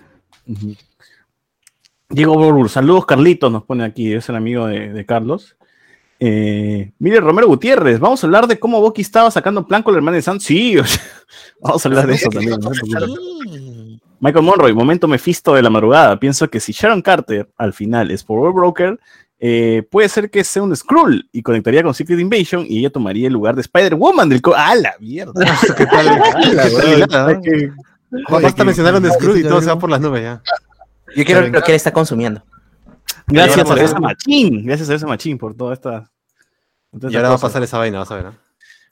Diego 2.10 2.36
Borbur, 2.36 2.70
saludos 2.70 3.06
Carlitos, 3.06 3.52
nos 3.52 3.64
pone 3.64 3.84
aquí, 3.84 4.14
es 4.14 4.30
el 4.30 4.36
amigo 4.36 4.68
de, 4.68 4.94
de 4.94 5.06
Carlos. 5.06 5.58
Eh, 6.20 6.92
mire, 7.00 7.20
Romero 7.20 7.48
Gutiérrez, 7.48 8.00
vamos 8.00 8.24
a 8.24 8.28
hablar 8.28 8.48
de 8.48 8.58
cómo 8.58 8.80
Bucky 8.82 9.02
estaba 9.02 9.30
sacando 9.32 9.68
plan 9.68 9.84
con 9.84 9.94
la 9.94 9.98
hermana 9.98 10.16
de 10.16 10.22
Sam. 10.22 10.40
Sí, 10.40 10.78
o 10.78 10.86
sea, 10.86 11.02
vamos 11.62 11.86
a 11.86 11.90
hablar 11.90 12.08
de 12.08 12.14
eso 12.16 12.30
también. 12.30 12.60
¿no? 12.60 12.70
Michael 14.22 14.46
Monroy, 14.46 14.74
momento 14.74 15.08
Mephisto 15.08 15.54
de 15.54 15.62
la 15.62 15.70
madrugada. 15.70 16.20
Pienso 16.20 16.50
que 16.50 16.60
si 16.60 16.72
Sharon 16.72 17.02
Carter 17.02 17.50
al 17.58 17.74
final 17.74 18.12
es 18.12 18.24
Power 18.24 18.54
Broker, 18.54 18.98
eh, 19.40 19.84
puede 19.92 20.08
ser 20.08 20.30
que 20.32 20.44
sea 20.46 20.64
un 20.64 20.74
Skrull 20.76 21.28
y 21.34 21.42
conectaría 21.44 21.84
con 21.84 21.94
Secret 21.94 22.20
Invasion 22.20 22.66
y 22.68 22.80
ella 22.80 22.90
tomaría 22.90 23.28
el 23.28 23.34
lugar 23.34 23.54
de 23.56 23.62
Spider-Woman 23.62 24.30
del... 24.30 24.42
co- 24.42 24.54
¡Ah, 24.56 24.74
la 24.76 24.96
mierda! 25.00 25.34
¿Qué 25.78 25.86
tal? 25.86 27.42
Y 29.38 29.44
todo 29.44 29.62
se 29.62 29.68
va 29.68 29.78
por 29.78 29.90
las 29.90 30.00
nubes 30.00 30.24
ya. 30.24 30.42
Yo 31.16 31.26
quiero 31.26 31.42
ver 31.42 31.52
lo 31.52 31.62
que 31.62 31.72
él 31.74 31.76
está 31.76 31.92
consumiendo. 31.92 32.42
Gracias 33.28 33.70
a 33.70 33.82
eso- 33.82 34.00
machín, 34.00 34.66
gracias 34.66 34.90
a 34.90 34.96
esa 34.96 35.08
machín 35.08 35.38
por 35.38 35.56
toda 35.56 35.74
esta... 35.74 36.12
toda 36.92 37.12
Y 37.12 37.16
ahora 37.16 37.30
va 37.30 37.36
a 37.36 37.40
pasar 37.40 37.64
esa 37.64 37.78
vaina, 37.78 38.00
vas 38.00 38.12
a 38.12 38.16
ver. 38.16 38.26
¿no? 38.26 38.34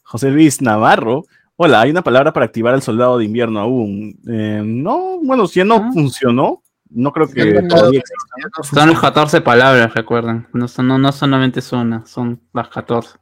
José 0.03 0.29
Luis 0.31 0.61
Navarro. 0.61 1.23
Hola, 1.55 1.81
hay 1.81 1.91
una 1.91 2.01
palabra 2.01 2.34
para 2.34 2.45
activar 2.47 2.73
al 2.73 2.81
soldado 2.81 3.17
de 3.19 3.25
invierno 3.25 3.59
aún. 3.59 4.19
Eh, 4.27 4.61
no, 4.63 5.19
bueno, 5.23 5.47
si 5.47 5.59
ya 5.59 5.65
no 5.65 5.75
Ah. 5.75 5.91
funcionó, 5.93 6.63
no 6.89 7.11
creo 7.11 7.27
que 7.27 7.61
no- 7.61 7.67
todavía 7.67 7.99
exista. 8.01 8.63
Son 8.79 8.89
las 8.89 8.99
14 8.99 9.41
palabras, 9.41 9.93
recuerden. 9.93 10.47
No, 10.53 10.67
son, 10.67 10.88
no, 10.88 10.97
no 10.97 11.11
solamente 11.11 11.59
es 11.59 11.71
una, 11.71 12.05
son 12.05 12.41
las 12.53 12.69
14. 12.69 13.17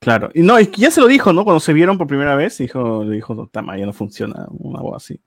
Claro, 0.00 0.30
y 0.32 0.42
no, 0.42 0.58
y 0.60 0.70
ya 0.76 0.90
se 0.90 1.00
lo 1.00 1.08
dijo, 1.08 1.32
¿no? 1.32 1.44
Cuando 1.44 1.60
se 1.60 1.72
vieron 1.72 1.98
por 1.98 2.06
primera 2.06 2.36
vez, 2.36 2.56
dijo, 2.58 3.02
le 3.04 3.16
dijo, 3.16 3.34
no, 3.34 3.48
Tama, 3.48 3.76
ya 3.76 3.84
no 3.84 3.92
funciona, 3.92 4.46
una 4.50 4.80
voz 4.80 4.96
así. 5.04 5.20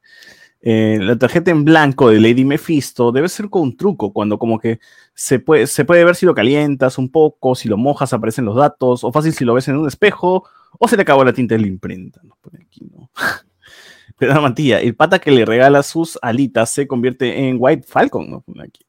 Eh, 0.64 1.00
la 1.02 1.16
tarjeta 1.18 1.50
en 1.50 1.66
blanco 1.66 2.10
de 2.10 2.20
Lady 2.20 2.46
Mephisto 2.46 3.12
debe 3.12 3.28
ser 3.30 3.50
con 3.50 3.64
un 3.64 3.76
truco, 3.78 4.14
cuando 4.14 4.38
como 4.38 4.60
que 4.60 4.80
se 5.16 5.40
puede, 5.40 5.66
se 5.66 5.86
puede 5.86 6.04
ver 6.06 6.16
si 6.16 6.26
lo 6.28 6.36
calientas 6.36 6.98
un 7.00 7.10
poco, 7.10 7.56
si 7.56 7.68
lo 7.68 7.78
mojas 7.78 8.14
aparecen 8.14 8.46
los 8.46 8.56
datos, 8.56 9.04
o 9.04 9.12
fácil 9.12 9.34
si 9.34 9.44
lo 9.44 9.56
ves 9.56 9.68
en 9.70 9.78
un 9.78 9.88
espejo, 9.88 10.44
o 10.78 10.88
se 10.88 10.96
le 10.96 11.02
acabó 11.02 11.24
la 11.24 11.34
tinta 11.34 11.56
de 11.56 11.62
la 11.62 11.68
imprenta. 11.68 12.22
Nos 12.24 12.38
pone 12.38 12.60
aquí, 12.64 12.88
¿no? 12.96 13.10
Pero 14.18 14.40
mantilla, 14.40 14.80
el 14.80 14.94
pata 14.96 15.18
que 15.18 15.32
le 15.32 15.46
regala 15.46 15.82
sus 15.82 16.20
alitas 16.22 16.70
se 16.70 16.86
convierte 16.88 17.48
en 17.50 17.58
White 17.60 17.88
Falcon, 17.88 18.30
¿no? 18.30 18.44
Aquí. 18.62 18.86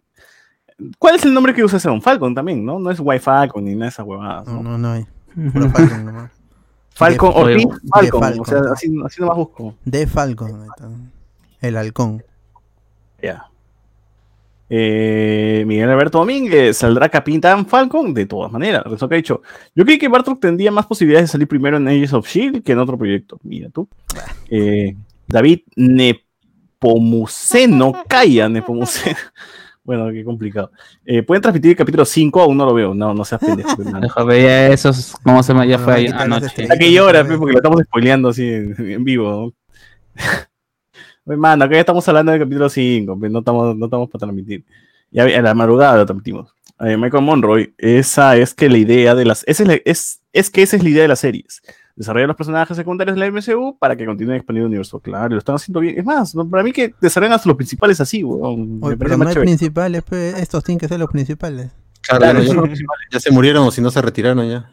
¿Cuál 0.98 1.14
es 1.14 1.24
el 1.24 1.32
nombre 1.32 1.54
que 1.54 1.64
usa 1.64 1.78
ese 1.78 1.88
Don 1.88 2.02
Falcon 2.02 2.34
también, 2.34 2.62
no? 2.64 2.78
No 2.78 2.90
es 2.90 2.98
White 3.00 3.20
Falcon 3.22 3.64
ni 3.64 3.72
nada 3.72 3.84
de 3.84 3.88
esas 3.90 4.06
huevadas. 4.06 4.46
No, 4.46 4.62
¿no? 4.62 4.70
no, 4.72 4.78
no 4.78 4.90
hay. 4.92 5.06
Puro 5.52 5.70
Falcon 5.70 6.04
nomás. 6.04 6.30
Falcon 6.90 7.30
De- 7.32 7.40
o 7.40 7.46
de- 7.46 7.56
Team 7.56 7.68
de 7.70 7.88
Falcon, 7.88 8.20
Falcon. 8.20 8.40
o 8.40 8.44
sea, 8.44 8.72
así, 8.72 8.94
así 9.06 9.20
nomás 9.22 9.36
busco. 9.38 9.74
De 9.86 10.06
Falcon. 10.06 10.66
El 11.62 11.76
halcón. 11.76 12.24
Ya. 13.22 13.46
Eh, 14.68 15.64
Miguel 15.66 15.88
Alberto 15.90 16.18
Domínguez, 16.18 16.76
¿saldrá 16.78 17.08
Capitán 17.08 17.66
Falcon? 17.66 18.12
De 18.14 18.26
todas 18.26 18.50
maneras, 18.50 18.82
eso 18.90 19.08
que 19.08 19.14
ha 19.14 19.16
dicho. 19.16 19.42
Yo 19.74 19.84
creí 19.84 19.98
que 19.98 20.08
Bartok 20.08 20.40
tendría 20.40 20.72
más 20.72 20.86
posibilidades 20.86 21.28
de 21.28 21.32
salir 21.32 21.46
primero 21.46 21.76
en 21.76 21.86
Ages 21.86 22.14
of 22.14 22.26
Shield 22.26 22.64
que 22.64 22.72
en 22.72 22.78
otro 22.78 22.96
proyecto. 22.98 23.38
Mira 23.42 23.68
tú. 23.68 23.86
Eh, 24.50 24.96
David 25.28 25.60
Nepomuceno, 25.76 27.92
calla 28.08 28.48
Nepomuceno. 28.48 29.16
Bueno, 29.84 30.12
qué 30.12 30.24
complicado. 30.24 30.70
Eh, 31.04 31.24
¿Pueden 31.24 31.42
transmitir 31.42 31.72
el 31.72 31.76
capítulo 31.76 32.04
5? 32.04 32.40
Aún 32.40 32.56
no 32.56 32.64
lo 32.64 32.72
veo. 32.72 32.94
No, 32.94 33.12
no 33.12 33.24
seas 33.24 33.40
pendejo. 33.40 33.76
Mejor 34.00 34.26
veía 34.26 34.68
esos, 34.68 35.16
¿cómo 35.24 35.42
se 35.42 35.52
llama? 35.52 35.66
Ya 35.66 35.80
fue 35.80 36.06
anoche. 36.06 36.62
Está 36.62 36.78
que 36.78 36.92
llora, 36.92 37.26
pe, 37.26 37.36
porque 37.36 37.54
lo 37.54 37.58
estamos 37.58 37.82
spoileando 37.82 38.28
así 38.28 38.48
en, 38.48 38.76
en 38.78 39.02
vivo. 39.02 39.28
¿no? 39.28 39.52
Hermano, 41.26 41.64
acá 41.64 41.74
ya 41.74 41.80
estamos 41.80 42.06
hablando 42.08 42.32
del 42.32 42.40
capítulo 42.40 42.68
5, 42.68 43.18
pe, 43.20 43.28
no 43.28 43.38
estamos, 43.40 43.76
no 43.76 43.84
estamos 43.86 44.08
para 44.08 44.20
transmitir. 44.20 44.64
Ya 45.10 45.24
a 45.24 45.42
la 45.42 45.54
madrugada 45.54 45.96
lo 45.98 46.06
transmitimos. 46.06 46.54
Eh, 46.80 46.96
Michael 46.96 47.22
Monroy, 47.22 47.74
esa 47.78 48.36
es 48.36 48.54
que 48.54 48.68
la 48.68 48.78
idea 48.78 49.14
de 49.14 49.24
las. 49.24 49.44
Esa 49.46 49.62
es, 49.62 49.68
la- 49.68 49.78
es, 49.84 50.20
es 50.32 50.50
que 50.50 50.62
esa 50.62 50.76
es 50.76 50.82
la 50.82 50.88
idea 50.88 51.02
de 51.02 51.08
las 51.08 51.20
series. 51.20 51.62
Desarrollar 51.94 52.26
los 52.26 52.36
personajes 52.36 52.76
secundarios 52.76 53.14
de 53.14 53.20
la 53.20 53.26
MCU 53.30 53.76
para 53.78 53.94
que 53.94 54.06
continúen 54.06 54.36
expandiendo 54.38 54.66
el 54.66 54.70
universo. 54.70 54.98
Claro, 54.98 55.28
lo 55.34 55.38
están 55.38 55.54
haciendo 55.56 55.78
bien. 55.80 55.98
Es 55.98 56.04
más, 56.04 56.34
no, 56.34 56.48
para 56.48 56.62
mí 56.62 56.72
que 56.72 56.94
desarrollan 57.00 57.34
hasta 57.34 57.48
los 57.48 57.56
principales 57.56 58.00
así, 58.00 58.24
weón. 58.24 58.78
Oye, 58.82 58.96
pero 58.96 59.16
no 59.16 59.28
hay 59.28 59.34
principales, 59.34 60.02
pues, 60.02 60.34
estos 60.38 60.64
tienen 60.64 60.80
que 60.80 60.88
ser 60.88 60.98
los 60.98 61.10
principales. 61.10 61.70
Claro, 62.00 62.40
ya 63.12 63.20
se 63.20 63.30
murieron 63.30 63.64
o 63.66 63.70
si 63.70 63.80
no 63.80 63.90
se 63.90 64.02
retiraron 64.02 64.48
ya. 64.48 64.72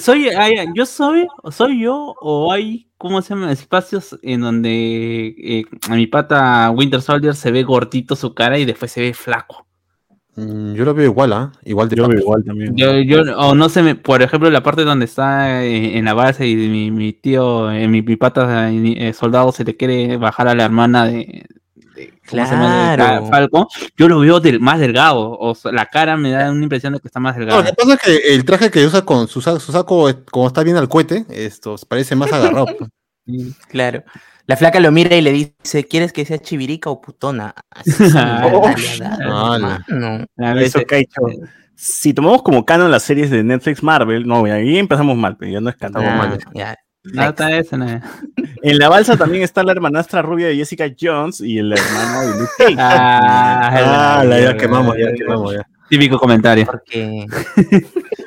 Soy, 0.00 0.28
hay- 0.28 0.66
yo 0.74 0.86
soy, 0.86 1.26
soy 1.50 1.82
yo 1.82 2.14
o 2.20 2.50
hay, 2.52 2.88
¿cómo 2.96 3.20
se 3.20 3.34
llama? 3.34 3.52
Espacios 3.52 4.18
en 4.22 4.40
donde 4.40 5.34
eh, 5.38 5.64
a 5.90 5.94
mi 5.94 6.06
pata 6.06 6.70
Winter 6.70 7.02
Soldier 7.02 7.34
se 7.34 7.50
ve 7.50 7.62
gordito 7.62 8.16
su 8.16 8.34
cara 8.34 8.58
y 8.58 8.64
después 8.64 8.90
se 8.92 9.02
ve 9.02 9.12
flaco. 9.14 9.66
Mm, 10.36 10.74
yo 10.74 10.84
lo 10.84 10.94
veo 10.94 11.06
igual, 11.06 11.32
¿ah? 11.32 11.52
Igual 11.64 11.88
de 11.88 11.96
Yo 11.96 12.08
veo 12.08 12.18
igual 12.20 12.44
también. 12.44 12.74
Yo, 12.76 12.98
yo, 13.00 13.22
o 13.38 13.54
no 13.54 13.68
sé, 13.68 13.82
me- 13.82 13.94
por 13.94 14.22
ejemplo, 14.22 14.50
la 14.50 14.62
parte 14.62 14.84
donde 14.84 15.04
está 15.04 15.62
eh, 15.64 15.98
en 15.98 16.04
la 16.06 16.14
base 16.14 16.46
y 16.48 16.56
mi, 16.56 16.90
mi 16.90 17.12
tío, 17.12 17.70
eh, 17.70 17.86
mi, 17.88 18.02
mi 18.02 18.16
pata 18.16 18.70
soldado 19.12 19.52
se 19.52 19.64
le 19.64 19.76
quiere 19.76 20.16
bajar 20.16 20.48
a 20.48 20.54
la 20.54 20.64
hermana 20.64 21.04
de, 21.06 21.44
de- 21.96 22.12
¿cómo 22.28 22.44
se 22.46 22.52
llama? 22.52 22.90
De 22.92 22.96
Claro. 22.96 23.26
Falcon, 23.26 23.66
yo 23.96 24.08
lo 24.08 24.20
veo 24.20 24.38
del, 24.40 24.60
más 24.60 24.78
delgado, 24.78 25.36
o 25.38 25.54
sea, 25.54 25.72
la 25.72 25.86
cara 25.86 26.16
me 26.16 26.30
da 26.30 26.50
una 26.52 26.62
impresión 26.62 26.92
de 26.92 27.00
que 27.00 27.08
está 27.08 27.18
más 27.18 27.34
No, 27.36 27.40
delgado. 27.40 27.62
lo 27.62 27.68
que 27.68 27.74
pasa 27.74 27.92
es 27.94 28.00
que 28.00 28.34
el 28.34 28.44
traje 28.44 28.70
que 28.70 28.86
usa 28.86 29.02
con 29.04 29.26
su, 29.26 29.40
sa- 29.40 29.58
su 29.58 29.72
saco, 29.72 30.08
como 30.30 30.46
está 30.46 30.62
bien 30.62 30.76
al 30.76 30.88
cohete, 30.88 31.26
esto 31.30 31.74
parece 31.88 32.14
más 32.14 32.32
agarrado. 32.32 32.66
pues. 32.78 32.90
Claro. 33.68 34.04
La 34.46 34.56
flaca 34.56 34.78
lo 34.78 34.92
mira 34.92 35.16
y 35.16 35.20
le 35.22 35.32
dice, 35.32 35.84
¿quieres 35.84 36.12
que 36.12 36.24
sea 36.24 36.38
chivirica 36.38 36.88
o 36.90 37.00
putona? 37.00 37.52
Así 37.68 37.90
sin 37.90 38.14
mentalidad, 38.14 39.20
Ala. 39.22 39.84
mano. 39.88 40.24
A 40.38 40.52
Eso 40.52 40.54
veces- 40.78 40.84
que 40.86 40.94
ha 40.94 40.98
hecho. 40.98 41.20
Si 41.74 42.14
tomamos 42.14 42.42
como 42.42 42.64
canon 42.64 42.90
las 42.92 43.02
series 43.02 43.28
de 43.30 43.42
Netflix 43.42 43.82
Marvel, 43.82 44.26
no, 44.26 44.44
ahí 44.44 44.78
empezamos 44.78 45.16
mal, 45.16 45.36
pero 45.36 45.50
ya 45.50 45.60
no 45.60 45.68
es 45.68 45.76
canon. 45.76 46.04
Ah, 46.06 46.16
mal. 46.16 46.38
ya. 46.54 46.76
No, 47.12 47.28
está 47.28 47.56
eso, 47.58 47.76
no. 47.76 47.86
En 48.62 48.78
la 48.78 48.88
balsa 48.88 49.16
también 49.16 49.42
está 49.42 49.62
la 49.62 49.72
hermanastra 49.72 50.22
rubia 50.22 50.48
de 50.48 50.56
Jessica 50.56 50.86
Jones 51.00 51.40
y 51.40 51.58
el 51.58 51.72
hermano 51.72 52.20
de 52.22 52.40
Luke 52.40 52.52
Cage. 52.58 52.74
Ah, 52.78 54.18
Ah, 54.20 54.24
la 54.24 54.40
ya 54.40 54.56
quemamos, 54.56 54.96
ya 54.98 55.12
quemamos, 55.12 55.54
ya. 55.54 55.66
Típico 55.88 56.18
comentario. 56.18 56.66
Porque 56.66 57.26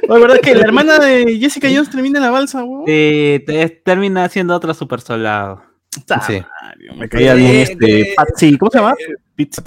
Oye, 0.08 0.22
¿verdad 0.22 0.40
que 0.42 0.56
la 0.56 0.64
hermana 0.64 0.98
de 1.00 1.38
Jessica 1.40 1.68
Jones 1.70 1.90
termina 1.90 2.20
en 2.20 2.24
la 2.24 2.32
balsa, 2.32 2.64
weón? 2.64 2.84
Sí, 2.86 3.44
te- 3.46 3.82
termina 3.84 4.30
siendo 4.30 4.56
otro 4.56 4.74
super 4.74 5.02
soldado. 5.02 5.62
Sí. 6.28 6.42
Me 6.96 7.10
caía 7.10 7.34
bien 7.34 7.56
este 7.58 8.14
Patsy, 8.16 8.58
¿cómo 8.58 8.72
se 8.72 8.78
llama? 8.78 8.96
Pits- 9.36 9.62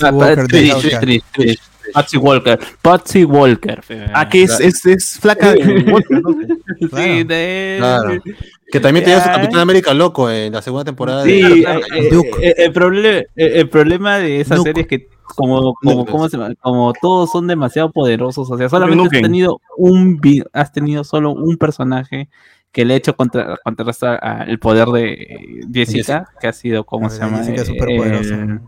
Patsy 1.92 2.16
Walker. 2.16 2.58
Patsy 2.80 3.24
Walker. 3.24 3.82
fe. 3.82 4.06
Ah, 4.14 4.28
que 4.28 4.42
es, 4.44 4.58
es, 4.60 4.84
es 4.86 5.18
flaca 5.20 5.52
de 5.52 5.84
Walker, 5.90 6.22
¿no? 6.22 6.30
Sí, 6.80 6.88
Claro. 6.88 7.24
de... 7.26 7.76
Claro. 7.78 8.22
Que 8.70 8.80
también 8.80 9.04
tenía 9.04 9.20
su. 9.20 9.28
Capitán 9.28 9.60
América 9.60 9.92
loco 9.94 10.30
en 10.30 10.52
la 10.52 10.62
segunda 10.62 10.84
temporada. 10.84 11.24
Sí, 11.24 11.42
de... 11.42 11.60
eh, 11.60 11.80
eh, 11.94 12.08
Duke. 12.10 12.30
eh, 12.40 12.54
el, 12.58 12.72
proble- 12.72 13.26
eh, 13.36 13.52
el 13.56 13.68
problema 13.68 14.18
de 14.18 14.40
esa 14.40 14.54
Duke. 14.56 14.70
serie 14.70 14.82
es 14.82 14.88
que 14.88 15.08
como, 15.34 15.74
como, 15.74 15.94
Duke. 16.00 16.10
¿cómo 16.10 16.28
se 16.28 16.36
llama? 16.38 16.54
como 16.60 16.92
todos 17.00 17.30
son 17.30 17.46
demasiado 17.46 17.90
poderosos, 17.92 18.50
o 18.50 18.56
sea, 18.58 18.68
solamente 18.68 19.16
has 19.16 19.22
tenido 19.22 19.60
un 19.76 20.18
vi- 20.20 20.42
has 20.52 20.72
tenido 20.72 21.04
solo 21.04 21.32
un 21.32 21.56
personaje 21.56 22.28
que 22.70 22.84
le 22.86 22.94
ha 22.94 22.96
hecho 22.96 23.14
contra, 23.14 23.58
contrarrestar 23.62 24.48
el 24.48 24.58
poder 24.58 24.88
de 24.88 25.66
Jessica, 25.72 26.28
que 26.40 26.48
ha 26.48 26.52
sido, 26.54 26.84
¿cómo 26.84 27.06
A 27.08 27.10
se 27.10 27.20
llama? 27.20 27.44
Jessica 27.44 27.84
Eh, 27.88 28.58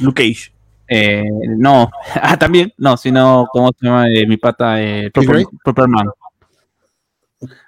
Luke 0.00 0.22
Cage. 0.22 0.52
Eh, 0.88 1.24
no, 1.56 1.90
ah, 2.22 2.36
también, 2.38 2.72
no, 2.76 2.96
sino, 2.96 3.46
¿cómo 3.52 3.70
se 3.78 3.86
llama? 3.86 4.08
Eh, 4.10 4.26
mi 4.26 4.36
pata, 4.36 4.82
eh? 4.82 5.10
Purple 5.10 5.86
Man. 5.88 6.08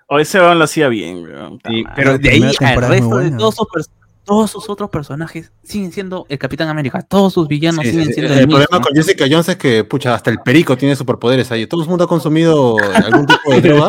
O 0.09 0.19
ese 0.21 0.39
weón 0.39 0.59
lo 0.59 0.65
hacía 0.65 0.89
bien, 0.89 1.27
Sí, 1.69 1.85
pero 1.97 2.17
de 2.19 2.31
ahí 2.31 2.43
al 2.43 2.83
resto 2.89 3.17
de 3.17 3.31
todos 3.33 3.57
sus, 3.57 3.91
todos 4.23 4.51
sus 4.51 4.69
otros 4.69 4.89
personajes 4.91 5.53
siguen 5.65 5.91
siendo 5.91 6.27
el 6.29 6.39
Capitán 6.39 6.69
América. 6.69 7.03
Todos 7.03 7.33
sus 7.33 7.49
villanos 7.49 7.85
Sí, 7.85 7.91
siguen 7.91 8.07
sí. 8.07 8.13
siendo 8.15 8.33
El, 8.35 8.41
el, 8.41 8.47
problema 8.47 8.69
mismo. 8.71 8.87
con 8.87 8.95
Jessica 8.95 9.25
Jones 9.29 9.49
es 9.49 9.57
que, 9.57 9.83
pucha, 9.83 10.15
hasta 10.15 10.31
el 10.31 10.39
perico 10.41 10.77
tiene 10.77 10.95
superpoderes 10.95 11.51
ahí. 11.51 11.67
Todo 11.67 11.83
el 11.83 11.89
mundo 11.89 12.05
ha 12.05 12.09
consumido 12.09 12.77
algún 12.79 13.27
tipo 13.27 13.51
de 13.51 13.61
droga 13.61 13.89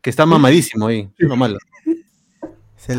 que 0.00 0.10
está 0.10 0.24
mamadísimo 0.24 0.86
ahí. 0.86 1.10
Malo. 1.36 1.58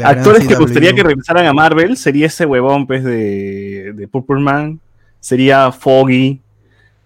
Actores 0.04 0.48
que 0.48 0.56
gustaría 0.56 0.94
que 0.94 1.04
regresaran 1.04 1.46
a 1.46 1.54
Marvel 1.54 1.98
sería 1.98 2.28
ese 2.28 2.46
huevón, 2.46 2.88
pues, 2.88 3.04
de, 3.04 3.94
de 3.94 4.08
Purple 4.08 4.42
Man. 4.42 4.80
Sería 5.24 5.72
Foggy. 5.72 6.42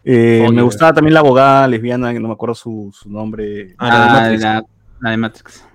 Eh, 0.03 0.41
Foggy, 0.43 0.55
me 0.55 0.61
gustaba 0.63 0.91
también 0.93 1.13
la 1.13 1.19
abogada 1.19 1.67
lesbiana, 1.67 2.11
que 2.13 2.19
no 2.19 2.27
me 2.29 2.33
acuerdo 2.33 2.55
su, 2.55 2.91
su 2.99 3.11
nombre. 3.11 3.75
Ah, 3.77 3.89
la 3.89 3.99
de 3.99 4.05
Ah, 4.05 4.11
Matrix. 4.21 4.41
la, 4.41 4.63
la 5.01 5.11
de 5.11 5.17
Matrix. 5.17 5.65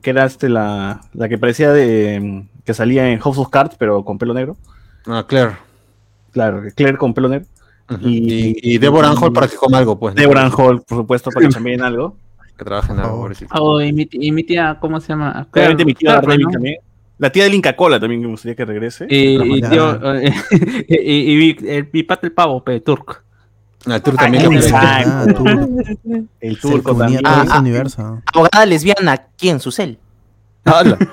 Que 0.00 0.10
era 0.10 0.24
este, 0.26 0.48
la, 0.48 1.00
la 1.12 1.28
que 1.28 1.38
parecía 1.38 1.72
de. 1.72 2.44
que 2.64 2.72
salía 2.72 3.08
en 3.10 3.18
House 3.18 3.38
of 3.38 3.48
Cards, 3.50 3.74
pero 3.78 4.04
con 4.04 4.16
pelo 4.16 4.32
negro. 4.32 4.56
Ah, 5.06 5.24
Claire. 5.26 5.56
Claro, 6.30 6.62
Claire 6.76 6.98
con 6.98 7.12
pelo 7.14 7.28
negro. 7.28 7.48
Y- 8.00 8.52
Y, 8.62 8.74
y 8.74 8.78
Deborah 8.78 9.12
Hall 9.14 9.32
para 9.32 9.48
que 9.48 9.56
coma 9.56 9.78
algo, 9.78 9.98
pues. 9.98 10.14
¿no? 10.14 10.20
Deborah 10.20 10.48
Hall, 10.50 10.82
por 10.82 10.98
supuesto, 10.98 11.30
para 11.32 11.46
que 11.48 11.52
chambeen 11.52 11.82
algo. 11.82 12.16
Que 12.56 12.64
trabaje 12.64 12.92
en 12.92 12.98
algo, 12.98 13.08
favor. 13.10 13.22
pobrecito. 13.24 13.54
Oh, 13.60 13.80
y, 13.80 13.92
mi, 13.92 14.08
y 14.12 14.30
mi 14.32 14.44
tía, 14.44 14.78
¿cómo 14.80 15.00
se 15.00 15.08
llama? 15.08 15.46
Obviamente 15.52 15.84
mi 15.84 15.94
Daredevil 16.00 16.44
¿no? 16.46 16.50
también. 16.52 16.76
La 17.18 17.30
tía 17.30 17.44
del 17.44 17.54
Inca 17.54 17.74
Cola 17.74 17.98
también 17.98 18.20
que 18.20 18.26
me 18.26 18.32
gustaría 18.32 18.54
que 18.54 18.64
regrese. 18.64 19.06
Y, 19.08 19.56
y 19.58 19.62
tío, 19.62 19.98
y, 20.88 20.94
y, 20.98 21.56
el, 21.66 21.88
mi 21.92 22.02
pata 22.02 22.26
el 22.26 22.32
pavo, 22.32 22.62
pe, 22.62 22.80
Turk. 22.80 23.24
Ah, 23.86 24.00
tú 24.00 24.12
también. 24.12 24.52
Exacto. 24.52 25.44
Ah, 25.46 25.66
El 26.40 26.58
turco 26.58 26.92
unía 26.92 27.20
también. 27.20 27.20
Ah, 27.24 27.42
ese 27.44 27.52
ah. 27.54 27.60
universo. 27.60 28.22
abogada 28.34 28.66
lesbiana, 28.66 29.16
¿quién? 29.38 29.60
Susel. 29.60 29.98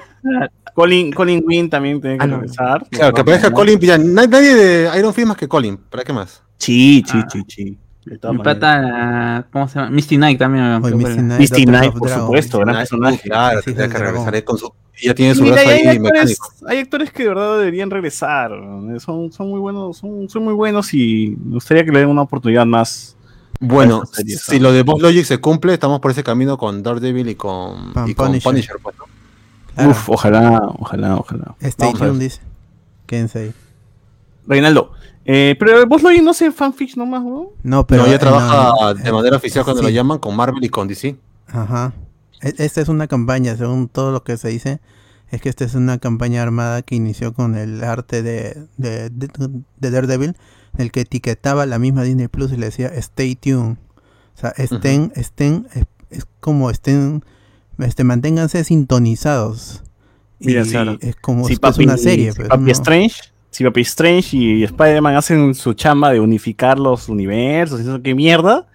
Colin, 0.74 1.12
Colin 1.14 1.44
Wynn 1.46 1.70
también 1.70 2.02
tiene 2.02 2.18
que 2.18 2.24
Ah, 2.24 2.28
regresar. 2.28 2.88
Claro, 2.90 3.14
que 3.14 3.22
aparezca 3.22 3.52
Colin. 3.52 3.80
Nadie 4.16 4.56
de 4.56 4.98
Iron 4.98 5.14
Fist 5.14 5.28
más 5.28 5.38
que 5.38 5.48
Colin. 5.48 5.78
¿Para 5.78 6.04
qué 6.04 6.14
más? 6.14 6.42
Sí, 6.58 7.04
sí, 7.08 7.20
Ah. 7.22 7.28
sí, 7.32 7.44
sí. 7.48 7.78
Mi 8.06 8.38
pata, 8.40 9.48
¿cómo 9.52 9.68
se 9.68 9.80
llama? 9.80 9.92
Misty 9.92 10.18
Knight 10.18 10.40
también. 10.40 10.66
Oye, 10.84 10.96
Misty. 10.96 11.14
Knight, 11.22 11.40
Misty 11.40 11.66
Knight, 11.66 11.94
por 11.94 12.08
Dragon. 12.08 12.26
supuesto, 12.26 12.60
gran 12.60 12.76
personaje. 12.76 13.20
Claro, 13.24 13.60
Así 13.60 13.70
es 13.72 13.76
tendría 13.76 13.90
que 13.90 13.98
regresar 14.04 14.44
con 14.44 14.58
su. 14.58 14.74
Ya 15.02 15.16
tiene 15.16 15.34
su 15.36 15.44
Mira, 15.44 15.56
brazo 15.56 15.70
hay, 15.70 15.76
ahí 15.76 15.88
actores, 15.98 16.02
mecánico. 16.02 16.50
hay 16.68 16.78
actores 16.80 17.12
que 17.12 17.24
de 17.24 17.30
verdad 17.30 17.58
deberían 17.58 17.90
regresar. 17.90 18.52
¿no? 18.52 19.00
Son, 19.00 19.32
son 19.32 19.50
muy 19.50 19.60
buenos, 19.60 19.98
son, 19.98 20.30
son 20.30 20.44
muy 20.44 20.54
buenos 20.54 20.94
y 20.94 21.36
me 21.44 21.56
gustaría 21.56 21.84
que 21.84 21.92
le 21.92 22.00
den 22.00 22.10
una 22.10 22.22
oportunidad 22.22 22.66
más. 22.66 23.16
Bueno, 23.60 24.04
series, 24.06 24.42
si 24.42 24.60
lo 24.60 24.72
de 24.72 24.84
Boss 24.84 25.02
Logic 25.02 25.24
se 25.26 25.40
cumple, 25.40 25.74
estamos 25.74 26.00
por 26.00 26.12
ese 26.12 26.24
camino 26.24 26.58
con 26.58 26.84
Daredevil 26.84 27.30
y 27.30 27.36
con, 27.36 27.92
y 28.06 28.14
con 28.14 28.28
Punisher. 28.28 28.44
Punisher. 28.44 28.76
pues, 28.84 28.96
¿no? 28.98 29.06
Claro. 29.74 29.90
Uf, 29.92 30.10
ojalá, 30.10 30.62
ojalá, 30.78 31.16
ojalá. 31.16 31.56
Stay 31.62 31.94
tuned, 31.94 32.20
dice. 32.20 32.42
Quédense 33.08 33.40
ahí. 33.40 33.54
Reinaldo. 34.48 34.92
Eh, 35.26 35.56
pero 35.58 35.86
vos 35.88 36.04
lo 36.04 36.12
no 36.22 36.34
sé 36.34 36.52
fanfics 36.52 36.98
nomás, 36.98 37.24
¿no? 37.24 37.52
No, 37.64 37.88
pero. 37.88 38.06
no, 38.06 38.12
eh, 38.12 38.20
trabaja 38.20 38.74
no, 38.82 38.94
de 38.94 39.12
manera 39.12 39.38
oficial 39.38 39.64
cuando 39.64 39.82
sí. 39.82 39.88
lo 39.88 39.94
llaman 39.94 40.20
con 40.20 40.36
Marvel 40.36 40.64
y 40.64 40.70
con 40.70 40.88
DC. 40.88 41.16
Ajá. 41.48 41.94
E- 42.42 42.54
Esta 42.58 42.82
es 42.82 42.90
una 42.90 43.08
campaña, 43.08 43.56
según 43.56 43.88
todo 43.88 44.12
lo 44.12 44.24
que 44.24 44.36
se 44.38 44.50
dice, 44.50 44.82
es 45.32 45.42
que 45.42 45.48
esta 45.50 45.64
es 45.64 45.76
una 45.76 45.98
campaña 45.98 46.42
armada 46.44 46.82
que 46.82 46.96
inició 46.96 47.34
con 47.34 47.56
el 47.56 47.84
arte 47.84 48.22
de, 48.22 48.68
de, 48.78 49.10
de- 49.10 49.30
de 49.80 49.92
Daredevil, 49.92 50.36
en 50.76 50.82
el 50.82 50.92
que 50.92 51.02
etiquetaba 51.02 51.66
la 51.66 51.80
misma 51.80 52.04
Disney 52.04 52.28
Plus 52.28 52.52
y 52.52 52.58
le 52.58 52.66
decía 52.66 52.88
Stay 52.88 53.36
tuned. 53.36 53.78
O 54.36 54.40
sea, 54.40 54.50
estén, 54.58 55.14
estén, 55.16 55.68
es, 55.74 55.86
es 56.10 56.26
como 56.42 56.70
estén, 56.70 57.24
este, 57.78 58.04
manténganse 58.04 58.64
sintonizados. 58.64 59.84
Y 60.40 60.48
Mira, 60.48 60.66
si- 60.66 60.76
es 61.00 61.16
como 61.16 61.46
si 61.46 61.54
es, 61.54 61.58
es 61.58 61.60
papi, 61.62 61.84
una 61.86 61.96
serie. 61.98 62.32
si 62.32 62.38
pues, 62.38 62.50
Papi 62.50 62.64
¿no? 62.64 62.72
Strange 62.72 63.16
si 63.54 63.64
Papi 63.64 63.82
Strange 63.82 64.36
y 64.36 64.64
Spider-Man 64.64 65.16
hacen 65.16 65.54
su 65.56 65.74
chamba 65.74 66.12
de 66.12 66.20
unificar 66.20 66.78
los 66.80 67.08
universos 67.08 67.80
y 67.80 67.84
eso, 67.84 68.02
qué 68.02 68.14
mierda, 68.16 68.66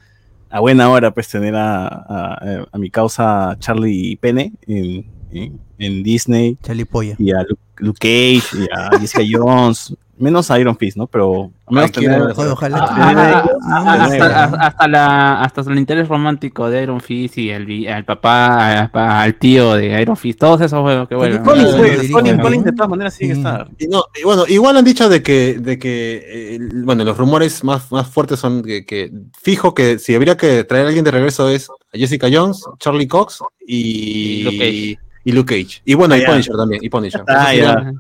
a 0.51 0.61
buena 0.61 0.89
hora 0.89 1.11
pues 1.13 1.29
tener 1.29 1.55
a, 1.57 1.87
a- 1.87 2.67
a 2.73 2.79
mi 2.79 2.89
causa 2.91 3.55
Charlie 3.59 4.17
Pene 4.17 4.53
en, 4.67 5.05
en- 5.31 5.61
en 5.79 6.03
Disney. 6.03 6.57
Charlie 6.63 6.85
Polla. 6.87 7.17
y 7.19 7.31
a 7.33 7.43
Luke, 7.43 7.61
Luke 7.79 7.99
Cage 8.01 8.63
y 8.65 8.69
a 8.73 8.99
Jessica 8.99 9.23
Jones, 9.31 9.95
menos 10.21 10.51
a 10.51 10.59
Iron 10.59 10.77
Fist, 10.77 10.97
¿no? 10.97 11.07
Pero 11.07 11.51
menos 11.71 11.93
tener- 11.93 12.21
ojalá. 12.23 12.79
Ah, 12.91 13.45
ah, 13.63 14.09
ah, 14.11 14.57
hasta, 14.61 14.89
la, 14.89 15.41
hasta 15.43 15.61
el 15.63 15.79
interés 15.79 16.09
romántico 16.09 16.69
de 16.71 16.83
Iron 16.83 17.01
Fist 17.01 17.39
y 17.39 17.51
el, 17.51 17.87
al 17.89 18.05
papá, 18.05 18.91
al, 19.23 19.35
tío 19.35 19.75
de 19.75 20.01
Iron 20.01 20.17
Fist, 20.17 20.39
todos 20.39 20.61
esos 20.61 20.81
juegos 20.81 21.09
que 21.09 21.15
bueno. 21.15 21.43
Collins. 21.43 22.11
Collins 22.41 22.65
de 22.65 22.73
todas 22.73 22.89
maneras 22.91 23.17
que 23.19 23.27
Sí. 23.27 23.31
estar. 23.33 23.69
Y 23.79 23.87
no, 23.89 24.05
y 24.21 24.25
bueno, 24.25 24.45
igual 24.49 24.77
han 24.77 24.85
dicho 24.85 25.09
de 25.09 25.23
que, 25.23 25.59
de 25.59 25.79
que 25.79 26.17
eh, 26.27 26.57
el- 26.57 26.85
bueno, 26.85 27.05
los 27.05 27.17
rumores 27.17 27.63
más, 27.65 27.91
más 27.93 28.07
fuertes 28.09 28.39
son 28.39 28.63
que, 28.63 28.85
que 28.85 29.11
fijo 29.41 29.75
que 29.75 29.99
si 29.99 30.15
habría 30.15 30.37
que 30.37 30.65
traer 30.65 30.85
a 30.85 30.89
alguien 30.89 31.05
de 31.05 31.11
regreso 31.11 31.49
es 31.49 31.69
a 31.71 31.75
Jessica 31.99 32.29
Jones, 32.33 32.65
Charlie 32.79 33.09
Cox 33.09 33.41
y, 33.67 34.41
Y 34.41 34.43
Luke 34.45 34.59
Cage. 34.59 34.99
y 35.25 35.33
Luke 35.33 35.63
Cage. 35.63 35.83
Y 35.85 35.95
bueno, 35.95 36.15
Ah, 36.15 36.19
y. 36.19 36.25
Punisher 36.27 36.57
también, 36.57 36.85
y 36.85 36.89
Punisher. 36.89 37.23
Ah. 37.29 37.93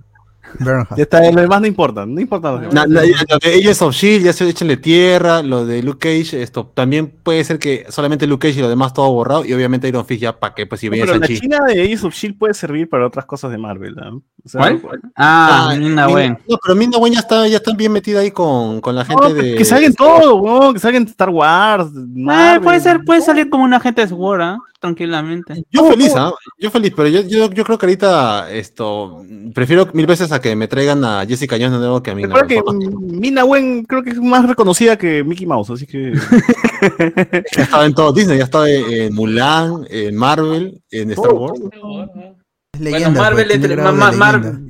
Bernhardt. 0.59 0.96
Ya 0.96 1.03
está, 1.05 1.30
lo 1.30 1.40
demás 1.40 1.61
no 1.61 1.66
importa, 1.66 2.07
no 2.07 2.20
importa. 2.20 2.53
lo 2.53 2.59
demás. 2.59 2.74
Na- 2.74 3.05
ya- 3.05 3.24
lo 3.28 3.38
de 3.38 3.55
Agents 3.55 3.82
of 3.82 3.94
Shield, 3.94 4.24
ya 4.24 4.32
se 4.32 4.49
échenle 4.49 4.76
tierra, 4.76 5.42
lo 5.42 5.64
de 5.66 5.82
Luke 5.82 5.99
Cage, 5.99 6.42
esto 6.42 6.66
también 6.74 7.07
puede 7.22 7.42
ser 7.44 7.59
que 7.59 7.86
solamente 7.88 8.26
Luke 8.26 8.49
Cage 8.49 8.59
y 8.61 8.62
lo 8.62 8.68
demás 8.68 8.92
todo 8.92 9.11
borrado, 9.12 9.44
y 9.44 9.53
obviamente 9.53 9.88
Iron 9.88 10.05
Fist 10.07 10.22
ya 10.22 10.38
para 10.38 10.55
que 10.55 10.66
pues 10.66 10.80
si 10.80 10.86
No, 10.88 10.92
viene 10.92 11.07
pero 11.07 11.18
la 11.18 11.26
Sanchi. 11.26 11.40
China 11.40 11.59
de 11.66 11.82
Agents 11.82 12.05
of 12.05 12.14
Shield 12.14 12.38
puede 12.38 12.55
servir 12.55 12.88
para 12.88 13.07
otras 13.07 13.24
cosas 13.24 13.51
de 13.51 13.59
Marvel, 13.59 13.94
¿no? 13.94 14.22
O 14.44 14.49
sea, 14.49 14.61
¿Cuál? 14.61 14.80
Ah, 15.16 15.74
Nina 15.76 15.88
Mina- 16.07 16.09
Wen. 16.09 16.38
No, 16.49 16.57
pero 16.62 16.74
Mina 16.74 16.99
Wen 16.99 17.12
ya 17.12 17.20
está, 17.20 17.46
ya 17.49 17.57
está 17.59 17.72
bien 17.74 17.92
metida 17.92 18.20
ahí 18.20 18.30
con, 18.30 18.80
con 18.80 18.94
la 18.94 19.05
gente 19.05 19.22
no, 19.28 19.34
de. 19.34 19.55
que 19.57 19.64
salgan 19.64 19.92
todo, 19.94 20.36
weón, 20.36 20.74
que 20.74 20.80
salgan 20.80 21.03
Star 21.05 21.28
Wars. 21.30 21.88
Eh, 21.88 22.01
Marvel. 22.14 22.62
puede 22.62 22.80
ser, 22.80 23.05
puede 23.05 23.20
salir 23.20 23.51
como 23.51 23.64
un 23.64 23.74
agente 23.74 24.01
de 24.03 24.09
SWORD, 24.09 24.40
¿ah? 24.42 24.59
tranquilamente. 24.80 25.64
Yo 25.70 25.90
feliz, 25.90 26.12
¿ah? 26.16 26.32
Yo 26.59 26.70
feliz, 26.70 26.92
pero 26.96 27.09
yo, 27.09 27.20
yo, 27.22 27.51
yo 27.51 27.64
creo 27.64 27.76
que 27.78 27.86
ahorita 27.86 28.51
esto 28.51 29.24
prefiero 29.53 29.88
mil 29.92 30.07
veces 30.07 30.30
a 30.32 30.38
que 30.41 30.55
me 30.57 30.68
traigan 30.68 31.05
a 31.05 31.24
Jessica 31.26 31.57
Jones 31.57 31.72
de 31.72 31.78
nuevo 31.78 32.03
que 32.03 32.11
a 32.11 32.14
mí. 32.14 32.22
Recuerda 32.24 32.47
que 32.49 32.62
Mina 33.01 33.45
Wen 33.45 33.84
creo 33.84 34.03
que 34.03 34.11
es 34.11 34.20
más 34.20 34.47
reconocida 34.49 34.97
que 34.97 35.22
Mickey 35.24 35.47
Mouse, 35.47 35.70
así 35.70 35.86
que. 35.86 36.12
Ya 37.57 37.62
estaba 37.64 37.84
en 37.86 37.95
todo 37.95 38.12
Disney, 38.12 38.39
ya 38.39 38.45
estaba 38.45 38.68
en, 38.70 39.12
Mulan, 39.14 39.84
en 39.91 40.14
Marvel, 40.16 40.80
en 40.91 41.11
Star 41.11 41.32
Wars. 41.32 41.61
Es 41.61 42.91
Bueno, 42.91 43.11
Marvel, 43.11 43.47
pues, 43.47 43.57
entre, 43.57 43.76
ma- 43.76 43.93
ma- 43.93 44.11
leyenda. 44.11 44.16
Mar- 44.18 44.61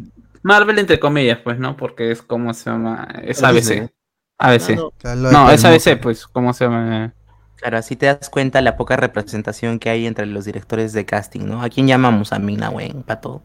Marvel 0.43 0.79
entre 0.79 0.99
comillas, 0.99 1.39
pues, 1.45 1.59
¿no? 1.59 1.77
Porque 1.77 2.11
es 2.11 2.23
como 2.23 2.55
se 2.55 2.71
llama, 2.71 3.07
es 3.23 3.43
ABC. 3.43 3.55
Disney. 3.57 3.89
ABC. 4.39 4.77
No. 5.33 5.51
Es. 5.51 5.65
ABC, 5.65 6.01
pues, 6.01 6.27
¿cómo 6.27 6.53
se 6.55 6.65
llama? 6.65 7.13
Claro, 7.57 7.77
así 7.77 7.97
te 7.97 8.07
das 8.07 8.31
cuenta 8.31 8.61
la 8.63 8.77
poca 8.77 8.97
representación 8.97 9.79
que 9.81 9.91
hay 9.91 10.07
entre 10.07 10.27
los 10.27 10.45
directores 10.45 10.93
de 10.93 11.05
casting, 11.05 11.41
¿no? 11.45 11.63
¿A 11.63 11.69
quién 11.69 11.89
llamamos? 11.89 12.33
A 12.33 12.39
Mina 12.39 12.71
Wen, 12.71 13.03
pato. 13.03 13.43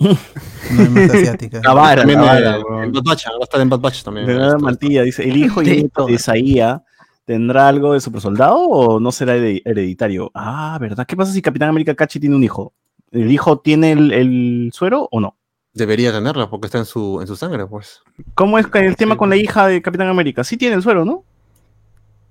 No 0.00 0.80
hay 0.82 0.88
más 0.88 1.10
asiática. 1.10 1.60
La 1.62 1.74
vara, 1.74 2.02
También 2.02 2.20
la 2.20 2.26
vara, 2.26 2.56
en. 2.84 2.92
Bad 2.92 3.02
Batch, 3.04 3.26
va 3.26 3.36
a 3.40 3.44
estar 3.44 3.60
en 3.60 3.68
Bad 3.68 3.80
Batch 3.80 4.02
también. 4.02 4.26
De 4.26 4.34
verdad, 4.34 4.58
Mantilla 4.58 5.02
dice: 5.02 5.22
¿el 5.28 5.36
hijo 5.36 5.62
y 5.62 5.66
nieto 5.66 5.82
de 5.82 5.88
todo. 5.90 6.08
Isaías 6.08 6.80
tendrá 7.24 7.68
algo 7.68 7.92
de 7.92 8.00
super 8.00 8.20
soldado 8.20 8.56
o 8.58 8.98
no 8.98 9.12
será 9.12 9.36
hered- 9.36 9.62
hereditario? 9.64 10.30
Ah, 10.34 10.78
¿verdad? 10.80 11.06
¿Qué 11.06 11.16
pasa 11.16 11.32
si 11.32 11.42
Capitán 11.42 11.68
América 11.68 11.94
Cachi 11.94 12.18
tiene 12.18 12.34
un 12.34 12.42
hijo? 12.42 12.72
¿El 13.12 13.30
hijo 13.30 13.58
tiene 13.60 13.92
el, 13.92 14.12
el 14.12 14.70
suero 14.72 15.08
o 15.10 15.20
no? 15.20 15.36
Debería 15.72 16.12
tenerla 16.12 16.48
porque 16.50 16.66
está 16.66 16.78
en 16.78 16.84
su, 16.84 17.20
en 17.20 17.26
su 17.26 17.36
sangre, 17.36 17.66
pues. 17.66 18.00
¿Cómo 18.34 18.58
es 18.58 18.66
el 18.72 18.96
tema 18.96 19.16
con 19.16 19.30
la 19.30 19.36
hija 19.36 19.66
de 19.66 19.82
Capitán 19.82 20.08
América? 20.08 20.42
Sí 20.44 20.56
tiene 20.56 20.76
el 20.76 20.82
suero, 20.82 21.04
¿no? 21.04 21.24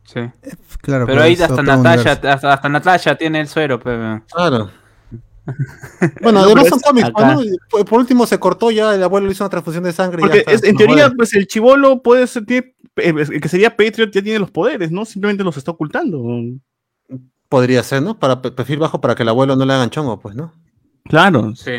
Sí. 0.03 0.21
Claro, 0.81 1.05
Pero 1.05 1.21
ahí 1.21 1.33
hasta 1.33 1.53
universo. 1.53 2.09
hasta, 2.09 2.53
hasta 2.53 2.69
Natasha 2.69 3.15
tiene 3.15 3.41
el 3.41 3.47
suero, 3.47 3.79
pero... 3.79 4.23
Claro. 4.33 4.71
Bueno, 6.21 6.39
No, 6.39 6.45
además 6.45 6.67
son 6.69 6.99
acá. 7.03 7.33
¿no? 7.35 7.41
Por, 7.69 7.85
por 7.85 7.99
último 7.99 8.25
se 8.27 8.39
cortó 8.39 8.71
ya, 8.71 8.93
el 8.95 9.03
abuelo 9.03 9.27
le 9.27 9.33
hizo 9.33 9.43
una 9.43 9.49
transfusión 9.49 9.83
de 9.83 9.93
sangre. 9.93 10.19
y 10.19 10.21
Porque 10.21 10.37
ya 10.37 10.39
está. 10.41 10.51
es- 10.53 10.63
en 10.63 10.77
teoría, 10.77 11.09
pues 11.15 11.33
el 11.33 11.47
chivolo 11.47 12.01
puede 12.01 12.27
ser, 12.27 12.45
tiene- 12.45 12.75
eh, 12.97 13.13
el 13.17 13.41
que 13.41 13.49
sería 13.49 13.75
Patriot 13.75 14.11
ya 14.11 14.21
tiene 14.21 14.39
los 14.39 14.51
poderes, 14.51 14.91
¿no? 14.91 15.05
Simplemente 15.05 15.43
los 15.43 15.57
está 15.57 15.71
ocultando. 15.71 16.23
Podría 17.47 17.81
ser, 17.83 18.03
¿no? 18.03 18.19
Para 18.19 18.41
pe- 18.41 18.51
perfil 18.51 18.77
bajo 18.79 19.01
para 19.01 19.15
que 19.15 19.23
el 19.23 19.29
abuelo 19.29 19.55
no 19.55 19.65
le 19.65 19.73
hagan 19.73 19.89
chongo, 19.89 20.19
pues, 20.19 20.35
¿no? 20.35 20.53
Claro. 21.05 21.55
Sí. 21.55 21.71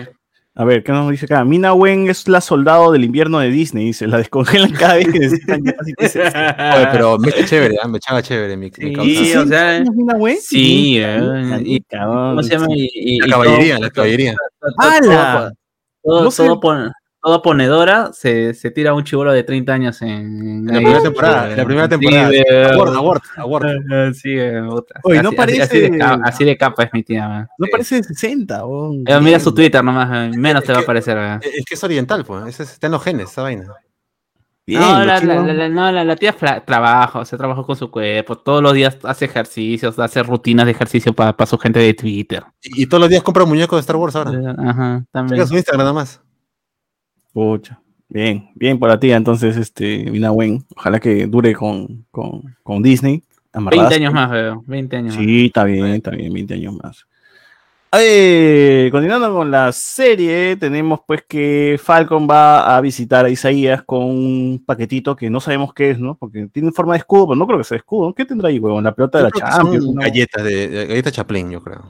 A 0.56 0.64
ver, 0.64 0.82
¿qué 0.82 0.90
nos 0.90 1.08
dice 1.10 1.26
acá? 1.26 1.44
Mina 1.44 1.72
Wen 1.74 2.10
es 2.10 2.26
la 2.28 2.40
soldado 2.40 2.90
del 2.90 3.04
invierno 3.04 3.38
de 3.38 3.50
Disney, 3.50 3.84
dice, 3.86 4.08
la 4.08 4.18
descongelan 4.18 4.72
cada 4.72 4.96
vez 4.96 5.06
que 5.10 5.18
necesitan 5.20 5.62
Oye, 5.98 6.88
pero 6.92 7.18
me 7.18 7.28
echa 7.28 7.44
chévere, 7.44 7.76
¿ah? 7.80 7.86
me 7.86 7.98
echaba 7.98 8.20
chévere 8.20 8.56
mi, 8.56 8.70
mi 8.78 8.92
causa. 8.92 9.10
Sí, 9.10 9.34
o 9.36 9.46
sea, 9.46 9.78
¿Es 9.78 9.90
Mina 9.92 10.14
Wen? 10.16 10.36
sí, 10.40 10.96
eh, 10.98 11.62
y- 11.64 11.80
cabrón. 11.82 12.30
¿cómo 12.30 12.42
se 12.42 12.50
llama? 12.50 12.66
Y, 12.70 12.90
y- 12.92 13.18
La 13.20 13.26
y 13.26 13.30
caballería, 13.30 13.74
todo- 13.76 13.84
la 13.84 13.90
caballería. 13.90 14.34
todo- 14.60 14.74
¡Hala! 14.78 15.52
Todo, 16.02 16.24
No 16.24 16.30
sé. 16.30 16.44
todo 16.46 16.60
pon- 16.60 16.92
toda 17.22 17.42
ponedora 17.42 18.10
se, 18.12 18.54
se 18.54 18.70
tira 18.70 18.94
un 18.94 19.04
chivolo 19.04 19.32
de 19.32 19.42
30 19.42 19.72
años 19.72 20.00
en, 20.02 20.08
En 20.10 20.66
la 20.66 20.72
primera 20.74 21.02
temporada, 21.02 21.50
en 21.50 21.56
la 21.56 21.64
primera 21.64 21.88
temporada. 21.88 22.28
Sí, 22.30 22.36
de- 22.48 22.64
Award, 22.72 22.94
award, 22.96 23.22
award. 23.36 24.14
Sí, 24.14 24.30
eh. 24.38 24.60
Oye, 25.02 25.22
no 25.22 25.28
así- 25.28 25.36
parece- 25.36 25.80
de 25.90 25.98
capa, 25.98 26.20
así 26.24 26.44
de 26.44 26.56
capa 26.56 26.82
es 26.84 26.90
mi 26.92 27.02
tía. 27.02 27.28
man. 27.28 27.48
No 27.58 27.66
parece 27.70 27.96
de 27.96 28.02
60, 28.04 28.64
oh, 28.64 28.94
Eh, 29.06 29.20
mira 29.20 29.38
su 29.40 29.52
Twitter 29.54 29.82
nomás, 29.84 30.08
eh, 30.34 30.36
menos 30.36 30.62
Es 30.62 30.66
te 30.68 30.72
va 30.72 30.80
a 30.80 30.82
parecer. 30.86 31.18
eh. 31.18 31.38
Es 31.58 31.64
que 31.64 31.74
es 31.74 31.84
oriental, 31.84 32.24
pues. 32.24 32.58
es- 32.60 32.70
está 32.72 32.86
en 32.86 32.92
los 32.92 33.02
genes, 33.02 33.30
esa 33.30 33.42
vaina. 33.42 33.64
Bien, 34.66 34.80
no, 34.82 34.98
la, 35.00 35.04
la, 35.04 35.20
chinos- 35.20 35.46
la- 35.46 35.52
la- 35.54 35.68
no, 35.68 35.90
la- 35.90 36.04
la 36.04 36.16
tía 36.16 36.32
trabaja, 36.64 37.18
o 37.18 37.24
sea, 37.24 37.36
trabaja 37.36 37.62
con 37.64 37.74
su 37.74 37.90
cuerpo, 37.90 38.36
todos 38.38 38.62
los 38.62 38.72
días 38.72 38.98
hace 39.02 39.24
ejercicios, 39.24 39.98
hace 39.98 40.22
rutinas 40.22 40.64
de 40.66 40.72
ejercicio 40.72 41.12
para 41.12 41.34
su 41.46 41.58
gente 41.58 41.80
de 41.80 41.92
Twitter. 41.92 42.44
Y, 42.62 42.82
y 42.82 42.86
todos 42.86 43.00
los 43.00 43.10
días 43.10 43.22
compra 43.22 43.44
muñecos 43.44 43.76
de 43.78 43.80
Star 43.80 43.96
Wars 43.96 44.14
ahora. 44.14 44.30
Ajá, 44.58 45.04
también. 45.10 45.44
Su 45.46 45.54
Instagram 45.54 45.80
nada 45.80 45.92
más. 45.92 46.20
Pucha. 47.32 47.80
Bien, 48.08 48.50
bien 48.56 48.78
por 48.78 48.88
la 48.88 48.98
tía, 48.98 49.16
entonces, 49.16 49.56
este, 49.56 50.10
Mina 50.10 50.32
Wen. 50.32 50.64
Ojalá 50.76 50.98
que 50.98 51.26
dure 51.26 51.54
con, 51.54 52.04
con, 52.10 52.56
con 52.62 52.82
Disney. 52.82 53.22
20 53.22 53.28
amarradas. 53.52 53.92
años 53.94 54.12
más, 54.12 54.30
veo. 54.30 54.64
20 54.66 54.96
años 54.96 55.16
más. 55.16 55.24
Sí, 55.24 55.46
está 55.46 55.64
bien, 55.64 55.86
está 55.86 56.10
bien, 56.10 56.32
20 56.32 56.54
años 56.54 56.74
más. 56.82 57.06
A 57.92 57.98
ver, 57.98 58.90
continuando 58.92 59.32
con 59.34 59.50
la 59.50 59.72
serie, 59.72 60.54
tenemos 60.56 61.00
pues 61.04 61.24
que 61.26 61.76
Falcon 61.82 62.28
va 62.30 62.76
a 62.76 62.80
visitar 62.80 63.24
a 63.24 63.30
Isaías 63.30 63.82
con 63.82 64.04
un 64.04 64.62
paquetito 64.64 65.16
que 65.16 65.28
no 65.28 65.40
sabemos 65.40 65.74
qué 65.74 65.90
es, 65.90 65.98
¿no? 65.98 66.14
Porque 66.16 66.46
tiene 66.52 66.70
forma 66.70 66.92
de 66.92 66.98
escudo, 67.00 67.26
pero 67.28 67.36
no 67.36 67.46
creo 67.48 67.58
que 67.58 67.64
sea 67.64 67.78
escudo. 67.78 68.14
¿Qué 68.14 68.24
tendrá 68.24 68.48
ahí, 68.48 68.60
huevón? 68.60 68.84
La 68.84 68.94
pelota 68.94 69.18
de 69.18 69.24
la 69.24 69.30
Champions. 69.32 69.84
son 69.86 69.94
¿no? 69.96 70.02
galletas 70.02 70.44
de, 70.44 70.68
de- 70.68 70.86
galletas 70.86 71.12
Chaplin, 71.12 71.50
yo 71.50 71.60
creo. 71.60 71.82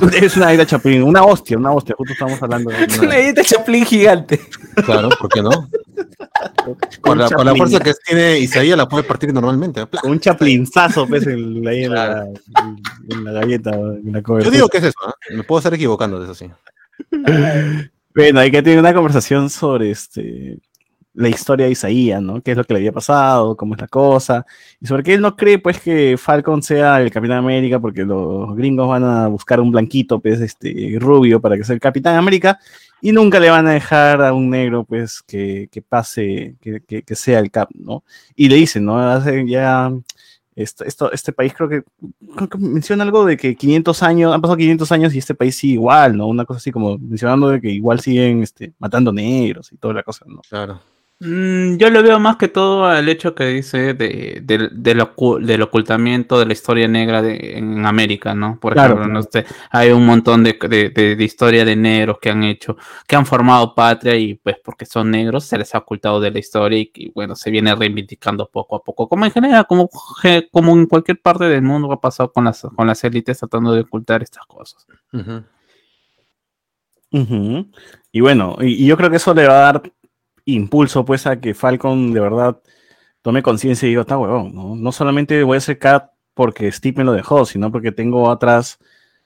Es 0.22 0.36
una 0.36 0.48
Aida 0.48 0.66
Chapín, 0.66 1.02
una 1.02 1.22
hostia, 1.22 1.56
una 1.56 1.72
hostia. 1.72 1.94
Justo 1.96 2.12
estamos 2.12 2.42
hablando 2.42 2.70
de 2.70 2.76
Una 2.98 3.14
galleta 3.14 3.42
Chaplin 3.42 3.84
gigante. 3.84 4.40
Claro, 4.84 5.08
¿por 5.20 5.28
qué 5.28 5.42
no? 5.42 5.50
Con 7.00 7.18
la, 7.18 7.28
con 7.28 7.44
la 7.44 7.54
fuerza 7.54 7.80
que 7.80 7.92
tiene 8.06 8.38
Isaías 8.38 8.76
la 8.76 8.88
puede 8.88 9.04
partir 9.04 9.32
normalmente. 9.32 9.86
¡Pla! 9.86 10.00
un 10.04 10.18
chaplinzazo, 10.18 11.06
pues, 11.06 11.26
en, 11.26 11.66
ahí 11.68 11.84
en, 11.84 11.94
la, 11.94 12.26
en 13.08 13.24
la 13.24 13.32
galleta, 13.32 13.70
en 13.70 14.12
la 14.12 14.22
Yo 14.22 14.50
digo 14.50 14.68
que 14.68 14.78
es 14.78 14.84
eso, 14.84 14.98
¿ah? 15.04 15.12
me 15.30 15.42
puedo 15.42 15.58
estar 15.58 15.74
equivocando 15.74 16.18
de 16.18 16.24
eso 16.24 16.34
sí. 16.34 16.50
Bueno, 18.14 18.40
hay 18.40 18.50
que 18.50 18.62
tener 18.62 18.78
una 18.78 18.94
conversación 18.94 19.50
sobre 19.50 19.90
este, 19.90 20.58
la 21.14 21.28
historia 21.28 21.66
de 21.66 21.72
Isaías, 21.72 22.22
¿no? 22.22 22.40
¿Qué 22.42 22.52
es 22.52 22.56
lo 22.56 22.64
que 22.64 22.72
le 22.74 22.78
había 22.80 22.92
pasado? 22.92 23.56
¿Cómo 23.56 23.74
es 23.74 23.80
la 23.80 23.88
cosa? 23.88 24.46
Y 24.80 24.86
sobre 24.86 25.02
qué 25.02 25.14
él 25.14 25.20
no 25.20 25.36
cree, 25.36 25.58
pues, 25.58 25.80
que 25.80 26.16
Falcon 26.18 26.62
sea 26.62 27.00
el 27.00 27.10
Capitán 27.10 27.38
América, 27.38 27.80
porque 27.80 28.04
los 28.04 28.54
gringos 28.56 28.88
van 28.88 29.04
a 29.04 29.26
buscar 29.28 29.60
un 29.60 29.70
blanquito, 29.72 30.20
pues, 30.20 30.40
este, 30.40 30.96
rubio, 31.00 31.40
para 31.40 31.56
que 31.56 31.64
sea 31.64 31.74
el 31.74 31.80
Capitán 31.80 32.16
América, 32.16 32.58
y 33.02 33.12
nunca 33.12 33.40
le 33.40 33.50
van 33.50 33.66
a 33.66 33.72
dejar 33.72 34.22
a 34.22 34.32
un 34.32 34.50
negro, 34.50 34.84
pues, 34.84 35.22
que, 35.26 35.68
que 35.72 35.82
pase, 35.82 36.54
que, 36.60 36.80
que- 36.86 37.02
que 37.02 37.14
sea 37.16 37.38
el 37.40 37.50
Cap, 37.50 37.70
¿no? 37.74 38.04
Y 38.36 38.48
le 38.48 38.56
dicen, 38.56 38.84
¿no? 38.84 38.98
Hace 39.00 39.46
ya... 39.48 39.92
Esto, 40.56 40.84
esto- 40.84 41.12
este 41.12 41.32
país 41.32 41.54
creo 41.56 41.68
que, 41.68 41.82
creo 42.36 42.48
que 42.48 42.58
menciona 42.58 43.04
algo 43.04 43.24
de 43.24 43.36
que 43.36 43.54
500 43.56 44.02
años, 44.02 44.34
han 44.34 44.40
pasado 44.42 44.56
500 44.58 44.92
años 44.92 45.14
y 45.14 45.18
este 45.18 45.34
país 45.34 45.56
sigue 45.56 45.74
igual, 45.74 46.16
¿no? 46.16 46.26
Una 46.26 46.44
cosa 46.44 46.58
así 46.58 46.70
como 46.72 46.98
mencionando 46.98 47.48
de 47.48 47.60
que 47.60 47.70
igual 47.70 48.00
siguen 48.00 48.42
este, 48.42 48.72
matando 48.78 49.12
negros 49.12 49.72
y 49.72 49.76
toda 49.76 49.94
la 49.94 50.02
cosa, 50.02 50.26
¿no? 50.28 50.42
Claro. 50.50 50.80
Mm, 51.22 51.76
yo 51.76 51.90
le 51.90 52.00
veo 52.00 52.18
más 52.18 52.36
que 52.36 52.48
todo 52.48 52.86
al 52.86 53.06
hecho 53.10 53.34
que 53.34 53.44
dice 53.44 53.92
de, 53.92 54.40
de- 54.42 54.70
del 54.72 55.00
del 55.46 55.60
ocultamiento 55.62 56.38
de 56.38 56.46
la 56.46 56.54
historia 56.54 56.88
negra 56.88 57.20
de, 57.20 57.58
en 57.58 57.84
América, 57.84 58.34
¿no? 58.34 58.58
Por 58.58 58.72
Claro, 58.72 58.94
ejemplo, 58.94 59.04
claro. 59.04 59.12
no 59.12 59.22
sé, 59.30 59.44
hay 59.70 59.90
un 59.90 60.06
montón 60.06 60.42
de, 60.44 60.58
de, 60.68 60.88
de- 60.88 61.16
de 61.16 61.24
historia 61.24 61.66
de 61.66 61.76
negros 61.76 62.16
que 62.22 62.30
han 62.30 62.42
hecho, 62.42 62.76
que 63.06 63.16
han 63.16 63.26
formado 63.26 63.74
patria 63.74 64.16
y 64.16 64.34
pues 64.36 64.56
porque 64.64 64.86
son 64.86 65.10
negros 65.10 65.44
se 65.44 65.58
les 65.58 65.74
ha 65.74 65.78
ocultado 65.78 66.20
de 66.20 66.30
la 66.30 66.38
historia 66.38 66.78
y, 66.80 67.10
bueno, 67.14 67.36
se 67.36 67.50
viene 67.50 67.74
reivindicando 67.74 68.48
poco 68.50 68.76
a 68.76 68.82
poco, 68.82 69.06
como 69.06 69.26
en 69.26 69.30
general, 69.32 69.66
como, 69.68 69.90
como 70.50 70.72
en 70.72 70.86
cualquier 70.86 71.20
parte 71.20 71.44
del 71.44 71.60
mundo 71.62 71.92
ha 71.92 72.00
pasado 72.00 72.32
con 72.32 72.44
las, 72.44 72.62
con 72.74 72.86
las 72.86 73.04
élites 73.04 73.38
tratando 73.38 73.72
de 73.74 73.82
ocultar 73.82 74.22
estas 74.22 74.46
cosas. 74.46 74.86
Y 78.12 78.20
bueno, 78.20 78.56
y, 78.60 78.84
y 78.84 78.86
yo 78.86 78.96
creo 78.96 79.10
que 79.10 79.16
eso 79.16 79.34
le 79.34 79.46
va 79.46 79.54
a 79.68 79.72
dar 79.72 79.82
impulso 80.54 81.04
pues 81.04 81.26
a 81.26 81.40
que 81.40 81.54
Falcon 81.54 82.12
de 82.12 82.20
verdad 82.20 82.60
tome 83.22 83.42
conciencia 83.42 83.86
y 83.86 83.90
digo, 83.90 84.02
está 84.02 84.18
huevón, 84.18 84.54
¿no? 84.54 84.76
No 84.76 84.92
solamente 84.92 85.42
voy 85.42 85.58
a 85.58 85.60
ser 85.60 85.78
Cap 85.78 86.12
porque 86.34 86.70
Steve 86.72 86.98
me 86.98 87.04
lo 87.04 87.12
dejó, 87.12 87.44
sino 87.44 87.70
porque 87.70 87.92
tengo 87.92 88.30
atrás 88.30 88.78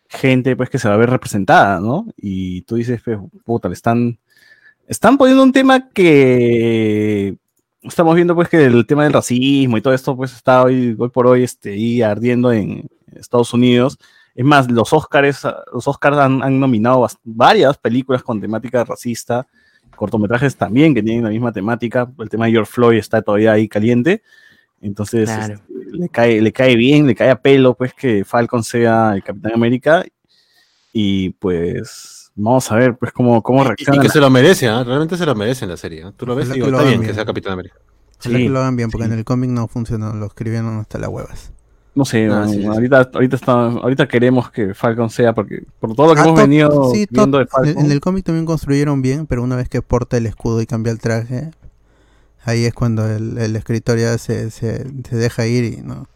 gente 0.09 0.57
pues 0.57 0.71
que 0.71 0.79
se 0.79 0.89
va 0.89 0.95
a 0.95 0.99
ver 0.99 1.11
representada, 1.11 1.81
¿no? 1.81 2.07
Y 2.17 2.63
tú 2.63 2.77
dices, 2.77 3.01
pues, 3.05 3.19
puta, 3.45 3.69
le 3.69 3.75
están, 3.75 4.19
están 4.89 5.17
poniendo 5.19 5.43
un 5.43 5.53
tema 5.53 5.89
que 5.91 7.37
estamos 7.83 8.15
viendo 8.15 8.35
pues 8.35 8.49
que 8.49 8.65
el 8.65 8.87
tema 8.87 9.05
del 9.05 9.13
racismo 9.13 9.77
y 9.77 9.83
todo 9.83 9.95
esto 9.95 10.17
pues 10.17 10.33
está 10.35 10.63
hoy, 10.63 10.97
hoy 10.99 11.09
por 11.11 11.27
hoy 11.27 11.43
este, 11.43 11.73
ahí 11.73 12.03
ardiendo 12.03 12.53
en 12.53 12.89
Estados 13.15 13.53
Unidos. 13.53 13.99
Es 14.35 14.45
más, 14.45 14.71
los 14.71 14.93
Oscars, 14.93 15.47
los 15.73 15.87
Oscars 15.87 16.19
han, 16.19 16.59
nominado 16.59 17.07
varias 17.23 17.79
películas 17.79 18.23
con 18.23 18.41
temática 18.41 18.85
racista, 18.85 19.47
cortometrajes 19.95 20.57
también 20.57 20.95
que 20.95 21.03
tienen 21.03 21.25
la 21.25 21.31
misma 21.31 21.53
temática. 21.53 22.11
El 22.19 22.29
tema 22.29 22.47
de 22.47 22.53
George 22.53 22.71
Floyd 22.73 22.99
está 22.99 23.23
todavía 23.23 23.53
ahí 23.53 23.69
caliente. 23.69 24.23
Entonces 24.81 25.29
Claro. 25.31 25.55
este, 25.55 25.97
le, 25.97 26.09
cae, 26.09 26.41
le 26.41 26.53
cae 26.53 26.77
bien, 26.77 27.07
le 27.07 27.15
cae 27.15 27.31
a 27.31 27.41
pelo 27.41 27.75
pues 27.75 27.95
que 27.95 28.25
Falcon 28.25 28.63
sea 28.63 29.13
el 29.15 29.23
Capitán 29.23 29.53
América. 29.55 30.05
Y 30.93 31.31
pues 31.31 32.31
vamos 32.35 32.71
a 32.71 32.77
ver 32.77 32.97
pues 32.97 33.13
cómo, 33.13 33.43
cómo 33.43 33.61
Y, 33.61 33.63
y 33.63 33.69
reacciona. 33.69 34.03
que 34.03 34.09
se 34.09 34.21
lo 34.21 34.31
merece, 34.31 34.69
¿ah? 34.69 34.85
realmente 34.85 35.17
se 35.17 35.27
lo 35.27 35.35
merece 35.35 35.65
en 35.65 35.71
la 35.71 35.77
serie. 35.77 36.05
¿ah? 36.05 36.13
Tú 36.17 36.27
lo 36.27 36.35
ves 36.37 36.49
y 36.51 36.53
digo, 36.55 36.67
está 36.69 36.83
bien 36.83 37.03
que 37.03 37.15
sea 37.15 37.25
Capitán 37.25 37.55
América. 37.55 37.77
Sí, 38.19 38.31
que 38.31 38.49
lo 38.49 38.61
hagan 38.61 38.77
bien, 38.77 38.91
porque 38.91 39.07
sí. 39.07 39.13
en 39.13 39.19
el 39.19 39.25
cómic 39.25 39.51
no 39.51 39.69
funcionó, 39.69 40.15
lo 40.15 40.27
escribieron 40.27 40.79
hasta 40.79 40.99
las 40.99 41.11
huevas. 41.11 41.53
No 41.95 42.05
sé, 42.05 42.27
Ah, 42.27 42.41
man, 42.41 42.49
sí, 42.51 42.61
sí. 42.61 42.67
ahorita, 42.67 43.11
ahorita, 43.15 43.37
está, 43.37 43.53
ahorita 43.53 44.09
queremos 44.09 44.51
que 44.51 44.75
Falcon 44.75 45.11
sea, 45.11 45.33
porque 45.33 45.63
por 45.79 45.95
todo 45.95 46.09
lo 46.09 46.15
que 46.15 46.21
Ah, 46.21 46.25
hemos 46.25 46.41
venido 46.41 46.91
sí, 46.93 47.07
viendo 47.09 47.39
de 47.39 47.45
en- 47.45 47.49
Falcon. 47.49 47.85
En 47.85 47.93
el 47.93 48.01
cómic 48.01 48.25
también 48.25 48.47
construyeron 48.47 49.01
bien, 49.01 49.27
pero 49.27 49.43
una 49.45 49.55
vez 49.57 49.69
que 49.69 49.81
porta 49.81 50.17
el 50.17 50.27
escudo 50.27 50.61
y 50.61 50.67
cambia 50.67 50.91
el 50.93 50.99
traje, 50.99 51.51
ahí 52.45 52.65
es 52.65 52.75
cuando 52.75 53.09
el, 53.09 53.39
el 53.39 53.55
escritor 53.57 53.97
ya 53.99 54.19
se, 54.19 54.51
se, 54.51 54.85
se 55.09 55.17
deja 55.17 55.47
ir 55.47 55.65
y 55.65 55.77
no. 55.83 56.09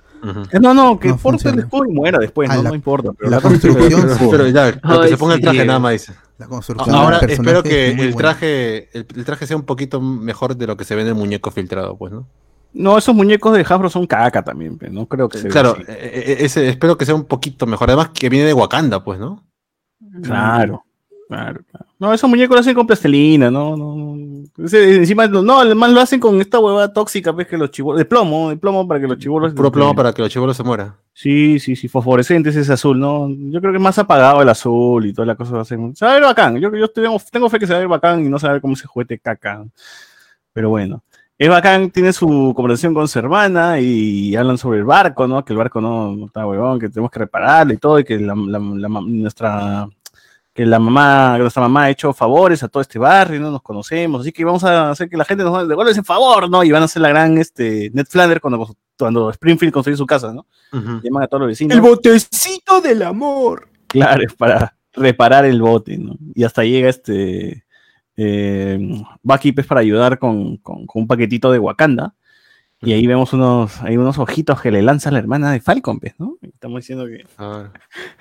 Eh, 0.51 0.59
No, 0.59 0.75
no, 0.75 0.99
que 0.99 1.11
no 1.11 1.17
porte 1.17 1.49
el 1.49 1.61
escudo 1.61 1.85
y 1.89 1.93
muera 1.95 2.19
después, 2.19 2.51
Ah, 2.51 2.57
no, 2.57 2.63
la- 2.65 2.69
no 2.71 2.75
importa. 2.75 3.13
Pero 3.17 3.31
la 3.31 3.37
la 3.37 3.41
construcción, 3.43 4.11
escudo. 4.11 4.31
Pero 4.33 4.49
ya, 4.49 4.65
pero 4.83 5.01
que 5.01 5.05
Ay, 5.07 5.11
se 5.11 5.17
ponga 5.17 5.35
el 5.35 5.41
traje 5.41 5.65
nada 5.65 5.79
más 5.79 5.93
dice. 5.93 6.13
La 6.39 6.47
construcción 6.49 6.93
Ahora 6.95 7.19
espero 7.19 7.63
que 7.63 7.91
el 7.93 8.17
traje, 8.17 8.89
el, 8.99 9.07
el 9.15 9.25
traje 9.25 9.47
sea 9.47 9.57
un 9.57 9.63
poquito 9.65 10.01
mejor 10.01 10.57
de 10.57 10.67
lo 10.67 10.77
que 10.77 10.85
se 10.85 10.97
ve 10.97 11.03
en 11.03 11.09
el 11.09 11.15
muñeco 11.15 11.53
filtrado, 11.53 11.97
pues, 11.97 12.13
¿no? 12.13 12.27
No, 12.79 12.97
esos 12.97 13.13
muñecos 13.15 13.53
de 13.55 13.63
Hasbro 13.63 13.91
son 13.91 14.07
caca 14.07 14.43
también, 14.45 14.79
no 14.93 15.07
creo 15.07 15.29
que 15.29 15.39
se 15.39 15.45
vea 15.45 15.53
Claro, 15.53 15.73
así. 15.73 15.83
eh, 15.89 15.97
eh, 15.99 16.37
ese, 16.41 16.69
espero 16.69 16.97
que 16.97 17.05
sea 17.05 17.17
un 17.17 17.25
poquito 17.25 17.67
mejor. 17.67 17.91
Además 17.91 18.11
que 18.11 18.29
viene 18.29 18.47
de 18.47 18.55
Wakanda, 18.55 19.03
pues, 19.03 19.19
¿no? 19.19 19.45
Claro, 20.23 20.85
claro, 21.29 21.61
claro. 21.69 21.87
No, 21.99 22.15
esos 22.15 22.31
muñecos 22.31 22.55
lo 22.55 22.61
hacen 22.61 22.77
con 22.77 22.87
plastilina, 22.87 23.51
no, 23.51 23.77
no, 23.77 23.97
no. 23.97 24.65
Ese, 24.65 24.95
encima, 24.95 25.27
no, 25.27 25.59
además 25.59 25.91
lo 25.91 26.01
hacen 26.01 26.21
con 26.21 26.41
esta 26.41 26.61
huevada 26.61 26.93
tóxica, 26.93 27.33
pues, 27.33 27.49
que 27.49 27.59
los 27.59 27.73
chivolos, 27.73 27.99
de 27.99 28.05
plomo, 28.05 28.51
de 28.51 28.57
plomo 28.57 28.87
para 28.87 29.01
que 29.01 29.09
los 29.09 29.19
chivolos. 29.19 29.53
Puro 29.55 29.73
plomo 29.73 29.97
para 29.97 30.13
que 30.13 30.23
los 30.23 30.31
chivolos 30.31 30.57
se 30.57 30.63
mueran. 30.63 30.95
Sí, 31.13 31.59
sí, 31.59 31.75
sí, 31.75 31.89
fosforescente 31.89 32.51
es 32.51 32.57
ese 32.57 32.73
azul, 32.73 33.01
¿no? 33.01 33.29
Yo 33.29 33.61
creo 33.61 33.73
que 33.73 33.79
es 33.79 33.83
más 33.83 33.99
apagado 33.99 34.41
el 34.41 34.49
azul 34.49 35.05
y 35.05 35.13
toda 35.13 35.27
la 35.27 35.35
cosa. 35.35 35.65
Se 35.65 35.77
va 35.77 36.13
a 36.13 36.15
ver 36.15 36.23
bacán. 36.23 36.59
Yo, 36.61 36.73
yo 36.77 36.87
tengo, 36.89 37.21
tengo 37.33 37.51
fe 37.51 37.59
que 37.59 37.67
se 37.67 37.73
va 37.73 37.79
a 37.79 37.81
ver 37.81 37.89
bacán 37.89 38.25
y 38.25 38.29
no 38.29 38.39
se 38.39 38.47
va 38.47 38.51
a 38.51 38.53
ver 38.55 38.63
cómo 38.63 38.75
ese 38.75 38.87
juguete 38.87 39.19
caca. 39.19 39.65
Pero 40.53 40.71
bueno. 40.71 41.03
Es 41.39 41.49
bacán, 41.49 41.91
tiene 41.91 42.13
su 42.13 42.53
conversación 42.57 42.95
con 42.95 43.07
su 43.07 43.17
hermana 43.19 43.79
y 43.79 44.35
hablan 44.35 44.59
sobre 44.59 44.79
el 44.79 44.85
barco, 44.85 45.29
¿no? 45.29 45.45
Que 45.45 45.53
el 45.53 45.59
barco 45.59 45.81
no, 45.81 46.17
no 46.17 46.27
está 46.27 46.45
huevón, 46.45 46.81
que 46.81 46.89
tenemos 46.89 47.13
que 47.13 47.21
repararlo 47.21 47.73
y 47.73 47.77
todo, 47.77 48.01
y 48.01 48.05
que 48.05 48.19
la, 48.19 48.35
la- 48.35 48.59
nuestra 49.01 49.89
que 50.53 50.67
la 50.67 50.81
mamá, 50.81 51.35
que 51.37 51.43
nuestra 51.43 51.63
mamá 51.63 51.85
ha 51.85 51.91
hecho 51.91 52.13
favores 52.13 52.65
a 52.65 52.69
todo 52.69 52.81
este 52.81 52.99
barrio, 52.99 53.39
no 53.39 53.53
nos 53.53 53.63
conocemos, 53.63 54.23
así 54.23 54.33
que 54.33 54.45
vamos 54.45 54.65
a 54.65 54.91
hacer 54.91 55.09
que 55.09 55.17
la 55.17 55.25
gente 55.25 55.45
nos 55.45 55.69
devuelva 55.69 55.93
ese 55.93 56.03
favor, 56.03 56.51
¿no? 56.51 56.65
Y 56.65 56.73
van 56.73 56.83
a 56.83 56.87
hacer 56.87 57.01
la 57.03 57.11
gran 57.11 57.39
este, 57.39 57.93
Ned 57.95 58.07
Flanders 58.11 58.41
cuando, 58.41 58.75
cuando 58.99 59.31
Springfield 59.31 59.73
construyó 59.73 59.97
su 59.97 60.07
casa, 60.07 60.33
¿no? 60.33 60.47
Llaman 61.05 61.23
a 61.23 61.27
todos 61.29 61.43
los 61.43 61.49
vecinos. 61.51 61.77
El 61.77 61.81
botecito 61.83 62.81
del 62.81 63.03
amor. 63.03 63.69
Claro, 63.87 64.25
es 64.27 64.35
para 64.35 64.75
reparar 64.95 65.45
el 65.45 65.63
bote, 65.63 65.97
¿no? 65.97 66.17
Y 66.35 66.43
hasta 66.43 66.65
llega 66.65 66.89
este 66.89 67.65
eh, 68.19 68.79
Bucky 69.23 69.53
pues, 69.53 69.67
para 69.67 69.81
ayudar 69.81 70.19
con, 70.19 70.59
con- 70.59 70.85
con 70.87 71.03
un 71.03 71.09
paquetito 71.09 71.51
de 71.51 71.59
Wakanda. 71.59 72.15
Y 72.81 72.93
ahí 72.93 73.07
vemos 73.09 73.33
unos, 73.33 73.81
hay 73.83 73.97
unos 73.97 74.19
ojitos 74.19 74.61
que 74.61 74.71
le 74.71 74.83
lanza 74.83 75.11
la 75.11 75.19
hermana 75.19 75.51
de 75.51 75.61
Falcon, 75.61 75.99
pues, 75.99 76.15
¿no? 76.19 76.37
Estamos 76.43 76.81
diciendo 76.83 77.07
que 77.07 77.25
Ah. 77.37 77.73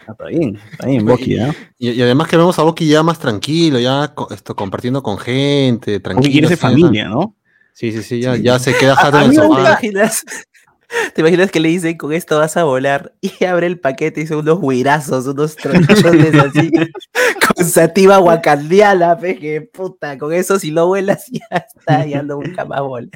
está 0.10 0.26
bien, 0.26 0.58
está 0.72 0.88
bien, 0.88 1.06
Bucky, 1.06 1.36
¿no? 1.36 1.54
Y, 1.78 1.92
y 1.92 2.02
además 2.02 2.28
que 2.28 2.38
vemos 2.38 2.58
a 2.58 2.64
Bucky 2.64 2.88
ya 2.88 3.04
más 3.04 3.20
tranquilo, 3.20 3.78
ya 3.80 4.14
co- 4.16 4.30
esto, 4.34 4.56
compartiendo 4.56 5.04
con 5.04 5.20
gente, 5.20 6.00
tranquilo. 6.00 6.22
Bucky 6.22 6.32
quiere 6.32 6.48
ser 6.48 6.58
familia, 6.58 7.08
¿no? 7.08 7.36
Sí, 7.74 7.92
sí, 7.92 8.02
sí, 8.02 8.20
ya, 8.22 8.36
ya 8.38 8.58
se 8.58 8.76
queda 8.76 8.96
jato 8.96 9.18
en 9.18 9.24
el 9.26 9.30
mí 9.30 9.36
¿Te 9.36 9.42
sofá. 9.44 9.60
imaginas? 9.60 10.26
¿Te 11.14 11.22
imaginas 11.22 11.52
que 11.52 11.60
le 11.60 11.68
dicen 11.70 11.96
con 11.98 12.14
esto 12.14 12.40
vas 12.40 12.56
a 12.58 12.64
volar 12.64 13.14
y 13.22 13.44
abre 13.44 13.68
el 13.68 13.78
paquete 13.80 14.22
y 14.22 14.26
son 14.28 14.40
unos 14.40 14.58
huirazos, 14.62 15.28
unos 15.28 15.56
tronchones 15.58 16.34
así 16.34 16.72
con 17.58 17.66
sativa 17.66 18.20
wakandiana, 18.20 19.18
pe, 19.18 19.38
que 19.38 19.62
puta, 19.62 20.18
con 20.18 20.32
eso 20.34 20.60
si 20.60 20.72
lo 20.72 20.88
vuelas 20.88 21.26
ya 21.32 21.58
está, 21.58 22.06
ya 22.06 22.22
no 22.24 22.38
busca 22.38 22.66
más 22.66 22.82
bola. 22.82 23.10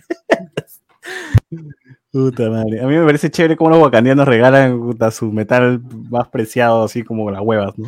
Puta 2.11 2.49
madre. 2.49 2.81
A 2.81 2.87
mí 2.87 2.95
me 2.97 3.05
parece 3.05 3.31
chévere 3.31 3.55
cómo 3.55 3.69
los 3.69 3.79
wakandianos 3.79 4.27
regalan 4.27 4.79
puta, 4.79 5.11
su 5.11 5.31
metal 5.31 5.81
más 6.09 6.27
preciado, 6.27 6.83
así 6.83 7.03
como 7.03 7.31
las 7.31 7.41
huevas, 7.41 7.77
¿no? 7.77 7.87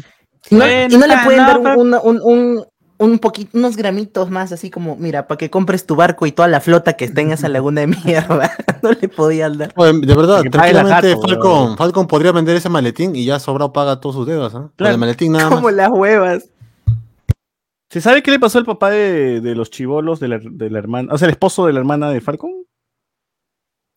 No, 0.52 0.66
y 0.68 0.88
no 0.90 1.08
le 1.08 1.14
ah, 1.14 1.22
pueden 1.24 1.42
no, 1.42 1.48
dar 1.48 1.58
un, 1.58 1.64
pero- 1.64 2.02
un, 2.04 2.22
un, 2.22 2.66
un- 2.98 3.20
poquito, 3.20 3.58
unos 3.58 3.76
gramitos 3.76 4.30
más, 4.30 4.52
así 4.52 4.70
como, 4.70 4.96
mira, 4.96 5.28
para 5.28 5.38
que 5.38 5.50
compres 5.50 5.86
tu 5.86 5.96
barco 5.96 6.26
y 6.26 6.32
toda 6.32 6.48
la 6.48 6.62
flota 6.62 6.94
que 6.94 7.06
está 7.06 7.22
en 7.22 7.32
esa 7.32 7.50
laguna 7.50 7.82
de 7.82 7.88
mierda. 7.88 8.52
No 8.84 8.92
le 8.92 9.08
podían 9.08 9.58
dar. 9.58 9.74
De 9.74 10.14
verdad, 10.16 10.42
tranquilamente 10.52 11.14
jato, 11.16 11.22
Falcon. 11.22 11.78
Falcon 11.78 12.06
podría 12.08 12.34
vender 12.34 12.58
ese 12.58 12.68
maletín 12.68 13.16
y 13.16 13.24
ya 13.24 13.40
sobrado 13.40 13.72
paga 13.72 14.02
todos 14.02 14.16
sus 14.16 14.28
deudas, 14.28 14.54
¿ah? 14.56 14.60
Con 14.60 14.72
Claro. 14.76 14.94
el 14.96 15.00
maletín 15.00 15.32
nada 15.32 15.48
Como 15.48 15.62
más. 15.62 15.74
las 15.74 15.90
huevas. 15.90 16.50
¿Se 17.90 18.02
sabe 18.02 18.22
qué 18.24 18.32
le 18.32 18.40
pasó 18.40 18.58
al 18.58 18.66
papá 18.66 18.90
de, 18.90 19.40
de 19.40 19.56
los 19.56 19.70
chivolos 19.70 20.20
de 20.20 20.28
la, 20.28 20.40
de 20.44 20.70
la 20.70 20.80
hermana, 20.80 21.14
o 21.14 21.18
sea, 21.18 21.28
el 21.28 21.32
esposo 21.32 21.66
de 21.66 21.72
la 21.74 21.80
hermana 21.80 22.10
de 22.10 22.20
Falcon? 22.20 22.52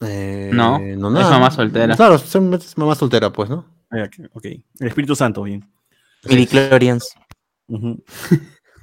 Eh, 0.02 0.50
No, 0.52 0.76
es 0.78 0.96
mamá 0.98 1.50
soltera. 1.50 1.96
Claro, 1.96 2.14
es 2.16 2.76
mamá 2.78 2.94
soltera, 2.94 3.32
pues, 3.32 3.50
¿no? 3.50 3.64
Ah, 3.90 4.08
ok. 4.34 4.44
El 4.44 4.86
Espíritu 4.86 5.16
Santo, 5.16 5.42
bien. 5.42 5.68
Midichlorians. 6.28 7.08
Ujú. 7.68 8.02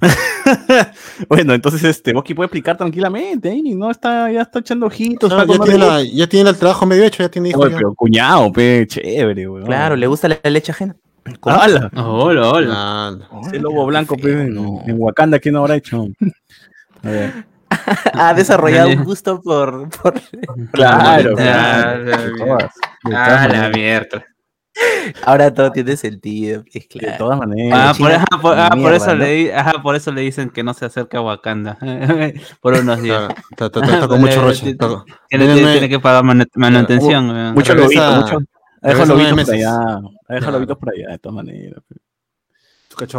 bueno, 1.28 1.54
entonces 1.54 1.82
este 1.84 2.12
Bucky 2.12 2.34
puede 2.34 2.46
explicar 2.46 2.76
tranquilamente, 2.76 3.50
¿eh? 3.50 3.62
no 3.74 3.90
está, 3.90 4.30
ya 4.30 4.42
está 4.42 4.58
echando 4.60 4.86
ojitos. 4.86 5.32
Ah, 5.32 5.42
está 5.42 5.52
ya, 5.54 5.58
tiene 5.64 5.84
algo. 5.84 5.96
la- 5.96 6.02
ya 6.02 6.26
tiene 6.26 6.50
el 6.50 6.56
trabajo 6.56 6.86
medio 6.86 7.04
hecho, 7.04 7.22
ya 7.22 7.28
tiene 7.28 7.50
hijos. 7.50 7.70
Pero 7.74 7.94
cuñado, 7.94 8.52
pe, 8.52 8.86
chévere, 8.86 9.48
weón. 9.48 9.66
Claro, 9.66 9.96
le 9.96 10.06
gusta 10.06 10.28
la 10.28 10.38
leche 10.50 10.72
ajena. 10.72 10.96
¡Hala! 11.42 11.90
Hola, 11.96 12.48
hola. 12.50 12.68
Ah, 12.76 13.16
Ese 13.46 13.58
lobo 13.58 13.86
blanco, 13.86 14.16
pe, 14.16 14.30
en, 14.30 14.54
no. 14.54 14.82
en 14.86 14.96
Wakanda, 14.98 15.38
¿qué 15.38 15.50
no 15.50 15.60
habrá 15.60 15.76
hecho? 15.76 16.06
A 17.02 17.08
ver. 17.08 17.32
Ha 18.14 18.32
desarrollado 18.34 18.88
un 18.90 19.02
gusto 19.04 19.40
por, 19.42 19.88
por- 19.90 20.14
Claro, 20.72 21.34
Ah, 21.38 21.96
claro. 21.96 21.96
todas, 21.96 22.04
de 22.04 22.30
todas 22.38 22.72
Ah, 23.12 23.48
la 23.48 23.68
mierda. 23.70 24.24
Ahora 25.24 25.52
todo 25.54 25.70
tiene 25.72 25.96
sentido. 25.96 26.64
Es 26.66 26.72
de 26.72 26.88
claro. 26.88 27.18
todas 27.18 27.38
maneras. 27.38 27.78
Ah, 27.78 27.94
por, 27.96 28.10
China, 28.10 28.16
ajá, 28.30 28.42
por, 28.42 28.58
ah, 28.58 28.70
por 28.80 28.92
eso 28.94 29.06
¿no? 29.08 29.14
le, 29.16 29.54
ajá, 29.54 29.82
por 29.82 29.94
eso 29.96 30.12
le 30.12 30.20
dicen 30.22 30.50
que 30.50 30.62
no 30.64 30.74
se 30.74 30.84
acerque 30.86 31.16
a 31.16 31.20
Wakanda. 31.20 31.78
por 32.60 32.74
unos 32.74 33.00
días. 33.02 33.18
claro, 33.18 33.34
está, 33.50 33.66
está- 33.66 33.94
está 33.94 34.08
con 34.08 34.20
mucho 34.20 34.40
roche. 34.42 34.62
Tiene, 34.62 34.76
Denme- 35.46 35.54
tiene- 35.54 35.72
tiene 35.72 35.88
que 35.88 36.00
pagar 36.00 36.24
manu- 36.24 36.48
manutención. 36.54 37.30
weón. 37.30 37.54
Mucho 37.54 37.74
lobito, 37.74 38.12
mucho. 38.12 38.38
Ha 38.82 38.88
dejado 38.88 39.14
regresa 39.14 39.32
lobitos 39.34 39.46
por 39.46 39.54
allá. 39.54 40.00
Claro. 40.26 40.50
lobitos 40.52 40.78
por 40.78 40.92
allá, 40.92 41.08
de 41.08 41.18
todas 41.18 41.34
maneras. 41.36 41.82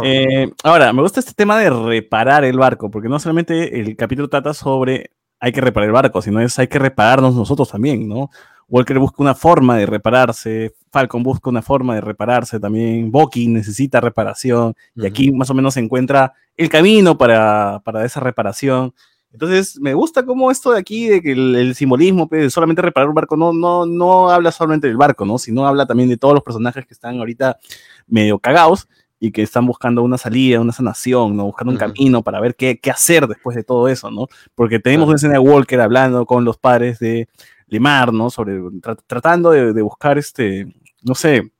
Eh, 0.04 0.50
ahora, 0.64 0.92
me 0.92 1.02
gusta 1.02 1.20
este 1.20 1.34
tema 1.34 1.58
de 1.58 1.68
reparar 1.70 2.44
el 2.44 2.56
barco, 2.58 2.90
porque 2.90 3.08
no 3.08 3.18
solamente 3.18 3.78
el 3.78 3.94
capítulo 3.96 4.28
trata 4.28 4.54
sobre 4.54 5.10
hay 5.38 5.52
que 5.52 5.60
reparar 5.60 5.88
el 5.88 5.92
barco, 5.92 6.22
sino 6.22 6.40
es 6.40 6.58
hay 6.58 6.66
que 6.68 6.78
repararnos 6.78 7.34
nosotros 7.34 7.70
también, 7.70 8.08
¿no? 8.08 8.30
Walker 8.68 8.98
busca 8.98 9.22
una 9.22 9.34
forma 9.34 9.76
de 9.76 9.86
repararse, 9.86 10.74
Falcon 10.90 11.22
busca 11.22 11.48
una 11.50 11.62
forma 11.62 11.94
de 11.94 12.00
repararse 12.00 12.58
también, 12.58 13.10
Bucky 13.10 13.46
necesita 13.48 14.00
reparación, 14.00 14.74
y 14.94 15.00
Ujú. 15.00 15.08
aquí 15.08 15.32
más 15.32 15.50
o 15.50 15.54
menos 15.54 15.74
se 15.74 15.80
encuentra 15.80 16.32
el 16.56 16.68
camino 16.68 17.16
para, 17.16 17.80
para 17.84 18.04
esa 18.04 18.20
reparación. 18.20 18.92
Entonces, 19.32 19.78
me 19.80 19.92
gusta 19.92 20.24
cómo 20.24 20.50
esto 20.50 20.72
de 20.72 20.78
aquí, 20.80 21.08
de 21.08 21.20
que 21.20 21.32
el, 21.32 21.54
el 21.54 21.74
simbolismo, 21.74 22.26
pues, 22.28 22.52
solamente 22.52 22.80
reparar 22.80 23.08
un 23.08 23.14
barco, 23.14 23.36
no, 23.36 23.52
no, 23.52 23.84
no 23.84 24.30
habla 24.30 24.50
solamente 24.50 24.86
del 24.88 24.96
barco, 24.96 25.26
¿no? 25.26 25.36
Sino 25.38 25.66
habla 25.66 25.84
también 25.86 26.08
de 26.08 26.16
todos 26.16 26.32
los 26.34 26.42
personajes 26.42 26.86
que 26.86 26.94
están 26.94 27.18
ahorita 27.18 27.58
medio 28.06 28.38
cagados 28.38 28.88
y 29.20 29.32
que 29.32 29.42
están 29.42 29.66
buscando 29.66 30.02
una 30.02 30.16
salida, 30.16 30.60
una 30.60 30.72
sanación, 30.72 31.36
¿no? 31.36 31.44
Buscando 31.44 31.70
un 31.72 31.76
Ujú. 31.76 31.86
camino 31.86 32.22
para 32.22 32.40
ver 32.40 32.54
qué, 32.56 32.78
qué 32.78 32.90
hacer 32.90 33.26
después 33.26 33.54
de 33.56 33.62
todo 33.64 33.88
eso, 33.88 34.10
¿no? 34.10 34.26
Porque 34.54 34.78
tenemos 34.78 35.04
Claro. 35.04 35.10
una 35.10 35.16
escena 35.16 35.32
de 35.34 35.38
Walker 35.40 35.80
hablando 35.82 36.24
con 36.24 36.44
los 36.44 36.56
padres 36.56 36.98
de 36.98 37.28
Lemar, 37.68 38.12
¿no? 38.12 38.30
Sobre, 38.30 38.60
tra- 38.60 38.98
tratando 39.06 39.50
de, 39.50 39.72
de 39.72 39.82
buscar 39.82 40.18
este, 40.18 40.66
no 41.02 41.14
sé, 41.14 41.52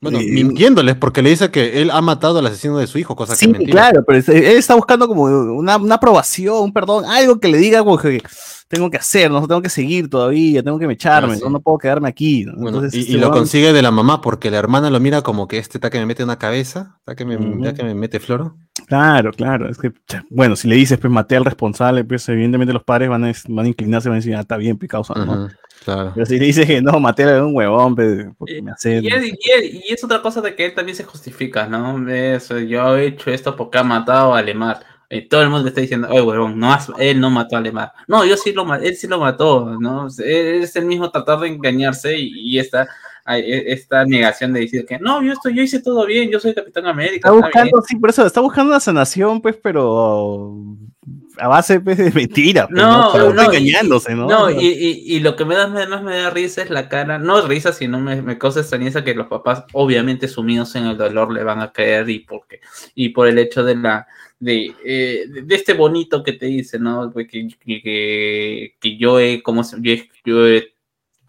Bueno, 0.00 0.18
mintiéndoles 0.20 0.96
porque 0.96 1.22
le 1.22 1.30
dice 1.30 1.50
que 1.50 1.82
él 1.82 1.90
ha 1.90 2.00
matado 2.00 2.38
al 2.38 2.46
asesino 2.46 2.78
de 2.78 2.86
su 2.86 2.98
hijo, 2.98 3.16
cosa 3.16 3.34
sí, 3.34 3.46
que 3.46 3.52
es 3.52 3.58
mentira. 3.58 3.72
claro, 3.90 4.04
pero 4.06 4.18
él 4.18 4.56
está 4.56 4.74
buscando 4.74 5.06
como 5.08 5.24
una, 5.24 5.76
una, 5.76 5.94
aprobación, 5.96 6.62
un 6.64 6.72
perdón, 6.72 7.04
algo 7.04 7.38
que 7.40 7.48
le 7.48 7.58
diga 7.58 7.80
como 7.80 7.98
que 7.98 8.22
tengo 8.70 8.88
que 8.88 8.98
hacer, 8.98 9.32
no 9.32 9.48
tengo 9.48 9.60
que 9.60 9.68
seguir 9.68 10.08
todavía, 10.08 10.62
tengo 10.62 10.78
que 10.78 10.86
mecharme, 10.86 11.34
ah, 11.34 11.48
no, 11.50 11.60
puedo 11.60 11.76
quedarme 11.76 12.08
aquí. 12.08 12.46
Bueno, 12.56 12.80
y, 12.84 13.00
este 13.00 13.18
lo 13.18 13.32
consigue 13.32 13.72
de 13.72 13.82
la 13.82 13.90
mamá 13.90 14.20
porque 14.20 14.48
la 14.48 14.58
hermana 14.58 14.90
lo 14.90 15.00
mira 15.00 15.22
como 15.22 15.48
que 15.48 15.58
este 15.58 15.78
está 15.78 15.90
que 15.90 15.98
me 15.98 16.06
mete 16.06 16.22
una 16.22 16.38
cabeza, 16.38 16.94
está 17.00 17.16
que 17.16 17.24
me, 17.24 17.74
que 17.74 17.82
me 17.82 17.96
mete 17.96 18.20
floro. 18.20 18.56
Claro, 18.86 19.32
claro, 19.32 19.68
es 19.68 19.76
que, 19.76 19.92
bueno, 20.30 20.54
si 20.54 20.68
le 20.68 20.76
dices, 20.76 20.98
pues 20.98 21.12
maté 21.12 21.34
al 21.34 21.44
responsable, 21.44 22.04
pues 22.04 22.28
evidentemente 22.28 22.72
los 22.72 22.84
padres 22.84 23.08
van 23.08 23.24
a, 23.24 23.32
van 23.48 23.66
a 23.66 23.68
inclinarse 23.68 24.06
y 24.06 24.10
van 24.10 24.16
a 24.16 24.20
decir, 24.20 24.36
ah, 24.36 24.40
está 24.40 24.56
bien, 24.56 24.78
picado, 24.78 25.02
¿no? 25.16 25.48
Claro. 25.84 26.12
Pero 26.14 26.26
si 26.26 26.38
le 26.38 26.46
dices 26.46 26.64
que 26.64 26.80
no, 26.80 27.00
maté 27.00 27.24
a 27.24 27.44
un 27.44 27.56
huevón, 27.56 27.96
porque 27.96 28.62
me 28.62 28.70
hace. 28.70 29.00
Y 29.02 29.92
es, 29.92 30.04
otra 30.04 30.22
cosa 30.22 30.40
de 30.42 30.54
que 30.54 30.66
él 30.66 30.74
también 30.74 30.94
se 30.94 31.02
justifica, 31.02 31.66
¿no? 31.66 31.98
yo 31.98 32.96
he 32.96 33.06
hecho 33.06 33.30
esto 33.32 33.56
porque 33.56 33.78
ha 33.78 33.82
matado 33.82 34.32
a 34.32 34.42
Lemar. 34.42 34.80
Y 35.12 35.22
todo 35.22 35.42
el 35.42 35.48
mundo 35.48 35.64
le 35.64 35.70
está 35.70 35.80
diciendo, 35.80 36.06
oye, 36.08 36.22
huevón, 36.22 36.56
no, 36.56 36.76
él 36.98 37.20
no 37.20 37.30
mató 37.30 37.56
a 37.56 37.60
Lemar. 37.60 37.92
No, 38.06 38.24
yo 38.24 38.36
sí 38.36 38.52
lo 38.52 38.72
él 38.76 38.94
sí 38.96 39.08
lo 39.08 39.18
mató, 39.18 39.76
¿no? 39.80 40.06
Es 40.06 40.76
el 40.76 40.86
mismo 40.86 41.10
tratar 41.10 41.40
de 41.40 41.48
engañarse 41.48 42.16
y, 42.16 42.60
esta, 42.60 42.88
e, 43.26 43.72
esta 43.72 44.04
negación 44.04 44.52
de 44.52 44.60
decir 44.60 44.86
que 44.86 45.00
no, 45.00 45.20
yo 45.20 45.32
estoy, 45.32 45.56
yo 45.56 45.62
hice 45.62 45.82
todo 45.82 46.06
bien, 46.06 46.30
yo 46.30 46.38
soy 46.38 46.54
Capitán 46.54 46.86
América. 46.86 47.28
Está 47.28 47.32
buscando, 47.32 47.82
sí, 47.82 47.96
por 47.96 48.10
eso, 48.10 48.24
está 48.24 48.40
buscando 48.40 48.70
una 48.70 48.78
sanación, 48.78 49.42
pues, 49.42 49.56
pero 49.60 50.54
a 51.38 51.48
base 51.48 51.80
pues, 51.80 51.98
de 51.98 52.12
mentira. 52.12 52.68
Pues, 52.68 52.80
no, 52.80 53.12
no, 53.12 53.32
no, 53.32 53.42
engañándose, 53.42 54.14
¿no? 54.14 54.28
No, 54.28 54.48
y, 54.48 54.64
y, 54.64 55.16
y, 55.16 55.18
lo 55.18 55.34
que 55.34 55.44
me 55.44 55.56
da, 55.56 55.66
más 55.66 56.04
me 56.04 56.18
da 56.18 56.30
risa 56.30 56.62
es 56.62 56.70
la 56.70 56.88
cara, 56.88 57.18
no 57.18 57.44
risa, 57.48 57.72
sino 57.72 57.98
me, 57.98 58.22
me 58.22 58.38
causa 58.38 58.60
extrañeza 58.60 59.02
que 59.02 59.16
los 59.16 59.26
papás, 59.26 59.64
obviamente 59.72 60.28
sumidos 60.28 60.76
en 60.76 60.86
el 60.86 60.96
dolor, 60.96 61.32
le 61.32 61.42
van 61.42 61.60
a 61.62 61.72
caer 61.72 62.08
y 62.10 62.20
porque, 62.20 62.60
y 62.94 63.08
por 63.08 63.26
el 63.26 63.38
hecho 63.38 63.64
de 63.64 63.74
la 63.74 64.06
de, 64.40 64.74
eh, 64.84 65.26
de 65.28 65.54
este 65.54 65.74
bonito 65.74 66.22
que 66.22 66.32
te 66.32 66.46
dice, 66.46 66.78
¿no? 66.78 67.12
Que, 67.12 67.48
que, 67.58 68.74
que 68.80 68.96
yo 68.96 69.20
he, 69.20 69.42
como 69.42 69.62
yo, 69.80 69.94
yo 70.24 70.48
he 70.48 70.72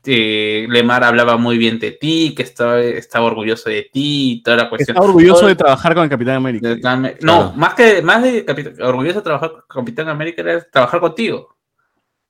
este, 0.04 0.68
Lemar 0.68 1.04
hablaba 1.04 1.38
muy 1.38 1.60
bien 1.60 1.78
de 1.78 1.92
ti, 1.92 2.34
que 2.36 2.42
estaba, 2.42 2.80
estaba 2.80 3.26
orgulloso 3.26 3.70
de 3.70 3.84
ti 3.84 4.32
y 4.32 4.42
toda 4.42 4.58
la 4.58 4.70
cuestión. 4.70 4.96
Estaba 4.96 5.06
orgulloso 5.06 5.46
de 5.46 5.56
trabajar 5.56 5.94
con 5.94 6.04
el 6.06 6.10
Capitán 6.10 6.38
América. 6.38 6.76
No, 7.22 7.54
más 7.54 7.76
que 7.76 8.02
más 8.02 8.24
de 8.24 8.44
orgulloso 8.82 9.20
de 9.20 9.24
trabajar 9.24 9.52
con 9.68 9.86
Capitán 9.86 10.10
América 10.10 10.42
era 10.42 10.68
trabajar 10.72 11.00
contigo. 11.00 11.56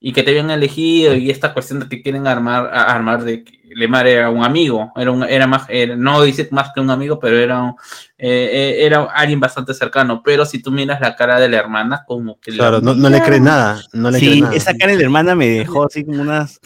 Y 0.04 0.14
que 0.14 0.24
te 0.24 0.32
habían 0.32 0.50
elegido 0.50 1.16
y 1.16 1.30
esta 1.30 1.54
cuestión 1.54 1.80
de 1.80 1.88
que 1.88 2.02
quieren 2.02 2.26
armar, 2.26 2.72
armar 2.74 3.24
de 3.24 3.44
Lemar 3.76 4.08
era 4.08 4.30
un 4.30 4.44
amigo, 4.44 4.92
era, 4.96 5.12
un, 5.12 5.24
era 5.24 5.48
más, 5.48 5.68
no 5.96 6.22
dice 6.24 6.48
más 6.52 6.72
que 6.74 6.82
un 6.82 6.90
amigo, 6.90 7.20
pero 7.20 7.38
era, 7.38 7.74
eh, 8.18 8.50
eh, 8.52 8.86
era 8.86 9.04
alguien 9.04 9.40
bastante 9.40 9.74
cercano. 9.74 10.22
Pero 10.24 10.46
si 10.46 10.62
tú 10.62 10.72
miras 10.72 11.00
la 11.00 11.16
cara 11.16 11.40
de 11.40 11.48
la 11.48 11.58
hermana, 11.58 12.04
como 12.06 12.40
que... 12.40 12.52
Claro, 12.52 12.82
no, 12.82 12.94
le 12.94 13.22
crees 13.22 13.42
nada. 13.42 13.82
No 13.94 14.12
le 14.12 14.20
sí, 14.20 14.44
esa 14.54 14.76
cara 14.76 14.92
de 14.92 14.98
la 14.98 15.04
hermana 15.04 15.36
me 15.36 15.48
dejó 15.48 15.86
así 15.86 16.04
como 16.04 16.22
unas... 16.22 16.60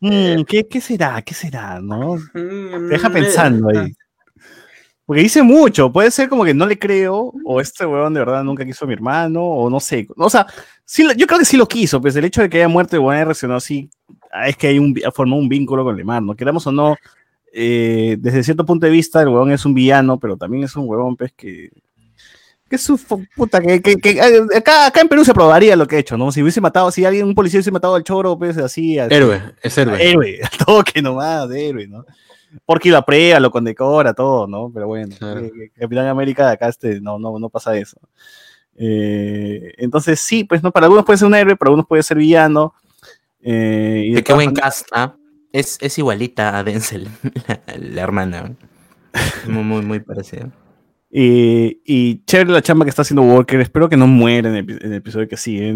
Mm, 0.00 0.42
¿qué, 0.42 0.66
¿qué, 0.66 0.80
será? 0.80 1.22
¿Qué 1.22 1.34
será? 1.34 1.80
¿No? 1.80 2.16
Mm, 2.38 2.88
deja 2.88 3.10
pensando 3.10 3.68
ahí. 3.68 3.92
Porque 5.08 5.22
dice 5.22 5.42
mucho, 5.42 5.90
puede 5.90 6.10
ser 6.10 6.28
como 6.28 6.44
que 6.44 6.52
no 6.52 6.66
le 6.66 6.78
creo, 6.78 7.32
o 7.42 7.62
este 7.62 7.86
huevón 7.86 8.12
de 8.12 8.20
verdad 8.20 8.44
nunca 8.44 8.62
quiso 8.62 8.84
a 8.84 8.88
mi 8.88 8.92
hermano, 8.92 9.42
o 9.42 9.70
no 9.70 9.80
sé. 9.80 10.06
O 10.18 10.28
sea, 10.28 10.46
sí, 10.84 11.02
yo 11.16 11.26
creo 11.26 11.38
que 11.38 11.46
sí 11.46 11.56
lo 11.56 11.66
quiso, 11.66 11.98
pues 11.98 12.14
el 12.16 12.26
hecho 12.26 12.42
de 12.42 12.50
que 12.50 12.58
haya 12.58 12.68
muerto 12.68 12.94
y 12.94 12.98
bueno, 12.98 13.24
reaccionó 13.24 13.56
así, 13.56 13.88
es 14.44 14.54
que 14.58 14.66
hay 14.66 14.78
un, 14.78 14.94
formó 15.14 15.38
un 15.38 15.48
vínculo 15.48 15.82
con 15.82 15.96
Lemar, 15.96 16.22
¿no? 16.22 16.36
Queramos 16.36 16.66
o 16.66 16.72
no, 16.72 16.94
eh, 17.54 18.18
desde 18.20 18.42
cierto 18.42 18.66
punto 18.66 18.84
de 18.84 18.92
vista, 18.92 19.22
el 19.22 19.28
huevón 19.28 19.50
es 19.50 19.64
un 19.64 19.72
villano, 19.72 20.20
pero 20.20 20.36
también 20.36 20.64
es 20.64 20.76
un 20.76 20.86
huevón, 20.86 21.16
pues, 21.16 21.32
que, 21.32 21.70
que 22.68 22.76
su 22.76 22.98
puta, 23.34 23.62
que, 23.62 23.80
que, 23.80 23.96
que 23.96 24.20
acá, 24.20 24.88
acá, 24.88 25.00
en 25.00 25.08
Perú 25.08 25.24
se 25.24 25.32
probaría 25.32 25.74
lo 25.74 25.86
que 25.86 25.96
ha 25.96 26.00
hecho, 26.00 26.18
¿no? 26.18 26.30
Si 26.32 26.42
hubiese 26.42 26.60
matado, 26.60 26.90
si 26.90 27.06
alguien, 27.06 27.24
un 27.24 27.34
policía 27.34 27.56
hubiese 27.56 27.72
matado 27.72 27.94
al 27.94 28.04
choro, 28.04 28.38
pues, 28.38 28.58
así. 28.58 28.98
héroe, 28.98 29.40
es 29.62 29.78
héroe. 29.78 30.06
Héroe, 30.06 30.40
al 30.52 30.66
toque 30.66 31.00
nomás, 31.00 31.50
héroe, 31.50 31.86
¿no? 31.86 32.04
Porque 32.64 32.90
lo 32.90 32.98
aprea, 32.98 33.40
lo 33.40 33.50
condecora, 33.50 34.14
todo, 34.14 34.46
¿no? 34.46 34.70
Pero 34.72 34.86
bueno, 34.86 35.14
eh, 35.20 35.70
Capitán 35.78 36.06
América 36.06 36.50
acá 36.50 36.68
este, 36.68 37.00
no, 37.00 37.18
no, 37.18 37.38
no 37.38 37.48
pasa 37.48 37.76
eso. 37.76 37.98
Eh, 38.76 39.74
entonces, 39.78 40.20
sí, 40.20 40.44
pues 40.44 40.62
no, 40.62 40.70
para 40.70 40.86
algunos 40.86 41.04
puede 41.04 41.18
ser 41.18 41.28
un 41.28 41.34
héroe, 41.34 41.56
para 41.56 41.68
algunos 41.68 41.86
puede 41.86 42.02
ser 42.02 42.16
villano. 42.16 42.74
Eh, 43.40 44.12
y 44.12 44.22
qué 44.22 44.32
buen 44.32 44.54
cast, 44.54 44.88
¿ah? 44.92 45.16
Es, 45.52 45.78
es, 45.80 45.98
igualita 45.98 46.58
a 46.58 46.64
Denzel, 46.64 47.08
la, 47.78 48.02
hermana. 48.02 48.54
Muy, 49.46 49.64
muy, 49.64 49.82
muy 49.82 50.00
parecida. 50.00 50.50
Y, 51.10 51.80
y, 51.86 52.22
chévere 52.26 52.52
la 52.52 52.60
chamba 52.60 52.84
que 52.84 52.90
está 52.90 53.02
haciendo 53.02 53.22
Walker. 53.22 53.58
Espero 53.60 53.88
que 53.88 53.96
no 53.96 54.06
muera 54.06 54.50
en 54.50 54.56
el, 54.56 54.92
episodio 54.92 55.26
que 55.26 55.38
sigue. 55.38 55.74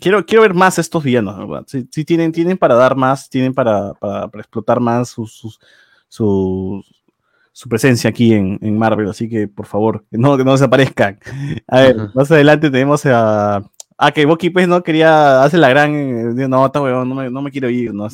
Quiero, 0.00 0.24
quiero 0.24 0.42
ver 0.42 0.54
más 0.54 0.78
estos 0.78 1.02
villanos, 1.02 1.36
¿verdad? 1.36 1.66
Sí, 1.66 2.04
tienen, 2.04 2.30
tienen 2.30 2.56
para 2.56 2.76
dar 2.76 2.96
más, 2.96 3.28
tienen 3.28 3.52
para, 3.52 3.94
para, 3.94 4.26
explotar 4.34 4.78
más 4.78 5.08
sus, 5.08 5.58
su, 6.10 6.84
su 7.52 7.68
presencia 7.68 8.10
aquí 8.10 8.34
en, 8.34 8.58
en, 8.60 8.76
Marvel, 8.76 9.08
así 9.08 9.28
que 9.28 9.46
por 9.48 9.66
favor, 9.66 10.04
que 10.10 10.18
no, 10.18 10.36
que 10.36 10.44
no 10.44 10.52
desaparezcan. 10.52 11.18
A 11.68 11.80
ver, 11.80 11.96
más 12.14 12.30
adelante 12.30 12.70
tenemos 12.70 13.06
a. 13.06 13.62
Ah, 14.02 14.12
que 14.12 14.24
Bucky 14.24 14.48
pues 14.48 14.66
no 14.66 14.82
quería 14.82 15.42
hacer 15.42 15.60
la 15.60 15.68
gran. 15.68 16.34
No, 16.48 16.64
está 16.64 16.80
no 16.80 17.14
me, 17.14 17.28
no 17.28 17.42
me 17.42 17.50
quiero 17.50 17.68
ir, 17.68 17.92
no 17.92 18.08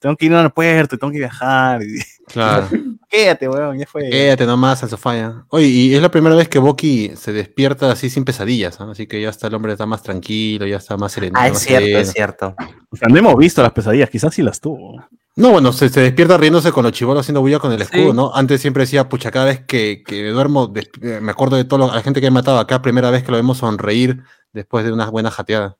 Tengo 0.00 0.16
que 0.16 0.26
ir 0.26 0.32
al 0.32 0.38
aeropuerto, 0.38 0.98
tengo 0.98 1.12
que 1.12 1.18
viajar. 1.18 1.80
Claro. 2.28 2.68
Quédate, 3.08 3.48
weón, 3.48 3.78
ya 3.78 3.86
fue. 3.86 4.10
Quédate 4.10 4.44
nomás 4.44 4.82
al 4.82 4.90
sofá 4.90 5.16
ya. 5.16 5.46
Oye, 5.48 5.66
y 5.66 5.94
es 5.94 6.02
la 6.02 6.10
primera 6.10 6.36
vez 6.36 6.46
que 6.46 6.58
Bucky 6.58 7.12
se 7.16 7.32
despierta 7.32 7.90
así 7.90 8.10
sin 8.10 8.26
pesadillas, 8.26 8.78
así 8.82 9.06
que 9.06 9.22
ya 9.22 9.30
está 9.30 9.46
el 9.46 9.54
hombre 9.54 9.72
está 9.72 9.86
más 9.86 10.02
tranquilo, 10.02 10.66
ya 10.66 10.76
está 10.76 10.98
más 10.98 11.12
sereno. 11.12 11.32
Ah, 11.40 11.48
es 11.48 11.58
cierto, 11.58 11.98
es 11.98 12.12
cierto. 12.12 12.54
O 12.90 12.96
sea, 12.96 13.08
no 13.08 13.16
hemos 13.16 13.34
visto 13.38 13.62
las 13.62 13.72
pesadillas, 13.72 14.10
quizás 14.10 14.34
sí 14.34 14.42
las 14.42 14.60
tuvo. 14.60 15.02
No, 15.36 15.52
bueno, 15.52 15.72
se, 15.72 15.88
despierta 15.88 16.36
riéndose 16.36 16.70
con 16.70 16.82
los 16.82 16.92
chivolos 16.92 17.20
haciendo 17.20 17.40
bulla 17.40 17.60
con 17.60 17.72
el 17.72 17.80
escudo, 17.80 18.12
¿no? 18.12 18.32
Antes 18.34 18.60
siempre 18.60 18.82
decía, 18.82 19.08
pucha, 19.08 19.30
cada 19.30 19.46
vez 19.46 19.60
que, 19.60 20.02
que 20.04 20.28
duermo, 20.30 20.70
eh, 20.74 21.20
me 21.22 21.30
acuerdo 21.30 21.56
de 21.56 21.64
toda 21.64 21.94
la 21.94 22.02
gente 22.02 22.20
que 22.20 22.26
he 22.26 22.30
matado 22.30 22.58
acá, 22.58 22.82
primera 22.82 23.10
vez 23.10 23.22
que 23.22 23.30
lo 23.30 23.36
vemos 23.38 23.58
sonreír 23.58 24.24
después 24.52 24.84
de 24.84 24.92
unas 24.92 25.10
buenas 25.10 25.34
jateadas. 25.34 25.76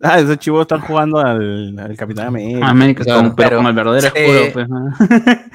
Ah, 0.00 0.18
esos 0.18 0.38
chivolos 0.38 0.64
están 0.64 0.80
jugando 0.80 1.18
al, 1.18 1.78
al 1.78 1.96
Capitán 1.96 2.28
América. 2.28 2.66
América 2.66 3.04
claro, 3.04 3.34
pero, 3.36 3.58
con 3.58 3.66
el 3.66 3.74
verdadero 3.74 4.06
escudo, 4.06 4.52
pues. 4.52 4.68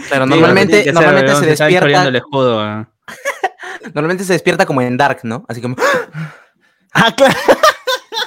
Claro, 0.08 0.26
normalmente, 0.28 0.92
normalmente 0.94 1.36
se, 1.36 1.46
despierta. 1.48 2.08
El 2.08 2.16
escudo, 2.16 2.64
normalmente 3.94 4.24
se 4.24 4.34
despierta 4.34 4.66
como 4.66 4.82
en 4.82 4.96
Dark, 4.96 5.20
¿no? 5.24 5.44
Así 5.48 5.62
como. 5.62 5.76
ah, 6.94 7.12
claro. 7.16 7.34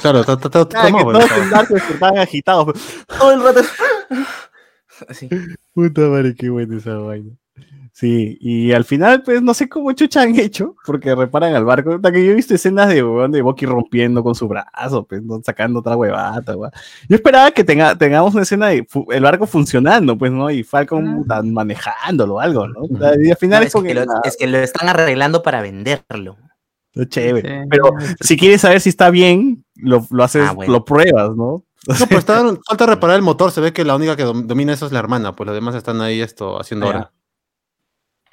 Claro, 0.01 0.25
todos 0.39 0.69
en 0.75 1.51
Dark 1.51 1.69
estaban 1.73 2.19
agitados. 2.19 2.79
Todo 3.07 3.33
el 3.33 3.43
rato. 3.43 3.61
Así. 5.09 5.29
Puta 5.73 6.03
madre, 6.03 6.35
qué 6.35 6.51
buena 6.51 6.77
esa 6.77 6.95
vaina. 6.97 7.31
Sí, 8.01 8.39
y 8.41 8.73
al 8.73 8.87
final, 8.87 9.23
pues 9.23 9.43
no 9.43 9.53
sé 9.53 9.69
cómo 9.69 9.93
chucha 9.93 10.23
han 10.23 10.35
hecho, 10.41 10.75
porque 10.87 11.15
reparan 11.15 11.55
al 11.55 11.67
barco. 11.67 12.01
Que 12.01 12.25
yo 12.25 12.33
he 12.33 12.35
visto 12.35 12.55
escenas 12.55 12.89
de, 12.89 12.95
de 12.95 13.43
Bucky 13.43 13.67
rompiendo 13.67 14.23
con 14.23 14.35
su 14.35 14.49
brazo, 14.49 15.05
pues, 15.05 15.21
sacando 15.45 15.81
otra 15.81 15.99
huevata, 15.99 16.55
Yo 16.55 16.71
esperaba 17.15 17.51
que 17.51 17.63
tenga, 17.63 17.95
tengamos 17.99 18.33
una 18.33 18.45
escena 18.45 18.69
de 18.69 18.87
el 19.11 19.23
barco 19.23 19.47
funcionando, 19.47 20.17
pues, 20.17 20.33
¿no? 20.33 20.51
Y 20.51 20.63
Falcon 20.63 21.27
ah. 21.29 21.43
manejándolo 21.43 22.37
o 22.37 22.41
algo, 22.41 22.67
¿no? 22.69 22.87
Y 23.23 23.31
al 23.31 23.37
final 23.37 23.65
es, 23.65 23.75
que, 23.75 23.93
lo, 23.93 24.05
es 24.25 24.37
que 24.39 24.47
lo 24.47 24.57
están 24.57 24.89
arreglando 24.89 25.43
para 25.43 25.61
venderlo. 25.61 26.39
Chévere. 27.07 27.67
Pero 27.69 27.91
si 28.19 28.39
quieres 28.39 28.63
saber 28.63 28.81
si 28.81 28.89
está 28.89 29.11
bien, 29.11 29.67
lo, 29.75 30.07
lo 30.11 30.25
haces, 30.25 30.49
ah, 30.49 30.57
lo 30.67 30.87
pruebas, 30.87 31.37
¿no? 31.37 31.65
No, 31.87 32.07
pues 32.07 32.13
está, 32.13 32.43
falta 32.67 32.87
reparar 32.87 33.17
el 33.17 33.23
motor. 33.23 33.51
Se 33.51 33.61
ve 33.61 33.75
que 33.75 33.85
la 33.85 33.95
única 33.95 34.17
que 34.17 34.23
domina 34.23 34.73
eso 34.73 34.87
es 34.87 34.93
la 34.93 35.01
hermana, 35.01 35.37
pues 35.37 35.47
los 35.47 35.55
demás 35.55 35.75
están 35.75 36.01
ahí 36.01 36.23
esto 36.23 36.59
haciendo 36.59 36.87
ahora. 36.87 37.13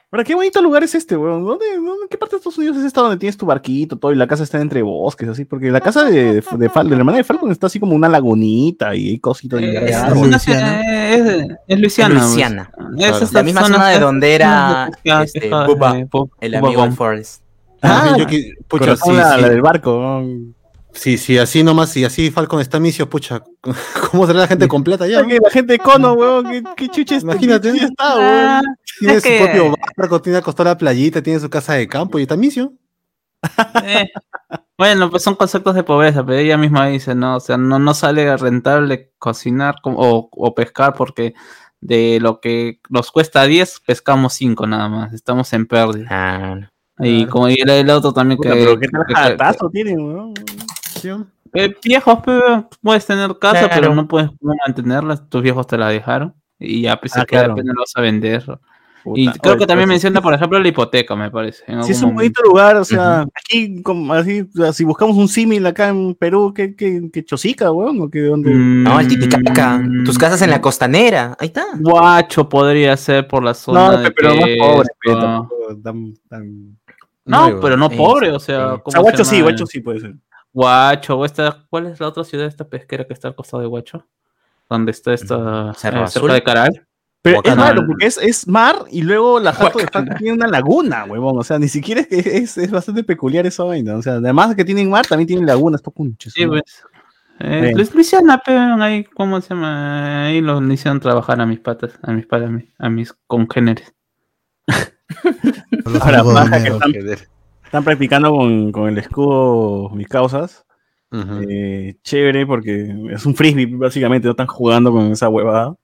Pero 0.09 0.23
qué 0.23 0.35
bonito 0.35 0.61
lugar 0.61 0.83
es 0.83 0.95
este, 0.95 1.17
weón. 1.17 1.43
¿Dónde, 1.43 1.65
qué 2.09 2.17
parte 2.17 2.35
de 2.35 2.37
Estados 2.37 2.57
Unidos 2.57 2.77
es 2.77 2.85
esta 2.85 3.01
donde 3.01 3.17
tienes 3.17 3.35
tu 3.35 3.45
barquito, 3.45 3.97
todo, 3.97 4.13
y 4.13 4.15
la 4.15 4.25
casa 4.25 4.43
está 4.43 4.61
entre 4.61 4.81
bosques, 4.81 5.27
así? 5.27 5.43
Porque 5.43 5.69
la 5.69 5.81
casa 5.81 6.05
de, 6.05 6.35
de, 6.35 6.41
de, 6.41 6.71
la 6.73 6.95
hermana 6.95 7.17
de 7.17 7.25
Falcon 7.25 7.51
está 7.51 7.67
así 7.67 7.77
como 7.77 7.93
una 7.93 8.07
lagunita 8.07 8.95
y 8.95 9.09
hay 9.09 9.19
cositas 9.19 9.59
de 9.59 9.75
es, 9.75 9.97
es, 9.97 10.13
Luisiana. 10.13 10.81
Es, 11.67 11.79
Luisiana. 11.79 12.71
Es 12.97 13.33
la 13.33 13.43
misma 13.43 13.63
zona, 13.63 13.89
de 13.89 13.99
donde 13.99 14.33
era 14.33 14.89
este, 15.03 15.47
el 16.39 16.55
amigo 16.55 16.83
de 16.83 16.91
Forrest. 16.91 17.41
Ah, 17.81 18.15
yo, 18.17 18.25
pucha, 18.67 18.95
sí, 18.95 19.11
la, 19.11 19.37
la, 19.37 19.49
del 19.49 19.61
barco. 19.61 20.23
Sí, 20.97 21.17
sí, 21.19 21.37
así 21.37 21.63
nomás, 21.63 21.91
si 21.91 22.03
así 22.03 22.31
Falcon 22.31 22.59
está 22.59 22.79
misio, 22.79 23.07
pucha, 23.09 23.43
¿cómo 24.11 24.25
será 24.25 24.39
la 24.39 24.47
gente 24.47 24.67
completa 24.67 25.05
ya? 25.07 25.21
La 25.21 25.49
gente 25.51 25.73
de 25.73 25.79
cono, 25.79 26.13
weón, 26.13 26.45
qué, 26.51 26.63
qué 26.75 26.89
chucha 26.89 27.15
Imagínate, 27.17 27.69
está, 27.69 27.93
ah, 27.99 28.61
weón. 28.63 28.75
Tiene 28.99 29.21
su 29.21 29.43
propio 29.43 29.75
barco, 29.95 30.21
tiene 30.21 30.39
acostado 30.39 30.69
la 30.69 30.77
playita, 30.77 31.21
tiene 31.21 31.39
su 31.39 31.49
casa 31.49 31.73
de 31.73 31.87
campo 31.87 32.17
y 32.17 32.23
está 32.23 32.35
misio. 32.35 32.73
Eh, 33.83 34.09
bueno, 34.77 35.09
pues 35.11 35.21
son 35.21 35.35
conceptos 35.35 35.75
de 35.75 35.83
pobreza, 35.83 36.25
pero 36.25 36.39
ella 36.39 36.57
misma 36.57 36.87
dice, 36.87 37.13
¿no? 37.13 37.35
O 37.35 37.39
sea, 37.39 37.57
no, 37.57 37.77
no 37.77 37.93
sale 37.93 38.35
rentable 38.35 39.11
cocinar 39.19 39.75
o, 39.83 40.29
o 40.31 40.55
pescar 40.55 40.93
porque 40.95 41.35
de 41.79 42.17
lo 42.19 42.39
que 42.41 42.79
nos 42.89 43.11
cuesta 43.11 43.43
10, 43.45 43.81
pescamos 43.85 44.33
5 44.33 44.65
nada 44.65 44.89
más. 44.89 45.13
Estamos 45.13 45.53
en 45.53 45.67
pérdida. 45.67 46.07
Ah, 46.09 46.55
Y 46.99 47.19
Claro. 47.25 47.31
como 47.31 47.49
y 47.49 47.61
el, 47.61 47.69
el 47.69 47.89
otro 47.91 48.11
también 48.11 48.37
Puta, 48.37 48.53
que. 48.53 48.55
pero 48.59 48.79
qué 48.79 48.87
tal 48.87 49.05
que- 49.07 49.13
jatazo 49.13 49.69
tienen, 49.69 49.99
weón. 49.99 50.33
Que 51.01 51.75
viejos, 51.83 52.19
pero 52.25 52.69
puedes 52.81 53.05
tener 53.05 53.37
casa, 53.39 53.67
pero 53.69 53.79
Claro. 53.81 53.95
no 53.95 54.07
puedes 54.07 54.29
mantenerla. 54.41 55.17
Tus 55.17 55.41
viejos 55.41 55.65
te 55.67 55.77
la 55.77 55.89
dejaron. 55.89 56.33
Y 56.59 56.81
ya, 56.81 56.99
pues, 56.99 57.15
Ah, 57.15 57.21
se 57.21 57.25
queda, 57.27 57.45
claro. 57.45 57.55
no 57.63 57.73
lo 57.73 57.81
vas 57.81 57.93
a 57.95 58.01
vender. 58.01 58.43
Puta, 59.03 59.21
Y 59.21 59.27
creo 59.27 59.53
oye, 59.53 59.59
que 59.59 59.67
también 59.67 59.87
pero 59.87 59.93
menciona, 59.93 60.21
por 60.21 60.33
ejemplo, 60.33 60.59
la 60.59 60.67
hipoteca, 60.67 61.15
me 61.15 61.31
parece. 61.31 61.63
en 61.67 61.81
Sí, 61.83 61.93
es 61.93 62.01
un 62.01 62.13
bonito 62.15 62.41
momento. 62.41 62.43
lugar, 62.43 62.75
o 62.77 62.83
sea, 62.83 63.21
aquí, 63.21 63.81
como 63.81 64.11
así, 64.13 64.41
o 64.41 64.57
sea, 64.57 64.73
si 64.73 64.83
buscamos 64.83 65.15
un 65.15 65.29
símil 65.29 65.65
acá 65.65 65.87
en 65.89 66.13
Perú, 66.15 66.51
¿qué, 66.53 66.75
qué, 66.75 67.09
qué 67.13 67.23
chosica, 67.23 67.71
weón? 67.71 68.01
¿O 68.01 68.09
qué, 68.09 68.19
dónde? 68.21 68.53
no, 68.53 68.99
el 68.99 69.05
Mm, 69.05 69.09
Titicaca. 69.09 69.81
Tus 70.03 70.17
casas 70.17 70.41
en 70.41 70.49
la 70.49 70.59
costanera. 70.59 71.37
Ahí 71.39 71.47
está. 71.47 71.63
Guacho 71.79 72.49
podría 72.49 72.97
ser 72.97 73.25
por 73.27 73.43
la 73.43 73.53
zona 73.53 73.91
no, 73.91 73.97
de 73.99 74.11
pero 74.11 74.29
más 74.35 74.49
pobre, 74.59 74.89
pero 75.01 75.19
tampoco 75.19 75.77
tan- 75.81 76.13
tan- 76.27 76.77
No, 77.23 77.41
Nuevo. 77.45 77.61
pero 77.61 77.77
no 77.77 77.89
pobre, 77.89 78.31
o 78.31 78.39
sea. 78.39 78.55
sí. 78.57 78.63
O 78.63 78.69
sea, 78.69 78.79
¿cómo 78.83 78.91
se 78.91 78.99
Guacho 78.99 79.23
sí? 79.25 79.41
Guacho 79.41 79.65
sí 79.67 79.79
puede 79.79 79.99
ser. 80.01 80.15
Guacho, 80.57 81.19
o 81.19 81.23
esta, 81.25 81.65
¿cuál 81.69 81.85
es 81.85 81.99
la 81.99 82.07
otra 82.07 82.23
ciudad 82.23 82.47
esta 82.47 82.67
pesquera 82.67 83.05
que 83.05 83.13
está 83.13 83.27
al 83.27 83.35
costado 83.35 83.61
de 83.61 83.67
Guacho? 83.67 84.07
Donde 84.67 84.89
está 84.91 85.13
esta 85.13 85.71
Cerro 85.75 85.99
eh, 85.99 86.03
Azul. 86.03 86.21
cerca 86.21 86.33
de 86.33 86.43
Caral. 86.43 86.87
Pero 87.21 87.41
es 87.43 87.55
raro, 87.55 87.85
porque 87.85 88.05
es, 88.07 88.17
es 88.17 88.47
mar 88.47 88.77
y 88.89 89.01
luego 89.03 89.39
la 89.39 89.53
jato 89.53 89.77
de 89.79 89.87
Falcon 89.87 90.17
tiene 90.17 90.33
una 90.33 90.47
laguna, 90.47 91.03
huevón. 91.05 91.37
O 91.37 91.43
sea, 91.43 91.59
ni 91.59 91.67
siquiera 91.67 92.01
es 92.01 92.07
que 92.07 92.17
es, 92.37 92.57
es 92.57 92.71
bastante 92.71 93.03
peculiar 93.03 93.45
esa 93.45 93.65
vaina. 93.65 93.95
O 93.97 94.01
sea, 94.01 94.13
además 94.13 94.49
de 94.49 94.55
que 94.55 94.65
tienen 94.65 94.89
mar, 94.89 95.05
también 95.05 95.27
tienen 95.27 95.45
lagunas, 95.45 95.79
estos 95.81 95.93
conches. 95.93 96.33
Sí, 96.33 96.47
pues. 96.47 96.63
Eh, 97.39 97.61
Bien. 97.61 97.77
les- 97.77 97.93
lo 97.93 98.01
hicieron 98.01 98.31
a- 98.31 98.41
pero 98.43 98.81
ahí, 98.81 99.03
¿cómo 99.03 99.39
se 99.41 99.49
llama? 99.49 100.25
Ahí 100.25 100.41
lo 100.41 100.59
le 100.59 100.73
hicieron 100.73 100.99
trabajar 100.99 101.39
a 101.39 101.45
mis 101.45 101.59
patas, 101.59 101.91
a 102.01 102.11
mis 102.13 102.25
patas, 102.25 102.47
a 102.47 102.51
mis, 102.51 102.65
a 102.79 102.89
mis 102.89 103.13
congéneres. 103.27 103.93
Ahora, 105.85 106.23
de 106.23 106.33
baja 106.33 106.63
que 106.63 106.69
están, 106.69 106.91
están 107.67 107.83
practicando 107.83 108.31
con, 108.31 108.71
con 108.71 108.89
el 108.89 108.97
escudo 108.97 109.89
mis 109.89 110.07
causas. 110.07 110.65
Eh, 111.11 111.95
chévere, 112.01 112.45
porque 112.45 112.93
es 113.11 113.25
un 113.25 113.35
frisbee, 113.35 113.65
básicamente, 113.65 114.25
no 114.25 114.31
están 114.31 114.47
jugando 114.47 114.91
con 114.91 115.11
esa 115.11 115.29
huevada. 115.29 115.75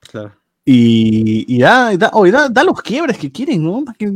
Claro. 0.00 0.32
Y, 0.64 1.44
y 1.48 1.60
da, 1.60 1.96
da, 1.96 2.10
da, 2.30 2.48
da 2.48 2.64
los 2.64 2.82
quiebres 2.82 3.18
que 3.18 3.32
quieren, 3.32 3.64
¿no? 3.64 3.84
Yo, 3.98 4.10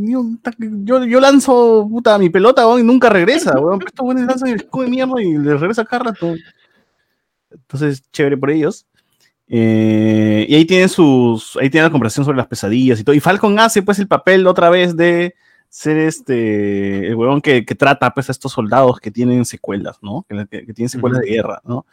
yo, 0.85 1.05
yo 1.05 1.21
lanzo 1.21 1.89
puta 1.91 2.19
mi 2.19 2.29
pelota, 2.29 2.63
y 2.79 2.83
nunca 2.83 3.09
regresa, 3.09 3.59
weón. 3.61 3.81
Estos 3.87 4.05
buenos 4.05 4.27
lanzan 4.27 4.51
el 4.51 4.57
escudo 4.57 4.85
de 4.85 4.91
mierda 4.91 5.23
y 5.23 5.33
le 5.39 5.57
regresa 5.57 5.85
cada 5.85 6.05
rato. 6.05 6.35
Entonces, 7.51 8.03
chévere 8.13 8.37
por 8.37 8.51
ellos. 8.51 8.87
Eh, 9.49 10.47
y 10.49 10.55
ahí 10.55 10.65
tienen 10.65 10.89
sus. 10.89 11.57
Ahí 11.57 11.69
tienen 11.69 11.87
la 11.87 11.93
conversación 11.93 12.25
sobre 12.25 12.39
las 12.39 12.47
pesadillas 12.47 13.01
y 13.01 13.05
todo. 13.05 13.15
Y 13.15 13.21
Falcon 13.21 13.59
hace 13.59 13.83
pues 13.83 13.99
el 13.99 14.09
papel 14.09 14.47
otra 14.47 14.71
vez 14.71 14.97
de 14.97 15.35
ser 15.75 15.97
este. 15.97 17.07
El 17.09 17.14
huevón 17.14 17.41
que, 17.41 17.64
que 17.64 17.75
trata 17.75 18.12
pues 18.12 18.29
a 18.29 18.33
estos 18.33 18.53
soldados 18.53 19.01
que 19.01 19.11
tienen 19.11 19.47
secuelas, 19.47 19.97
¿no? 20.03 20.27
Que, 20.29 20.47
que- 20.51 20.66
que 20.66 20.75
tienen 20.75 20.91
secuelas 20.91 21.20
de 21.20 21.29
guerra, 21.29 21.62
¿no? 21.64 21.87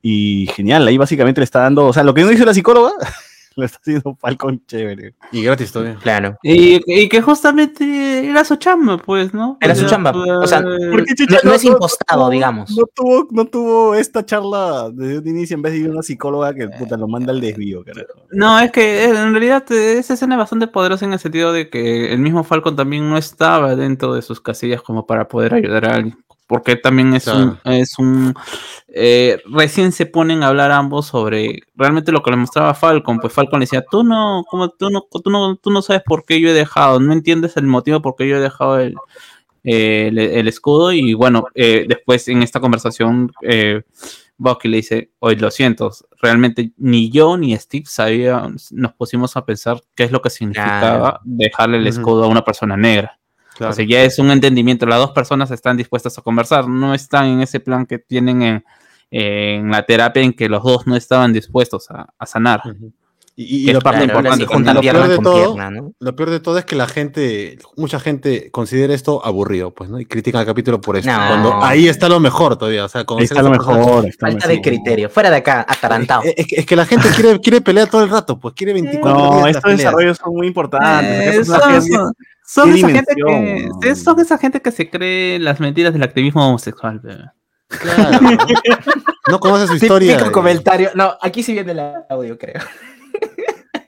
Y 0.00 0.46
genial, 0.54 0.86
ahí 0.88 0.96
básicamente 0.96 1.40
le 1.40 1.44
está 1.44 1.60
dando. 1.60 1.86
O 1.86 1.92
sea, 1.92 2.02
lo 2.02 2.14
que 2.14 2.22
no 2.22 2.32
hizo 2.32 2.46
la 2.46 2.54
psicóloga, 2.54 2.92
lo 3.60 3.64
está 3.64 3.78
haciendo 3.78 4.16
Falcon 4.20 4.62
chévere. 4.66 5.14
Y 5.32 5.42
gratis 5.42 5.72
todavía. 5.72 5.96
Claro. 6.02 6.36
Y, 6.42 6.80
y 6.86 7.08
que 7.08 7.22
justamente 7.22 8.28
era 8.28 8.44
su 8.44 8.56
chamba, 8.56 8.98
pues, 8.98 9.32
¿no? 9.32 9.56
Era 9.60 9.74
su 9.74 9.80
sea, 9.80 9.90
chamba. 9.90 10.12
O 10.12 10.46
sea, 10.46 10.62
pues, 10.62 10.78
¿Por 10.90 11.04
qué 11.04 11.14
No- 11.42 11.52
es 11.52 11.64
impostado, 11.64 12.30
digamos. 12.30 12.70
No 12.76 12.84
tuvo, 12.94 13.26
no 13.30 13.46
tuvo 13.46 13.94
esta 13.94 14.24
charla 14.24 14.90
desde 14.92 15.18
un 15.18 15.28
inicio 15.28 15.54
en 15.56 15.62
vez 15.62 15.72
de 15.72 15.78
ir 15.78 15.86
a 15.88 15.90
una 15.92 16.02
psicóloga 16.02 16.54
que 16.54 16.68
puta, 16.68 16.96
lo 16.96 17.08
manda 17.08 17.32
al 17.32 17.40
desvío, 17.40 17.82
carajo. 17.82 18.26
No, 18.30 18.58
es 18.60 18.70
que 18.70 19.04
eh, 19.04 19.08
en 19.10 19.32
realidad 19.32 19.64
eh, 19.72 19.98
esa 19.98 20.14
escena 20.14 20.34
es 20.34 20.38
bastante 20.40 20.66
poderosa 20.66 21.04
en 21.06 21.14
el 21.14 21.18
sentido 21.18 21.52
de 21.52 21.70
que 21.70 22.12
el 22.12 22.18
mismo 22.18 22.44
Falcon 22.44 22.76
también 22.76 23.08
no 23.08 23.16
estaba 23.16 23.74
dentro 23.74 24.14
de 24.14 24.22
sus 24.22 24.40
casillas 24.40 24.82
como 24.82 25.06
para 25.06 25.28
poder 25.28 25.54
ayudar 25.54 25.86
a 25.86 25.94
alguien. 25.94 26.18
Porque 26.46 26.76
también 26.76 27.12
es 27.14 27.26
un, 27.26 27.58
es 27.64 27.98
un 27.98 28.32
eh, 28.86 29.40
recién 29.46 29.90
se 29.90 30.06
ponen 30.06 30.42
a 30.42 30.48
hablar 30.48 30.70
ambos 30.70 31.06
sobre 31.06 31.60
realmente 31.74 32.12
lo 32.12 32.22
que 32.22 32.30
le 32.30 32.36
mostraba 32.36 32.72
Falcon. 32.72 33.18
Pues 33.18 33.32
Falcon 33.32 33.58
le 33.58 33.64
decía, 33.64 33.84
tú 33.90 34.04
no, 34.04 34.44
como 34.48 34.68
tú 34.68 34.88
no, 34.90 35.06
tú 35.10 35.28
no, 35.30 35.56
tú 35.56 35.70
no 35.70 35.82
sabes 35.82 36.02
por 36.06 36.24
qué 36.24 36.40
yo 36.40 36.48
he 36.48 36.52
dejado, 36.52 37.00
no 37.00 37.12
entiendes 37.12 37.56
el 37.56 37.66
motivo 37.66 38.00
por 38.00 38.14
qué 38.14 38.28
yo 38.28 38.36
he 38.36 38.40
dejado 38.40 38.78
el, 38.78 38.94
eh, 39.64 40.06
el, 40.08 40.18
el 40.18 40.48
escudo. 40.48 40.92
Y 40.92 41.14
bueno, 41.14 41.46
eh, 41.54 41.84
después 41.88 42.28
en 42.28 42.42
esta 42.42 42.60
conversación, 42.60 43.32
eh, 43.42 43.82
Bucky 44.38 44.68
le 44.68 44.76
dice, 44.76 45.10
oye, 45.18 45.36
lo 45.40 45.50
siento, 45.50 45.90
realmente 46.22 46.72
ni 46.76 47.10
yo 47.10 47.36
ni 47.36 47.56
Steve 47.56 47.86
sabía, 47.86 48.48
nos 48.70 48.92
pusimos 48.92 49.36
a 49.36 49.44
pensar 49.44 49.82
qué 49.94 50.04
es 50.04 50.12
lo 50.12 50.22
que 50.22 50.30
significaba 50.30 50.98
Claro. 50.98 51.20
dejarle 51.24 51.78
el 51.78 51.86
escudo 51.86 52.24
a 52.24 52.28
una 52.28 52.44
persona 52.44 52.76
negra. 52.76 53.18
Claro. 53.56 53.72
O 53.72 53.74
sea, 53.74 53.86
ya 53.86 54.02
es 54.02 54.18
un 54.18 54.30
entendimiento, 54.30 54.84
las 54.84 54.98
dos 54.98 55.12
personas 55.12 55.50
están 55.50 55.76
dispuestas 55.76 56.18
a 56.18 56.22
conversar, 56.22 56.68
no 56.68 56.92
están 56.92 57.26
en 57.26 57.40
ese 57.40 57.58
plan 57.58 57.86
que 57.86 57.98
tienen 57.98 58.42
en, 58.42 58.64
en 59.10 59.70
la 59.70 59.84
terapia 59.84 60.22
en 60.22 60.34
que 60.34 60.48
los 60.48 60.62
dos 60.62 60.86
no 60.86 60.94
estaban 60.94 61.32
dispuestos 61.32 61.90
a, 61.90 62.12
a 62.18 62.26
sanar. 62.26 62.62
Y, 63.38 63.68
y 63.68 63.72
lo, 63.74 63.80
Claro, 63.80 64.02
importante 64.02 64.44
lo 64.44 64.80
peor 64.80 65.08
de 65.08 65.16
con 65.16 65.24
todo- 65.24 65.54
pierna, 65.54 65.70
¿no? 65.70 65.92
lo 66.00 66.16
peor 66.16 66.30
de 66.30 66.40
todo 66.40 66.56
es 66.56 66.64
que 66.64 66.74
la 66.74 66.88
gente, 66.88 67.58
mucha 67.76 68.00
gente 68.00 68.50
considera 68.50 68.94
esto 68.94 69.22
aburrido, 69.22 69.74
pues, 69.74 69.90
¿no? 69.90 70.00
Y 70.00 70.06
critica 70.06 70.40
el 70.40 70.46
capítulo 70.46 70.80
por 70.80 70.96
esto. 70.96 71.10
No. 71.12 71.18
Cuando 71.28 71.62
ahí 71.62 71.86
está 71.86 72.08
lo 72.08 72.18
mejor 72.18 72.56
todavía. 72.56 72.86
O 72.86 72.88
sea, 72.88 73.02
Ahí 73.06 73.24
está 73.24 73.42
lo 73.42 73.50
persona. 73.50 73.76
mejor. 73.78 74.06
está 74.06 74.26
Falta 74.30 74.48
de 74.48 74.60
criterio. 74.62 75.10
Fuera 75.10 75.28
de 75.28 75.36
acá, 75.36 75.66
atarantado. 75.68 76.22
Es, 76.22 76.32
es 76.34 76.46
que, 76.46 76.56
es 76.60 76.64
que 76.64 76.76
la 76.76 76.86
gente 76.86 77.10
quiere, 77.14 77.38
quiere 77.40 77.60
pelear 77.60 77.90
todo 77.90 78.02
el 78.02 78.08
rato, 78.08 78.40
pues 78.40 78.54
quiere 78.54 78.72
24 78.72 79.18
No, 79.18 79.36
días 79.44 79.56
estos 79.56 79.70
desarrollos 79.76 80.16
son 80.16 80.32
muy 80.34 80.46
importantes. 80.46 81.36
Eh, 81.36 81.44
son, 81.44 82.74
esa 82.74 82.88
gente 82.88 83.14
que, 83.14 83.22
dimensión, 83.22 83.80
sí, 83.82 84.02
son 84.02 84.20
esa 84.20 84.38
gente 84.38 84.62
que 84.62 84.70
se 84.70 84.88
cree 84.88 85.38
las 85.38 85.60
mentiras 85.60 85.92
del 85.92 86.02
activismo 86.04 86.48
homosexual. 86.48 87.02
Claro, 87.68 88.20
¿no? 88.22 88.30
No 89.28 89.40
conoce 89.40 89.66
su 89.66 89.74
historia. 89.76 90.12
Típico 90.12 90.30
eh. 90.30 90.32
comentario. 90.32 90.90
No, 90.94 91.14
aquí 91.20 91.42
sí 91.42 91.52
viene 91.52 91.72
el 91.72 91.80
audio, 92.08 92.38
creo. 92.38 92.62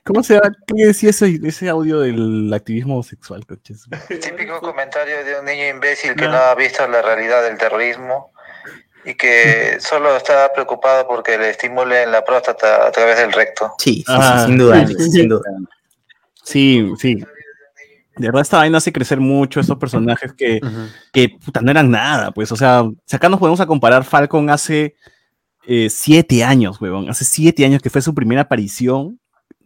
¿Cómo 0.09 0.23
se 0.23 0.33
llama? 0.33 0.51
¿Qué 0.65 0.87
decía 0.87 1.11
ese, 1.11 1.39
ese 1.43 1.69
audio 1.69 1.99
del 1.99 2.51
activismo 2.51 3.03
sexual, 3.03 3.45
coches? 3.45 3.85
Típico 4.09 4.59
comentario 4.59 5.23
de 5.23 5.39
un 5.39 5.45
niño 5.45 5.67
imbécil 5.67 6.15
que 6.15 6.25
no 6.27 6.35
ha 6.35 6.55
visto 6.55 6.87
la 6.87 7.03
realidad 7.03 7.43
del 7.43 7.59
terrorismo 7.59 8.31
y 9.05 9.13
que 9.13 9.77
solo 9.79 10.17
está 10.17 10.51
preocupado 10.51 11.07
porque 11.07 11.37
le 11.37 11.51
estimulen 11.51 12.11
la 12.11 12.25
próstata 12.25 12.87
a 12.87 12.91
través 12.91 13.19
del 13.19 13.31
recto. 13.31 13.71
Sí, 13.77 13.97
sí, 13.97 14.03
Ah. 14.07 14.39
sí, 14.41 14.45
sin 14.47 14.57
duda, 14.57 14.79
Alex, 14.79 15.11
sin 15.11 15.29
duda. 15.29 15.43
Sí, 16.43 16.91
sí. 16.97 17.15
De 18.17 18.27
verdad, 18.27 18.41
esta 18.41 18.57
vaina 18.57 18.79
hace 18.79 18.91
crecer 18.91 19.19
mucho 19.19 19.59
estos 19.59 19.77
personajes 19.77 20.33
que, 20.33 20.59
que 21.13 21.29
puta, 21.45 21.61
no 21.61 21.69
eran 21.69 21.91
nada, 21.91 22.31
pues. 22.31 22.51
O 22.51 22.55
sea, 22.55 22.83
si 23.05 23.15
acá 23.15 23.29
nos 23.29 23.39
podemos 23.39 23.59
a 23.59 23.67
comparar 23.67 24.03
Falcon 24.03 24.49
hace 24.49 24.95
eh, 25.67 25.87
siete 25.91 26.43
años, 26.43 26.81
huevón. 26.81 27.11
Hace 27.11 27.25
siete 27.25 27.63
años 27.63 27.79
que 27.83 27.91
fue 27.91 28.01
su 28.01 28.15
primera 28.15 28.41
aparición. 28.41 29.19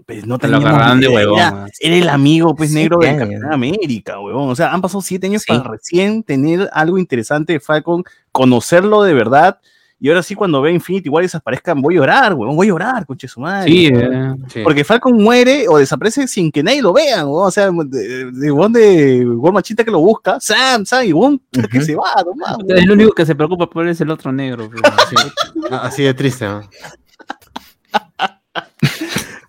Pues 0.06 0.26
no 0.26 0.38
Te 0.38 0.48
lo 0.48 0.58
agarraron 0.58 1.00
de 1.00 1.08
huevón, 1.08 1.40
Era, 1.40 1.68
el 1.96 2.10
amigo, 2.10 2.56
pues, 2.56 2.72
negro 2.74 2.98
del 3.00 3.10
años. 3.10 3.22
Capitán 3.30 3.54
América, 3.54 4.20
huevón. 4.20 4.50
O 4.50 4.56
sea, 4.56 4.74
han 4.74 4.82
pasado 4.82 5.02
siete 5.02 5.28
años 5.28 5.44
Sí. 5.44 5.48
para 5.54 5.70
recién 5.72 6.24
tener 6.24 6.70
algo 6.74 6.98
interesante 6.98 7.54
de 7.54 7.60
Falcon, 7.60 8.04
conocerlo 8.32 9.04
de 9.04 9.14
verdad. 9.14 9.60
Y 10.00 10.10
ahora 10.10 10.22
sí, 10.22 10.36
cuando 10.36 10.62
ve 10.62 10.74
Infinity 10.74 11.08
War 11.08 11.24
y 11.24 11.28
desaparezcan, 11.28 11.82
voy 11.82 11.94
a 11.96 11.98
llorar, 12.00 12.34
huevón. 12.34 12.58
Voy 12.58 12.68
a 12.68 12.72
llorar, 12.72 13.06
conche 13.06 13.26
su 13.30 13.40
madre. 13.40 13.72
Sí, 13.72 13.86
eh, 13.88 14.34
Sí. 14.50 14.60
Porque 14.62 14.84
Falcon 14.84 15.14
muere 15.24 15.66
o 15.70 15.78
desaparece 15.78 16.28
sin 16.28 16.52
que 16.52 16.62
nadie 16.62 16.82
lo 16.82 16.92
vea, 16.92 17.22
¿no? 17.22 17.32
O 17.32 17.52
sea, 17.52 17.72
de, 17.72 18.32
de, 18.32 18.52
de 18.52 19.26
War 19.30 19.54
Machita 19.54 19.86
que 19.86 19.92
lo 19.92 20.00
busca, 20.00 20.42
Sam, 20.42 20.86
Sam, 20.86 21.06
y 21.06 21.14
Won 21.14 21.40
que 21.72 21.80
se 21.82 21.96
va, 21.96 22.22
no 22.26 22.34
mames. 22.36 22.66
el 22.84 22.92
único 22.92 23.14
que 23.14 23.26
se 23.26 23.34
preocupa 23.34 23.70
por 23.70 23.86
él 23.86 23.92
es 23.92 24.02
el 24.02 24.10
otro 24.12 24.34
negro. 24.34 24.70
pe. 24.70 24.76
Ah, 25.72 25.84
Así 25.86 26.04
de 26.04 26.14
triste, 26.14 26.46
¿no? 26.46 26.62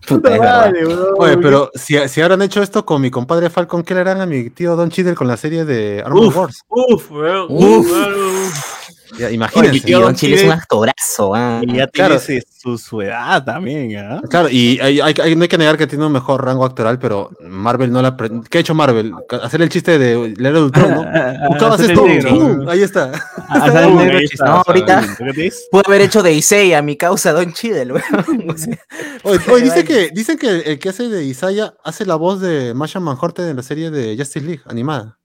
Puta. 0.07 0.37
Madre. 0.37 0.85
Oye, 1.17 1.37
pero 1.37 1.71
si, 1.73 1.95
si 2.07 2.21
habrán 2.21 2.41
hecho 2.41 2.61
esto 2.61 2.85
con 2.85 3.01
mi 3.01 3.09
compadre 3.11 3.49
Falcon, 3.49 3.83
¿qué 3.83 3.93
le 3.93 4.01
harán 4.01 4.21
a 4.21 4.25
mi 4.25 4.49
tío 4.49 4.75
Don 4.75 4.89
Cheadle 4.89 5.15
con 5.15 5.27
la 5.27 5.37
serie 5.37 5.65
de 5.65 6.01
Armor 6.05 6.27
Uf, 6.27 6.37
Wars? 6.37 6.61
uf, 6.69 7.11
weón, 7.11 7.47
Uf. 7.49 7.87
uf. 7.91 8.44
Ya, 9.19 9.27
Oye, 9.27 9.35
imagínense. 9.35 9.91
Don 9.91 10.15
Chile 10.15 10.35
es 10.35 10.43
un 10.43 10.51
actorazo. 10.51 11.33
ah. 11.35 11.61
Y 11.63 11.75
ya 11.75 11.87
Claro. 11.87 12.19
tiene 12.19 12.39
ese- 12.39 12.47
su, 12.59 12.77
su 12.77 13.01
edad 13.01 13.43
también, 13.45 13.95
¿ah? 13.97 14.21
Claro, 14.29 14.49
y 14.49 14.79
hay, 14.81 14.99
hay- 14.99 15.13
hay- 15.21 15.35
no 15.35 15.43
hay 15.43 15.47
que 15.47 15.57
negar 15.57 15.77
que 15.77 15.85
tiene 15.85 16.05
un 16.05 16.11
mejor 16.11 16.43
rango 16.43 16.65
actoral, 16.65 16.97
pero 16.97 17.29
Marvel 17.47 17.91
no 17.91 18.01
la... 18.01 18.17
pre- 18.17 18.31
¿Qué 18.49 18.57
ha 18.57 18.61
hecho 18.61 18.73
Marvel? 18.73 19.13
Hacer 19.43 19.61
el 19.61 19.69
chiste 19.69 19.99
de 19.99 20.33
leer 20.37 20.55
el 20.55 20.63
Ultron, 20.63 20.89
¿no? 20.91 21.05
Buscabas 21.49 21.79
esto, 21.81 22.03
ahí 22.69 22.81
está. 22.81 23.11
Ahí. 23.49 24.25
No, 24.43 24.63
ahorita- 24.65 25.03
¿Qué? 25.35 25.51
Pudo 25.71 25.83
haber 25.85 26.01
hecho 26.01 26.23
de 26.23 26.33
Issei 26.33 26.73
a 26.73 26.81
mi 26.81 26.95
causa 26.97 27.31
Don 27.33 27.53
Chidel, 27.53 27.91
weón. 27.91 28.49
O 28.49 28.57
sea, 28.57 28.77
Oye, 29.23 29.39
oye, 29.51 29.63
dice 29.63 29.83
que, 29.83 30.09
dicen 30.11 30.37
que 30.37 30.47
el 30.61 30.79
que 30.79 30.89
hace 30.89 31.09
de 31.09 31.23
Isaiah 31.23 31.73
hace 31.83 32.05
la 32.05 32.15
voz 32.15 32.41
de 32.41 32.73
Masha 32.73 32.99
Manhorte 32.99 33.47
en 33.47 33.55
la 33.55 33.61
serie 33.63 33.91
de 33.91 34.15
Justice 34.17 34.45
League, 34.45 34.61
animada. 34.65 35.17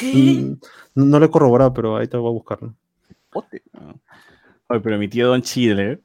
Mm, 0.00 0.54
No, 0.94 1.04
no 1.06 1.18
lo 1.18 1.26
he 1.26 1.30
corroborado, 1.30 1.72
pero 1.74 1.96
ahí 1.96 2.06
te 2.06 2.16
voy 2.16 2.28
a 2.28 2.32
buscarlo. 2.32 2.74
Oye, 3.34 4.80
pero 4.80 4.98
mi 4.98 5.08
tío 5.08 5.28
Don 5.28 5.42
Chile 5.42 6.00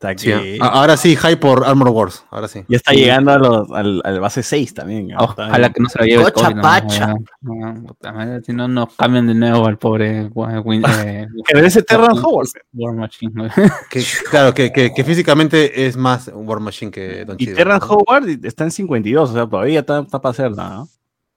sea, 0.00 0.16
Sí, 0.16 0.26
que 0.28 0.58
a- 0.60 0.66
ahora 0.68 0.96
sí, 0.96 1.16
hype 1.16 1.36
por 1.38 1.64
Armor 1.66 1.88
Wars. 1.88 2.24
Ahora 2.30 2.46
sí. 2.48 2.64
ya 2.68 2.76
está 2.76 2.92
llegando 2.92 3.32
a 3.32 3.38
los- 3.38 3.70
al, 3.72 4.00
al 4.04 4.20
base 4.20 4.42
6 4.44 4.72
también. 4.72 5.10
está 5.10 5.24
Ojalá 5.24 5.66
en- 5.66 5.72
que 5.72 5.80
no 5.80 5.88
se 5.88 5.98
lo 5.98 6.04
lleve 6.04 6.22
Cocha 6.24 6.44
COVID, 6.46 6.54
no, 6.56 6.62
pacha. 6.62 7.14
no, 7.40 7.72
no, 7.72 7.82
puta 7.84 8.12
madre, 8.12 8.40
si 8.44 8.52
no 8.52 8.68
nos 8.68 8.94
cambian 8.94 9.26
de 9.26 9.34
nuevo 9.34 9.66
al 9.66 9.76
pobre 9.76 10.28
Win- 10.30 10.84
eh, 11.04 11.26
Que 11.44 11.52
regrese 11.54 11.82
Terran 11.82 12.16
Howard. 12.16 12.48
War 12.72 12.94
Machine. 12.94 13.32
Que, 13.90 14.02
claro, 14.30 14.54
que, 14.54 14.70
que, 14.72 14.92
que 14.94 15.04
físicamente 15.04 15.86
es 15.86 15.96
más 15.96 16.28
un 16.28 16.48
War 16.48 16.60
Machine 16.60 16.90
que 16.92 17.24
Don 17.24 17.36
Y 17.38 17.44
Chido. 17.46 17.56
Terran 17.56 17.80
¿no? 17.80 17.86
Howard 17.88 18.28
está 18.44 18.62
en 18.64 18.70
52, 18.70 19.30
o 19.30 19.32
sea, 19.34 19.46
todavía 19.48 19.80
está, 19.80 19.98
está 20.00 20.20
para 20.22 20.30
hacer 20.30 20.52
nada. 20.52 20.76
¿no? 20.76 20.88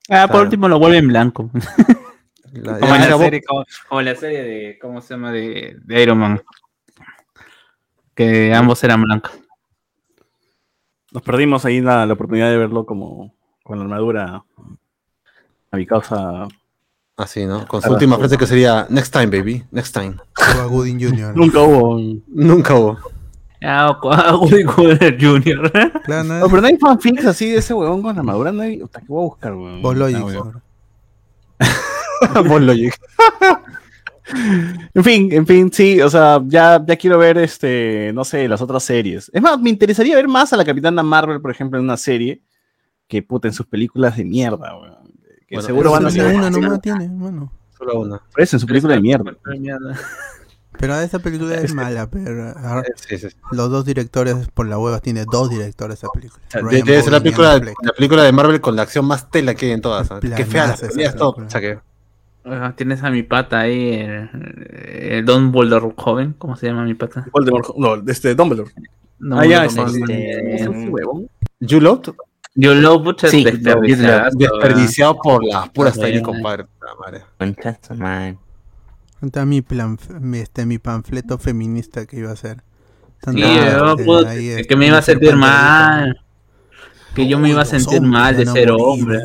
Ah, 0.10 0.22
por 0.28 0.32
Claro. 0.32 0.44
último 0.44 0.68
lo 0.68 0.78
vuelven 0.80 1.08
blanco. 1.08 1.50
La- 2.54 2.80
Como 2.80 2.94
la 2.96 3.18
serie, 3.18 3.42
como, 3.44 3.66
como 3.88 4.00
en 4.02 4.06
la 4.06 4.16
serie 4.16 4.44
de, 4.44 4.80
¿cómo 4.82 5.02
se 5.02 5.14
llama? 5.14 5.32
De, 5.32 5.78
de 5.84 6.02
Iron 6.04 6.18
Man. 6.18 6.42
Que 8.16 8.54
ambos 8.54 8.84
eran 8.84 9.02
blancos. 9.02 9.32
Nos 11.12 11.24
perdimos 11.24 11.66
ahí 11.66 11.82
la, 11.82 12.06
la 12.06 12.14
oportunidad 12.14 12.50
de 12.50 12.58
verlo 12.58 12.86
como 12.86 13.34
con 13.64 13.78
la 13.80 13.84
armadura 13.86 14.44
a 15.72 15.78
mi 15.78 15.86
causa. 15.86 16.48
Así, 17.18 17.46
¿no? 17.46 17.68
Con 17.68 17.82
su 17.82 17.92
última 17.92 18.18
frase 18.18 18.38
que 18.38 18.48
sería 18.48 18.88
Next 18.90 19.14
time, 19.14 19.28
baby. 19.28 19.64
Next 19.72 19.94
time. 19.94 20.16
Cuba 20.34 20.66
Gooding 20.66 21.00
Jr. 21.02 21.36
Nunca 21.36 21.60
hubo. 21.62 21.96
un- 21.96 22.24
Nunca 22.28 22.76
hubo. 22.76 22.98
Ah, 23.64 23.96
Jr. 25.20 25.72
Claro, 26.04 26.24
no 26.24 26.48
pero 26.50 26.62
no 26.62 26.68
hay 26.68 26.78
fanfics 26.78 27.26
así 27.26 27.52
de 27.52 27.58
ese 27.60 27.74
huevón 27.76 28.02
con 28.02 28.16
la 28.16 28.22
armadura. 28.22 28.52
No 28.52 28.62
hay. 28.64 28.80
¿Qué 28.80 28.86
voy 29.08 29.24
a 29.24 29.28
buscar, 29.28 29.54
huevón? 29.54 29.82
Ah, 31.60 31.68
Logic. 32.60 32.94
En 34.94 35.04
fin, 35.04 35.32
en 35.34 35.46
fin, 35.46 35.72
sí, 35.74 36.00
o 36.02 36.10
sea, 36.10 36.42
ya, 36.46 36.82
ya 36.86 36.96
quiero 36.96 37.18
ver 37.18 37.38
este, 37.38 38.12
no 38.14 38.24
sé, 38.24 38.48
las 38.48 38.62
otras 38.62 38.84
series. 38.84 39.30
Es 39.34 39.42
más, 39.42 39.60
me 39.60 39.70
interesaría 39.70 40.16
ver 40.16 40.28
más 40.28 40.54
a 40.54 40.58
la 40.58 40.64
Capitana 40.64 41.04
Marvel, 41.04 41.42
por 41.42 41.52
ejemplo, 41.52 41.78
en 41.80 41.86
una 41.86 41.98
serie 41.98 42.42
que 43.08 43.22
puta 43.24 43.48
en 43.50 43.54
sus 43.54 43.66
películas 43.66 44.16
de 44.16 44.24
mierda, 44.24 44.78
weón. 44.78 45.12
Que 45.48 45.56
Bueno, 45.56 45.68
seguro 45.68 45.92
van 45.92 46.06
a 46.06 46.10
Solo 46.12 46.24
ser 46.24 46.36
una 46.36 46.50
nomás 46.50 46.82
tiene, 46.82 47.08
bueno. 47.10 47.52
Solo 47.78 48.00
una. 48.00 48.20
por 48.32 48.42
eso, 48.42 48.56
en 48.56 48.60
su 48.62 48.68
película 48.68 48.94
de 48.96 49.02
mierda. 49.02 49.34
Pero 50.80 50.96
esa 51.00 51.20
película 51.20 51.56
es 51.56 51.74
mala, 51.76 52.10
pero 52.10 52.58
ahora 52.58 52.84
Sí, 52.96 53.18
sí, 53.18 53.30
sí. 53.30 53.36
los 53.52 53.70
dos 53.70 53.84
directores 53.84 54.48
por 54.54 54.66
la 54.68 54.80
hueva 54.80 55.00
tiene 55.02 55.26
dos 55.30 55.50
directores 55.50 55.98
esa 55.98 56.08
película. 56.14 56.42
Debe 56.72 57.02
ser 57.04 57.12
la 57.12 57.20
película, 57.20 57.58
la 57.58 57.92
película 57.92 58.24
de 58.24 58.32
Marvel 58.32 58.62
con 58.62 58.78
la 58.78 58.84
acción 58.84 59.06
más 59.06 59.30
tela 59.30 59.54
que 59.54 59.66
hay 59.66 59.74
en 59.74 59.82
todas. 59.82 60.10
¿no? 60.10 60.22
Qué 60.22 60.46
fea 60.46 60.74
todo. 61.18 61.32
O 61.46 61.50
sea 61.50 61.60
que- 61.60 61.74
Ah, 61.74 61.84
Tienes 62.76 63.04
a 63.04 63.12
mi 63.12 63.24
pata 63.24 63.60
ahí, 63.60 63.94
el, 63.94 64.30
el 65.14 65.26
Don 65.26 65.52
Boulder 65.52 65.82
joven, 65.96 66.34
¿cómo 66.38 66.56
se 66.56 66.68
llama 66.68 66.84
mi 66.84 66.96
pata? 66.96 67.28
Voldemort, 67.32 67.76
no, 67.78 67.96
este, 68.08 68.34
Dumbledore. 68.34 68.72
No, 69.20 69.40
ah, 69.40 69.46
ya, 69.46 69.66
Voldemort, 69.66 69.96
este, 69.96 70.32
eh, 70.32 70.56
ese 70.56 70.70
huevón. 70.70 71.30
Yo 71.60 71.80
lo 72.74 73.00
mucho 73.00 73.28
Sí, 73.28 73.44
desperdiciado. 73.44 74.30
desperdiciado 74.34 75.18
por 75.22 75.44
las 75.46 75.70
puras 75.70 75.96
ya. 75.96 76.22
compadre. 76.22 76.66
Puta 76.66 76.88
madre. 77.00 77.22
Concha 77.38 77.80
su 77.82 77.94
madre. 77.96 78.38
Está 79.22 79.46
mi 79.46 79.62
plan, 79.62 79.98
mi, 80.20 80.40
este, 80.40 80.66
mi 80.66 80.80
panfleto 80.80 81.38
feminista 81.38 82.06
que 82.08 82.18
iba 82.18 82.32
a 82.32 82.34
hacer. 82.34 82.64
Están 83.20 83.36
Sí, 83.36 83.42
yo, 83.42 83.96
puta, 83.98 84.30
ahí, 84.32 84.40
que 84.48 84.60
este, 84.62 84.76
me 84.76 84.88
iba 84.88 84.98
a 84.98 85.02
sentir 85.04 85.36
mal. 85.36 86.20
Que 87.16 87.28
yo 87.28 87.38
me 87.40 87.50
iba 87.50 87.62
a 87.62 87.66
sentir 87.66 88.00
hombres 88.00 88.12
mal 88.12 88.38
de 88.38 88.46
ser 88.46 88.72
morir. 88.72 88.86
hombre. 88.86 89.18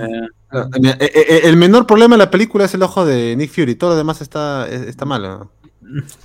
Ah, 0.51 0.69
mira, 0.81 0.97
eh, 1.01 1.11
eh, 1.15 1.41
El 1.45 1.57
menor 1.57 1.87
problema 1.87 2.15
de 2.17 2.19
la 2.19 2.31
película 2.31 2.65
es 2.65 2.75
el 2.75 2.83
ojo 2.83 3.05
de 3.05 3.35
Nick 3.37 3.51
Fury. 3.51 3.75
Todo 3.75 3.91
lo 3.91 3.97
demás 3.97 4.21
está, 4.21 4.67
eh, 4.69 4.87
está 4.89 5.05
malo. 5.05 5.51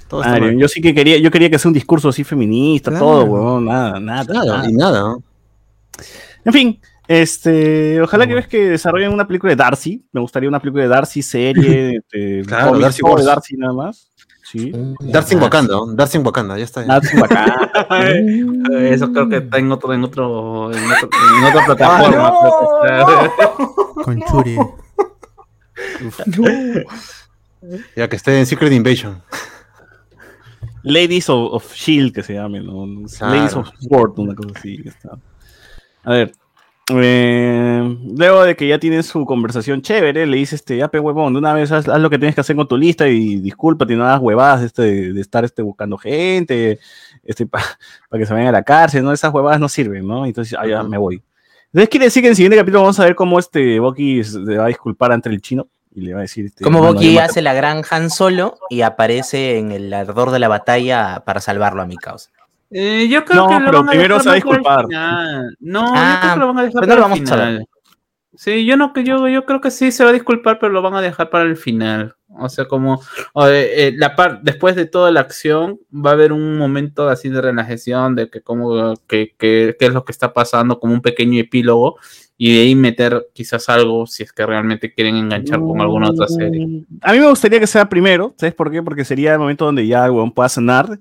Todo 0.07 0.21
está 0.23 0.39
mal. 0.39 0.57
yo 0.57 0.67
sí 0.67 0.81
que 0.81 0.93
quería, 0.93 1.17
yo 1.17 1.29
quería 1.29 1.49
que 1.49 1.59
sea 1.59 1.69
un 1.69 1.73
discurso 1.73 2.09
así 2.09 2.23
feminista, 2.23 2.89
Claro. 2.89 3.05
todo, 3.05 3.23
huevón, 3.25 3.65
nada, 3.65 3.99
nada. 3.99 4.25
Claro, 4.25 4.45
nada. 4.57 4.69
y 4.69 4.73
nada. 4.73 4.99
¿no? 5.01 5.23
En 6.45 6.53
fin, 6.53 6.79
este, 7.07 8.01
ojalá 8.01 8.25
que 8.25 8.33
ves 8.33 8.47
que 8.47 8.69
desarrollen 8.69 9.13
una 9.13 9.27
película 9.27 9.51
de 9.51 9.57
Darcy. 9.57 10.03
Me 10.11 10.21
gustaría 10.21 10.49
una 10.49 10.59
película 10.59 10.83
de 10.83 10.89
Darcy, 10.89 11.21
serie, 11.21 12.01
de 12.11 12.43
Claro, 12.47 12.79
Darcy. 12.79 13.01
Darcy 13.23 13.57
nada 13.57 13.73
más. 13.73 14.07
Sí. 14.51 14.69
Darcy 14.99 15.35
Wakanda. 15.37 15.75
Darcy 15.93 16.17
Wakanda, 16.17 16.57
ya 16.57 16.65
está. 16.65 16.83
Darcy 16.83 17.17
bacán. 17.17 17.53
Eso 18.81 19.09
creo 19.13 19.29
que 19.29 19.37
está 19.37 19.59
en 19.59 19.71
otro, 19.71 19.93
en 19.93 20.03
otro, 20.03 20.73
en 20.73 20.83
otro- 20.91 21.09
en 21.37 21.43
otra 21.45 21.65
plataforma. 21.65 22.33
Con 24.03 24.21
Churi. 24.23 24.57
Ya 27.95 28.09
que 28.09 28.15
esté 28.15 28.39
en 28.39 28.45
Secret 28.47 28.73
Invasion. 28.73 29.21
Ladies 30.83 31.29
of, 31.29 31.53
of 31.53 31.73
Shield, 31.75 32.11
que 32.13 32.23
se 32.23 32.33
llame, 32.33 32.59
¿no? 32.59 32.85
Claro. 33.17 33.35
Ladies 33.35 33.55
of 33.55 33.69
Sword, 33.79 34.13
una 34.17 34.33
cosa 34.33 34.49
así. 34.55 34.81
está. 34.83 35.17
A 36.03 36.11
ver. 36.11 36.31
Eh, 37.01 37.97
luego 38.15 38.43
de 38.43 38.55
que 38.55 38.67
ya 38.67 38.79
tienen 38.79 39.03
su 39.03 39.25
conversación 39.25 39.81
chévere, 39.81 40.25
le 40.25 40.37
dice 40.37 40.55
este, 40.55 40.77
ya 40.77 40.87
pe 40.89 40.99
huevón, 40.99 41.33
de 41.33 41.39
una 41.39 41.53
vez 41.53 41.71
haz, 41.71 41.87
haz 41.87 41.99
lo 42.01 42.09
que 42.09 42.17
tienes 42.17 42.35
que 42.35 42.41
hacer 42.41 42.55
con 42.55 42.67
tu 42.67 42.77
lista 42.77 43.07
y 43.07 43.37
discúlpate, 43.37 43.95
no 43.95 44.05
hagas 44.05 44.19
huevadas 44.21 44.63
este, 44.63 44.81
de, 44.81 45.13
de 45.13 45.21
estar 45.21 45.45
este, 45.45 45.61
buscando 45.61 45.97
gente, 45.97 46.79
este, 47.23 47.45
para 47.47 47.65
que 48.17 48.25
se 48.25 48.33
vayan 48.33 48.49
a 48.49 48.51
la 48.53 48.63
cárcel, 48.63 49.03
¿no? 49.03 49.11
Esas 49.13 49.33
huevadas 49.33 49.59
no 49.59 49.69
sirven, 49.69 50.07
¿no? 50.07 50.25
Entonces, 50.25 50.57
ah, 50.59 50.67
ya 50.67 50.83
me 50.83 50.97
voy. 50.97 51.21
Entonces 51.67 51.89
quiere 51.89 52.05
decir 52.07 52.21
que 52.21 52.27
en 52.27 52.31
el 52.31 52.35
siguiente 52.35 52.57
capítulo 52.57 52.81
vamos 52.81 52.99
a 52.99 53.05
ver 53.05 53.15
cómo 53.15 53.39
este 53.39 53.79
Bucky 53.79 54.23
se 54.23 54.39
va 54.57 54.65
a 54.65 54.67
disculpar 54.67 55.11
ante 55.13 55.29
el 55.29 55.41
chino 55.41 55.67
y 55.93 56.01
le 56.01 56.13
va 56.13 56.19
a 56.19 56.21
decir... 56.23 56.45
Este, 56.45 56.63
Como 56.63 56.79
"Mano, 56.79 56.93
Bucky 56.93 57.13
yo 57.13 57.19
maté- 57.21 57.25
hace 57.29 57.41
la 57.41 57.53
gran 57.53 57.83
Han 57.89 58.09
Solo 58.09 58.57
y 58.69 58.81
aparece 58.81 59.57
en 59.57 59.71
el 59.71 59.93
ardor 59.93 60.31
de 60.31 60.39
la 60.39 60.47
batalla 60.49 61.23
para 61.25 61.39
salvarlo 61.39 61.81
a 61.81 61.85
mi 61.85 61.95
causa. 61.95 62.29
Eh, 62.71 63.07
yo 63.09 63.25
creo 63.25 63.43
No, 63.43 63.47
que 63.49 63.59
lo 63.59 63.65
pero 63.65 63.77
van 63.79 63.87
a 63.87 63.91
primero 63.91 64.17
dejar 64.17 64.23
se 64.23 64.29
va 64.29 64.33
a 64.33 64.37
más 64.37 64.43
para 64.43 64.55
el 64.55 64.85
disculpar. 64.85 64.85
final. 64.85 65.57
No, 65.59 65.85
yo 65.87 65.91
Ah, 65.93 66.19
creo 66.21 66.33
que 66.33 66.39
lo 66.39 66.47
van 66.47 66.57
a 66.57 66.63
dejar 66.63 66.79
para 66.81 66.95
lo 66.95 67.05
el 67.05 67.11
a 67.11 67.15
final. 67.15 67.65
Sí, 68.33 68.65
yo 68.65 68.77
no 68.77 68.93
que 68.93 69.03
yo, 69.03 69.27
yo 69.27 69.45
creo 69.45 69.59
que 69.59 69.71
sí 69.71 69.91
se 69.91 70.05
va 70.05 70.09
a 70.11 70.13
disculpar, 70.13 70.57
pero 70.57 70.71
lo 70.71 70.81
van 70.81 70.93
a 70.93 71.01
dejar 71.01 71.29
para 71.29 71.43
el 71.43 71.57
final. 71.57 72.15
O 72.39 72.47
sea, 72.47 72.63
como 72.65 73.01
o, 73.33 73.47
eh, 73.47 73.87
eh, 73.89 73.93
la 73.97 74.15
par 74.15 74.41
después 74.41 74.77
de 74.77 74.85
toda 74.85 75.11
la 75.11 75.19
acción 75.19 75.81
va 75.93 76.11
a 76.11 76.13
haber 76.13 76.31
un 76.31 76.57
momento 76.57 77.09
así 77.09 77.27
de 77.27 77.41
relajación 77.41 78.15
de 78.15 78.29
que 78.29 78.41
cómo 78.41 78.93
que, 79.05 79.35
que- 79.37 79.75
qué 79.77 79.85
es 79.85 79.93
lo 79.93 80.05
que 80.05 80.13
está 80.13 80.31
pasando, 80.33 80.79
como 80.79 80.93
un 80.93 81.01
pequeño 81.01 81.41
epílogo 81.41 81.97
y 82.37 82.55
de 82.55 82.61
ahí 82.61 82.73
meter 82.73 83.27
quizás 83.33 83.67
algo 83.67 84.07
si 84.07 84.23
es 84.23 84.31
que 84.31 84.45
realmente 84.45 84.93
quieren 84.93 85.17
enganchar 85.17 85.59
con 85.59 85.81
alguna 85.81 86.09
otra 86.11 86.29
serie. 86.29 86.85
A 87.01 87.11
mí 87.11 87.19
me 87.19 87.27
gustaría 87.27 87.59
que 87.59 87.67
sea 87.67 87.89
primero, 87.89 88.33
¿sabes 88.37 88.55
por 88.55 88.71
qué? 88.71 88.81
Porque 88.81 89.03
sería 89.03 89.33
el 89.33 89.39
momento 89.39 89.65
donde 89.65 89.85
ya 89.85 90.05
el 90.05 90.11
huevón 90.11 90.31
pueda 90.31 90.47
sanar 90.47 90.97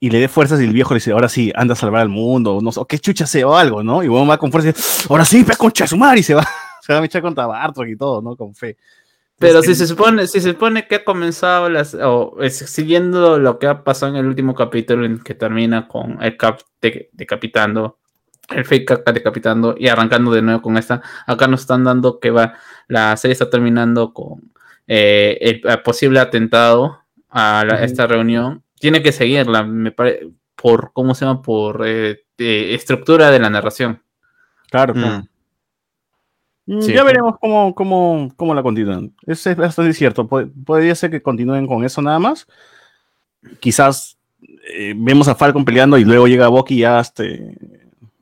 y 0.00 0.10
le 0.10 0.18
dé 0.20 0.28
fuerzas 0.28 0.60
y 0.60 0.64
el 0.64 0.72
viejo 0.72 0.92
le 0.94 0.98
dice, 0.98 1.12
ahora 1.12 1.28
sí, 1.28 1.52
anda 1.54 1.72
a 1.72 1.76
salvar 1.76 2.02
al 2.02 2.08
mundo, 2.08 2.56
o 2.56 2.60
no 2.60 2.72
sé, 2.72 2.80
o 2.80 2.84
qué 2.86 2.98
chucha 2.98 3.26
sea 3.26 3.46
o 3.48 3.56
algo, 3.56 3.82
¿no? 3.82 4.02
Y 4.02 4.08
huevón 4.08 4.28
va 4.28 4.36
con 4.38 4.50
fuerza 4.50 4.68
y 4.68 4.72
dice, 4.72 5.06
ahora 5.08 5.24
sí, 5.24 5.44
pe 5.44 5.56
concha 5.56 5.86
su 5.86 5.96
madre, 5.96 6.20
y 6.20 6.22
se 6.22 6.34
va, 6.34 6.46
se 6.82 6.92
va 6.92 7.00
a 7.00 7.04
echar 7.04 7.22
contra 7.22 7.46
Bartok 7.46 7.86
y 7.88 7.96
todo, 7.96 8.20
¿no? 8.20 8.36
Con 8.36 8.54
fe. 8.54 8.76
Pero 9.38 9.54
Entonces, 9.58 9.78
si 9.78 9.84
se 9.84 9.88
supone, 9.88 10.26
si 10.28 10.40
se 10.40 10.50
supone 10.50 10.86
que 10.86 10.96
ha 10.96 11.04
comenzado 11.04 11.68
las, 11.68 11.94
o 11.94 12.36
es- 12.40 12.56
siguiendo 12.58 13.38
lo 13.38 13.58
que 13.58 13.66
ha 13.66 13.82
pasado 13.82 14.12
en 14.12 14.18
el 14.18 14.26
último 14.26 14.54
capítulo 14.54 15.04
en 15.04 15.18
que 15.18 15.34
termina 15.34 15.88
con 15.88 16.22
el 16.22 16.36
cap 16.36 16.60
de- 16.80 17.10
decapitando, 17.12 17.98
el 18.50 18.64
fake 18.64 18.86
caca 18.86 19.12
decapitando 19.12 19.74
y 19.78 19.88
arrancando 19.88 20.30
de 20.30 20.42
nuevo 20.42 20.60
con 20.62 20.76
esta, 20.76 21.00
acá 21.26 21.46
nos 21.48 21.62
están 21.62 21.82
dando 21.82 22.20
que 22.20 22.30
va, 22.30 22.54
la 22.88 23.16
serie 23.16 23.32
está 23.32 23.48
terminando 23.48 24.12
con 24.12 24.52
eh, 24.86 25.38
el, 25.40 25.62
el 25.64 25.80
posible 25.82 26.20
atentado 26.20 27.00
a 27.30 27.64
la- 27.66 27.82
esta 27.82 28.06
reunión. 28.06 28.62
Tiene 28.84 29.02
que 29.02 29.12
seguirla, 29.12 29.62
me 29.62 29.92
parece, 29.92 30.28
por, 30.54 30.92
¿cómo 30.92 31.14
se 31.14 31.24
llama? 31.24 31.40
Por 31.40 31.84
eh, 31.86 32.24
eh, 32.36 32.74
estructura 32.74 33.30
de 33.30 33.38
la 33.38 33.48
narración. 33.48 34.02
Claro, 34.70 34.92
Mm. 34.94 34.98
claro. 34.98 35.24
Mm, 36.66 36.80
Sí. 36.82 36.92
ya 36.92 37.02
veremos 37.02 37.36
cómo, 37.40 37.74
cómo, 37.74 38.30
cómo 38.36 38.54
la 38.54 38.62
continúan. 38.62 39.14
Eso 39.26 39.48
es 39.48 39.56
bastante 39.56 39.94
cierto. 39.94 40.28
Pu- 40.28 40.52
podría 40.66 40.94
ser 40.94 41.10
que 41.10 41.22
continúen 41.22 41.66
con 41.66 41.82
eso 41.82 42.02
nada 42.02 42.18
más. 42.18 42.46
Quizás 43.58 44.18
eh, 44.76 44.92
vemos 44.94 45.28
a 45.28 45.34
Falcon 45.34 45.64
peleando 45.64 45.96
y 45.96 46.04
luego 46.04 46.26
llega 46.26 46.48
Bucky 46.48 46.76
ya, 46.80 47.00
este, 47.00 47.56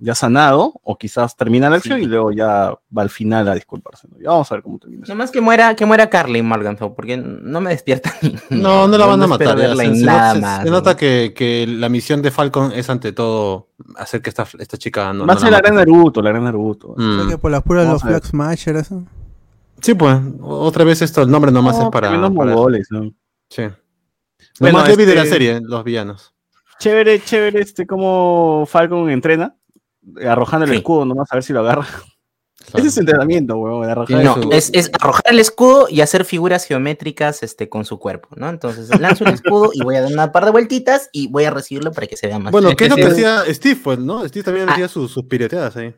ya 0.05 0.15
sanado, 0.17 0.81
o 0.83 0.99
quizás 0.99 1.37
termina 1.37 1.71
la 1.71 1.77
acción 1.77 2.01
y 2.03 2.07
luego 2.07 2.33
ya 2.33 2.75
va 2.97 3.03
al 3.03 3.09
final 3.11 3.47
a 3.49 3.55
disculparse. 3.55 4.09
¿no? 4.11 4.19
Ya 4.19 4.31
vamos 4.31 4.51
a 4.51 4.57
ver 4.57 4.63
cómo 4.65 4.79
termina. 4.79 5.05
Nomás 5.07 5.31
que 5.31 5.41
muera, 5.41 5.77
que 5.77 5.87
muera 5.87 6.11
Carly 6.11 6.43
Morganthau, 6.43 6.95
porque 6.95 7.17
no 7.17 7.61
me 7.61 7.71
despierta 7.71 8.13
ni. 8.23 8.35
No, 8.51 8.89
no 8.89 8.99
la 8.99 9.07
van 9.07 9.23
a 9.23 9.27
matar. 9.29 9.57
ya, 9.59 9.77
Se, 9.77 9.89
nada 10.05 10.35
se- 10.35 10.41
más, 10.41 10.59
se 10.63 10.65
¿no? 10.67 10.71
nota 10.73 10.97
que, 10.97 11.33
que 11.37 11.67
la 11.69 11.89
misión 11.89 12.21
de 12.21 12.31
Falcon 12.33 12.73
es 12.73 12.91
ante 12.91 13.13
todo 13.13 13.69
hacer 13.97 14.23
que 14.23 14.31
esta, 14.31 14.45
esta 14.59 14.77
chica 14.77 15.13
no, 15.13 15.25
va 15.27 15.35
a 15.35 15.39
ser 15.39 15.53
la 15.53 15.59
gran 15.59 15.77
Naruto, 15.77 16.21
la 16.21 16.31
gran 16.31 16.45
Naruto. 16.45 16.95
Mm. 16.97 17.29
Que 17.29 17.39
por 17.39 17.51
las 17.53 17.63
puras 17.63 17.87
los. 17.87 18.03
Flag 18.03 18.25
Smasher, 18.25 18.77
eso. 18.77 19.05
Sí, 19.81 19.95
pues, 19.95 20.17
otra 20.41 20.85
vez 20.85 21.01
esto, 21.03 21.23
el 21.23 21.31
nombre 21.31 21.51
nomás 21.53 21.77
No, 21.79 21.85
es 21.85 21.91
para. 21.91 22.09
para- 22.09 22.29
mongoles, 22.29 22.89
¿no? 22.91 23.13
sí. 23.49 23.63
Lo 23.63 23.73
Bueno, 24.67 24.79
más 24.79 24.89
débil 24.89 25.07
de 25.07 25.15
la 25.15 25.23
este- 25.23 25.33
serie, 25.33 25.61
los 25.63 25.83
villanos. 25.85 26.35
Chévere, 26.79 27.21
chévere, 27.23 27.61
este, 27.61 27.87
como 27.87 28.65
Falcon 28.67 29.09
entrena, 29.09 29.55
arrojando 30.27 30.65
el 30.65 30.71
Sí. 30.73 30.77
escudo 30.79 31.05
nomás 31.05 31.31
a 31.33 31.37
ver 31.37 31.43
si 31.43 31.53
lo 31.53 31.61
agarra. 31.61 31.87
Ese 32.75 32.87
es 32.87 32.97
entrenamiento, 32.97 33.57
weón, 33.57 33.83
de 33.85 33.91
arrojar 33.91 34.23
No, 34.25 34.53
es, 34.53 34.71
es 34.73 34.91
arrojar 35.01 35.25
el 35.31 35.41
escudo 35.41 35.89
y 35.91 36.01
hacer 36.01 36.25
figuras 36.25 36.65
geométricas 36.65 37.43
este, 37.43 37.69
con 37.69 37.85
su 37.85 37.99
cuerpo, 37.99 38.29
¿no? 38.37 38.49
Entonces 38.49 38.89
lanzo 39.01 39.25
el 39.25 39.35
escudo 39.35 39.71
y 39.75 39.83
voy 39.83 39.97
a 39.97 40.03
dar 40.03 40.13
una 40.13 40.31
par 40.31 40.45
de 40.45 40.53
vueltitas 40.53 41.09
y 41.13 41.27
voy 41.29 41.45
a 41.45 41.51
recibirlo 41.51 41.91
para 41.93 42.07
que 42.07 42.17
se 42.17 42.29
vea 42.29 42.39
más. 42.39 42.53
Bueno, 42.53 42.71
¿qué 42.77 42.85
es 42.85 42.91
lo 42.91 42.97
que 42.97 43.07
hacía 43.07 43.43
Steve, 43.49 43.81
pues, 43.83 43.99
no? 43.99 44.27
Steve 44.29 44.45
también 44.45 44.69
Ah. 44.69 44.73
hacía 44.75 44.87
sus, 44.89 45.11
sus 45.11 45.25
pireteadas 45.25 45.77
ahí. 45.77 45.93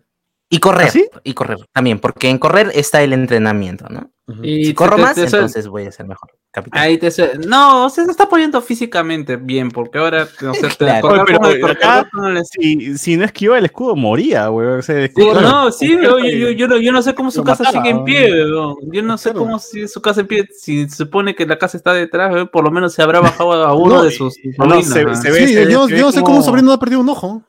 Y 0.51 0.59
correr, 0.61 0.87
¿Ah, 0.89 0.91
sí? 0.91 1.07
y 1.25 1.35
correr 1.35 1.59
también, 1.73 1.99
porque 1.99 2.29
en 2.29 2.39
correr 2.39 2.71
está 2.75 3.03
el 3.03 3.13
entrenamiento, 3.13 3.87
¿no? 3.89 4.11
Y 4.43 4.67
Si 4.67 4.75
corro 4.75 4.97
te- 4.97 5.03
más, 5.03 5.15
te- 5.15 5.23
te- 5.23 5.37
entonces 5.37 5.69
voy 5.69 5.85
a 5.87 5.93
ser 5.93 6.07
mejor. 6.07 6.31
Capitán. 6.51 6.81
Ahí 6.83 6.97
te 6.99 7.11
No, 7.49 7.91
se 7.91 8.03
está 8.03 8.29
poniendo 8.29 8.63
físicamente 8.63 9.37
bien, 9.37 9.71
porque 9.71 9.99
ahora 9.99 10.29
no 10.41 10.55
sé, 10.55 10.69
te 10.69 10.77
Claro. 10.77 11.01
correr 11.09 11.25
pero 11.27 11.39
corredor 11.41 11.71
acá- 11.73 12.09
no 12.13 12.31
le- 12.31 12.45
Si, 12.45 12.97
si 12.97 13.17
no 13.17 13.25
esquiva 13.25 13.59
el 13.59 13.65
escudo, 13.65 13.97
moría, 13.97 14.49
weón. 14.51 14.79
O 14.79 14.83
sea, 14.83 15.01
el 15.01 15.09
Sí, 15.13 15.27
no, 15.27 15.73
sí, 15.73 15.89
yo, 16.01 16.19
yo, 16.21 16.29
yo, 16.29 16.51
yo 16.51 16.69
no, 16.69 16.77
yo 16.79 16.93
no 16.93 17.03
sé 17.03 17.15
cómo 17.15 17.31
su 17.33 17.43
casa 17.43 17.65
mataba, 17.65 17.85
sigue 17.85 17.97
en 17.99 18.05
pie, 18.05 18.31
weón. 18.45 18.77
Yo 18.93 19.03
no 19.03 19.19
sé 19.19 19.33
cómo 19.35 19.59
si 19.59 19.89
su 19.89 20.01
casa 20.01 20.21
en 20.21 20.27
pie, 20.29 20.49
si 20.57 20.89
se 20.89 20.97
supone 20.97 21.35
que 21.35 21.45
la 21.47 21.59
casa 21.59 21.77
está 21.77 21.93
detrás, 21.93 22.33
weón, 22.33 22.49
por 22.49 22.65
lo 22.65 22.71
menos 22.71 22.95
se 22.95 23.03
habrá 23.03 23.21
bajado 23.21 23.53
a 23.53 23.75
uno 23.75 23.97
No, 23.97 24.03
de 24.05 24.11
sus 24.13 24.35
sobrinos, 24.35 24.69
no, 24.69 24.83
se- 24.83 24.91
se 24.91 25.05
ve- 25.33 25.47
Sí, 25.49 25.55
se 25.55 25.71
yo, 25.73 25.87
se 25.89 25.93
ve 25.95 25.99
yo 26.01 26.07
no 26.07 26.13
sé 26.13 26.19
cómo 26.21 26.27
como- 26.27 26.37
un 26.39 26.45
sobrino 26.45 26.73
ha 26.73 26.79
perdido 26.79 27.01
un 27.01 27.09
ojo. 27.09 27.43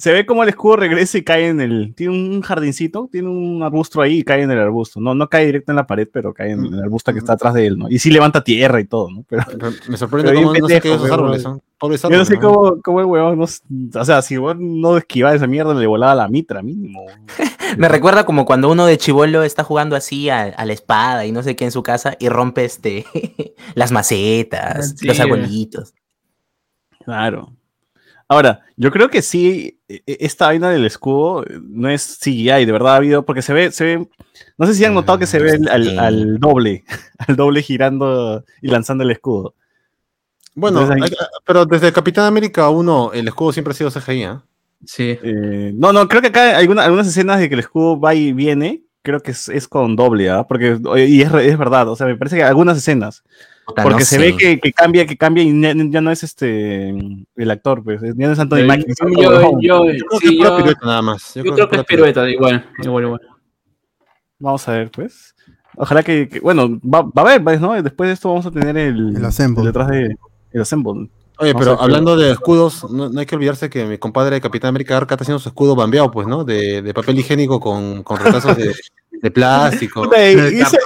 Se 0.00 0.12
ve 0.12 0.24
como 0.24 0.44
el 0.44 0.48
escudo 0.48 0.76
regresa 0.76 1.18
y 1.18 1.24
cae 1.24 1.48
en 1.48 1.60
el. 1.60 1.92
Tiene 1.96 2.12
un 2.12 2.40
jardincito, 2.40 3.08
tiene 3.10 3.28
un 3.28 3.64
arbusto 3.64 4.00
ahí 4.00 4.18
y 4.20 4.22
cae 4.22 4.42
en 4.42 4.50
el 4.52 4.58
arbusto. 4.60 5.00
No, 5.00 5.12
no 5.12 5.28
cae 5.28 5.44
directo 5.46 5.72
en 5.72 5.76
la 5.76 5.88
pared, 5.88 6.08
pero 6.10 6.32
cae 6.32 6.52
en 6.52 6.66
el 6.66 6.80
arbusto 6.84 7.12
que 7.12 7.18
está 7.18 7.32
atrás 7.32 7.52
de 7.54 7.66
él, 7.66 7.76
¿no? 7.78 7.90
Y 7.90 7.98
sí 7.98 8.12
levanta 8.12 8.44
tierra 8.44 8.80
y 8.80 8.84
todo, 8.84 9.10
¿no? 9.10 9.24
Pero 9.28 9.42
Pero 9.50 9.72
Me 9.88 9.96
sorprende 9.96 10.30
Pero 10.30 10.40
cómo 10.40 10.52
no 10.52 10.60
pendejo, 10.60 10.82
caen 10.82 10.94
esos 10.94 11.10
árboles. 11.10 11.42
son 11.42 11.60
Pobres 11.78 12.02
yo 12.02 12.10
no 12.10 12.24
sé 12.24 12.34
¿no? 12.36 12.40
cómo, 12.40 12.80
cómo 12.82 13.00
el 13.00 13.06
huevón 13.06 13.38
no. 13.38 14.00
O 14.00 14.04
sea, 14.04 14.22
si 14.22 14.38
weón 14.38 14.80
no 14.80 14.96
esquivaba 14.96 15.34
esa 15.34 15.48
mierda, 15.48 15.74
le 15.74 15.86
volaba 15.88 16.14
la 16.14 16.28
mitra, 16.28 16.62
mínimo. 16.62 17.04
Me 17.76 17.88
recuerda 17.88 18.24
como 18.24 18.44
cuando 18.46 18.70
uno 18.70 18.86
de 18.86 18.98
chivolo 18.98 19.42
está 19.42 19.64
jugando 19.64 19.96
así 19.96 20.30
a, 20.30 20.42
a 20.44 20.64
la 20.64 20.72
espada 20.74 21.26
y 21.26 21.32
no 21.32 21.42
sé 21.42 21.56
qué 21.56 21.64
en 21.64 21.72
su 21.72 21.82
casa 21.82 22.16
y 22.20 22.28
rompe 22.28 22.64
este 22.64 23.04
las 23.74 23.90
macetas, 23.90 24.94
Sí, 24.96 25.08
los 25.08 25.18
arbolitos. 25.18 25.92
Claro. 27.04 27.52
Ahora, 28.28 28.60
yo 28.76 28.90
creo 28.90 29.08
que 29.08 29.22
sí, 29.22 29.80
e- 29.88 30.02
e- 30.06 30.18
esta 30.20 30.46
vaina 30.46 30.68
del 30.70 30.84
escudo 30.84 31.44
eh, 31.44 31.58
no 31.62 31.88
es 31.88 32.18
CGI, 32.22 32.66
de 32.66 32.72
verdad 32.72 32.92
ha 32.94 32.96
habido, 32.96 33.24
porque 33.24 33.40
se 33.40 33.54
ve, 33.54 33.72
se 33.72 33.84
ve, 33.84 34.08
no 34.58 34.66
sé 34.66 34.74
si 34.74 34.84
han 34.84 34.92
notado 34.94 35.18
que 35.18 35.26
se 35.26 35.38
ve 35.38 35.52
el- 35.52 35.68
al, 35.68 35.84
Sí. 35.84 35.96
al 35.98 36.38
doble, 36.38 36.84
al 37.26 37.36
doble 37.36 37.62
girando 37.62 38.44
y 38.60 38.68
lanzando 38.68 39.02
el 39.04 39.10
escudo. 39.12 39.54
Bueno, 40.54 40.82
Entonces 40.82 41.10
hay- 41.10 41.16
pero 41.46 41.64
desde 41.64 41.92
Capitán 41.92 42.26
América 42.26 42.68
1 42.68 43.12
el 43.14 43.28
escudo 43.28 43.52
siempre 43.52 43.72
ha 43.72 43.74
sido 43.74 43.90
CGI, 43.90 44.24
¿ah? 44.24 44.42
Sí. 44.84 45.18
Eh, 45.22 45.72
no, 45.74 45.92
no, 45.92 46.06
creo 46.06 46.20
que 46.20 46.28
acá 46.28 46.50
hay 46.50 46.62
alguna- 46.62 46.84
algunas 46.84 47.06
escenas 47.06 47.38
de 47.40 47.48
que 47.48 47.54
el 47.54 47.60
escudo 47.60 47.98
va 47.98 48.14
y 48.14 48.32
viene, 48.32 48.82
creo 49.02 49.20
que 49.20 49.30
es, 49.30 49.48
es 49.48 49.66
con 49.68 49.96
doble, 49.96 50.28
¿ah? 50.30 50.46
Porque, 50.46 50.78
oye, 50.84 51.06
y 51.06 51.22
es, 51.22 51.32
es 51.32 51.56
verdad, 51.58 51.88
o 51.88 51.96
sea, 51.96 52.06
me 52.06 52.16
parece 52.16 52.36
que 52.36 52.42
algunas 52.42 52.76
escenas, 52.76 53.24
Puta, 53.68 53.82
porque 53.82 53.98
no 54.00 54.04
se 54.06 54.16
sé. 54.16 54.18
ve 54.18 54.36
que, 54.36 54.58
que 54.60 54.72
cambia, 54.72 55.06
que 55.06 55.16
cambia 55.18 55.44
y 55.44 55.60
ya, 55.60 55.74
ya 55.76 56.00
no 56.00 56.10
es 56.10 56.22
este, 56.24 56.88
el 57.36 57.50
actor, 57.50 57.84
pues, 57.84 58.00
ya 58.00 58.26
no 58.26 58.32
es 58.32 58.38
Anthony 58.38 58.60
Yo, 58.60 58.66
Mackie. 58.66 58.84
yo, 59.20 59.28
huevón. 59.30 59.60
yo- 59.60 59.84
Yo 59.92 60.04
creo 60.06 60.20
sí, 60.20 60.38
que 60.38 60.42
es 60.44 60.50
pirueta 60.52 60.86
nada 60.86 61.02
más. 61.02 61.34
yo 61.34 61.42
creo 61.42 61.54
que 61.54 61.60
es 61.62 61.68
pura 61.68 61.84
pirueta, 61.84 62.30
igual, 62.30 62.64
igual, 62.82 63.04
igual. 63.04 63.20
Vamos 64.38 64.66
a 64.68 64.72
ver, 64.72 64.90
pues. 64.90 65.34
Ojalá 65.76 66.02
que, 66.02 66.28
que- 66.28 66.40
bueno, 66.40 66.80
va, 66.82 67.02
va 67.02 67.12
a 67.16 67.20
haber, 67.20 67.44
pues, 67.44 67.60
¿no? 67.60 67.80
Después 67.82 68.08
de 68.08 68.14
esto 68.14 68.30
vamos 68.30 68.46
a 68.46 68.50
tener 68.50 68.76
el, 68.76 69.14
El 69.16 69.24
assemble. 69.24 69.60
el 69.60 69.66
detrás 69.66 69.88
de 69.88 70.16
el 70.52 70.60
assemble. 70.62 71.10
Oye, 71.40 71.54
pero 71.54 71.80
hablando 71.80 72.16
de 72.16 72.32
escudos, 72.32 72.90
no, 72.90 73.10
no 73.10 73.20
hay 73.20 73.26
que 73.26 73.36
olvidarse 73.36 73.70
que 73.70 73.84
mi 73.84 73.98
compadre 73.98 74.36
de 74.36 74.40
Capitán 74.40 74.70
América 74.70 74.96
Arca 74.96 75.14
está 75.14 75.22
haciendo 75.24 75.38
su 75.38 75.48
escudo 75.50 75.76
bambeado, 75.76 76.10
pues, 76.10 76.26
¿no? 76.26 76.42
De, 76.42 76.82
de 76.82 76.94
papel 76.94 77.18
higiénico 77.18 77.60
con, 77.60 78.02
con 78.02 78.18
retazos 78.18 78.56
de, 78.56 78.74
de 79.12 79.30
plástico. 79.30 80.08
Y- 80.16 80.56
y 80.56 80.60
ese. 80.62 80.78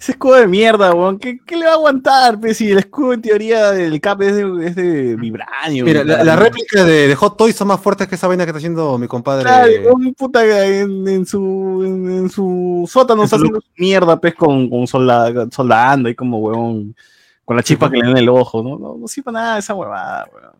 Ese 0.00 0.12
escudo 0.12 0.36
de 0.36 0.46
mierda, 0.46 0.94
weón, 0.94 1.18
¿qué, 1.18 1.38
qué 1.44 1.56
le 1.58 1.66
va 1.66 1.72
a 1.72 1.74
aguantar? 1.74 2.40
Pues 2.40 2.56
si 2.56 2.70
el 2.70 2.78
escudo 2.78 3.12
en 3.12 3.20
teoría 3.20 3.70
del 3.72 4.00
Cap 4.00 4.22
es 4.22 4.34
de, 4.34 4.66
es 4.66 4.74
de 4.74 5.14
vibranio. 5.16 5.84
Mira, 5.84 6.02
la, 6.02 6.24
la 6.24 6.36
réplica 6.36 6.84
de, 6.84 7.06
de 7.06 7.14
Hot 7.16 7.36
Toys 7.36 7.54
son 7.54 7.68
más 7.68 7.80
fuertes 7.80 8.08
que 8.08 8.14
esa 8.14 8.26
vaina 8.26 8.44
que 8.44 8.50
está 8.50 8.56
haciendo 8.56 8.96
mi 8.96 9.06
compadre. 9.06 9.42
Claro, 9.44 9.70
weón, 9.84 10.14
puta, 10.14 10.42
en, 10.66 11.06
en 11.06 11.26
su, 11.26 11.82
en, 11.84 12.10
en 12.10 12.30
su 12.30 12.88
sótano 12.90 13.24
está 13.24 13.36
haciendo 13.36 13.60
mierda, 13.76 14.18
pues, 14.18 14.34
con, 14.34 14.70
con 14.70 14.86
solda- 14.86 15.50
soldando 15.50 16.08
ahí 16.08 16.14
como, 16.14 16.38
weón, 16.38 16.96
con 17.44 17.56
la 17.56 17.62
chispa 17.62 17.90
que 17.90 17.98
le 17.98 18.04
da 18.04 18.10
en 18.12 18.16
el 18.16 18.28
ojo, 18.30 18.62
¿no? 18.62 18.78
No, 18.78 18.96
no 18.96 19.06
sirve 19.06 19.32
nada 19.32 19.58
esa 19.58 19.74
huevada, 19.74 20.26
weón. 20.32 20.52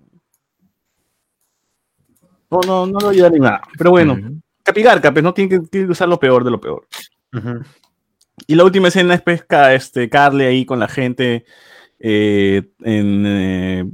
No, 2.51 2.61
no, 2.67 2.87
no 2.93 2.99
lo 3.01 3.09
ayuda 3.09 3.31
ni 3.31 3.39
nada. 3.39 3.63
Pero 3.79 3.91
bueno, 3.91 4.13
Ujú. 4.13 4.41
Capigarca, 4.63 5.11
pues 5.13 5.23
no 5.23 5.33
tiene 5.33 5.49
que, 5.49 5.61
tiene 5.61 5.87
que 5.87 5.93
usar 5.93 6.09
lo 6.09 6.21
peor 6.21 6.45
de 6.45 6.51
lo 6.51 6.61
peor. 6.61 6.87
Ujú. 7.33 7.61
Y 8.47 8.55
la 8.55 8.65
última 8.65 8.89
escena 8.89 9.15
es 9.15 9.23
pues, 9.23 9.45
ca- 9.45 9.75
este, 9.75 10.09
Carly 10.09 10.45
ahí 10.45 10.65
con 10.65 10.79
la 10.79 10.89
gente 10.89 11.45
eh, 11.99 12.63
eh, 12.85 13.85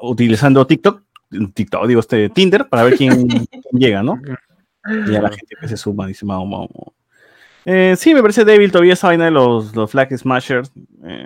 utilizando 0.00 0.66
TikTok, 0.66 1.02
TikTok, 1.54 1.86
digo, 1.86 2.00
este 2.00 2.28
Tinder, 2.28 2.68
para 2.68 2.84
ver 2.84 2.96
quién, 2.96 3.26
llega, 3.72 4.02
¿no? 4.02 4.20
Y 5.08 5.14
a 5.16 5.22
la 5.22 5.30
gente 5.30 5.56
que 5.60 5.68
se 5.68 5.76
suma, 5.76 6.06
dice, 6.06 6.24
vamos. 6.24 6.68
Eh, 7.64 7.94
sí, 7.98 8.14
me 8.14 8.22
parece 8.22 8.44
débil 8.44 8.70
todavía 8.70 8.92
esa 8.92 9.08
vaina 9.08 9.24
de 9.24 9.32
los, 9.32 9.74
los 9.74 9.90
Flag 9.90 10.16
Smashers. 10.16 10.70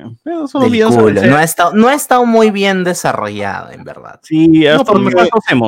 Eh, 0.01 0.16
pero 0.22 0.48
son 0.48 0.62
Del 0.62 0.70
videos 0.70 0.97
culo. 0.97 1.22
No 1.22 1.36
ha, 1.36 1.44
estado, 1.44 1.72
no 1.74 1.89
ha 1.89 1.94
estado 1.94 2.24
muy 2.27 2.51
bien 2.51 2.85
desarrollado, 2.85 3.70
en 3.70 3.85
verdad. 3.85 4.20
Sí, 4.22 4.66
hasta 4.66 4.85
porque- 4.85 5.10
de 5.10 5.14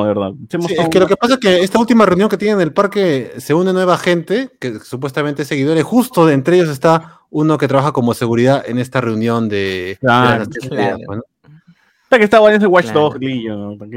verdad. 0.05 0.33
Sí, 0.51 0.57
es 0.75 0.89
que 0.89 0.99
un- 0.99 1.03
lo 1.03 1.07
que 1.09 1.17
pasa 1.17 1.35
es 1.35 1.41
que 1.41 1.61
esta 1.63 1.79
última 1.79 2.07
reunión 2.07 2.29
que 2.29 2.37
tienen 2.37 2.57
en 2.59 2.63
el 2.63 2.73
parque 2.73 3.33
se 3.39 3.55
une 3.55 3.73
nueva 3.73 3.99
gente, 3.99 4.51
que 4.61 4.79
supuestamente 4.81 5.43
es 5.43 5.49
seguidores, 5.49 5.85
justo 5.85 6.27
de 6.27 6.35
entre 6.35 6.57
ellos 6.57 6.69
está 6.69 7.21
uno 7.31 7.57
que 7.59 7.67
trabaja 7.69 7.93
como 7.93 8.13
seguridad 8.15 8.63
en 8.67 8.79
esta 8.79 9.01
reunión 9.01 9.49
de, 9.49 9.57
de 9.57 9.99
Claro, 10.01 10.39
las 10.41 10.49
Naciones 10.49 10.69
claro. 10.71 10.95
Unidas, 10.97 11.17
¿no? 11.17 11.23
Está 12.13 12.19
que 12.19 12.25
está 12.25 12.41
bueno 12.41 12.59
ese 12.59 12.67
Watch 12.67 12.91
Claro. 12.91 13.15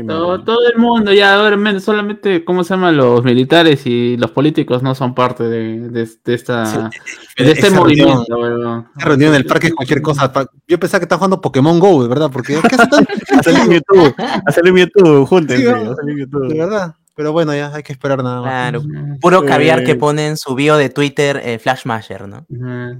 Todo, 0.07 0.41
todo 0.45 0.59
el 0.73 0.77
mundo, 0.79 1.11
ya, 1.11 1.33
ahora 1.35 1.57
men- 1.57 1.81
solamente, 1.81 2.45
¿cómo 2.45 2.63
se 2.63 2.73
llaman 2.73 2.95
los 2.95 3.25
militares 3.25 3.85
y 3.85 4.15
los 4.15 4.31
políticos 4.31 4.81
no 4.81 4.95
son 4.95 5.13
parte 5.13 5.43
de, 5.43 5.89
de- 5.89 6.09
de 6.23 6.33
esta, 6.33 6.89
de 7.37 7.51
este 7.51 7.67
Esa 7.67 7.75
movimiento, 7.75 8.37
weón. 8.37 8.87
Esa 8.97 9.07
reunión 9.09 9.31
en 9.31 9.35
el 9.35 9.45
parque 9.45 9.67
es 9.67 9.73
cualquier 9.73 10.01
cosa. 10.01 10.31
Yo 10.65 10.79
pensaba 10.79 10.99
que 11.01 11.03
estaban 11.03 11.19
jugando 11.19 11.41
Pokémon 11.41 11.77
Go, 11.77 12.03
de 12.03 12.07
verdad, 12.07 12.29
porque 12.31 12.57
¿qué 12.69 12.75
hace 12.75 12.87
tan- 12.87 13.05
A 13.37 13.43
salir 13.43 13.59
en 13.63 13.71
YouTube, 13.73 14.15
a 14.17 14.51
salir 14.53 14.69
en 14.71 14.77
YouTube, 14.77 15.25
júntense, 15.27 15.63
Sí, 15.63 15.69
a 15.69 15.77
en 16.09 16.17
YouTube. 16.17 16.47
de 16.47 16.57
verdad. 16.57 16.95
Pero 17.17 17.33
bueno, 17.33 17.53
ya 17.53 17.75
hay 17.75 17.83
que 17.83 17.91
esperar 17.91 18.23
nada 18.23 18.41
más. 18.41 18.49
Claro. 18.49 18.81
Puro 19.19 19.43
caviar 19.45 19.83
que 19.83 19.91
Eh. 19.91 19.95
pone 19.95 20.27
en 20.27 20.37
su 20.37 20.55
bio 20.55 20.77
de 20.77 20.87
Twitter 20.89 21.41
eh, 21.43 21.59
Flashmasher, 21.59 22.29
¿no? 22.29 22.45
Ujú. 22.49 22.65
Mira, 22.65 22.99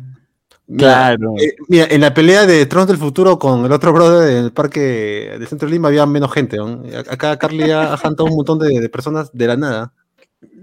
Claro. 0.77 1.35
eh, 1.37 1.55
mira, 1.67 1.85
en 1.89 2.01
la 2.01 2.13
pelea 2.13 2.45
de 2.45 2.65
Tronos 2.65 2.87
del 2.87 2.97
Futuro 2.97 3.37
con 3.37 3.65
el 3.65 3.71
otro 3.71 3.93
brother 3.93 4.31
en 4.37 4.45
el 4.45 4.51
parque 4.51 5.35
del 5.37 5.47
centro 5.47 5.67
de 5.67 5.73
Lima 5.73 5.89
había 5.89 6.05
menos 6.05 6.31
gente. 6.33 6.57
¿no? 6.57 6.81
Acá 7.09 7.37
Carly 7.37 7.69
ha 7.71 7.93
ha 7.93 7.97
jantado 7.97 8.29
un 8.29 8.35
montón 8.35 8.59
de, 8.59 8.79
de 8.79 8.89
personas 8.89 9.31
de 9.31 9.47
la 9.47 9.57
nada. 9.57 9.93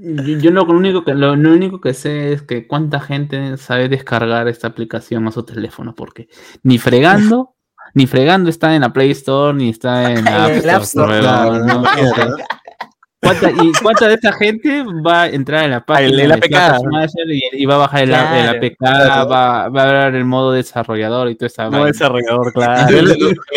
Yo, 0.05 0.39
yo 0.39 0.51
lo, 0.51 0.65
único 0.65 1.05
que, 1.05 1.15
lo, 1.15 1.37
lo 1.37 1.53
único 1.53 1.81
que 1.81 1.95
sé 1.95 2.33
es 2.33 2.43
que 2.43 2.67
cuánta 2.67 3.01
gente 3.01 3.57
sabe 3.57 3.89
descargar 3.89 4.49
esta 4.49 4.67
aplicación 4.69 5.27
a 5.29 5.33
su 5.33 5.45
teléfono, 5.45 5.95
porque 5.95 6.29
ni 6.63 6.79
fregando, 6.79 7.55
ni 7.95 8.07
fregando 8.07 8.51
está 8.51 8.75
en 8.75 8.83
la 8.83 8.93
Play 8.93 9.11
Store, 9.13 9.57
ni 9.57 9.71
está 9.71 10.13
en 10.13 10.25
la 10.25 10.53
En 10.55 10.71
App 10.71 10.83
Store, 10.83 11.21
weón, 11.21 11.23
Claro, 11.23 11.59
¿no? 11.65 11.75
imagínate, 11.77 12.27
¿no? 12.27 12.37
¿Cuánta, 13.23 13.51
¿Y 13.53 13.73
cuánta 13.81 14.09
de 14.09 14.15
esa 14.15 14.33
gente 14.33 14.85
va 15.07 15.23
a 15.23 15.29
entrar 15.29 15.65
en 15.65 15.71
la 15.71 15.85
página 15.87 16.09
el 16.09 17.33
y, 17.33 17.41
y 17.53 17.67
va 17.67 17.77
a 17.77 17.79
bajar 17.79 18.03
el, 18.03 18.15
a- 18.15 18.51
el 18.59 18.77
Claro. 18.77 19.23
APK, 19.23 19.31
va, 19.31 19.69
va 19.69 19.83
a 19.83 19.87
ver 20.07 20.15
el 20.17 20.25
modo 20.25 20.51
desarrollador 20.51 21.31
y 21.31 21.37
toda 21.37 21.47
esa 21.47 21.71
No 21.71 21.85
desarrollador, 21.85 22.53
claro. 22.55 22.97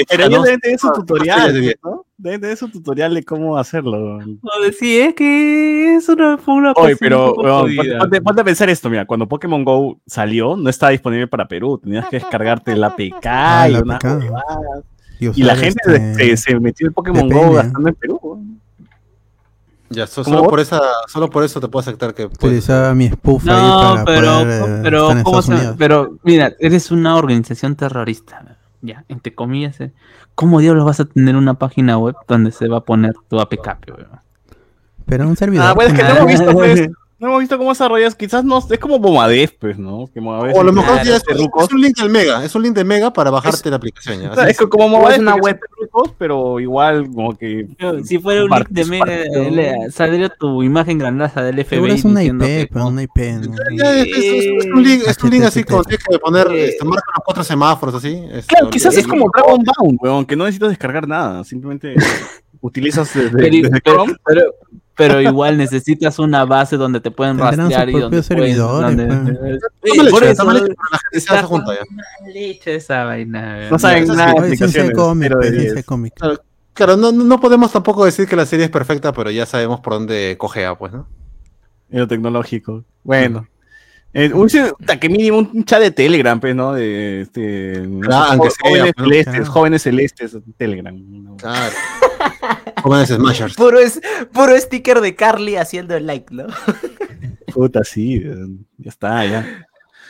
Pero 0.07 0.25
ellos 0.25 0.43
deben 0.43 0.59
tener 0.59 0.77
su 0.79 0.91
tutorial. 0.93 1.75
¿no? 1.83 2.05
Deben 2.15 2.41
tener 2.41 2.57
su 2.57 2.69
tutorial 2.69 3.15
de 3.15 3.23
cómo 3.23 3.57
hacerlo. 3.57 4.19
No, 4.19 4.37
sí, 4.77 4.99
es 4.99 5.15
que 5.15 5.95
es 5.95 6.07
una, 6.09 6.37
fue 6.37 6.53
una 6.53 6.71
Oye, 6.73 6.93
cosa 6.93 6.97
pero 6.99 7.33
ponte, 8.23 8.41
a 8.41 8.43
pensar 8.43 8.69
esto, 8.69 8.87
mira, 8.91 9.05
cuando 9.05 9.27
Pokémon 9.27 9.63
Go 9.65 9.99
salió, 10.05 10.55
no 10.55 10.69
estaba 10.69 10.91
disponible 10.91 11.25
para 11.27 11.47
Perú, 11.47 11.79
tenías 11.79 12.07
que 12.07 12.17
descargarte 12.17 12.75
la 12.75 12.87
APK 12.95 13.25
Ah, 13.25 13.65
y 13.67 13.71
la 13.73 13.79
unas. 13.81 14.03
Y, 15.19 15.41
Y 15.41 15.43
la 15.43 15.55
gente 15.55 15.79
este, 15.87 16.37
se, 16.37 16.51
se 16.51 16.59
metió 16.59 16.85
el 16.87 16.93
Pokémon. 16.93 17.27
Go 17.29 17.53
gastando 17.53 17.89
en 17.89 17.95
Perú. 17.95 18.59
Ya, 19.89 20.07
so- 20.07 20.23
¿Cómo 20.23 20.37
solo, 20.37 20.41
vos? 20.43 20.49
por 20.49 20.59
esa, 20.59 20.81
solo 21.07 21.29
por 21.29 21.43
eso 21.43 21.59
te 21.59 21.67
puedo 21.67 21.81
aceptar 21.81 22.13
que. 22.15 22.27
pues, 22.27 22.37
Utilizaba 22.43 22.93
mi 22.95 23.07
spoof 23.09 23.47
ahí 23.47 23.55
No, 23.55 23.79
para 23.81 24.05
pero, 24.05 24.31
poder 24.39 24.47
eh, 24.49 24.79
pero, 24.83 25.01
estar 25.03 25.17
en 25.17 25.23
¿cómo 25.23 25.39
Estados 25.39 25.45
se- 25.45 25.51
Unidos. 25.53 25.75
pero, 25.77 26.17
mira, 26.23 26.53
eres 26.59 26.89
una 26.91 27.15
organización 27.15 27.75
terrorista, 27.75 28.57
ya, 28.81 29.05
entre 29.09 29.35
comillas. 29.35 29.79
eh. 29.81 29.91
¿Cómo 30.33 30.59
diablos 30.59 30.85
vas 30.85 30.99
a 30.99 31.05
tener 31.05 31.35
una 31.35 31.53
página 31.53 31.97
web 31.97 32.15
donde 32.27 32.51
se 32.51 32.67
va 32.67 32.77
a 32.77 32.81
poner 32.81 33.13
tu 33.29 33.39
APK? 33.39 33.77
Pero 35.05 35.27
un 35.27 35.35
servidor. 35.37 35.67
Ah, 35.67 35.73
bueno, 35.73 35.93
es 35.93 35.99
que 35.99 36.03
no 36.03 36.15
hemos 36.17 36.27
visto, 36.27 36.51
pues, 36.51 36.89
no 37.25 37.31
hemos 37.31 37.41
visto 37.41 37.57
cómo 37.57 37.71
desarrollas, 37.71 38.15
quizás 38.15 38.43
no, 38.45 38.59
es 38.69 38.79
como 38.79 38.99
Bomadef, 38.99 39.51
pues, 39.59 39.77
¿no? 39.77 40.07
Que 40.13 40.19
o 40.19 40.61
a 40.61 40.63
lo 40.63 40.71
mejor 40.71 41.03
ya 41.03 41.17
es, 41.17 41.23
de 41.23 41.33
rucos. 41.33 41.65
es 41.65 41.71
un 41.73 41.81
link 41.81 41.97
del 41.97 42.09
Mega, 42.09 42.45
es 42.45 42.55
un 42.55 42.63
link 42.63 42.75
de 42.75 42.83
Mega 42.83 43.11
para 43.11 43.29
bajarte 43.31 43.69
la 43.69 43.75
aplicación. 43.75 44.21
ya. 44.21 44.31
O 44.31 44.35
sea, 44.35 44.43
Así 44.43 44.51
es 44.51 44.57
que 44.59 44.69
como 44.69 44.85
O 44.85 44.89
Bomadef 44.89 45.13
es 45.15 45.19
una 45.19 45.35
web 45.35 45.59
pero 46.17 46.59
igual 46.59 47.07
como 47.07 47.37
que... 47.37 47.67
Si 48.03 48.19
fuera 48.19 48.43
un 48.43 48.49
link 48.49 48.67
de 48.69 48.85
Mega, 48.85 49.91
saldría 49.91 50.29
tu 50.29 50.61
imagen 50.63 50.97
grandaza 50.97 51.41
del 51.43 51.63
FBI 51.63 51.91
es 51.91 52.05
una 52.05 52.23
IP, 52.23 52.39
que 52.39 52.69
pero 52.71 52.87
una 52.87 53.03
IP. 53.03 53.17
es, 53.17 53.47
es- 53.47 54.45
es 54.45 54.65
un 54.73 54.83
link, 54.83 55.03
es 55.07 55.23
un 55.23 55.29
link 55.29 55.43
así 55.43 55.63
como 55.63 55.83
tienes 55.83 56.05
que 56.05 56.19
poner, 56.19 56.47
este, 56.53 56.83
marca 56.85 57.05
los 57.15 57.23
cuatro 57.25 57.43
semáforos 57.43 57.95
así. 57.95 58.23
este, 58.31 58.47
Claro, 58.53 58.69
quizás 58.69 58.95
es 58.97 59.07
como 59.07 59.29
Dragon 59.33 59.63
Bound, 59.63 59.97
weón, 60.01 60.25
que 60.25 60.35
no 60.35 60.43
necesitas 60.45 60.69
descargar 60.69 61.07
nada, 61.07 61.43
simplemente 61.43 61.95
utilizas 62.61 63.13
desde, 63.13 63.29
Pero, 63.31 63.49
desde 63.49 63.69
pero- 63.81 63.95
Chrome. 64.03 64.13
pero- 64.25 64.41
pero 64.95 65.21
igual 65.21 65.57
necesitas 65.57 66.19
una 66.19 66.45
base 66.45 66.77
donde 66.77 67.01
te 67.01 67.11
pueden 67.11 67.37
rastrear 67.37 67.89
y 67.89 67.99
donde 67.99 68.23
servidores, 68.23 68.97
esa 72.75 73.03
vaina. 73.03 73.69
No 73.69 73.77
saben 73.77 74.07
nada 74.07 74.33
de 74.33 74.39
Oye, 74.39 74.57
Sensei 74.57 74.81
aplicaciones, 74.81 74.95
Comic, 74.97 75.29
pero 75.29 75.39
de 75.39 75.51
10. 75.51 75.63
Sensei 75.63 75.83
Comic. 75.83 76.13
Claro, 76.73 76.97
no, 76.97 77.11
no 77.11 77.39
podemos 77.39 77.71
tampoco 77.71 78.03
decir 78.05 78.27
que 78.27 78.35
la 78.35 78.45
serie 78.45 78.65
es 78.65 78.71
perfecta, 78.71 79.13
pero 79.13 79.31
ya 79.31 79.45
sabemos 79.45 79.79
por 79.79 79.93
dónde 79.93 80.35
cojea, 80.37 80.75
pues, 80.75 80.91
¿no? 80.91 81.07
En 81.89 81.99
lo 81.99 82.07
tecnológico. 82.07 82.83
Bueno. 83.03 83.47
Eh, 84.13 84.31
un, 84.33 84.47
que 84.47 85.09
mínimo 85.09 85.39
un 85.39 85.65
chat 85.65 85.81
de 85.81 85.91
Telegram, 85.91 86.39
pues, 86.39 86.55
¿no? 86.55 86.73
De 86.73 87.21
este, 87.21 87.81
no 87.85 87.99
Claro, 87.99 88.25
sé, 88.25 88.31
aunque 88.31 88.47
jo- 88.47 88.53
sea, 88.55 88.69
jóvenes 88.69 88.93
celestes, 88.97 89.33
claro. 89.35 89.51
jóvenes 89.51 89.81
celestes, 89.83 90.37
Telegram. 90.57 90.95
¿no? 91.23 91.35
Claro. 91.35 91.75
Jóvenes 92.85 93.09
Smashers. 93.09 93.55
Puro, 93.55 93.79
es, 93.79 93.99
puro 94.31 94.55
sticker 94.55 95.01
de 95.01 95.15
Carly 95.15 95.55
haciendo 95.55 95.95
el 95.95 96.05
like, 96.05 96.31
¿no? 96.31 96.45
Puta, 97.51 97.83
sí, 97.83 98.23
ya 98.77 98.89
está, 98.89 99.25
ya. 99.25 99.65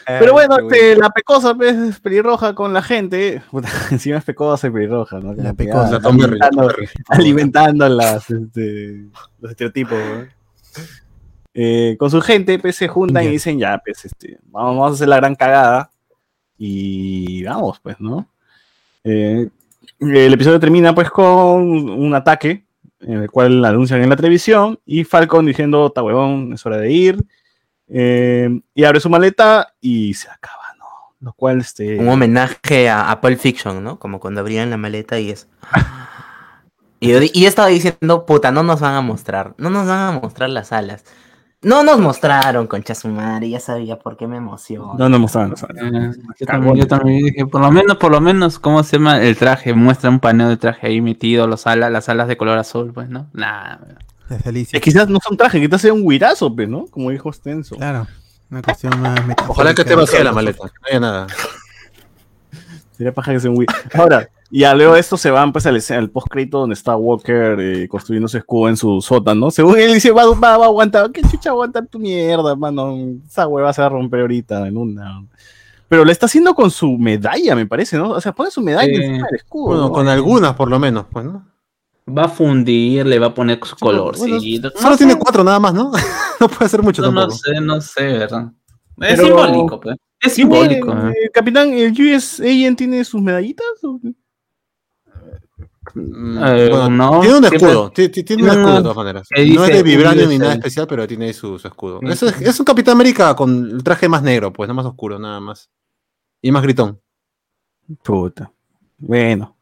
Pero 0.06 0.34
bueno, 0.34 0.58
este, 0.60 0.98
la 0.98 1.10
pecosa 1.10 1.56
pues, 1.56 1.74
es 1.74 2.02
pelirroja 2.02 2.54
con 2.54 2.74
la 2.74 2.82
gente. 2.82 3.42
Puta, 3.50 3.70
encima 3.92 4.18
es 4.18 4.26
pecosa 4.26 4.68
y 4.68 4.72
pelirroja, 4.72 5.22
¿no? 5.22 5.34
La 5.36 5.54
pecosa. 5.54 5.88
ah, 5.88 5.92
La 5.92 6.00
Tom 6.02 6.20
alimentando, 6.20 6.68
Berry. 6.68 6.90
alimentando 7.08 7.88
las, 7.88 8.30
este, 8.30 9.06
los 9.40 9.52
estereotipos. 9.52 9.98
¿no? 9.98 10.28
Eh, 11.54 11.96
con 11.98 12.12
su 12.12 12.20
gente, 12.20 12.60
pues 12.60 12.76
se 12.76 12.90
juntan 12.90 13.24
y 13.24 13.30
dicen, 13.30 13.58
ya, 13.58 13.82
pues, 13.84 14.04
este, 14.04 14.38
vamos, 14.48 14.76
vamos 14.76 14.92
a 14.92 14.94
hacer 14.96 15.08
la 15.08 15.16
gran 15.16 15.36
cagada. 15.36 15.90
Y 16.58 17.42
vamos, 17.46 17.80
pues, 17.80 18.02
¿no? 18.02 18.28
Eh, 19.06 19.48
el 20.00 20.34
episodio 20.34 20.60
termina, 20.60 20.94
pues, 20.94 21.10
con 21.10 21.30
un 21.90 22.16
ataque, 22.16 22.66
en 23.00 23.24
el 23.24 23.32
cual 23.32 23.64
anuncian 23.66 24.02
en 24.02 24.10
la 24.10 24.16
televisión, 24.16 24.80
y 24.86 25.04
Falcon 25.04 25.46
diciendo, 25.46 25.90
ta 25.92 26.04
huevón, 26.04 26.54
es 26.54 26.66
hora 26.66 26.78
de 26.78 26.92
ir. 26.92 27.26
Eh, 27.88 28.50
y 28.74 28.84
abre 28.84 29.00
su 29.00 29.10
maleta 29.10 29.76
y 29.80 30.14
se 30.16 30.30
acaba, 30.30 30.64
¿no? 30.80 30.86
Lo 31.20 31.34
cual, 31.34 31.60
este... 31.60 32.00
Un 32.00 32.10
homenaje 32.10 32.90
a, 32.90 33.12
a 33.12 33.22
Pulp 33.22 33.38
Fiction, 33.38 33.84
¿no? 33.84 34.00
Como 34.00 34.20
cuando 34.20 34.42
abrían 34.42 34.72
la 34.72 34.78
maleta 34.78 35.20
y 35.20 35.32
es. 35.32 35.48
Y 37.00 37.10
yo, 37.10 37.22
y 37.22 37.42
yo 37.42 37.48
estaba 37.48 37.68
diciendo, 37.68 38.26
puta, 38.26 38.52
no 38.52 38.64
nos 38.64 38.80
van 38.80 38.96
a 38.96 39.02
mostrar, 39.02 39.54
no 39.58 39.70
nos 39.70 39.86
van 39.86 40.16
a 40.16 40.20
mostrar 40.20 40.50
las 40.50 40.72
alas. 40.72 41.04
No 41.66 41.82
nos 41.82 42.00
mostraron, 42.00 42.68
concha 42.68 42.94
su 42.94 43.08
madre, 43.08 43.50
ya 43.50 43.60
sabía 43.60 43.98
por 43.98 44.16
qué 44.16 44.28
me 44.28 44.38
emociono. 44.38 44.94
No, 45.00 45.10
no 45.10 45.18
mostraban 45.18 45.50
los 45.50 45.64
Eh, 45.64 46.12
yo, 46.40 46.46
también, 46.46 46.76
yo 46.76 46.88
también 46.88 47.26
dije, 47.26 47.48
por 47.48 47.60
lo 47.60 47.72
menos, 47.72 47.98
por 47.98 48.12
lo 48.12 48.22
menos, 48.22 48.60
¿cómo 48.60 48.84
se 48.84 48.98
llama 48.98 49.20
el 49.24 49.36
traje? 49.36 49.74
Muestra 49.74 50.12
un 50.12 50.20
paneo 50.20 50.48
de 50.48 50.58
traje 50.58 50.86
ahí 50.86 51.02
metido, 51.02 51.48
los 51.48 51.66
alas, 51.66 51.92
las 51.92 52.08
alas 52.08 52.28
de 52.28 52.38
color 52.38 52.60
azul, 52.60 52.94
pues, 52.94 53.10
¿no? 53.10 53.32
Nah, 53.34 53.78
Es 54.30 54.72
que 54.74 54.80
quizás 54.80 55.10
no 55.10 55.18
son 55.20 55.38
trajes, 55.38 55.60
quizás 55.60 55.82
sea 55.82 55.92
un 55.92 56.08
guirazo, 56.08 56.56
pues, 56.56 56.70
¿no? 56.70 56.86
Como 56.86 57.10
dijo 57.10 57.34
Stenso. 57.34 57.78
Claro. 57.78 58.06
Una 58.52 58.62
cuestión 58.62 59.02
más. 59.02 59.20
Ojalá 59.48 59.74
que 59.74 59.84
te 59.84 59.96
vacíe 59.96 60.24
la 60.24 60.34
maleta, 60.34 60.68
que 60.68 60.80
no 60.82 60.88
haya 60.88 61.00
nada. 61.00 61.28
Sería 62.96 63.12
paja 63.12 63.32
que 63.32 63.40
sea 63.40 63.50
un 63.50 63.58
guirazo. 63.58 64.35
Ahora, 64.46 64.60
ya 64.60 64.74
luego 64.76 64.94
de 64.94 65.00
esto 65.00 65.18
se 65.18 65.32
van 65.32 65.52
pues 65.52 65.66
al, 65.66 65.82
al 65.98 66.10
post-crédito 66.10 66.60
donde 66.60 66.74
está 66.74 66.96
Walker 66.96 67.58
eh, 67.60 67.88
construyendo 67.88 68.28
su 68.28 68.38
escudo 68.38 68.70
en 68.70 68.78
su 68.78 69.02
sótano. 69.02 69.52
Según 69.52 69.80
él 69.80 69.94
dice, 69.94 70.12
va, 70.12 70.26
va, 70.26 70.58
va 70.58 70.66
a 70.66 70.68
aguantar. 70.68 71.12
¿Qué 71.12 71.22
chucha 71.24 71.50
aguantar 71.50 71.88
tu 71.88 72.00
mierda, 72.00 72.56
mano? 72.56 72.96
Esa 73.26 73.48
hueva 73.48 73.74
se 73.74 73.82
va 73.82 73.88
a 73.88 73.90
romper 73.90 74.22
ahorita 74.22 74.68
en 74.68 74.78
una. 74.78 75.26
Pero 75.88 76.04
lo 76.06 76.12
está 76.12 76.26
haciendo 76.28 76.54
con 76.56 76.72
su 76.72 76.98
medalla, 76.98 77.56
me 77.56 77.66
parece, 77.66 77.98
¿no? 77.98 78.10
O 78.12 78.22
sea, 78.22 78.34
pone 78.34 78.50
su 78.52 78.62
medalla 78.62 78.88
Sí. 78.88 78.96
encima 78.96 79.28
del 79.28 79.36
escudo. 79.36 79.68
Bueno, 79.68 79.82
¿no? 79.84 79.92
con 79.92 80.08
algunas 80.08 80.54
por 80.56 80.70
lo 80.70 80.80
menos, 80.80 81.06
pues, 81.12 81.26
¿no? 81.26 81.46
Va 82.08 82.26
a 82.26 82.30
fundir, 82.30 83.06
le 83.06 83.18
va 83.20 83.28
a 83.28 83.34
poner 83.34 83.60
su 83.64 83.76
color, 83.76 84.16
Bueno, 84.18 84.40
sí. 84.40 84.62
Solo 84.76 84.96
tiene 84.98 85.16
cuatro 85.18 85.44
nada 85.44 85.60
más, 85.60 85.74
¿no? 85.74 85.92
no 86.40 86.48
puede 86.50 86.66
hacer 86.66 86.82
mucho 86.84 87.02
No, 87.02 87.12
no 87.12 87.22
tampoco. 87.22 87.40
sé, 87.44 87.62
no 87.62 87.82
sé, 87.82 88.04
¿verdad? 88.20 88.52
Es 89.02 89.20
Pero- 89.20 89.24
simbólico, 89.26 89.80
pues. 89.80 89.98
Es 90.22 90.34
simbólico. 90.34 90.88
¿Tiene, 90.92 91.10
¿eh? 91.10 91.14
eh, 91.26 91.30
capitán, 91.32 91.74
el 91.74 91.92
US 91.92 92.40
Agent 92.40 92.78
tiene 92.78 93.04
sus 93.04 93.22
medallitas? 93.22 93.66
¿O? 93.84 94.00
Mm, 95.96 96.38
Eh, 96.44 96.70
bueno, 96.70 96.90
no, 96.90 97.20
tiene 97.22 97.38
un 97.38 97.46
escudo, 97.46 97.90
ti- 97.92 98.10
ti- 98.10 98.24
tiene 98.24 98.44
un 98.44 98.50
escudo 98.50 98.76
de 98.76 98.82
todas 98.82 98.98
maneras. 98.98 99.28
No 99.32 99.66
es 99.66 99.74
de 99.74 99.84
vibranio 99.84 100.28
ni 100.28 100.38
nada 100.38 100.54
especial, 100.54 100.86
pero 100.88 101.08
tiene 101.08 101.32
su, 101.34 101.58
su 101.58 101.68
escudo. 101.68 102.00
Sí. 102.02 102.08
Eso 102.10 102.28
es, 102.28 102.42
es 102.42 102.60
un 102.60 102.66
Capitán 102.66 102.94
América 102.96 103.36
con 103.36 103.70
el 103.72 103.84
traje 103.84 104.08
más 104.10 104.22
negro, 104.22 104.52
pues, 104.52 104.68
no 104.68 104.74
más 104.74 104.86
oscuro, 104.86 105.18
nada 105.18 105.40
más. 105.40 105.70
Y 106.42 106.52
más 106.52 106.62
gritón. 106.64 107.00
Puta. 108.04 108.52
Bueno. 108.98 109.56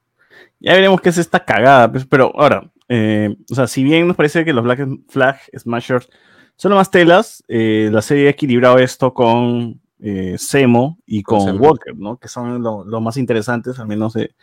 Ya 0.60 0.74
veremos 0.74 1.02
qué 1.02 1.10
es 1.10 1.18
esta 1.18 1.44
cagada. 1.44 1.92
pues, 1.92 2.06
pero 2.06 2.32
ahora, 2.36 2.72
eh, 2.88 3.36
o 3.52 3.56
sea, 3.56 3.68
si 3.68 3.84
bien 3.84 4.08
nos 4.08 4.16
parece 4.16 4.44
que 4.46 4.54
los 4.54 4.64
Black 4.64 4.88
Flag 5.10 5.38
Smashers 5.58 6.10
son 6.56 6.72
lo 6.72 6.78
más 6.78 6.90
telas, 6.92 7.44
eh, 7.48 7.90
la 7.92 8.02
serie 8.02 8.28
ha 8.28 8.32
equilibrado 8.32 8.78
esto 8.80 9.14
con 9.14 9.82
eh, 10.00 10.36
Semo 10.38 11.00
y 11.06 11.22
Con. 11.24 11.60
Walker, 11.62 11.96
¿no? 11.96 12.18
Que 12.18 12.28
son 12.28 12.62
lo, 12.62 12.84
lo 12.86 13.02
más 13.02 13.18
interesantes, 13.18 13.80
al 13.80 13.88
menos 13.88 14.14
de, 14.14 14.36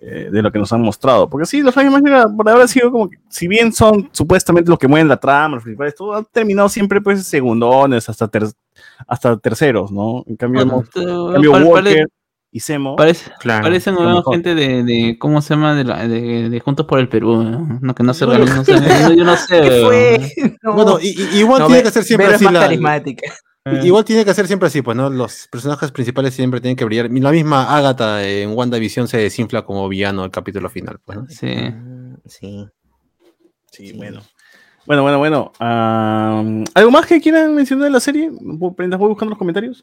eh, 0.00 0.28
de 0.30 0.42
lo 0.42 0.50
que 0.52 0.58
nos 0.58 0.72
han 0.72 0.80
mostrado. 0.82 1.28
Porque 1.28 1.46
sí, 1.46 1.60
los 1.62 1.74
Flag 1.74 1.88
Smashers 1.88 2.26
por 2.36 2.48
ahora 2.48 2.64
ha 2.64 2.68
sido 2.68 2.90
como 2.90 3.08
que, 3.08 3.18
si 3.28 3.48
bien 3.48 3.72
son 3.72 4.08
supuestamente 4.12 4.70
los 4.70 4.78
que 4.78 4.88
mueven 4.88 5.08
la 5.08 5.16
trama, 5.18 5.56
los 5.56 5.64
principales, 5.64 5.94
todo 5.94 6.14
han 6.14 6.24
terminado 6.32 6.68
siempre 6.68 7.00
pues 7.00 7.24
segundones, 7.26 8.08
hasta, 8.08 8.28
ter- 8.28 8.48
hasta 9.06 9.36
terceros, 9.38 9.90
¿no? 9.92 10.24
En 10.26 10.36
cambio, 10.36 10.64
Bueno, 10.66 10.84
en 10.94 11.32
cambio 11.32 11.52
pare- 11.52 11.64
Walker 11.64 11.82
pare- 11.84 12.06
y 12.50 12.60
Semo... 12.60 12.96
Parece, 12.96 13.30
Claro. 13.40 13.64
parecen 13.64 13.94
lo 13.94 14.00
nueva 14.02 14.16
mejor. 14.20 14.34
gente 14.34 14.54
de, 14.54 14.82
de, 14.82 15.18
¿cómo 15.18 15.42
se 15.42 15.54
llama? 15.54 15.74
De, 15.74 15.84
la- 15.84 16.08
de, 16.08 16.48
de 16.48 16.60
Juntos 16.60 16.86
por 16.86 16.98
el 16.98 17.08
Perú, 17.08 17.42
¿no? 17.44 17.78
No, 17.82 17.94
que 17.94 18.02
no 18.02 18.14
se 18.14 18.24
organizan, 18.24 18.56
no 18.58 18.64
sé, 18.64 19.16
yo 19.16 19.24
no 19.24 19.36
sé. 19.36 19.60
¿Qué 19.62 19.82
fue? 19.84 20.56
No. 20.62 20.72
Bueno, 20.74 20.98
y- 21.00 21.08
y- 21.08 21.38
igual 21.40 21.60
No, 21.60 21.66
tiene 21.66 21.80
Ve- 21.82 21.84
que 21.88 21.90
ser 21.92 22.04
siempre 22.04 22.34
así. 22.34 22.44
la- 22.44 22.68
i- 23.66 23.86
igual 23.86 24.04
tiene 24.04 24.24
que 24.24 24.32
ser 24.34 24.46
siempre 24.46 24.68
así, 24.68 24.82
pues, 24.82 24.96
¿no? 24.96 25.10
Los 25.10 25.48
personajes 25.50 25.90
principales 25.92 26.34
siempre 26.34 26.60
tienen 26.60 26.76
que 26.76 26.84
brillar. 26.84 27.10
La 27.10 27.30
misma 27.30 27.76
Agatha 27.76 28.26
en 28.26 28.50
WandaVision 28.56 29.08
se 29.08 29.18
desinfla 29.18 29.62
como 29.64 29.88
villano 29.88 30.22
al 30.22 30.30
capítulo 30.30 30.70
final, 30.70 30.98
pues, 31.04 31.18
¿no? 31.18 31.26
Sí. 31.28 31.74
Sí. 32.26 32.66
Sí, 33.70 33.92
bueno. 33.92 34.22
Bueno, 34.86 35.02
bueno, 35.02 35.18
bueno. 35.18 35.52
¿Algo 36.74 36.90
más 36.90 37.06
que 37.06 37.20
quieran 37.20 37.54
mencionar 37.54 37.84
de 37.84 37.90
la 37.90 38.00
serie? 38.00 38.30
Prendas, 38.76 38.98
voy 38.98 39.10
buscando 39.10 39.30
los 39.30 39.38
comentarios. 39.38 39.82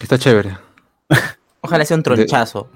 Está 0.00 0.16
chévere. 0.18 0.56
Ojalá 1.60 1.84
sea 1.84 1.96
un 1.96 2.02
tronchazo. 2.04 2.70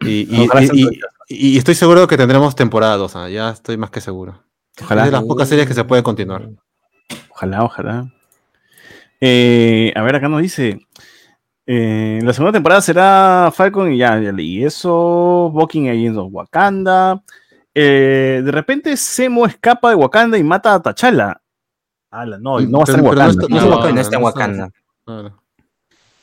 Y, 0.00 0.36
y- 0.36 0.44
Ojalá 0.46 0.62
y- 0.62 0.66
sea 0.66 0.76
y- 0.76 0.84
un 0.84 0.92
y- 1.28 1.48
y 1.54 1.58
estoy 1.58 1.74
seguro 1.74 2.06
que 2.06 2.16
tendremos 2.18 2.54
temporada 2.54 2.96
2, 2.98 3.16
ah, 3.16 3.28
ya 3.30 3.50
estoy 3.50 3.76
más 3.78 3.90
que 3.90 4.00
seguro. 4.02 4.42
Ojalá. 4.82 5.02
Es 5.02 5.06
de 5.06 5.12
las 5.12 5.22
pocas 5.24 5.48
series 5.48 5.66
que 5.66 5.72
se 5.74 5.84
puede 5.84 6.02
continuar. 6.02 6.50
Ojalá, 7.30 7.64
ojalá. 7.64 8.12
Eh, 9.20 9.92
a 9.96 10.02
ver, 10.02 10.16
acá 10.16 10.28
nos 10.28 10.42
dice. 10.42 10.78
eh, 11.66 12.20
la 12.22 12.32
segunda 12.32 12.52
temporada 12.52 12.80
será 12.80 13.50
Falcon 13.54 13.92
y 13.92 13.98
ya, 13.98 14.20
ya 14.20 14.32
leí 14.32 14.64
eso. 14.64 15.48
Walking 15.48 15.88
Agents 15.88 16.18
of 16.18 16.28
Wakanda. 16.32 17.22
Eh, 17.74 18.40
de 18.44 18.50
repente 18.52 18.96
Semo 18.96 19.44
escapa 19.46 19.90
de 19.90 19.96
Wakanda 19.96 20.38
y 20.38 20.42
mata 20.42 20.74
a 20.74 20.80
T'Challa. 20.82 21.40
Ala, 22.10 22.38
no, 22.38 22.60
no 22.60 22.78
va 22.78 22.84
a 22.84 22.84
estar 22.84 22.98
en 23.00 23.04
Wakanda. 23.06 23.30
está- 23.42 23.48
no 23.48 23.60
No, 23.60 23.74
está 23.76 23.88
en 23.88 23.94
No 23.94 24.00
está 24.00 24.16
en 24.16 24.22
Wakanda. 24.22 24.70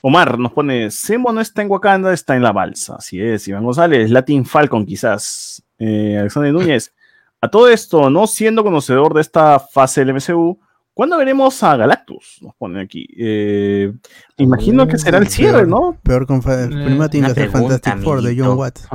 Omar 0.01 0.37
nos 0.37 0.51
pone, 0.51 0.91
Semo 0.91 1.31
no 1.31 1.39
está 1.39 1.61
en 1.61 1.71
Wakanda, 1.71 2.11
está 2.13 2.35
en 2.35 2.43
la 2.43 2.51
balsa. 2.51 2.95
Así 2.97 3.21
es, 3.21 3.47
Iván 3.47 3.63
González, 3.63 4.09
Latin 4.11 4.45
Falcon 4.45 4.85
quizás. 4.85 5.63
Eh, 5.79 6.17
Alexander 6.19 6.51
Núñez, 6.53 6.93
a 7.39 7.47
todo 7.49 7.69
esto, 7.69 8.09
no 8.09 8.27
siendo 8.27 8.63
conocedor 8.63 9.13
de 9.13 9.21
esta 9.21 9.59
fase 9.59 10.03
del 10.03 10.09
MCU, 10.15 10.59
¿cuándo 10.93 11.17
veremos 11.17 11.61
a 11.63 11.75
Galactus? 11.77 12.39
Nos 12.41 12.55
pone 12.55 12.81
aquí. 12.81 13.07
Eh, 13.17 13.93
imagino 14.37 14.87
que 14.87 14.97
será 14.97 15.17
el 15.17 15.27
cierre, 15.27 15.65
¿no? 15.67 15.97
Peor 16.03 16.25
con 16.27 16.37
Eh, 16.39 16.67
Primero 16.67 17.09
tiene 17.09 17.27
que 17.29 17.33
ser 17.35 17.49
Fantastic 17.51 17.99
Four 18.03 18.21
de. 18.21 18.35
John 18.37 18.57
Watts. 18.57 18.87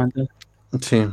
Sí. 0.80 1.06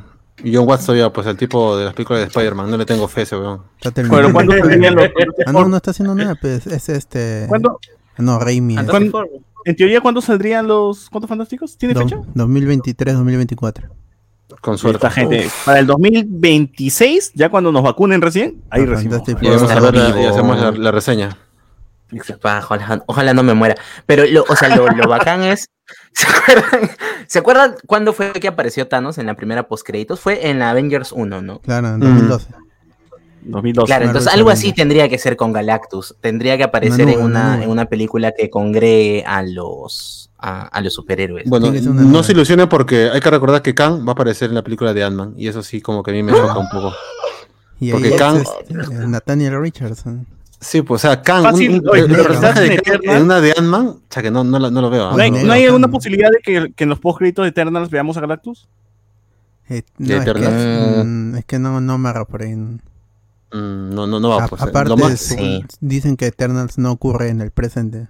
Y 0.43 0.53
John 0.55 0.67
Watts 0.67 0.85
todavía, 0.85 1.11
pues 1.13 1.27
el 1.27 1.37
tipo 1.37 1.77
de 1.77 1.85
las 1.85 1.93
películas 1.93 2.21
de 2.21 2.27
Spider-Man, 2.27 2.69
no 2.69 2.77
le 2.77 2.85
tengo 2.85 3.07
fe 3.07 3.21
ese 3.21 3.37
weón. 3.37 3.61
Está 3.77 3.91
Pero 3.91 4.09
terminando. 4.09 4.33
¿cuándo 4.33 4.53
los- 4.95 5.09
Ah, 5.47 5.51
no, 5.53 5.67
no 5.67 5.77
está 5.77 5.91
haciendo 5.91 6.13
nada, 6.13 6.35
pues 6.35 6.67
es 6.67 6.89
este. 6.89 7.45
¿Cuándo- 7.47 7.79
No, 8.17 8.37
Raimi. 8.39 8.77
es 8.77 8.83
¿Cuándo- 8.83 9.23
en 9.63 9.75
teoría, 9.75 9.99
¿cuándo 10.01 10.21
saldrían 10.21 10.67
los 10.67 11.09
cuántos 11.09 11.27
fantásticos? 11.29 11.77
¿Tiene 11.77 11.93
do- 11.95 12.01
fecha? 12.01 12.17
2023-2024. 12.35 13.89
Con 14.61 14.77
suerte. 14.77 14.97
Esta 14.97 15.09
gente, 15.09 15.49
para 15.65 15.79
el 15.79 15.87
2026, 15.87 17.31
ya 17.33 17.49
cuando 17.49 17.71
nos 17.71 17.83
vacunen 17.83 18.21
recién, 18.21 18.61
ahí 18.69 18.83
Ah, 18.83 18.85
recién. 18.85 19.11
Fantastic 19.11 19.37
Y 19.41 19.47
vamos 19.47 19.63
a 19.63 19.65
Estar 19.73 19.81
ver 19.81 19.95
la- 19.95 20.21
y 20.21 20.25
hacemos 20.25 20.59
la, 20.59 20.71
la 20.71 20.91
reseña. 20.91 21.37
Pa, 22.41 22.59
Ojalá, 22.59 23.03
ojalá 23.07 23.33
no 23.33 23.41
me 23.43 23.53
muera. 23.55 23.75
Pero, 24.05 24.23
lo, 24.27 24.43
o 24.47 24.55
sea, 24.55 24.75
lo, 24.75 24.87
lo 24.87 25.07
bacán 25.09 25.41
es 25.43 25.65
¿Se 26.13 26.27
acuerdan? 26.27 26.89
¿Se 27.27 27.39
acuerdan 27.39 27.75
cuándo 27.87 28.13
fue 28.13 28.31
que 28.33 28.47
apareció 28.47 28.87
Thanos 28.87 29.17
en 29.17 29.25
la 29.25 29.35
primera 29.35 29.67
postcréditos? 29.67 30.19
Fue 30.19 30.49
en 30.49 30.59
la 30.59 30.69
Avengers 30.71 31.11
1, 31.11 31.41
¿no? 31.41 31.59
Claro, 31.59 31.87
en 31.95 31.99
2012. 31.99 32.47
2012. 33.41 33.85
Claro, 33.87 34.05
entonces 34.05 34.31
algo 34.33 34.49
así 34.49 34.73
tendría 34.73 35.07
que 35.09 35.17
ser 35.19 35.35
con 35.35 35.53
Galactus. 35.53 36.15
Tendría 36.21 36.57
que 36.57 36.63
aparecer 36.63 37.09
en, 37.09 37.21
una 37.21 37.63
en 37.63 37.69
una 37.69 37.85
película 37.85 38.31
que 38.31 38.49
congregue 38.49 39.23
a 39.27 39.43
los, 39.43 40.31
a, 40.37 40.63
a 40.67 40.81
los 40.81 40.93
superhéroes. 40.93 41.45
Bueno, 41.49 41.71
no 41.71 42.23
se 42.23 42.31
ilusione 42.33 42.67
porque 42.67 43.09
hay 43.11 43.19
que 43.21 43.29
recordar 43.29 43.61
que 43.61 43.73
Kang 43.73 44.05
va 44.05 44.09
a 44.09 44.11
aparecer 44.13 44.49
en 44.49 44.55
la 44.55 44.63
película 44.63 44.93
de 44.93 45.03
Ant-Man. 45.03 45.33
Y 45.37 45.47
eso 45.47 45.63
sí, 45.63 45.81
como 45.81 46.03
que 46.03 46.11
a 46.11 46.13
mí 46.13 46.23
me 46.23 46.31
choca 46.33 46.57
un 46.57 46.69
poco. 46.69 46.93
Y 47.79 47.91
Porque 47.91 48.07
ahí 48.09 48.13
es, 48.13 48.19
Kang- 48.21 48.43
este, 48.69 49.07
Nathaniel 49.07 49.59
Richardson. 49.61 50.25
Sí, 50.59 50.81
pues, 50.81 51.03
o 51.03 51.07
sea, 51.07 51.21
Kang, 51.21 51.43
Fácil, 51.43 51.69
un, 51.71 51.75
un- 51.81 51.89
oye, 51.89 52.01
el 52.03 52.07
personaje 52.15 52.59
de 52.61 52.65
en 52.67 52.77
Kang 52.81 52.95
Eternals- 52.95 53.15
en 53.17 53.21
una 53.23 53.41
de 53.41 53.53
Ant-Man, 53.57 53.87
o 53.87 53.99
sea, 54.09 54.23
que 54.23 54.31
no, 54.31 54.43
no, 54.43 54.59
lo 54.59 54.89
veo. 54.89 55.09
¿ah? 55.09 55.13
¿No 55.15 55.21
hay, 55.21 55.31
no 55.31 55.51
hay 55.51 55.65
alguna 55.65 55.87
Kang. 55.87 55.91
posibilidad 55.91 56.29
de 56.31 56.37
que, 56.39 56.73
que 56.73 56.83
en 56.85 56.89
los 56.89 56.99
post-créditos 56.99 57.43
de 57.43 57.49
Eternals 57.49 57.89
veamos 57.89 58.15
a 58.17 58.21
Galactus? 58.21 58.67
Eh, 59.69 59.83
De 59.97 60.17
es 60.17 60.23
que, 60.23 60.29
Eternals. 60.31 61.05
mm, 61.05 61.35
es 61.37 61.45
que 61.45 61.59
no, 61.59 61.81
no 61.81 61.93
amarra 61.93 62.25
por 62.25 62.43
ahí. 62.43 62.55
Mm, 62.55 62.79
no, 63.51 64.07
no, 64.07 64.19
no 64.19 64.29
va, 64.29 64.45
A- 64.45 64.47
pues. 64.47 64.61
eh, 64.61 64.65
aparte, 64.69 64.89
lo 64.89 64.97
más- 64.97 65.19
su- 65.19 65.35
sí. 65.35 65.63
dicen 65.81 66.17
que 66.17 66.27
Eternals 66.27 66.77
no 66.77 66.91
ocurre 66.91 67.29
en 67.29 67.41
el 67.41 67.51
presente. 67.51 68.07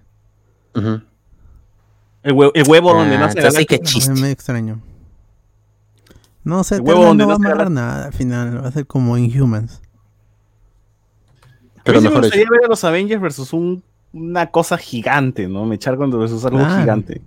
Ujú. 0.75 1.01
El, 2.25 2.33
hue- 2.35 2.51
el 2.53 2.63
huevo 2.67 2.93
donde 2.93 3.17
nace 3.17 3.37
entonces 3.39 3.59
sí 3.61 3.65
Galactus. 3.65 3.77
que 3.77 3.99
chiste. 3.99 4.13
medio 4.13 4.27
extraño. 4.33 4.81
No 6.43 6.63
sé, 6.63 6.75
El 6.75 6.81
huevo 6.81 7.05
donde 7.05 7.23
no 7.23 7.27
va 7.29 7.33
a 7.33 7.37
amarrar 7.37 7.71
nada 7.71 8.05
al 8.07 8.13
final. 8.13 8.63
Va 8.63 8.67
a 8.67 8.71
ser 8.71 8.85
como 8.85 9.17
Inhumans. 9.17 9.81
Pero 11.83 11.99
a 11.99 12.01
mí 12.01 12.07
sí 12.07 12.13
me 12.13 12.19
gustaría 12.19 12.43
hecho. 12.43 12.51
ver 12.51 12.65
a 12.65 12.67
los 12.67 12.83
Avengers 12.83 13.21
versus 13.21 13.53
un- 13.53 13.83
una 14.13 14.47
cosa 14.47 14.77
gigante, 14.77 15.47
¿no? 15.47 15.65
Me 15.65 15.75
echar 15.75 15.97
contra 15.97 16.19
versus 16.19 16.43
algo 16.45 16.59
Claro. 16.59 16.81
gigante. 16.81 17.21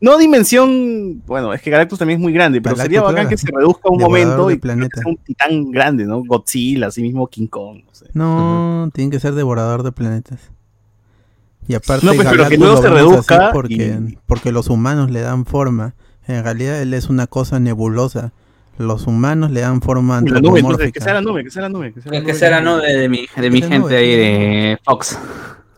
No 0.00 0.16
dimensión, 0.16 1.22
bueno, 1.26 1.52
es 1.52 1.60
que 1.60 1.70
Galactus 1.70 1.98
también 1.98 2.20
es 2.20 2.22
muy 2.22 2.32
grande, 2.32 2.60
pero 2.62 2.76
Galactus, 2.76 2.84
sería 2.84 3.00
bacán 3.02 3.14
claro. 3.16 3.28
que 3.30 3.36
se 3.36 3.48
reduzca 3.52 3.88
un 3.90 3.98
Devorador 3.98 4.28
momento 4.28 4.50
y 4.50 4.54
que 4.54 4.60
planeta. 4.60 5.00
sea 5.02 5.10
un 5.10 5.16
titán 5.16 5.70
grande, 5.72 6.04
¿no? 6.04 6.22
Godzilla, 6.24 6.86
así 6.86 7.02
mismo 7.02 7.26
King 7.26 7.48
Kong, 7.48 7.82
no 7.84 7.94
sé. 7.94 8.06
No, 8.14 8.88
tiene 8.94 9.10
que 9.10 9.18
ser 9.18 9.34
devorador 9.34 9.82
de 9.82 9.90
planetas. 9.92 10.52
Y 11.68 11.74
aparte, 11.74 12.04
No, 12.06 12.14
pues, 12.14 12.26
pero 12.28 12.48
que 12.48 12.56
lo 12.56 12.76
se 12.80 12.88
reduzca 12.88 13.50
porque, 13.52 13.74
y- 14.08 14.18
porque 14.26 14.50
los 14.52 14.68
humanos 14.68 15.10
le 15.10 15.20
dan 15.20 15.44
forma. 15.44 15.94
En 16.26 16.42
realidad, 16.42 16.80
él 16.82 16.92
es 16.94 17.08
una 17.08 17.26
cosa 17.26 17.60
nebulosa. 17.60 18.32
Los 18.78 19.06
humanos 19.06 19.50
le 19.50 19.60
dan 19.60 19.82
forma 19.82 20.20
la 20.22 20.40
nube, 20.40 20.60
entonces, 20.60 20.92
que 20.92 21.00
sea 21.00 21.14
la 21.14 21.20
nube, 21.20 21.44
que 21.44 21.50
sea 21.50 21.62
la 21.62 21.68
nube. 21.68 21.92
Que 21.92 22.00
sea 22.00 22.12
la 22.12 22.18
Que 22.20 22.24
nube. 22.24 22.34
sea 22.34 22.50
la 22.50 22.60
nube 22.60 22.92
de 22.96 23.08
mi, 23.08 23.26
de 23.36 23.50
mi 23.50 23.60
gente 23.60 23.78
nube. 23.80 23.96
ahí 23.96 24.16
de 24.16 24.78
Fox. 24.84 25.18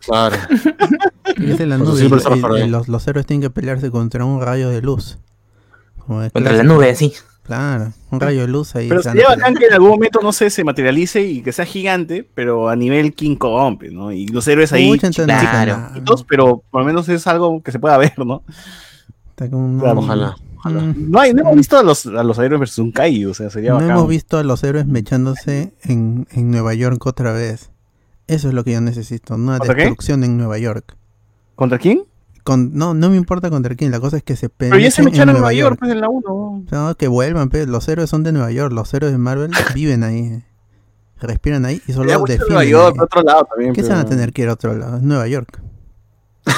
Claro. 0.07 0.37
Es 1.37 1.61
la 1.61 1.79
nube, 1.79 2.03
y- 2.03 2.65
y- 2.65 2.69
los, 2.69 2.89
los 2.89 3.07
héroes 3.09 3.25
tienen 3.27 3.43
que 3.43 3.51
pelearse 3.51 3.91
contra 3.91 4.25
un 4.25 4.41
rayo 4.43 4.69
de 4.69 4.83
luz. 4.83 5.19
Contra 6.07 6.53
la 6.53 6.63
nube, 6.63 6.95
sí. 6.95 7.13
Claro, 7.57 7.93
un 8.11 8.21
rayo 8.21 8.43
de 8.43 8.47
luz 8.49 8.77
ahí. 8.77 8.89
Pero 8.89 9.03
sería 9.03 9.27
bacán 9.29 9.55
que 9.55 9.67
en 9.67 9.73
algún 9.73 9.91
momento, 9.91 10.21
no 10.23 10.33
sé, 10.33 10.51
se 10.51 10.63
materialice 10.65 11.23
y 11.23 11.43
que 11.43 11.53
sea 11.53 11.65
gigante, 11.65 12.29
pero 12.35 12.69
a 12.69 12.77
nivel 12.77 13.13
King 13.15 13.37
Kong, 13.37 13.83
¿no? 13.91 14.13
Y 14.13 14.27
los 14.29 14.47
héroes 14.47 14.73
ahí 14.73 14.97
claro. 14.99 15.91
pero 16.29 16.63
por 16.71 16.83
lo 16.83 16.87
menos 16.87 17.09
es 17.09 17.27
algo 17.27 17.63
que 17.63 17.73
se 17.73 17.79
pueda 17.79 17.99
ver, 17.99 18.13
¿no? 18.19 18.43
Está 19.31 19.51
como- 19.51 19.81
Claro, 19.83 19.99
Ojalá. 20.01 20.37
ojalá. 20.59 20.95
No, 20.97 21.21
hay, 21.21 21.35
no 21.35 21.41
hemos 21.43 21.57
visto 21.57 21.77
a 21.79 21.83
los, 21.83 22.07
a 22.07 22.23
los 22.23 22.39
héroes 22.39 22.61
versus 22.61 22.79
un 22.79 22.93
Kai, 22.93 23.25
o 23.25 23.35
sea, 23.35 23.51
sería 23.51 23.71
No 23.71 23.77
bacán. 23.77 23.91
hemos 23.91 24.09
visto 24.09 24.39
a 24.39 24.45
los 24.45 24.63
héroes 24.63 24.87
mechándose 24.87 25.73
en, 25.83 26.27
en 26.31 26.51
Nueva 26.51 26.75
York 26.75 27.05
otra 27.07 27.33
vez. 27.33 27.71
Eso 28.27 28.47
es 28.49 28.55
lo 28.55 28.63
que 28.63 28.73
yo 28.73 28.81
necesito, 28.81 29.35
una 29.35 29.59
destrucción 29.59 30.23
en 30.23 30.37
Nueva 30.37 30.59
York. 30.59 30.97
¿Contra 31.57 31.79
quién? 31.79 32.05
Con, 32.43 32.75
no, 32.75 32.95
no 32.95 33.11
me 33.11 33.17
importa 33.17 33.51
contra 33.51 33.75
quién, 33.75 33.91
la 33.91 34.01
cosa 34.01 34.17
es 34.17 34.23
que 34.23 34.35
se 34.37 34.49
Pero 34.49 34.79
ya 34.79 34.91
se 34.91 35.03
echaron 35.03 35.29
en 35.31 35.35
Nueva 35.35 35.53
York, 35.53 35.77
pues 35.79 35.93
en 35.93 36.01
la 36.01 36.09
1. 36.09 36.65
No, 36.71 36.95
que 36.97 37.07
vuelvan, 37.09 37.51
pe, 37.51 37.67
los 37.67 37.87
héroes 37.89 38.09
son 38.11 38.23
de 38.23 38.33
Nueva 38.33 38.51
York, 38.51 38.73
los 38.73 38.93
héroes 38.95 39.13
de 39.13 39.19
Marvel 39.19 39.51
viven 39.75 40.03
ahí, 40.05 40.43
respiran 41.21 41.65
ahí 41.67 41.83
y 41.87 41.93
solo 41.93 42.09
Ya, 42.09 42.19
pues, 42.19 42.31
en 42.33 42.39
defienden. 42.39 42.55
Nueva 42.55 42.65
York, 42.71 42.93
ahí. 42.95 42.99
por 42.99 43.05
otro 43.05 43.23
lado 43.23 43.45
también. 43.51 43.73
¿Qué 43.75 43.83
se 43.83 43.89
pero- 43.89 43.99
van 43.99 44.07
a 44.07 44.09
tener 44.09 44.33
que 44.33 44.43
ir 44.43 44.49
a 44.49 44.53
otro 44.55 44.75
lado? 44.75 44.97
Es 44.97 45.03
Nueva 45.03 45.27
York. 45.29 45.61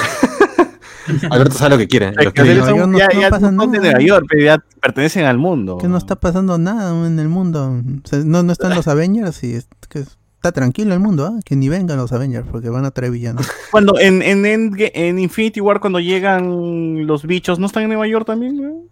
Alberto 1.29 1.57
sabe 1.57 1.71
lo 1.71 1.77
que 1.77 1.87
quiere. 1.87 2.13
Es 2.17 2.23
Lo 2.25 2.33
que 2.33 2.43
Nueva 2.43 2.69
York 2.75 2.87
no- 2.89 2.97
ya, 2.97 3.07
no 3.13 3.21
ya 3.21 3.29
pasa 3.29 3.51
no 3.51 3.63
son 3.63 3.71
de 3.71 3.77
nada. 3.79 3.91
Nueva 3.91 4.05
York, 4.07 4.25
pero 4.29 4.45
ya 4.45 4.63
pertenecen 4.81 5.25
al 5.25 5.37
mundo. 5.37 5.77
Que 5.77 5.89
no 5.89 5.97
está 5.97 6.15
pasando 6.15 6.57
nada 6.57 7.05
en 7.05 7.19
el 7.19 7.27
mundo. 7.27 7.81
O 8.03 8.07
sea, 8.07 8.19
no, 8.19 8.41
no 8.43 8.51
están 8.53 8.73
los 8.73 8.87
Avengers 8.87 9.43
y 9.43 9.55
es- 9.55 9.67
que 9.89 10.05
está 10.43 10.51
tranquilo 10.51 10.93
el 10.93 10.99
mundo, 10.99 11.25
¿ah? 11.25 11.39
que 11.45 11.55
ni 11.55 11.69
vengan 11.69 11.95
los 11.95 12.11
Avengers 12.11 12.45
porque 12.51 12.69
van 12.69 12.83
a 12.83 12.91
traer 12.91 13.13
villanos. 13.13 13.47
Cuando 13.71 13.97
en, 13.97 14.21
en, 14.21 14.45
en 14.45 15.17
Infinity 15.17 15.61
War, 15.61 15.79
cuando 15.79 16.01
llegan 16.01 17.07
los 17.07 17.25
bichos, 17.25 17.59
¿no 17.59 17.65
están 17.67 17.83
en 17.83 17.89
Nueva 17.89 18.07
York 18.07 18.25
también? 18.27 18.89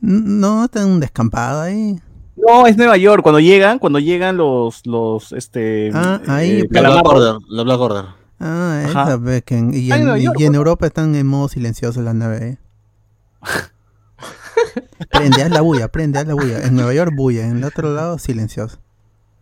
No, 0.00 0.64
están 0.64 0.86
un 0.88 1.00
descampado 1.00 1.62
ahí. 1.62 1.98
No, 2.36 2.66
es 2.68 2.76
Nueva 2.76 2.96
York. 2.96 3.22
Cuando 3.24 3.40
llegan, 3.40 3.80
cuando 3.80 3.98
llegan 3.98 4.36
los, 4.36 4.86
los, 4.86 5.32
este... 5.32 5.90
Ah, 5.92 6.20
ahí, 6.28 6.60
eh. 6.60 6.68
La 6.70 6.90
Black. 6.90 7.06
Order. 7.06 7.34
La 7.48 7.62
Black 7.64 7.80
Order. 7.80 8.04
Ah, 8.38 8.82
Ajá. 8.86 9.14
esa 9.14 9.40
que 9.40 9.58
en- 9.58 9.74
y, 9.74 9.90
en 9.90 10.16
y- 10.16 10.22
York, 10.22 10.36
y 10.38 10.44
en. 10.44 10.54
Europa 10.54 10.86
están 10.86 11.14
en 11.16 11.26
modo 11.26 11.48
silencioso 11.48 12.02
las 12.02 12.14
naves. 12.14 12.42
¿eh? 12.42 12.58
prende, 15.10 15.42
haz 15.42 15.50
la 15.50 15.60
bulla, 15.60 15.88
prende, 15.88 16.18
haz 16.20 16.26
la 16.26 16.34
bulla. 16.34 16.64
En 16.64 16.76
Nueva 16.76 16.94
York 16.94 17.12
bulla, 17.16 17.46
en 17.46 17.58
el 17.58 17.64
otro 17.64 17.92
lado 17.92 18.18
silencioso. 18.18 18.78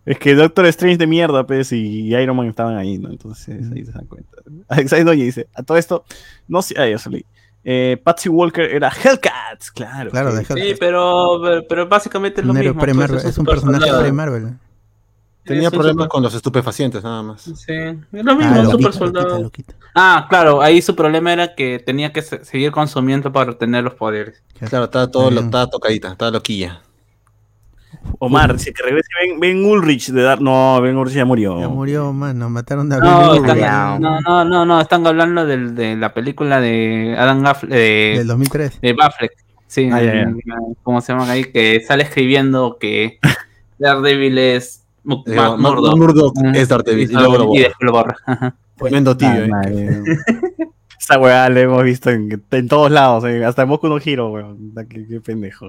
Es 0.04 0.18
que 0.18 0.34
Doctor 0.34 0.66
Strange 0.66 0.96
de 0.98 1.06
mierda, 1.06 1.46
pues, 1.46 1.70
y 1.72 2.12
Iron 2.14 2.36
Man 2.36 2.46
estaban 2.48 2.76
ahí, 2.76 2.98
¿no? 2.98 3.08
Entonces 3.10 3.70
ahí 3.72 3.84
se 3.84 3.92
dan 3.92 4.06
cuenta. 4.06 4.30
Ahí 4.68 4.84
Doña 5.04 5.22
dice, 5.24 5.46
a 5.54 5.62
todo 5.62 5.78
esto, 5.78 6.04
no 6.48 6.60
sé, 6.62 6.74
ah, 6.78 6.88
ya 6.88 6.98
salí. 6.98 7.24
Eh, 7.64 7.96
Patsy 8.02 8.28
Walker 8.28 8.64
era 8.64 8.88
Hellcats, 8.90 9.70
claro. 9.70 10.10
Claro, 10.10 10.30
que- 10.30 10.36
de 10.38 10.44
Sí, 10.44 10.52
Hellcat. 10.60 10.78
pero, 10.80 11.40
pero, 11.42 11.62
pero 11.68 11.88
básicamente 11.88 12.40
es 12.40 12.46
lo 12.46 12.52
mismo. 12.52 12.74
pues, 12.74 13.10
es 13.12 13.24
es 13.26 13.38
un 13.38 13.44
personaje 13.46 13.90
pre-Marvel. 14.00 14.54
Tenía 15.44 15.70
problemas 15.70 16.04
super- 16.04 16.08
con 16.08 16.22
los 16.22 16.34
estupefacientes, 16.34 17.02
nada 17.02 17.22
más. 17.22 17.42
Sí, 17.42 17.72
es 17.72 18.24
lo 18.24 18.36
mismo, 18.36 18.52
Ah, 18.54 18.60
un 18.60 18.64
lo 18.64 18.70
super 18.72 18.76
quita, 18.76 18.84
lo 18.86 18.90
quita, 18.90 18.98
soldado. 18.98 19.42
lo 19.42 19.50
quita. 19.50 19.74
Ah, 19.94 20.26
claro, 20.28 20.62
ahí 20.62 20.80
su 20.82 20.94
problema 20.96 21.32
era 21.32 21.54
que 21.56 21.80
tenía 21.84 22.12
que 22.12 22.22
se- 22.22 22.44
seguir 22.44 22.70
consumiendo 22.72 23.32
para 23.32 23.50
obtener 23.50 23.82
los 23.84 23.94
poderes. 23.94 24.42
Claro, 24.68 24.84
estaba 24.84 25.10
todo, 25.10 25.30
Bien. 25.30 25.44
estaba 25.44 25.66
tocadita, 25.68 26.12
estaba 26.12 26.30
loquilla. 26.30 26.80
Omar, 28.18 28.52
dice 28.54 28.72
que 28.72 28.82
regrese 28.82 29.08
Ben, 29.20 29.40
Ben 29.40 29.64
Ulrich 29.64 30.10
de 30.10 30.22
dar. 30.22 30.40
No, 30.40 30.80
Ben 30.80 30.96
Ulrich 30.96 31.14
ya 31.16 31.24
murió. 31.24 31.58
Ya 31.60 31.68
murió, 31.68 32.12
mano, 32.12 32.48
mataron 32.50 32.92
a 32.92 32.98
No, 32.98 33.34
están, 33.34 33.58
ya. 33.58 33.98
no, 33.98 34.20
no, 34.20 34.44
no, 34.44 34.64
no, 34.64 34.80
están 34.80 35.06
hablando 35.06 35.44
del- 35.46 35.74
de 35.74 35.96
la 35.96 36.14
película 36.14 36.60
de 36.60 37.14
Adam 37.18 37.42
Gaff, 37.42 37.64
de, 37.64 38.14
del 38.18 38.26
2003. 38.26 38.80
de 38.80 38.92
Batfleck. 38.92 39.32
Sí, 39.66 39.88
Ah, 39.92 40.00
ya, 40.02 40.12
ya. 40.14 40.20
en- 40.22 40.40
¿cómo 40.82 41.00
se 41.00 41.12
llama 41.12 41.30
ahí? 41.30 41.44
Que 41.44 41.80
sale 41.80 42.02
escribiendo 42.04 42.76
que 42.78 43.18
Daredevil 43.78 44.38
es 44.38 44.84
Mu- 45.04 45.22
Digo, 45.26 45.36
Matt 45.42 45.58
Matt 45.58 45.60
Murdock. 45.74 45.96
Murdock 45.96 46.36
Ujú. 46.38 46.48
es 46.54 46.68
Daredevil. 46.68 47.10
Y 47.10 47.12
Y 47.12 47.16
luego 47.16 47.38
lo 47.38 47.46
borra. 47.46 47.60
después 47.62 47.76
lo 47.80 47.92
borra. 47.92 48.16
Tremendo 48.76 49.16
tibio, 49.16 49.46
Ah, 49.54 49.62
eh. 49.68 50.02
Esa 51.00 51.18
weá 51.18 51.48
la 51.48 51.60
hemos 51.60 51.82
visto 51.82 52.10
en, 52.10 52.40
en 52.52 52.68
todos 52.68 52.88
lados, 52.92 53.24
eh, 53.24 53.44
hasta 53.44 53.62
en 53.62 53.68
Boku 53.70 53.88
no 53.88 53.98
Hero, 53.98 54.30
weón. 54.30 54.72
Qué 54.88 55.20
pendejo. 55.20 55.66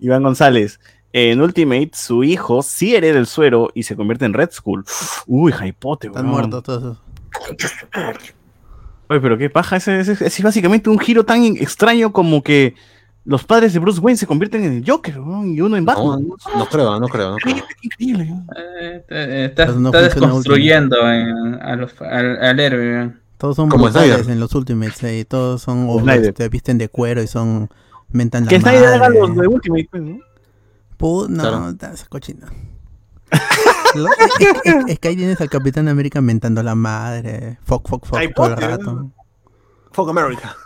Iván 0.00 0.24
González. 0.24 0.80
En 1.16 1.40
Ultimate, 1.40 1.90
su 1.94 2.24
hijo 2.24 2.60
sí 2.64 2.96
hereda 2.96 3.20
el 3.20 3.26
suero 3.28 3.70
y 3.72 3.84
se 3.84 3.94
convierte 3.94 4.24
en 4.24 4.32
Red 4.34 4.50
Skull. 4.50 4.84
Uy, 5.28 5.52
jaipote, 5.52 6.08
weón. 6.08 6.16
Están 6.18 6.30
muertos 6.30 6.62
todos. 6.64 6.98
Oye, 9.08 9.20
pero 9.20 9.38
qué 9.38 9.48
paja, 9.48 9.76
ese, 9.76 10.00
ese- 10.00 10.12
ese 10.14 10.26
es 10.26 10.42
básicamente 10.42 10.90
un 10.90 10.98
giro 10.98 11.24
tan 11.24 11.44
extraño 11.44 12.12
como 12.12 12.42
que 12.42 12.74
los 13.24 13.44
padres 13.44 13.72
de 13.72 13.78
Bruce 13.78 14.00
Wayne 14.00 14.18
se 14.18 14.26
convierten 14.26 14.64
en 14.64 14.72
el 14.78 14.84
Joker, 14.90 15.14
y 15.44 15.60
uno 15.60 15.76
en 15.76 15.84
Batman. 15.84 16.26
no 16.56 16.66
creo, 16.66 16.98
no 16.98 17.06
creo, 17.08 17.30
no 17.30 17.36
creo. 17.36 17.56
Increíble. 17.82 18.34
Eh, 18.56 19.04
eh, 19.08 19.54
no 19.78 19.90
está 19.90 20.02
desconstruyendo 20.02 20.96
en- 21.10 21.54
a 21.62 21.76
los- 21.76 21.94
al, 22.02 22.42
al 22.42 22.58
héroe. 22.60 23.12
Todos 23.38 23.54
son 23.56 23.68
Como 23.68 23.84
brutales 23.84 24.26
en 24.26 24.40
los 24.40 24.52
Ultimates. 24.54 25.02
eh, 25.04 25.24
todos 25.28 25.62
son 25.62 25.88
Snyder. 26.00 26.30
este, 26.30 26.48
visten 26.48 26.76
de 26.78 26.88
cuero 26.88 27.22
y 27.22 27.26
son 27.28 27.70
mentan 28.10 28.46
la 28.46 28.50
Que 28.50 28.60
Snyder 28.60 28.86
haga 28.94 29.08
los 29.10 29.36
de 29.36 29.46
Ultimate, 29.46 29.88
pues, 29.90 30.02
¿no? 30.02 30.18
Pu- 30.98 31.28
no, 31.28 31.42
Claro. 31.42 31.68
está- 31.70 31.92
esa 31.92 32.06
cochina. 32.06 32.46
Es, 33.94 34.48
es- 34.64 34.84
es 34.88 34.98
que 34.98 35.08
ahí 35.08 35.16
tienes 35.16 35.40
al 35.40 35.48
Capitán 35.48 35.86
América 35.88 36.20
mentando 36.20 36.62
la 36.62 36.74
madre. 36.74 37.58
Fuck, 37.64 37.88
fuck, 37.88 38.04
fuck 38.06 38.18
todo 38.34 38.46
el 38.48 38.56
rato. 38.56 39.10
Fuck 39.92 40.08
America. 40.08 40.56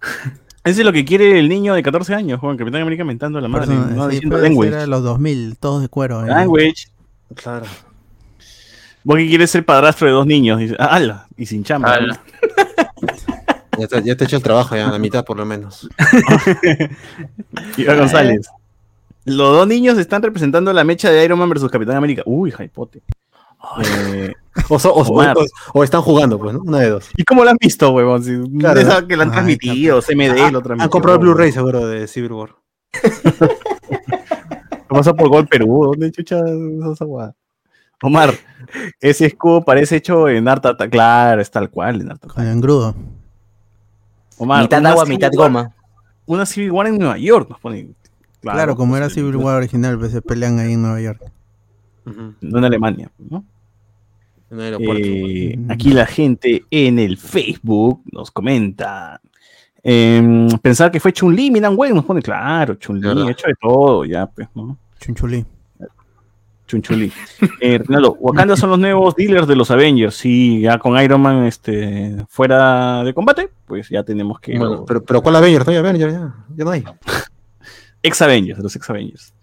Ese 0.64 0.80
es 0.80 0.86
lo 0.86 0.92
que 0.92 1.04
quiere 1.04 1.38
el 1.38 1.48
niño 1.48 1.74
de 1.74 1.82
14 1.82 2.14
años, 2.14 2.40
Juan 2.40 2.56
Capitán 2.56 2.82
América 2.82 3.04
mentando 3.04 3.38
a 3.38 3.42
la 3.42 3.48
madre, 3.48 3.74
no 3.74 4.04
sí, 4.08 4.14
diciendo 4.16 4.38
language. 4.38 4.70
ser 4.72 4.80
a 4.80 4.86
los 4.86 5.02
2000, 5.02 5.56
todos 5.58 5.82
de 5.82 5.88
cuero. 5.88 6.24
eh. 6.24 6.28
Language. 6.28 6.88
Claro. 7.34 7.66
Vos 9.04 9.16
que 9.18 9.28
quieres 9.28 9.50
ser 9.50 9.64
padrastro 9.66 10.06
de 10.06 10.12
dos 10.14 10.26
niños. 10.26 10.58
Dice, 10.58 10.76
ala, 10.78 11.26
y 11.36 11.44
sin 11.46 11.64
chamba. 11.64 11.92
Ala. 11.94 12.20
Ya 13.78 13.86
te, 13.88 14.02
ya 14.04 14.16
te 14.16 14.24
he 14.24 14.26
hecho 14.26 14.36
el 14.36 14.42
trabajo, 14.42 14.74
ya, 14.76 14.90
la 14.90 14.98
mitad 14.98 15.22
por 15.24 15.36
lo 15.36 15.44
menos. 15.44 15.86
Iván 17.76 17.98
González. 17.98 18.48
Los 19.24 19.52
dos 19.56 19.66
niños 19.66 19.98
están 19.98 20.22
representando 20.22 20.72
la 20.72 20.84
mecha 20.84 21.10
de 21.10 21.24
Iron 21.24 21.38
Man 21.38 21.48
versus 21.48 21.70
Capitán 21.70 21.96
América. 21.96 22.22
Uy, 22.26 22.50
jaipote. 22.50 23.02
Eh, 23.82 24.32
O, 24.68 24.78
so- 24.78 24.92
o- 24.94 25.22
o- 25.72 25.82
están 25.84 26.02
jugando, 26.02 26.38
pues, 26.38 26.54
¿no? 26.54 26.60
Una 26.60 26.78
de 26.80 26.90
dos. 26.90 27.08
¿Y 27.16 27.24
cómo 27.24 27.42
lo 27.44 27.50
han 27.50 27.56
visto, 27.58 27.90
huevón? 27.90 28.22
Si, 28.22 28.38
Claro. 28.58 28.78
esa 28.80 29.06
que 29.06 29.16
lo 29.16 29.22
han 29.22 29.30
Ay, 29.30 29.34
transmitido, 29.34 30.00
CMD 30.02 30.52
lo 30.52 30.60
transmitió. 30.62 30.84
Han 30.84 30.88
comprado 30.90 31.16
el 31.16 31.22
Blu-ray 31.22 31.50
seguro 31.50 31.86
de 31.86 32.06
Civil 32.06 32.32
War. 32.32 32.50
Lo 34.90 34.96
pasó 34.98 35.14
por 35.16 35.28
Gol 35.28 35.46
Perú. 35.48 35.86
¿Dónde 35.90 36.10
chucha 36.12 36.40
esa 36.92 37.04
guada? 37.04 37.34
Omar, 38.02 38.34
ese 39.00 39.26
escudo 39.26 39.62
parece 39.64 39.96
hecho 39.96 40.28
en 40.28 40.46
Art 40.46 40.64
Attack. 40.66 40.90
Claro, 40.90 41.40
es 41.40 41.50
tal 41.50 41.70
cual 41.70 42.00
en. 42.02 42.08
Con 42.28 42.44
el 42.44 42.52
engrudo. 42.52 42.94
Omar, 44.38 44.62
mitad 44.62 44.84
agua, 44.86 45.04
mitad 45.06 45.30
War- 45.32 45.48
goma. 45.48 45.74
Una 46.26 46.46
Civil 46.46 46.70
War 46.70 46.86
en 46.86 46.98
Nueva 46.98 47.16
York, 47.18 47.48
nos 47.50 47.60
ponen. 47.60 47.94
Claro, 48.52 48.76
como 48.76 48.96
era 48.96 49.06
pues, 49.06 49.14
Civil 49.14 49.36
War 49.36 49.56
original, 49.56 49.98
pues 49.98 50.12
se 50.12 50.22
pelean 50.22 50.58
ahí 50.58 50.72
en 50.72 50.82
Nueva 50.82 51.00
York. 51.00 51.22
No 52.40 52.58
en 52.58 52.64
Alemania, 52.64 53.10
¿no? 53.18 53.44
En 54.50 54.58
el 54.58 54.64
aeropuerto. 54.64 55.06
Eh, 55.06 55.58
aquí 55.68 55.90
la 55.90 56.06
gente 56.06 56.64
en 56.70 56.98
el 56.98 57.16
Facebook 57.16 58.02
nos 58.12 58.30
comenta. 58.30 59.20
em, 59.82 60.48
pensar 60.62 60.90
que 60.90 61.00
fue 61.00 61.12
Chun-Li, 61.12 61.50
miran, 61.50 61.76
güey, 61.76 61.92
nos 61.92 62.04
pone, 62.04 62.22
claro, 62.22 62.74
Chun-Li, 62.74 63.30
hecho 63.30 63.48
de 63.48 63.54
todo, 63.60 64.04
ya, 64.04 64.26
pues, 64.26 64.48
¿no? 64.54 64.78
Chunchulí. 64.98 65.44
Chun-Chuli. 66.66 67.12
Eh, 67.60 67.78
Rinaldo, 67.78 68.16
Wakanda 68.18 68.56
son 68.56 68.70
los 68.70 68.78
nuevos 68.78 69.14
dealers 69.14 69.46
de 69.46 69.56
los 69.56 69.70
Avengers. 69.70 70.14
Sí, 70.14 70.60
ya 70.60 70.78
con 70.78 70.98
Iron 71.02 71.20
Man 71.20 71.44
este, 71.44 72.16
fuera 72.28 73.04
de 73.04 73.12
combate, 73.12 73.50
pues 73.66 73.88
ya 73.88 74.02
tenemos 74.02 74.40
que. 74.40 74.58
Bueno, 74.58 74.84
pero, 74.86 75.02
pero 75.04 75.22
¿cuál 75.22 75.36
Avengers? 75.36 75.66
No 75.66 75.72
hay 75.72 75.78
Avengers, 75.78 76.12
ya, 76.12 76.34
ya 76.56 76.64
no 76.64 76.70
hay. 76.70 76.84
Ex 78.04 78.22
Avengers, 78.22 78.60
los 78.60 78.76
ex 78.76 78.88
Avengers. 78.90 79.34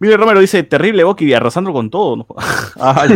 Mire 0.00 0.16
Romero 0.18 0.40
dice: 0.40 0.62
terrible 0.64 1.04
Bucky 1.04 1.32
arrasando 1.32 1.72
con 1.72 1.88
todo. 1.88 2.16
¿no? 2.16 2.26
Ah. 2.80 3.06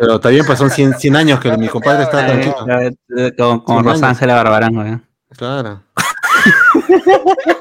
Pero 0.00 0.14
está 0.14 0.28
bien, 0.28 0.46
pues 0.46 0.58
son 0.60 0.70
100, 0.70 0.94
100 0.94 1.16
años 1.16 1.40
que 1.40 1.54
mi 1.58 1.66
compadre 1.68 2.04
está 2.04 2.24
tranquilo. 2.24 2.54
Eh, 2.80 2.94
eh, 3.16 3.32
Con, 3.36 3.60
con. 3.60 3.84
Rosángela 3.84 4.36
Barbarán, 4.36 4.72
güey. 4.74 4.96
Claro. 5.36 5.82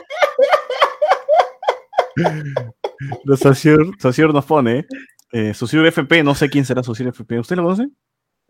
Los 3.24 3.40
Sociur, 3.40 3.92
Sociur 4.00 4.34
nos 4.34 4.46
pone. 4.46 4.86
Eh, 5.32 5.54
Sociur 5.54 5.86
FP, 5.88 6.24
no 6.24 6.36
sé 6.36 6.50
quién 6.50 6.66
será 6.66 6.84
Sociur 6.84 7.10
FP. 7.10 7.40
¿Usted 7.40 7.56
lo 7.56 7.64
conoce? 7.64 7.88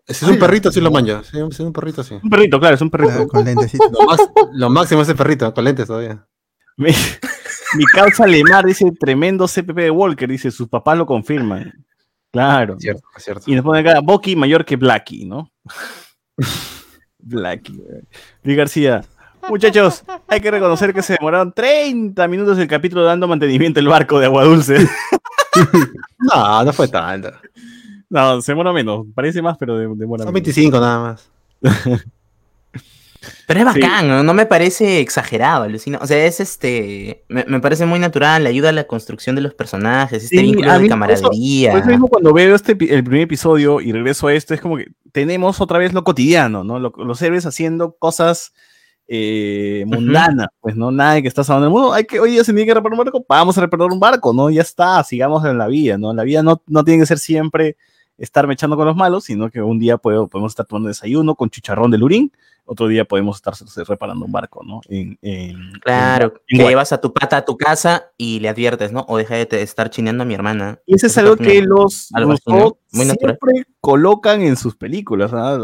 Si 0.05 0.25
es 0.25 0.31
un 0.31 0.39
perrito, 0.39 0.71
sí 0.71 0.79
lo 0.79 0.91
manja. 0.91 1.23
Si 1.23 1.37
es 1.37 1.59
un 1.59 1.73
perrito, 1.73 2.03
sí. 2.03 2.17
Un 2.21 2.29
perrito, 2.29 2.59
claro, 2.59 2.75
es 2.75 2.81
un 2.81 2.89
perrito. 2.89 3.11
Claro, 3.11 3.27
con 3.27 3.43
lentecitos. 3.43 3.91
Lo, 3.91 4.05
más- 4.05 4.29
lo 4.53 4.69
máximo 4.69 5.01
es 5.01 5.09
el 5.09 5.15
perrito, 5.15 5.53
con 5.53 5.63
lentes 5.63 5.87
todavía. 5.87 6.25
Mi, 6.77 6.91
mi 7.75 7.83
causa 7.93 8.25
Lemar 8.27 8.65
dice: 8.65 8.91
tremendo 8.99 9.47
CPP 9.47 9.75
de 9.75 9.91
Walker. 9.91 10.29
Dice: 10.29 10.51
sus 10.51 10.67
papás 10.69 10.97
lo 10.97 11.05
confirman. 11.05 11.73
Claro. 12.31 12.75
Es 12.75 12.83
cierto, 12.83 13.07
es 13.17 13.23
cierto. 13.23 13.43
Y 13.47 13.55
nos 13.55 13.65
pone 13.65 13.79
acá, 13.79 13.99
Bucky 14.01 14.35
mayor 14.35 14.63
que 14.63 14.75
Blacky, 14.75 15.25
¿no? 15.25 15.51
Blacky. 17.19 17.77
güey. 17.77 18.01
Luis 18.43 18.57
García. 18.57 19.03
Muchachos, 19.49 20.03
hay 20.27 20.41
que 20.41 20.51
reconocer 20.51 20.93
que 20.93 21.01
se 21.01 21.13
demoraron 21.17 21.53
30 21.53 22.27
minutos 22.27 22.57
el 22.57 22.67
capítulo 22.67 23.03
dando 23.03 23.27
mantenimiento 23.29 23.79
al 23.79 23.87
barco 23.87 24.19
de 24.19 24.25
agua 24.25 24.43
dulce. 24.43 24.77
No, 26.19 26.63
no 26.63 26.73
fue 26.73 26.87
tanto. 26.87 27.31
No, 28.09 28.39
se 28.41 28.51
demora 28.51 28.71
menos. 28.73 29.07
Parece 29.15 29.41
más, 29.41 29.57
pero 29.57 29.75
de- 29.77 29.87
demora 29.95 30.23
Son 30.23 30.31
menos. 30.31 30.33
25 30.33 30.79
nada 30.79 30.99
más. 30.99 31.29
Pero 33.47 33.59
es 33.61 33.73
Sí. 33.73 33.79
bacán, 33.81 34.07
¿no? 34.07 34.23
no 34.23 34.33
me 34.33 34.45
parece 34.45 34.99
exagerado, 34.99 35.63
alucina. 35.63 35.99
O 36.01 36.07
sea, 36.07 36.25
es 36.25 36.39
este. 36.39 37.23
Me, 37.29 37.45
me 37.47 37.59
parece 37.59 37.85
muy 37.85 37.99
natural, 37.99 38.43
le 38.43 38.49
ayuda 38.49 38.69
a 38.69 38.71
la 38.73 38.85
construcción 38.85 39.35
de 39.35 39.41
los 39.41 39.53
personajes, 39.53 40.23
este 40.23 40.37
Sí, 40.37 40.43
vínculo 40.43 40.79
de 40.79 40.87
camaradería. 40.87 41.71
Por 41.71 41.79
eso 41.81 41.89
mismo 41.89 42.07
cuando 42.07 42.33
veo 42.33 42.55
este 42.55 42.71
el 42.71 43.03
primer 43.03 43.21
episodio 43.21 43.81
y 43.81 43.91
regreso 43.91 44.27
a 44.27 44.33
esto, 44.33 44.53
es 44.53 44.61
como 44.61 44.77
que 44.77 44.87
tenemos 45.11 45.61
otra 45.61 45.77
vez 45.79 45.93
lo 45.93 46.03
cotidiano, 46.03 46.63
¿no? 46.63 46.79
Lo- 46.79 46.93
los 46.97 47.21
héroes 47.21 47.45
haciendo 47.45 47.95
cosas 47.97 48.53
eh, 49.09 49.85
mundanas, 49.87 50.47
pues, 50.59 50.75
¿no? 50.75 50.91
Nada 50.91 51.13
de 51.13 51.21
que 51.21 51.27
está 51.29 51.43
salvando 51.43 51.67
el 51.67 51.71
mundo. 51.73 51.93
Hay 51.93 52.03
que, 52.05 52.19
hoy 52.19 52.31
día 52.31 52.43
se 52.43 52.51
tiene 52.53 52.65
que 52.67 52.73
reparar 52.73 52.99
un 52.99 53.05
barco, 53.05 53.25
vamos 53.27 53.57
a 53.57 53.61
reparar 53.61 53.89
un 53.91 53.99
barco, 53.99 54.33
¿no? 54.33 54.49
Ya 54.49 54.61
está, 54.61 55.01
sigamos 55.03 55.45
en 55.45 55.57
la 55.57 55.67
vida, 55.67 55.97
¿no? 55.97 56.13
La 56.13 56.23
vida 56.23 56.43
no, 56.43 56.61
no 56.67 56.83
tiene 56.83 57.01
que 57.01 57.05
ser 57.05 57.19
siempre 57.19 57.77
estar 58.17 58.47
mechando 58.47 58.75
con 58.75 58.85
los 58.85 58.95
malos, 58.95 59.23
sino 59.25 59.49
que 59.49 59.61
un 59.61 59.79
día 59.79 59.97
puedo- 59.97 60.27
podemos 60.27 60.51
estar 60.51 60.65
tomando 60.65 60.89
desayuno 60.89 61.35
con 61.35 61.49
chicharrón 61.49 61.91
de 61.91 61.97
lurín, 61.99 62.31
otro 62.67 62.87
día 62.87 63.05
podemos 63.05 63.37
estar 63.37 63.53
reparando 63.87 64.25
un 64.25 64.31
barco, 64.31 64.61
¿no? 64.63 64.81
En, 64.89 65.17
en- 65.21 65.71
Claro, 65.81 66.33
en- 66.47 66.59
que 66.59 66.67
llevas 66.67 66.91
a 66.91 66.99
tu 67.01 67.13
pata 67.13 67.37
a 67.37 67.45
tu 67.45 67.57
casa 67.57 68.11
y 68.17 68.39
le 68.41 68.49
adviertes, 68.49 68.91
¿no? 68.91 69.05
O 69.07 69.17
deja 69.17 69.35
de 69.35 69.47
estar 69.63 69.89
chineando 69.89 70.23
a 70.23 70.25
mi 70.25 70.33
hermana. 70.33 70.79
Y 70.85 70.95
eso 70.95 71.07
es 71.07 71.17
algo 71.17 71.35
que 71.37 71.61
los 71.61 72.09
algo 72.13 72.33
natural. 72.33 72.73
siempre 72.91 73.63
colocan 73.81 74.41
en 74.41 74.55
sus 74.57 74.75
películas. 74.75 75.31
¿ah? 75.33 75.57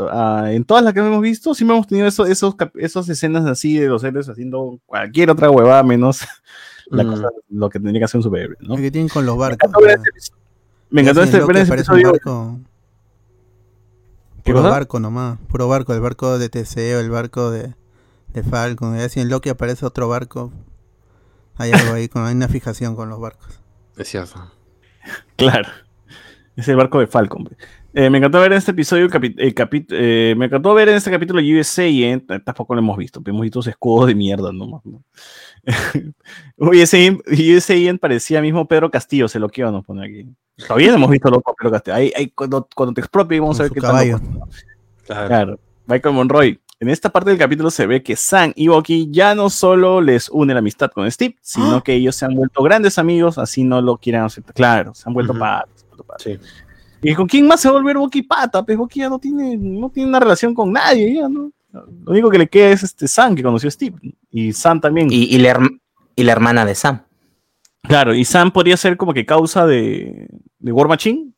Ah, 0.46 0.52
en 0.54 0.64
todas 0.64 0.84
las 0.84 0.94
que 0.94 1.02
hemos 1.02 1.22
visto, 1.22 1.54
siempre 1.54 1.76
hemos 1.76 1.88
tenido 1.88 2.08
eso- 2.08 2.26
esos, 2.26 2.56
esas 2.76 3.08
escenas 3.10 3.46
así 3.46 3.78
de 3.78 3.88
los 3.88 4.04
héroes 4.04 4.30
haciendo 4.30 4.80
cualquier 4.86 5.30
otra 5.30 5.50
huevada 5.50 5.84
menos 5.84 6.22
la 6.88 7.04
Mm. 7.04 7.10
cosa, 7.12 7.28
lo 7.50 7.70
que 7.70 7.80
tendría 7.80 8.00
que 8.00 8.06
hacer 8.06 8.20
un 8.20 8.24
superhéroe. 8.24 8.58
¿no? 8.62 8.76
Lo 8.76 8.82
que 8.82 8.92
tienen 8.92 9.10
con 9.10 9.26
los 9.26 9.36
Me 9.36 9.42
barcos. 9.42 9.58
encantó 9.70 9.80
ver 9.82 9.90
ya. 9.90 9.96
este 9.96 10.10
episodio. 10.10 10.42
Me 10.90 11.02
encantó 11.02 11.24
este, 11.24 11.38
este 11.38 11.74
episodio. 11.74 12.60
Barco. 14.44 14.60
¿Qué 14.60 14.62
Puro 14.62 14.64
barco 14.70 15.00
nomás, 15.00 15.40
puro 15.48 15.68
barco, 15.68 15.94
el 15.94 16.02
barco 16.02 16.38
de 16.38 16.50
Teseo, 16.50 17.00
el 17.00 17.10
barco 17.10 17.52
de, 17.52 17.74
de 18.34 18.44
Falcon. 18.44 18.98
Ya 18.98 19.08
si 19.10 19.20
en 19.20 19.30
Loki 19.30 19.50
aparece 19.50 19.86
otro 19.86 20.08
barco, 20.08 20.52
hay 21.56 21.72
algo 21.72 21.94
ahí, 21.94 22.08
con, 22.10 22.26
hay 22.26 22.36
una 22.36 22.48
fijación 22.48 22.96
con 22.96 23.10
los 23.10 23.20
barcos. 23.20 23.60
Es 23.98 24.10
cierto. 24.10 24.52
Claro. 25.36 25.68
Es 26.56 26.68
el 26.70 26.78
barco 26.78 27.00
de 27.00 27.08
Falcon. 27.08 27.50
Eh, 27.96 28.10
me 28.10 28.18
encantó 28.18 28.40
ver 28.42 28.52
en 28.54 28.58
este 28.58 28.72
episodio, 28.72 29.06
el 29.06 29.12
capi- 29.12 29.36
el 29.38 29.54
capi- 29.54 29.86
eh, 29.92 30.34
me 30.36 30.46
encantó 30.46 30.74
ver 30.74 30.90
en 30.90 30.96
este 30.96 31.12
capítulo 31.12 31.40
USA, 31.42 31.84
eh, 31.86 32.20
t- 32.28 32.40
tampoco 32.40 32.74
lo 32.74 32.80
hemos 32.82 32.98
visto, 32.98 33.22
pero 33.22 33.34
hemos 33.36 33.44
visto 33.44 33.60
esos 33.60 33.70
escudos 33.72 34.08
de 34.08 34.16
mierda 34.16 34.52
nomás. 34.52 34.82
¿no? 34.86 35.04
USA, 36.58 37.98
parecía 38.00 38.42
mismo 38.42 38.68
Pedro 38.68 38.90
Castillo, 38.90 39.28
se 39.28 39.40
lo 39.40 39.50
quiero 39.50 39.72
nos 39.72 39.86
pone 39.86 40.06
aquí. 40.06 40.28
Todavía 40.68 40.90
no 40.90 40.96
hemos 40.96 41.10
visto 41.12 41.30
loco 41.30 41.52
a 41.52 41.54
Pedro 41.56 41.72
Castillo. 41.72 41.96
Ahí, 41.96 42.12
ahí 42.16 42.30
cuando, 42.30 42.68
cuando 42.76 42.94
te 42.94 43.02
expropie 43.02 43.40
vamos 43.40 43.60
a 43.60 43.64
Con 43.64 43.64
ver 43.64 43.70
su 43.70 43.74
qué 43.76 43.82
caballo. 43.82 44.20
tal. 44.20 44.34
loco. 44.34 44.50
Claro. 45.06 45.28
Claro. 45.28 45.60
Michael 45.86 46.16
Monroy. 46.16 46.60
En 46.80 46.90
esta 46.90 47.10
parte 47.10 47.30
del 47.30 47.40
capítulo 47.40 47.70
se 47.72 47.86
ve 47.88 48.04
que 48.04 48.16
Sam 48.18 48.52
y 48.56 48.68
Bucky 48.68 49.08
ya 49.10 49.36
no 49.36 49.50
solo 49.50 50.02
les 50.02 50.28
une 50.30 50.52
la 50.54 50.60
amistad 50.60 50.92
con 50.92 51.10
Steve, 51.10 51.36
sino 51.42 51.82
que 51.82 51.94
ellos 51.94 52.16
se 52.16 52.26
han 52.26 52.34
vuelto 52.36 52.62
grandes 52.62 52.98
amigos, 52.98 53.38
así 53.38 53.64
no 53.64 53.82
lo 53.82 53.98
quieran 53.98 54.26
aceptar. 54.26 54.54
Claro, 54.54 54.94
se 54.94 55.04
han 55.08 55.14
vuelto 55.14 55.32
Ujú. 55.32 55.40
patas. 55.40 55.70
se 55.76 55.84
han 55.84 55.90
vuelto 55.90 56.04
patas. 56.04 56.24
Sí. 56.24 56.38
¿Y 57.04 57.14
con 57.16 57.28
quién 57.28 57.48
más 57.48 57.60
se 57.60 57.68
va 57.70 57.76
a 57.76 57.82
volver 57.82 57.98
Bucky 57.98 58.22
pata? 58.24 58.64
Pues 58.64 58.78
Bucky 58.78 59.00
ya 59.02 59.10
no 59.10 59.20
tiene, 59.20 59.58
no 59.58 59.90
tiene 59.90 60.10
una 60.10 60.20
relación 60.20 60.54
con 60.54 60.72
nadie, 60.72 61.16
ya, 61.16 61.28
¿no? 61.30 61.52
Lo 61.72 62.12
único 62.12 62.30
que 62.30 62.38
le 62.38 62.48
queda 62.48 62.70
es 62.72 62.84
este 62.84 63.08
Sam, 63.08 63.36
que 63.36 63.44
conoció 63.44 63.68
a 63.68 63.72
Steve. 63.72 63.98
Y 64.32 64.54
Sam 64.54 64.80
también. 64.80 65.08
Y, 65.12 65.24
y 65.26 65.38
la, 65.40 65.54
herm- 65.56 65.80
y 66.16 66.24
la 66.24 66.32
hermana 66.32 66.66
de 66.66 66.76
Sam. 66.76 67.04
claro, 67.82 68.14
y 68.14 68.24
Sam 68.26 68.52
podría 68.52 68.78
ser 68.78 68.96
como 68.96 69.14
que 69.14 69.26
causa 69.26 69.66
de, 69.66 70.28
de 70.60 70.72
War 70.72 70.88
Machine. 70.88 71.32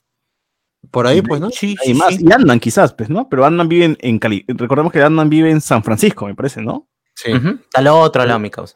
Por 0.92 1.08
ahí, 1.08 1.22
pues, 1.24 1.42
¿no? 1.42 1.50
Sí, 1.50 1.76
Y 1.84 1.94
más, 1.96 2.20
y 2.22 2.32
Ant-Man 2.32 2.60
quizás, 2.60 2.94
pues, 2.94 3.10
¿no? 3.10 3.28
Pero 3.28 3.44
Ant-Man 3.46 3.68
vive 3.68 3.86
en, 3.86 3.98
en 4.02 4.20
Cali. 4.20 4.46
Recordemos 4.48 4.92
que 4.94 5.02
Ant-Man 5.02 5.30
vive 5.30 5.50
en 5.50 5.60
San 5.62 5.84
Francisco, 5.84 6.28
me 6.28 6.36
parece, 6.36 6.62
¿no? 6.62 6.88
Sí. 7.16 7.32
Está 7.32 7.80
al 7.80 7.88
otro 7.88 8.24
lado, 8.24 8.40
mi 8.40 8.50
causa. 8.52 8.76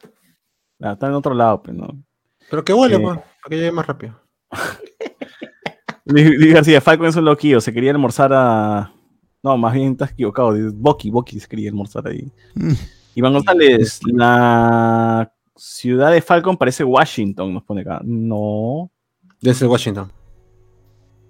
Ah, 0.82 0.92
está 0.94 1.06
en 1.06 1.12
otro 1.12 1.34
lado, 1.34 1.62
pues, 1.62 1.76
¿no? 1.76 1.86
Pero 2.50 2.64
que 2.64 2.72
huele, 2.72 2.96
Eh. 2.96 3.00
pues, 3.00 3.16
para 3.18 3.26
que 3.50 3.56
llegue 3.56 3.70
más 3.70 3.86
rápido. 3.86 4.20
Luis 6.12 6.52
García, 6.54 6.80
Falcon 6.80 7.06
es 7.06 7.16
un 7.16 7.24
loquillo, 7.24 7.60
se 7.60 7.72
quería 7.72 7.90
almorzar 7.92 8.32
a. 8.32 8.92
No, 9.42 9.56
más 9.56 9.72
bien 9.72 9.92
estás 9.92 10.12
equivocado. 10.12 10.54
Bucky, 10.74 11.10
Bucky 11.10 11.40
se 11.40 11.48
quería 11.48 11.70
almorzar 11.70 12.06
ahí. 12.06 12.30
Mm. 12.54 12.72
Iván 13.14 13.32
González, 13.32 14.00
la 14.04 15.32
ciudad 15.56 16.12
de 16.12 16.22
Falcon 16.22 16.56
parece 16.56 16.84
Washington, 16.84 17.52
nos 17.54 17.62
pone 17.62 17.82
acá. 17.82 18.00
No. 18.04 18.90
Desde 19.40 19.66
Washington. 19.66 20.12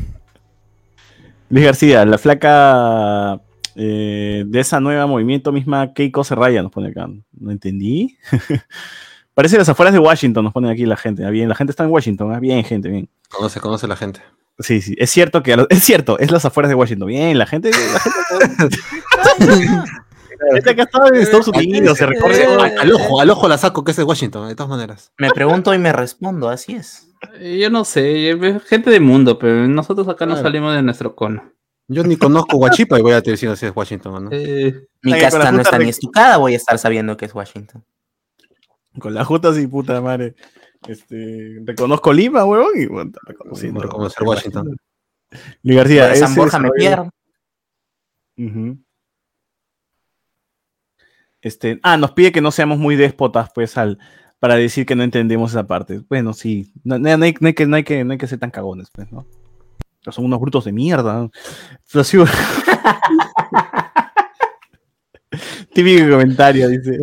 Luis 1.48 1.64
García, 1.64 2.04
la 2.04 2.18
flaca 2.18 3.40
eh, 3.74 4.44
de 4.46 4.60
esa 4.60 4.78
nueva 4.80 5.06
movimiento 5.06 5.52
misma, 5.52 5.92
Keiko 5.92 6.22
Serraya, 6.22 6.62
nos 6.62 6.72
pone 6.72 6.88
acá. 6.88 7.08
No 7.32 7.50
entendí. 7.50 8.16
parece 9.34 9.58
las 9.58 9.68
afueras 9.68 9.92
de 9.92 10.00
Washington, 10.00 10.44
nos 10.44 10.52
pone 10.52 10.70
aquí 10.70 10.86
la 10.86 10.96
gente. 10.96 11.24
Ah, 11.24 11.30
bien, 11.30 11.48
la 11.48 11.54
gente 11.54 11.72
está 11.72 11.84
en 11.84 11.90
Washington. 11.90 12.32
ah, 12.32 12.40
bien, 12.40 12.62
gente, 12.64 12.88
bien. 12.88 13.08
Conoce, 13.30 13.60
conoce 13.60 13.86
la 13.86 13.96
gente. 13.96 14.20
Sí, 14.58 14.82
sí, 14.82 14.94
es 14.98 15.10
cierto 15.10 15.42
que 15.42 15.54
a 15.54 15.66
es 15.70 15.82
cierto, 15.82 16.18
es 16.18 16.30
las 16.30 16.44
afueras 16.44 16.68
de 16.68 16.74
Washington. 16.74 17.08
Bien, 17.08 17.38
la 17.38 17.46
gente, 17.46 17.70
la 17.70 18.00
gente, 18.00 18.18
la 19.16 19.30
gente 20.54 20.70
acá 20.70 20.82
está 20.82 21.08
en 21.08 21.16
Estados 21.16 21.48
Unidos, 21.48 21.98
se 21.98 22.06
recorre. 22.06 22.44
Al, 22.44 22.78
al 22.78 22.92
ojo, 22.92 23.20
al 23.20 23.30
ojo 23.30 23.48
la 23.48 23.58
saco 23.58 23.84
que 23.84 23.92
es 23.92 23.96
de 23.96 24.04
Washington, 24.04 24.48
de 24.48 24.54
todas 24.54 24.70
maneras. 24.70 25.12
Me 25.18 25.30
pregunto 25.30 25.72
y 25.74 25.78
me 25.78 25.92
respondo, 25.92 26.48
así 26.48 26.74
es. 26.74 27.08
Eh, 27.38 27.58
Yo 27.60 27.70
no 27.70 27.84
sé, 27.84 28.30
eh, 28.30 28.60
gente 28.66 28.90
de 28.90 29.00
mundo, 29.00 29.38
pero 29.38 29.68
nosotros 29.68 30.08
acá 30.08 30.26
no 30.26 30.36
salimos 30.36 30.74
de 30.74 30.82
nuestro 30.82 31.14
cono. 31.14 31.52
Yo 31.88 32.04
ni 32.04 32.16
conozco 32.16 32.56
Guachipa 32.56 32.98
y 32.98 33.02
voy 33.02 33.12
a 33.12 33.20
decir 33.20 33.56
si 33.56 33.66
es 33.66 33.72
Washington 33.74 34.14
o 34.14 34.20
no. 34.20 34.30
Eh, 34.32 34.86
Mi 35.02 35.12
casta 35.18 35.50
no 35.50 35.60
está 35.60 35.78
ni 35.78 35.88
estucada, 35.88 36.36
voy 36.36 36.54
a 36.54 36.56
estar 36.56 36.78
sabiendo 36.78 37.16
que 37.16 37.24
es 37.24 37.34
Washington. 37.34 37.84
Con 38.98 39.14
la 39.14 39.24
justa 39.24 39.52
sí, 39.52 39.66
puta 39.66 40.00
madre. 40.00 40.34
Este, 40.88 41.58
reconozco 41.64 42.12
Lima, 42.12 42.44
huevón, 42.44 42.72
y 42.76 42.86
bueno, 42.86 43.10
está 43.10 43.20
Sí, 43.20 43.26
reconociendo. 43.32 43.80
por 43.80 43.90
conocer 43.90 44.22
Washington. 44.26 44.76
Luis 45.62 45.76
García, 45.76 46.14
San 46.16 46.30
ese 46.32 46.40
Borja 46.40 46.58
me 46.58 46.70
pierdo. 46.70 47.10
Este, 51.42 51.80
ah, 51.82 51.96
nos 51.96 52.12
pide 52.12 52.32
que 52.32 52.40
no 52.40 52.50
seamos 52.50 52.78
muy 52.78 52.96
déspotas, 52.96 53.50
pues, 53.54 53.76
al, 53.78 53.98
para 54.38 54.56
decir 54.56 54.86
que 54.86 54.94
no 54.94 55.02
entendemos 55.02 55.50
esa 55.52 55.66
parte. 55.66 56.02
Bueno, 56.08 56.32
sí, 56.32 56.72
no, 56.84 56.98
no- 56.98 57.16
no 57.16 57.24
hay, 57.24 57.34
no 57.40 57.46
hay 57.48 57.54
que, 57.54 57.66
no, 57.66 57.76
hay 57.76 57.84
que, 57.84 58.04
no 58.04 58.12
hay 58.12 58.18
que 58.18 58.26
ser 58.26 58.38
tan 58.38 58.50
cagones, 58.50 58.88
pues, 58.92 59.10
¿no? 59.12 59.26
Pero 60.02 60.12
son 60.12 60.24
unos 60.24 60.40
brutos 60.40 60.64
de 60.64 60.72
mierda. 60.72 61.28
Típico 65.72 66.10
comentario, 66.10 66.68
dice. 66.68 66.98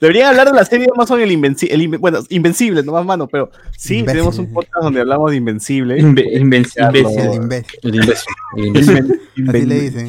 Deberían 0.00 0.28
hablar 0.28 0.46
de 0.48 0.54
la 0.54 0.64
serie 0.64 0.86
de 0.86 0.92
Amazon 0.94 1.20
el, 1.20 1.30
Invenci- 1.30 1.66
el 1.70 1.80
Inve- 1.82 1.98
bueno, 1.98 2.20
Invencible, 2.28 2.82
no 2.84 2.92
más 2.92 3.04
mano, 3.04 3.26
pero 3.26 3.50
sí, 3.76 3.98
Imbécil. 3.98 4.06
tenemos 4.06 4.38
un 4.38 4.52
podcast 4.52 4.84
donde 4.84 5.00
hablamos 5.00 5.30
de 5.32 5.36
Invencible. 5.38 6.00
Inve- 6.00 6.40
inven- 6.40 6.72
Carlos. 6.72 7.12
imbécil. 7.12 7.78
El 7.82 7.94
imbécil. 7.96 8.26
El 8.56 8.66
imbécil. 8.66 8.96
El 8.96 9.06
imbécil. 9.06 9.18
Inven- 9.36 9.48
Así 9.50 9.66
le 9.66 9.80
dicen. 9.80 10.06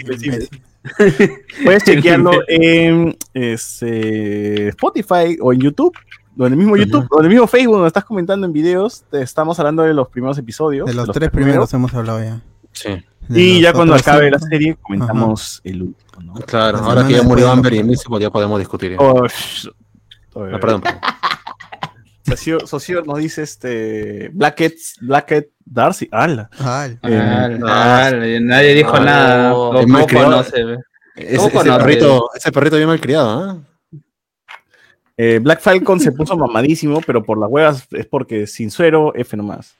Invencible. 0.00 0.48
Puedes 1.64 1.82
chequearlo 1.84 2.30
en 2.46 3.16
este, 3.32 4.68
Spotify 4.68 5.36
o 5.40 5.52
en 5.52 5.60
YouTube, 5.60 5.96
o 6.38 6.46
en 6.46 6.52
el 6.52 6.58
mismo 6.58 6.76
YouTube, 6.76 7.06
o 7.10 7.18
en 7.20 7.24
el 7.26 7.30
mismo 7.30 7.46
Facebook, 7.46 7.74
donde 7.76 7.88
estás 7.88 8.04
comentando 8.04 8.46
en 8.46 8.52
videos. 8.52 9.04
Te 9.10 9.22
estamos 9.22 9.58
hablando 9.58 9.82
de 9.82 9.94
los 9.94 10.08
primeros 10.08 10.38
episodios. 10.38 10.86
De 10.86 10.94
los 10.94 11.10
tres 11.10 11.30
primeros 11.30 11.72
hemos 11.74 11.92
hablado 11.94 12.22
ya. 12.22 12.40
Sí. 12.72 12.90
De 13.28 13.40
Y 13.40 13.52
los 13.54 13.62
ya 13.62 13.72
cuando 13.72 13.94
acabe 13.94 14.30
la 14.30 14.38
cinco- 14.38 14.50
serie, 14.50 14.76
comentamos 14.82 15.60
el 15.64 15.82
último. 15.82 16.03
Claro, 16.46 16.78
La 16.78 16.84
ahora 16.84 17.06
que 17.06 17.14
ya 17.14 17.22
murió 17.22 17.50
Amber 17.50 17.72
y. 17.74 17.78
Invincible, 17.78 18.20
ya 18.20 18.30
podemos 18.30 18.58
discutir. 18.58 18.96
Oh, 18.98 19.26
oh, 20.34 20.46
No, 20.46 20.60
perdón. 20.60 20.82
Socio, 22.26 22.66
Socio 22.66 23.02
nos 23.02 23.18
dice 23.18 23.42
este 23.42 24.30
Blackhead, 24.32 24.72
Blackhead 25.02 25.44
Darcy. 25.64 26.08
¡Hala! 26.10 26.48
Ah, 26.58 26.88
Eh, 27.02 27.58
Ah, 27.62 28.06
ah, 28.06 28.10
nadie 28.40 28.74
dijo 28.74 28.98
nada. 28.98 29.50
no. 29.50 29.54
¿Cómo 29.54 29.78
Es 29.80 29.86
malcriado. 29.86 30.30
conoce? 30.30 30.60
Ese, 31.16 31.36
¿Cómo 31.36 31.48
ese 31.48 31.58
conoces? 31.58 31.76
perrito, 31.84 32.30
ese 32.34 32.50
perrito 32.52 32.76
bien 32.76 32.88
malcriado, 32.88 33.28
¿ah? 33.28 33.58
eh, 35.18 35.38
Black 35.40 35.60
Falcon 35.60 36.00
se 36.00 36.12
puso 36.12 36.36
mamadísimo, 36.36 37.00
pero 37.06 37.22
por 37.22 37.38
las 37.38 37.48
huevas 37.50 37.86
es 37.92 38.06
porque 38.06 38.46
sin 38.46 38.70
suero, 38.70 39.12
F 39.14 39.36
nomás. 39.36 39.74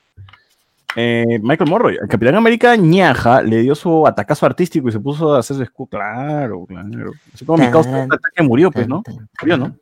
Eh, 0.95 1.39
Michael 1.41 1.69
Morroy, 1.69 1.97
el 2.01 2.07
Capitán 2.07 2.35
América 2.35 2.75
ñaja, 2.77 3.41
le 3.41 3.61
dio 3.61 3.75
su 3.75 4.07
atacazo 4.07 4.45
artístico 4.45 4.87
y 4.87 4.91
se 4.91 4.99
puso 4.99 5.35
a 5.35 5.39
hacer 5.39 5.57
su 5.57 5.63
escudo. 5.63 5.87
Claro, 5.87 6.65
claro. 6.65 7.11
Así 7.33 7.45
como 7.45 7.63
mi 7.63 7.69
causa 7.71 8.03
ataque 8.03 8.41
murió, 8.43 8.71
pues, 8.71 8.87
¿no? 8.87 9.03
Murió, 9.41 9.57
¿no? 9.57 9.75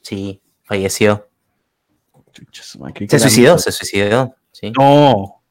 Sí, 0.00 0.40
falleció. 0.64 1.28
Chuchas, 2.32 2.78
man, 2.78 2.92
creí 2.92 3.08
que 3.08 3.18
Se 3.18 3.20
suicidó, 3.28 3.58
se 3.58 3.72
suicidó. 3.72 4.34
Sí, 4.52 4.72
No. 4.78 5.42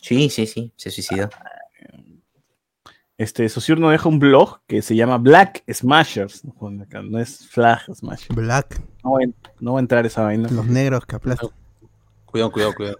sí, 0.00 0.30
sí, 0.30 0.46
sí, 0.46 0.72
se 0.76 0.90
suicidó. 0.90 1.28
Este, 3.18 3.48
Sociur 3.48 3.78
nos 3.80 3.92
deja 3.92 4.08
un 4.08 4.18
blog 4.18 4.60
que 4.66 4.82
se 4.82 4.94
llama 4.94 5.16
Black 5.16 5.62
Smashers. 5.72 6.42
No, 6.44 7.18
es 7.18 7.48
Flag 7.48 7.80
Smashers. 7.94 8.34
Black, 8.34 8.78
No 9.02 9.16
no 9.60 9.70
voy 9.72 9.78
a 9.78 9.80
entrar 9.80 10.04
esa 10.04 10.22
vaina. 10.22 10.48
los 10.50 10.66
negros 10.66 11.06
que 11.06 11.16
aplastan. 11.16 11.48
Cuidado, 12.26 12.52
cuidado, 12.52 12.74
cuidado. 12.74 12.98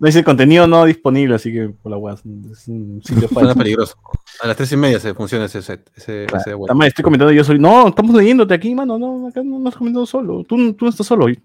No 0.00 0.06
dice 0.06 0.24
contenido 0.24 0.66
no 0.66 0.84
disponible, 0.84 1.34
así 1.34 1.52
que 1.52 1.68
por 1.68 1.90
la 1.90 1.98
hueá. 1.98 2.14
Es 2.14 2.24
un 2.68 3.00
sitio 3.04 3.28
Suena 3.28 3.46
falso. 3.48 3.54
peligroso. 3.58 3.94
A 4.42 4.46
las 4.48 4.56
tres 4.56 4.72
y 4.72 4.76
media 4.76 4.98
se 5.00 5.14
funciona 5.14 5.44
ese 5.44 5.62
set. 5.62 5.90
Ese, 5.96 6.26
Claro. 6.26 6.42
ese 6.44 6.54
web. 6.54 6.82
Estoy 6.86 7.02
comentando 7.04 7.32
yo 7.32 7.44
soy. 7.44 7.58
No, 7.58 7.88
estamos 7.88 8.14
leyéndote 8.14 8.54
aquí, 8.54 8.74
mano. 8.74 8.98
No, 8.98 9.28
acá 9.28 9.42
no, 9.42 9.58
no 9.58 9.68
estás 9.68 9.78
comentando 9.78 10.06
solo. 10.06 10.44
Tú, 10.44 10.72
tú 10.74 10.84
no 10.86 10.90
estás 10.90 11.06
solo 11.06 11.26
hoy. 11.26 11.40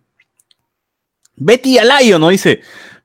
Betty 1.35 1.77
Alayo 1.77 2.19
no 2.19 2.30
dice. 2.30 2.61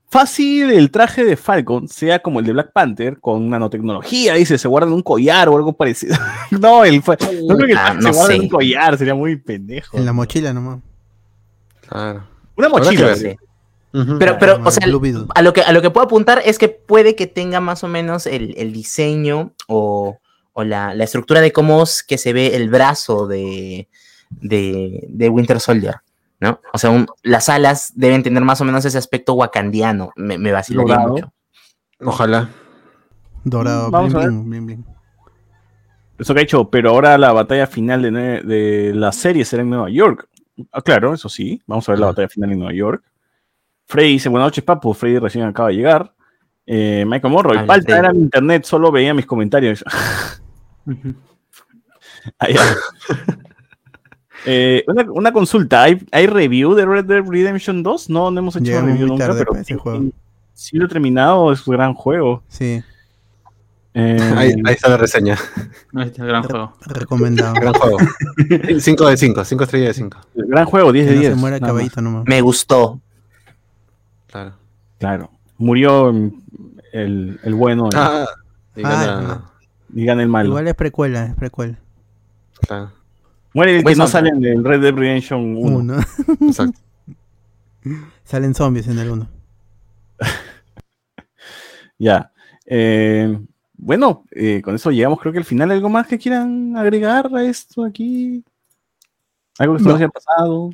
Fácil 0.09 0.69
el 0.69 0.91
traje 0.91 1.23
de 1.23 1.35
Falcon 1.35 1.87
sea 1.87 2.19
como 2.19 2.39
el 2.39 2.45
de 2.45 2.53
Black 2.53 2.71
Panther 2.71 3.19
con 3.19 3.49
nanotecnología, 3.49 4.35
dice, 4.35 4.59
se 4.59 4.67
guarda 4.67 4.85
en 4.87 4.93
un 4.93 5.01
collar 5.01 5.49
o 5.49 5.57
algo 5.57 5.73
parecido. 5.73 6.15
no, 6.51 6.85
el, 6.85 6.97
no 6.97 7.55
creo 7.55 7.57
que 7.65 7.71
el 7.71 7.77
Ah, 7.79 7.95
no 7.95 8.01
se 8.01 8.11
guarde 8.19 8.35
en 8.35 8.41
un 8.43 8.49
collar, 8.49 8.95
sería 8.95 9.15
muy 9.15 9.37
pendejo. 9.37 9.97
En 9.97 10.05
la 10.05 10.13
mochila 10.13 10.53
nomás. 10.53 10.81
Claro. 11.89 12.27
Una 12.55 12.69
mochila. 12.69 13.15
Pero, 14.17 14.37
pero, 14.39 14.53
Como 14.55 14.69
o 14.69 14.71
sea, 14.71 14.85
a 14.87 15.41
lo 15.43 15.53
que, 15.53 15.61
a 15.61 15.71
lo 15.71 15.81
que 15.81 15.91
puedo 15.91 16.05
apuntar 16.05 16.41
es 16.43 16.57
que 16.57 16.67
puede 16.67 17.15
que 17.15 17.27
tenga 17.27 17.59
más 17.59 17.83
o 17.83 17.87
menos 17.87 18.25
el, 18.25 18.55
el 18.57 18.73
diseño 18.73 19.53
o, 19.67 20.17
o 20.53 20.63
la, 20.63 20.95
la 20.95 21.03
estructura 21.03 21.41
de 21.41 21.51
cómo 21.53 21.83
es 21.83 22.01
que 22.01 22.17
se 22.17 22.33
ve 22.33 22.55
el 22.55 22.69
brazo 22.71 23.27
de, 23.27 23.87
de, 24.31 25.05
de 25.09 25.29
Winter 25.29 25.59
Soldier, 25.59 25.97
¿no? 26.39 26.59
O 26.73 26.79
sea, 26.79 26.89
un- 26.89 27.05
las 27.21 27.49
alas 27.49 27.91
deben 27.95 28.23
tener 28.23 28.41
más 28.43 28.59
o 28.61 28.65
menos 28.65 28.83
ese 28.83 28.97
aspecto 28.97 29.33
wakandiano. 29.33 30.11
Me, 30.15 30.39
me 30.39 30.51
vacilaría 30.51 30.95
Dorado. 30.95 31.09
mucho. 31.13 31.33
Ojalá. 32.03 32.49
Dorado, 33.43 33.91
Vamos 33.91 34.11
bling, 34.13 34.17
a 34.17 34.25
ver. 34.25 34.29
bling, 34.31 34.49
bling, 34.49 34.65
bling. 34.65 34.85
Eso 36.17 36.33
que 36.33 36.39
ha 36.39 36.43
hecho, 36.43 36.69
pero 36.69 36.89
ahora 36.91 37.17
la 37.19 37.31
batalla 37.31 37.67
final 37.67 38.01
de, 38.01 38.11
de 38.41 38.91
la 38.95 39.11
serie 39.11 39.45
será 39.45 39.61
en 39.63 39.69
Nueva 39.69 39.89
York. 39.91 40.27
Ah, 40.71 40.81
claro, 40.81 41.13
eso 41.13 41.29
sí. 41.29 41.61
Vamos 41.67 41.87
a 41.87 41.91
ver 41.91 41.99
la 41.99 42.07
batalla 42.07 42.29
final 42.29 42.51
en 42.51 42.59
Nueva 42.59 42.73
York. 42.73 43.03
Freddy 43.85 44.13
dice, 44.13 44.29
buenas 44.29 44.47
noches, 44.47 44.63
papu. 44.63 44.93
Freddy 44.93 45.19
recién 45.19 45.45
acaba 45.45 45.69
de 45.69 45.75
llegar. 45.75 46.13
Eh, 46.65 47.03
Michael 47.07 47.33
Morroy, 47.33 47.65
falta 47.65 47.97
era 47.97 48.13
mi 48.13 48.19
internet, 48.19 48.63
solo 48.65 48.91
veía 48.91 49.13
mis 49.13 49.25
comentarios. 49.25 49.83
Ah, 52.39 52.47
ya. 52.49 52.61
Eh, 54.45 54.83
una, 54.87 55.05
una 55.11 55.33
consulta, 55.33 55.83
¿hay, 55.83 56.01
¿hay 56.11 56.25
review 56.27 56.73
de 56.73 56.85
Red 56.85 57.05
Dead 57.05 57.21
Redemption 57.25 57.83
2? 57.83 58.09
No, 58.09 58.31
no 58.31 58.39
hemos 58.39 58.55
hecho 58.55 58.65
Llegamos 58.65 58.91
review 58.91 59.07
nunca, 59.07 59.33
pero 59.33 59.53
sí, 59.63 59.73
juego. 59.73 60.05
sí 60.53 60.77
lo 60.77 60.85
he 60.85 60.87
terminado, 60.89 61.51
es 61.51 61.65
un 61.67 61.73
gran 61.75 61.93
juego. 61.93 62.43
Sí, 62.47 62.81
Eh, 63.93 64.17
Ahí, 64.37 64.53
ahí 64.65 64.73
está 64.73 64.89
la 64.89 64.97
reseña. 64.97 65.33
Este 65.33 66.11
es 66.13 66.19
el 66.19 66.27
gran 66.27 66.43
juego. 66.43 66.73
recomendado. 66.87 67.53
Gran 67.55 67.73
juego. 67.73 67.97
5 68.79 69.07
de 69.07 69.17
5, 69.17 69.43
5 69.45 69.63
estrellas 69.65 69.87
de 69.89 69.93
5. 69.93 70.17
Gran 70.35 70.65
juego, 70.65 70.91
10 70.93 71.05
Que 71.05 71.09
de 71.11 71.15
no 71.15 71.21
10. 71.21 71.33
se 71.33 71.39
muera 71.39 71.59
caballito 71.59 72.01
nomás. 72.01 72.23
Me 72.25 72.39
gustó. 72.41 73.01
Claro. 74.33 74.53
Claro. 74.97 75.29
Murió 75.59 76.09
el, 76.91 77.39
el 77.43 77.53
bueno 77.53 77.85
y- 77.91 77.95
Ah, 77.95 78.25
y 78.75 78.81
Ah, 78.83 78.89
gana- 78.89 79.51
y 79.93 80.05
gana 80.05 80.21
el 80.23 80.27
malo. 80.27 80.49
Igual 80.49 80.67
es 80.67 80.73
precuela, 80.75 81.25
es 81.27 81.35
precuela. 81.35 81.77
claro. 82.67 82.91
Muere 83.53 83.73
el 83.73 83.77
que 83.77 83.83
Buen 83.83 83.97
no 83.99 84.07
soundtrack. 84.07 84.33
sale 84.33 84.47
en 84.49 84.57
el 84.57 84.63
Red 84.65 84.81
Dead 84.81 84.93
Redemption 84.95 85.55
1. 85.57 85.77
Uno. 85.77 85.97
Exacto. 86.41 86.79
Salen 88.23 88.55
zombies 88.55 88.87
en 88.87 88.97
el 88.97 89.11
uno. 89.11 89.27
Ya. 91.99 92.31
Eh, 92.65 93.39
bueno, 93.75 94.23
eh, 94.31 94.61
con 94.63 94.75
eso 94.75 94.91
llegamos 94.91 95.19
creo 95.19 95.31
que 95.31 95.39
al 95.39 95.45
final. 95.45 95.69
¿Algo 95.71 95.89
más 95.89 96.07
que 96.07 96.17
quieran 96.17 96.75
agregar 96.75 97.29
a 97.33 97.43
esto 97.43 97.85
aquí? 97.85 98.43
¿Algo 99.59 99.73
que 99.75 99.79
se 99.79 99.85
No. 99.85 99.91
nos 99.91 100.01
haya 100.01 100.09
pasado? 100.09 100.69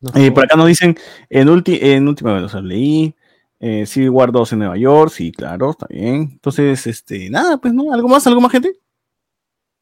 No, 0.00 0.10
Eh, 0.14 0.30
por 0.30 0.44
acá 0.44 0.56
nos 0.56 0.66
dicen, 0.68 0.96
en, 1.28 1.48
ulti 1.48 1.78
en 1.82 2.06
última 2.06 2.32
vez 2.32 2.42
los 2.42 2.54
leí, 2.62 3.14
eh, 3.60 3.84
Civil 3.86 4.10
War 4.10 4.30
2 4.30 4.52
en 4.52 4.58
Nueva 4.60 4.76
York, 4.76 5.10
sí, 5.12 5.32
claro, 5.32 5.70
está 5.70 5.86
bien. 5.90 6.30
Entonces, 6.32 6.86
este, 6.86 7.28
nada, 7.30 7.58
pues 7.58 7.74
no, 7.74 7.92
¿algo 7.92 8.08
más? 8.08 8.26
¿Algo 8.26 8.40
más, 8.40 8.52
gente? 8.52 8.78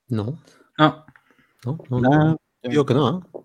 No, 0.09 0.39
No, 0.79 1.05
no, 1.65 1.79
no. 1.91 2.01
Nada. 2.01 2.25
no. 2.31 2.37
Yo 2.63 2.71
digo 2.71 2.87
que 2.87 2.95
no. 2.95 3.07
¿ah? 3.09 3.39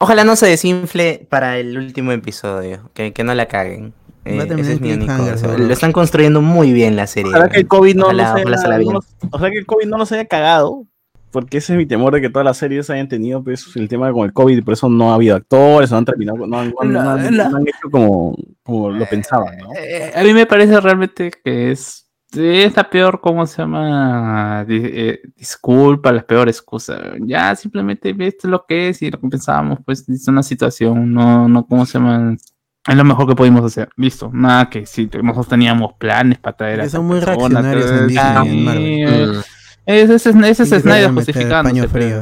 Ojalá 0.00 0.24
no 0.24 0.36
se 0.36 0.46
desinfle 0.46 1.26
para 1.30 1.58
el 1.58 1.78
último 1.78 2.12
episodio. 2.12 2.90
Que, 2.94 3.12
que 3.12 3.24
no 3.24 3.32
la 3.34 3.46
caguen. 3.46 3.94
Eh, 4.26 4.46
ese 4.58 4.74
es 4.74 4.80
mi 4.80 4.92
único. 4.92 5.12
Lo 5.58 5.72
están 5.72 5.92
construyendo 5.92 6.40
muy 6.42 6.72
bien 6.72 6.96
la 6.96 7.06
serie. 7.06 7.30
Ojalá 7.30 7.48
que 7.48 7.58
el 7.60 7.68
COVID 7.68 7.94
no, 7.96 8.04
Ojalá- 8.06 8.22
nos 8.24 8.32
haya- 8.34 8.42
ojalá 8.42 8.58
se 8.58 8.68
la 8.68 8.74
no 8.74 8.80
bien. 8.80 8.92
nos- 8.94 9.06
ojalá 9.30 9.50
que 9.50 9.58
el 9.58 9.66
COVID 9.66 9.86
no 9.86 9.98
nos 9.98 10.12
haya 10.12 10.24
cagado, 10.26 10.86
porque 11.34 11.58
ese 11.58 11.72
es 11.74 11.76
mi 11.76 11.84
temor 11.84 12.14
de 12.14 12.20
que 12.22 12.30
todas 12.30 12.44
las 12.46 12.56
series 12.56 12.88
hayan 12.90 13.08
tenido 13.08 13.42
pues, 13.44 13.66
el 13.76 13.88
tema 13.88 14.10
con 14.12 14.24
el 14.24 14.32
COVID 14.32 14.56
y 14.56 14.62
por 14.62 14.72
eso 14.74 14.88
no 14.88 15.10
ha 15.12 15.16
habido 15.16 15.36
actores, 15.36 15.90
no 15.90 15.98
han 15.98 16.04
terminado, 16.06 16.46
no, 16.46 16.58
han- 16.60 16.70
no 16.70 16.76
han- 16.80 16.92
no 16.92 17.00
han- 17.10 17.36
La- 17.36 17.48
no 17.50 17.56
han 17.58 17.68
hecho 17.68 17.90
como, 17.90 18.36
como 18.62 18.90
lo 18.90 19.04
pensaban, 19.06 19.58
¿no? 19.58 19.68
Eh, 19.76 20.12
a 20.14 20.22
mí 20.22 20.32
me 20.32 20.46
parece 20.46 20.80
realmente 20.80 21.30
que 21.44 21.72
es, 21.72 22.08
es 22.36 22.76
la 22.76 22.88
peor, 22.88 23.20
¿cómo 23.20 23.46
se 23.46 23.62
llama? 23.62 24.64
Eh, 24.68 25.20
disculpa, 25.36 26.10
la 26.12 26.22
peor 26.26 26.48
excusa. 26.48 26.98
Ya 27.20 27.54
simplemente 27.56 28.10
esto 28.18 28.46
es 28.46 28.50
lo 28.50 28.64
que 28.66 28.88
es 28.88 29.02
y 29.02 29.10
lo 29.10 29.20
que 29.20 29.28
pensábamos, 29.28 29.78
pues 29.84 30.08
es 30.08 30.26
una 30.28 30.42
situación, 30.42 31.12
no, 31.12 31.48
no, 31.48 31.66
¿cómo 31.66 31.84
se 31.86 31.98
llama? 31.98 32.36
Es 32.86 32.96
lo 32.96 33.04
mejor 33.04 33.26
que 33.28 33.34
pudimos 33.34 33.64
hacer. 33.64 33.88
Listo. 33.96 34.30
Nada 34.32 34.68
que 34.68 34.84
si 34.86 35.08
nosotros 35.22 35.48
teníamos 35.48 35.94
planes 35.98 36.38
para 36.38 36.56
traer 36.56 36.80
a 36.82 36.88
son 36.88 37.06
muy 37.06 37.18
persona, 37.20 37.60
reaccionarios 37.62 37.90
en 37.90 38.06
Disney 38.08 39.26
eh, 39.86 40.02
Ese 40.02 40.14
es, 40.14 40.26
ese 40.26 40.62
es 40.62 40.82
Snyder 40.82 41.10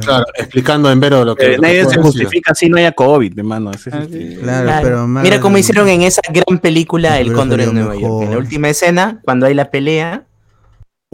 Claro, 0.01 0.25
explicando 0.35 0.91
en 0.91 0.99
Vero 0.99 1.23
lo 1.23 1.35
que. 1.35 1.53
Eh, 1.53 1.57
nadie 1.59 1.81
pudo 1.83 1.93
se 1.93 2.01
justifica 2.01 2.53
si 2.53 2.69
no 2.69 2.77
haya 2.77 2.91
COVID, 2.91 3.37
hermano. 3.39 3.71
es 3.71 3.87
Ah, 3.87 3.99
el- 3.99 4.09
sí. 4.11 4.37
Claro, 4.41 4.65
Claro. 4.65 4.83
pero 4.83 5.07
Mira 5.07 5.39
cómo 5.39 5.57
hicieron 5.57 5.87
en 5.87 6.01
esa 6.01 6.21
gran 6.31 6.59
película 6.59 7.19
El 7.19 7.33
Cóndor 7.33 7.61
en 7.61 7.73
Nueva 7.73 7.95
York. 7.95 8.23
En 8.25 8.31
la 8.31 8.37
última 8.37 8.69
escena, 8.69 9.21
cuando 9.23 9.45
hay 9.45 9.53
la 9.53 9.69
pelea, 9.71 10.25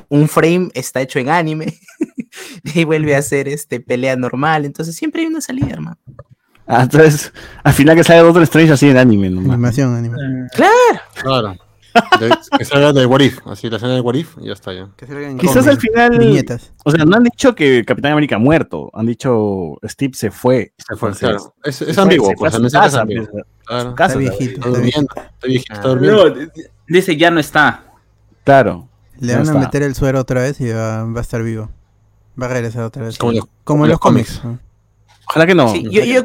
un 0.09 0.27
frame 0.27 0.69
está 0.73 1.01
hecho 1.01 1.19
en 1.19 1.29
anime 1.29 1.77
y 2.73 2.83
vuelve 2.85 3.15
a 3.15 3.21
ser 3.21 3.47
este 3.47 3.79
pelea 3.79 4.15
normal. 4.15 4.65
Entonces 4.65 4.95
siempre 4.95 5.21
hay 5.21 5.27
una 5.27 5.41
salida, 5.41 5.67
hermano. 5.71 5.97
Ah, 6.71 6.83
entonces, 6.83 7.33
al 7.63 7.73
final 7.73 7.95
que 7.95 8.03
salga 8.03 8.21
Doctor 8.23 8.43
Strange 8.43 8.73
así 8.73 8.87
en 8.89 8.97
anime 8.97 9.29
nomás. 9.29 9.53
Animación, 9.53 9.95
anime. 9.95 10.17
Claro. 10.53 10.71
Claro. 11.21 11.55
De- 12.19 12.37
que 12.57 12.65
salga 12.65 12.93
de 12.93 13.05
What 13.05 13.21
If, 13.21 13.39
así 13.47 13.69
la 13.69 13.77
escena 13.77 13.93
de 13.95 14.01
What 14.01 14.13
If 14.15 14.37
y 14.41 14.47
ya 14.47 14.53
está 14.53 14.73
ya. 14.73 14.89
Quizás 15.39 15.65
al 15.67 15.77
final. 15.77 16.17
Viñetas. 16.19 16.71
O 16.85 16.91
sea, 16.91 17.03
no 17.05 17.15
han 17.17 17.23
dicho 17.23 17.55
que 17.55 17.83
Capitán 17.85 18.11
América 18.11 18.35
ha 18.35 18.39
muerto. 18.39 18.89
Han 18.93 19.05
dicho 19.07 19.77
Steve 19.85 20.13
se 20.15 20.29
fue. 20.31 20.73
Se 20.77 20.95
fue, 20.95 21.09
Entonces, 21.09 21.29
claro. 21.29 21.53
Es, 21.63 21.81
es 21.81 21.97
ambiguo, 21.97 22.31
pues 22.37 22.53
ambiguo. 22.55 23.27
pues, 23.31 23.45
Claro. 23.65 23.95
casa, 23.95 24.19
Está 24.19 24.19
viejito, 24.19 24.55
Está 24.55 24.69
durmiendo, 24.69 25.07
viejito. 25.13 25.21
está 25.33 25.47
viejito, 25.47 25.73
está 25.73 25.87
Ah. 25.87 25.89
durmiendo. 25.91 26.35
No, 26.35 26.51
dice 26.87 27.17
ya 27.17 27.31
no 27.31 27.39
está. 27.39 27.83
Claro. 28.43 28.87
Le 29.19 29.33
van 29.33 29.41
a 29.41 29.43
está. 29.45 29.59
meter 29.59 29.83
el 29.83 29.95
suero 29.95 30.19
otra 30.19 30.41
vez 30.41 30.59
y 30.61 30.69
va, 30.71 31.03
va 31.03 31.19
a 31.19 31.21
estar 31.21 31.43
vivo. 31.43 31.69
Va 32.41 32.45
a 32.45 32.49
regresar 32.49 32.83
otra 32.83 33.03
vez. 33.03 33.17
Como 33.17 33.33
los- 33.33 33.45
Como 33.63 33.85
en 33.85 33.91
los 33.91 33.99
cómics. 33.99 34.41
Ojalá 35.27 35.45
que 35.45 35.53
no. 35.55 35.71
Sí, 35.71 35.83
yo, 35.91 36.03
yo, 36.03 36.23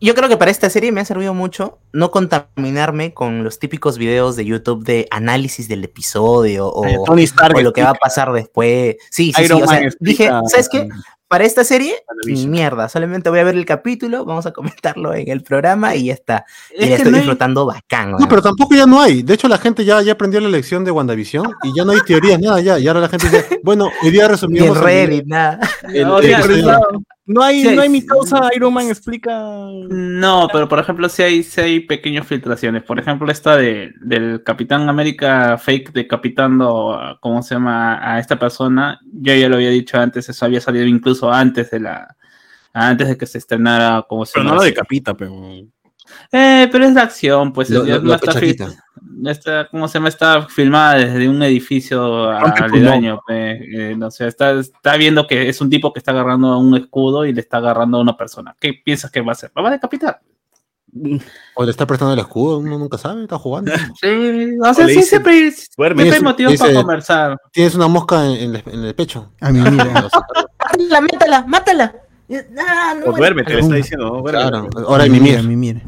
yo 0.00 0.14
creo 0.14 0.28
que 0.28 0.36
para 0.36 0.50
esta 0.50 0.68
serie 0.70 0.92
me 0.92 1.00
ha 1.00 1.04
servido 1.04 1.32
mucho 1.34 1.78
no 1.92 2.10
contaminarme 2.10 3.14
con 3.14 3.44
los 3.44 3.58
típicos 3.58 3.98
videos 3.98 4.36
de 4.36 4.44
YouTube 4.44 4.84
de 4.84 5.06
análisis 5.10 5.68
del 5.68 5.84
episodio 5.84 6.66
o, 6.68 7.04
Tony 7.04 7.22
Stark. 7.24 7.56
o 7.56 7.60
lo 7.60 7.72
que 7.72 7.82
va 7.82 7.90
a 7.90 7.94
pasar 7.94 8.32
después. 8.32 8.96
Sí, 9.10 9.32
sí, 9.34 9.42
Iron 9.42 9.58
sí. 9.58 9.64
O 9.64 9.68
sea, 9.68 9.88
dije, 10.00 10.30
¿sabes 10.48 10.68
qué? 10.68 10.88
Para 11.28 11.42
esta 11.44 11.64
serie, 11.64 11.96
ni 12.24 12.46
mierda. 12.46 12.88
Solamente 12.88 13.30
voy 13.30 13.40
a 13.40 13.44
ver 13.44 13.56
el 13.56 13.64
capítulo, 13.64 14.24
vamos 14.24 14.46
a 14.46 14.52
comentarlo 14.52 15.12
en 15.12 15.28
el 15.28 15.42
programa 15.42 15.96
y 15.96 16.04
ya 16.06 16.12
está. 16.14 16.44
Y 16.70 16.74
Es 16.74 16.80
la 16.82 16.86
que 16.86 16.94
estoy 16.94 17.10
no 17.10 17.16
hay- 17.16 17.22
disfrutando 17.22 17.66
bacán. 17.66 18.12
No, 18.12 18.28
pero 18.28 18.42
tampoco 18.42 18.76
ya 18.76 18.86
no 18.86 19.00
hay. 19.00 19.22
De 19.24 19.34
hecho, 19.34 19.48
la 19.48 19.58
gente 19.58 19.84
ya, 19.84 20.00
ya 20.02 20.12
aprendió 20.12 20.38
la 20.40 20.48
lección 20.48 20.84
de 20.84 20.92
WandaVision 20.92 21.52
y 21.64 21.74
ya 21.76 21.84
no 21.84 21.90
hay 21.92 21.98
teorías, 22.06 22.38
nada 22.38 22.60
ya. 22.60 22.78
Y 22.78 22.86
ahora 22.86 23.00
la 23.00 23.08
gente 23.08 23.28
dice, 23.28 23.60
bueno, 23.64 23.90
hoy 24.04 24.10
día 24.12 24.20
Ni 24.22 24.24
en 24.26 24.30
resumimos. 24.30 24.76
el- 24.78 24.84
Reddit, 24.84 25.26
nada. 25.26 25.58
el- 25.92 26.08
O 26.08 26.18
el 26.20 26.26
sea. 26.26 26.78
No, 27.26 27.42
hay, 27.42 27.62
Sí, 27.62 27.74
no 27.74 27.82
hay 27.82 27.88
mi 27.88 28.06
causa. 28.06 28.48
Iron 28.54 28.72
Man 28.72 28.88
explica. 28.88 29.32
No, 29.88 30.48
pero 30.52 30.68
por 30.68 30.78
ejemplo, 30.78 31.08
sí 31.08 31.22
hay, 31.22 31.42
sí 31.42 31.60
hay 31.60 31.80
pequeñas 31.80 32.26
filtraciones. 32.26 32.82
Por 32.84 32.98
ejemplo, 33.00 33.30
esta 33.30 33.56
de, 33.56 33.92
del 34.00 34.42
Capitán 34.44 34.88
América 34.88 35.58
fake 35.58 35.92
decapitando, 35.92 36.92
a- 36.94 37.18
¿cómo 37.20 37.42
se 37.42 37.54
llama? 37.54 37.98
A 38.14 38.18
esta 38.20 38.38
persona. 38.38 39.00
Yo 39.12 39.34
ya 39.34 39.48
lo 39.48 39.56
había 39.56 39.70
dicho 39.70 39.98
antes, 39.98 40.28
eso 40.28 40.44
había 40.44 40.60
salido 40.60 40.84
incluso 40.86 41.30
antes 41.32 41.70
de 41.70 41.80
la 41.80 42.16
antes 42.72 43.08
de 43.08 43.16
que 43.16 43.26
se 43.26 43.38
estrenara, 43.38 44.04
como 44.08 44.26
se 44.26 44.32
Pero 44.34 44.44
no 44.44 44.50
llama? 44.50 44.56
lo 44.56 44.64
la 44.64 44.68
decapita, 44.70 45.14
pero. 45.14 45.34
Eh, 46.30 46.68
pero 46.70 46.84
es 46.84 46.94
de 46.94 47.00
acción, 47.00 47.52
pues 47.52 47.70
Lo- 47.70 47.84
ya 47.86 47.94
lo- 47.96 48.02
no 48.02 48.06
lo 48.08 48.14
está, 48.14 48.32
está, 49.24 49.68
¿cómo 49.68 49.88
se 49.88 49.94
llama? 49.98 50.08
Está 50.08 50.42
filmada 50.48 50.94
desde 50.94 51.28
un 51.28 51.42
edificio 51.42 52.30
aledaño, 52.30 53.20
pe, 53.26 53.90
eh, 53.90 53.96
no 53.96 54.10
sé, 54.10 54.26
está, 54.26 54.52
está 54.52 54.96
viendo 54.96 55.26
que 55.26 55.48
es 55.48 55.60
un 55.60 55.70
tipo 55.70 55.92
que 55.92 55.98
está 56.00 56.10
agarrando 56.12 56.48
a 56.48 56.58
un 56.58 56.76
escudo 56.76 57.24
y 57.24 57.32
le 57.32 57.40
está 57.40 57.58
agarrando 57.58 57.98
a 57.98 58.00
una 58.02 58.16
persona. 58.16 58.54
¿Qué 58.60 58.74
piensas 58.84 59.10
que 59.10 59.20
va 59.20 59.30
a 59.30 59.32
hacer? 59.32 59.50
¿Lo 59.54 59.62
va 59.62 59.68
a 59.70 59.72
decapitar? 59.72 60.20
O 61.54 61.64
le 61.64 61.70
está 61.70 61.86
prestando 61.86 62.14
el 62.14 62.20
escudo, 62.20 62.58
uno 62.58 62.78
nunca 62.78 62.96
sabe, 62.98 63.22
está 63.22 63.38
jugando. 63.38 63.72
Sí, 64.00 64.56
o 64.62 64.74
sea, 64.74 64.86
le 64.86 64.92
sí, 64.92 64.98
dice, 65.00 65.08
siempre, 65.76 66.12
hay 66.12 66.20
motivos 66.20 66.52
dice- 66.52 66.64
para 66.64 66.74
conversar. 66.74 67.36
Tienes 67.52 67.74
una 67.74 67.88
mosca 67.88 68.24
en, 68.26 68.32
en 68.32 68.56
el, 68.56 68.62
en 68.66 68.84
el 68.84 68.94
pecho. 68.94 69.32
A 69.40 69.50
mí, 69.50 69.60
mira. 69.60 69.84
Mátala, 70.58 71.00
mátala, 71.00 71.44
mátala. 71.46 71.94
Ah, 72.58 72.94
no, 72.98 73.12
O 73.12 73.16
duérmete, 73.16 73.54
le 73.54 73.60
está 73.60 73.74
diciendo. 73.76 74.20
Duérmete. 74.20 74.68
Claro, 74.70 74.88
ahora 74.88 75.04
hay 75.04 75.10
a 75.10 75.12
mí, 75.12 75.20
mimir. 75.20 75.32
mira, 75.32 75.40
a 75.40 75.42
mí, 75.44 75.56
mira. 75.56 75.80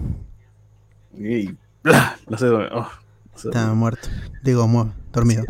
Y. 1.14 1.56
¡bla! 1.82 2.16
No 2.28 2.38
sé. 2.38 2.46
oh, 2.46 2.88
Está 3.44 3.72
muerto. 3.74 4.08
Digo, 4.42 4.66
mu- 4.68 4.90
dormido. 5.12 5.44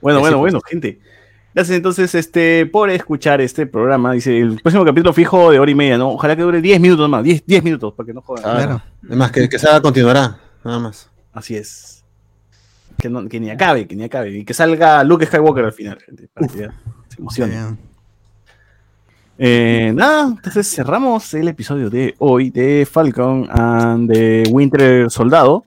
Bueno, 0.00 0.20
bueno, 0.20 0.38
bueno, 0.38 0.60
gente. 0.68 1.00
Gracias 1.54 1.76
entonces 1.76 2.14
este, 2.14 2.66
por 2.66 2.90
escuchar 2.90 3.40
este 3.40 3.66
programa. 3.66 4.12
Dice, 4.12 4.38
el 4.38 4.60
próximo 4.60 4.84
capítulo 4.84 5.12
fijo 5.12 5.50
de 5.52 5.58
hora 5.60 5.70
y 5.70 5.74
media, 5.74 5.96
¿no? 5.96 6.10
Ojalá 6.10 6.34
que 6.36 6.42
dure 6.42 6.60
10 6.60 6.80
minutos 6.80 7.08
más. 7.08 7.22
10, 7.22 7.46
10 7.46 7.62
minutos, 7.62 7.94
para 7.94 8.06
que 8.08 8.12
no 8.12 8.20
jodan. 8.20 8.42
Claro. 8.42 8.58
Claro. 8.58 8.82
Además, 9.06 9.30
que, 9.30 9.48
que 9.48 9.58
se 9.58 9.68
haga 9.68 9.80
continuará, 9.80 10.38
nada 10.64 10.78
más. 10.80 11.10
Así 11.32 11.56
es. 11.56 12.04
Que, 12.98 13.08
no- 13.08 13.28
que 13.28 13.38
ni 13.40 13.50
acabe, 13.50 13.86
que 13.86 13.94
ni 13.96 14.04
acabe. 14.04 14.30
Y 14.36 14.44
que 14.44 14.52
salga 14.52 15.02
Luke 15.04 15.26
Skywalker 15.26 15.64
al 15.64 15.72
final, 15.72 15.98
gente. 16.04 16.28
Para 16.34 16.48
que 16.48 16.58
ya 16.58 16.74
se 17.08 17.20
emocione. 17.20 17.54
Eh, 19.36 19.92
nada, 19.94 20.28
entonces 20.28 20.70
cerramos 20.70 21.34
el 21.34 21.48
episodio 21.48 21.90
de 21.90 22.14
hoy 22.18 22.50
de 22.50 22.86
Falcon 22.90 23.48
and 23.50 24.12
the 24.12 24.44
Winter 24.50 25.10
Soldado. 25.10 25.64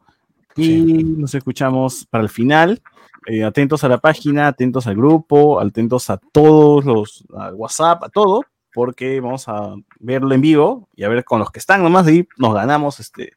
Y 0.56 1.04
nos 1.04 1.36
escuchamos 1.36 2.08
para 2.10 2.24
el 2.24 2.30
final. 2.30 2.82
Eh, 3.28 3.44
atentos 3.44 3.84
a 3.84 3.90
la 3.90 3.98
página, 3.98 4.48
atentos 4.48 4.88
al 4.88 4.96
grupo, 4.96 5.60
atentos 5.60 6.10
a 6.10 6.18
todos 6.18 6.86
los, 6.86 7.26
al 7.38 7.56
WhatsApp, 7.56 8.04
a 8.04 8.10
todo, 8.10 8.44
porque 8.74 9.20
vamos 9.20 9.48
a 9.50 9.76
verlo 10.00 10.34
en 10.34 10.42
vivo 10.42 10.88
y 10.96 11.04
a 11.04 11.10
ver 11.10 11.26
con 11.26 11.40
los 11.40 11.52
que 11.52 11.60
están 11.60 11.84
nomás 11.84 12.08
ahí 12.08 12.26
nos 12.38 12.54
ganamos 12.54 13.02
este, 13.02 13.34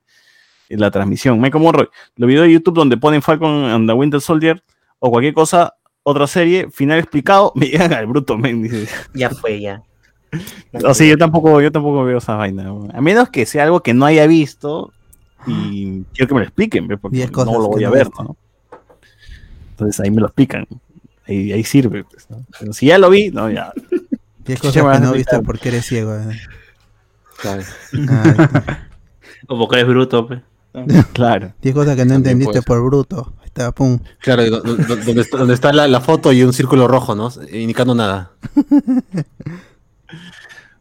en 0.68 0.80
la 0.80 0.92
transmisión. 0.92 1.40
Michael 1.40 1.64
Monroy, 1.64 1.88
los 2.14 2.28
videos 2.28 2.46
de 2.46 2.52
YouTube 2.52 2.76
donde 2.76 2.96
ponen 2.96 3.20
Falcon 3.20 3.64
and 3.64 3.88
the 3.88 3.92
Winter 3.92 4.20
Soldier 4.20 4.62
o 5.00 5.10
cualquier 5.10 5.34
cosa, 5.34 5.74
otra 6.04 6.28
serie, 6.28 6.70
final 6.70 7.00
explicado, 7.00 7.52
me 7.56 7.66
llegan 7.66 7.92
al 7.92 8.06
bruto, 8.06 8.38
men. 8.38 8.86
Ya 9.12 9.30
fue, 9.30 9.60
ya. 9.60 9.82
O 10.84 10.94
sea, 10.94 11.06
yo 11.06 11.18
tampoco, 11.18 11.60
yo 11.60 11.72
tampoco 11.72 12.04
veo 12.04 12.18
esa 12.18 12.34
vaina. 12.36 12.72
A 12.94 13.00
menos 13.00 13.28
que 13.30 13.46
sea 13.46 13.64
algo 13.64 13.80
que 13.80 13.94
no 13.94 14.06
haya 14.06 14.26
visto 14.26 14.92
y 15.46 16.02
quiero 16.14 16.28
que 16.28 16.34
me 16.34 16.40
lo 16.40 16.46
expliquen, 16.46 16.86
ve, 16.88 16.96
porque 16.98 17.26
no 17.34 17.44
lo 17.58 17.68
voy 17.68 17.84
a 17.84 17.90
ver. 17.90 18.08
¿no? 18.18 18.36
Entonces 19.72 19.98
ahí 20.00 20.10
me 20.10 20.20
lo 20.20 20.26
explican. 20.26 20.66
Ahí, 21.26 21.52
ahí 21.52 21.64
sirve. 21.64 22.04
pues, 22.04 22.28
¿no? 22.30 22.44
Pero 22.58 22.72
si 22.72 22.86
ya 22.86 22.98
lo 22.98 23.10
vi, 23.10 23.30
no, 23.30 23.50
ya. 23.50 23.72
Diez 24.44 24.60
¿Qué 24.60 24.68
cosas 24.68 24.82
vas 24.84 24.98
que 24.98 25.04
no 25.04 25.14
explicar? 25.14 25.14
viste 25.40 25.46
porque 25.46 25.68
eres 25.68 25.86
ciego. 25.86 26.14
eh. 26.14 26.38
Claro. 27.40 27.62
Ah, 28.10 28.78
O 29.48 29.58
porque 29.58 29.76
eres 29.76 29.88
bruto, 29.88 30.26
pe. 30.28 30.42
Claro. 31.12 31.52
Diez 31.62 31.74
cosas 31.74 31.96
que 31.96 32.04
no 32.04 32.14
También 32.14 32.32
entendiste 32.32 32.62
por 32.62 32.82
bruto. 32.84 33.32
Ahí 33.40 33.46
Está, 33.46 33.72
pum. 33.72 33.98
Claro, 34.20 34.44
y 34.46 34.50
do- 34.50 34.60
do- 34.60 34.76
do- 34.76 34.96
donde, 34.96 35.22
está, 35.22 35.38
donde 35.38 35.54
está 35.54 35.72
la, 35.72 35.88
la 35.88 36.00
foto 36.00 36.32
y 36.32 36.42
un 36.44 36.52
círculo 36.52 36.86
rojo, 36.86 37.14
¿no? 37.16 37.30
Indicando 37.52 37.94
nada. 37.94 38.30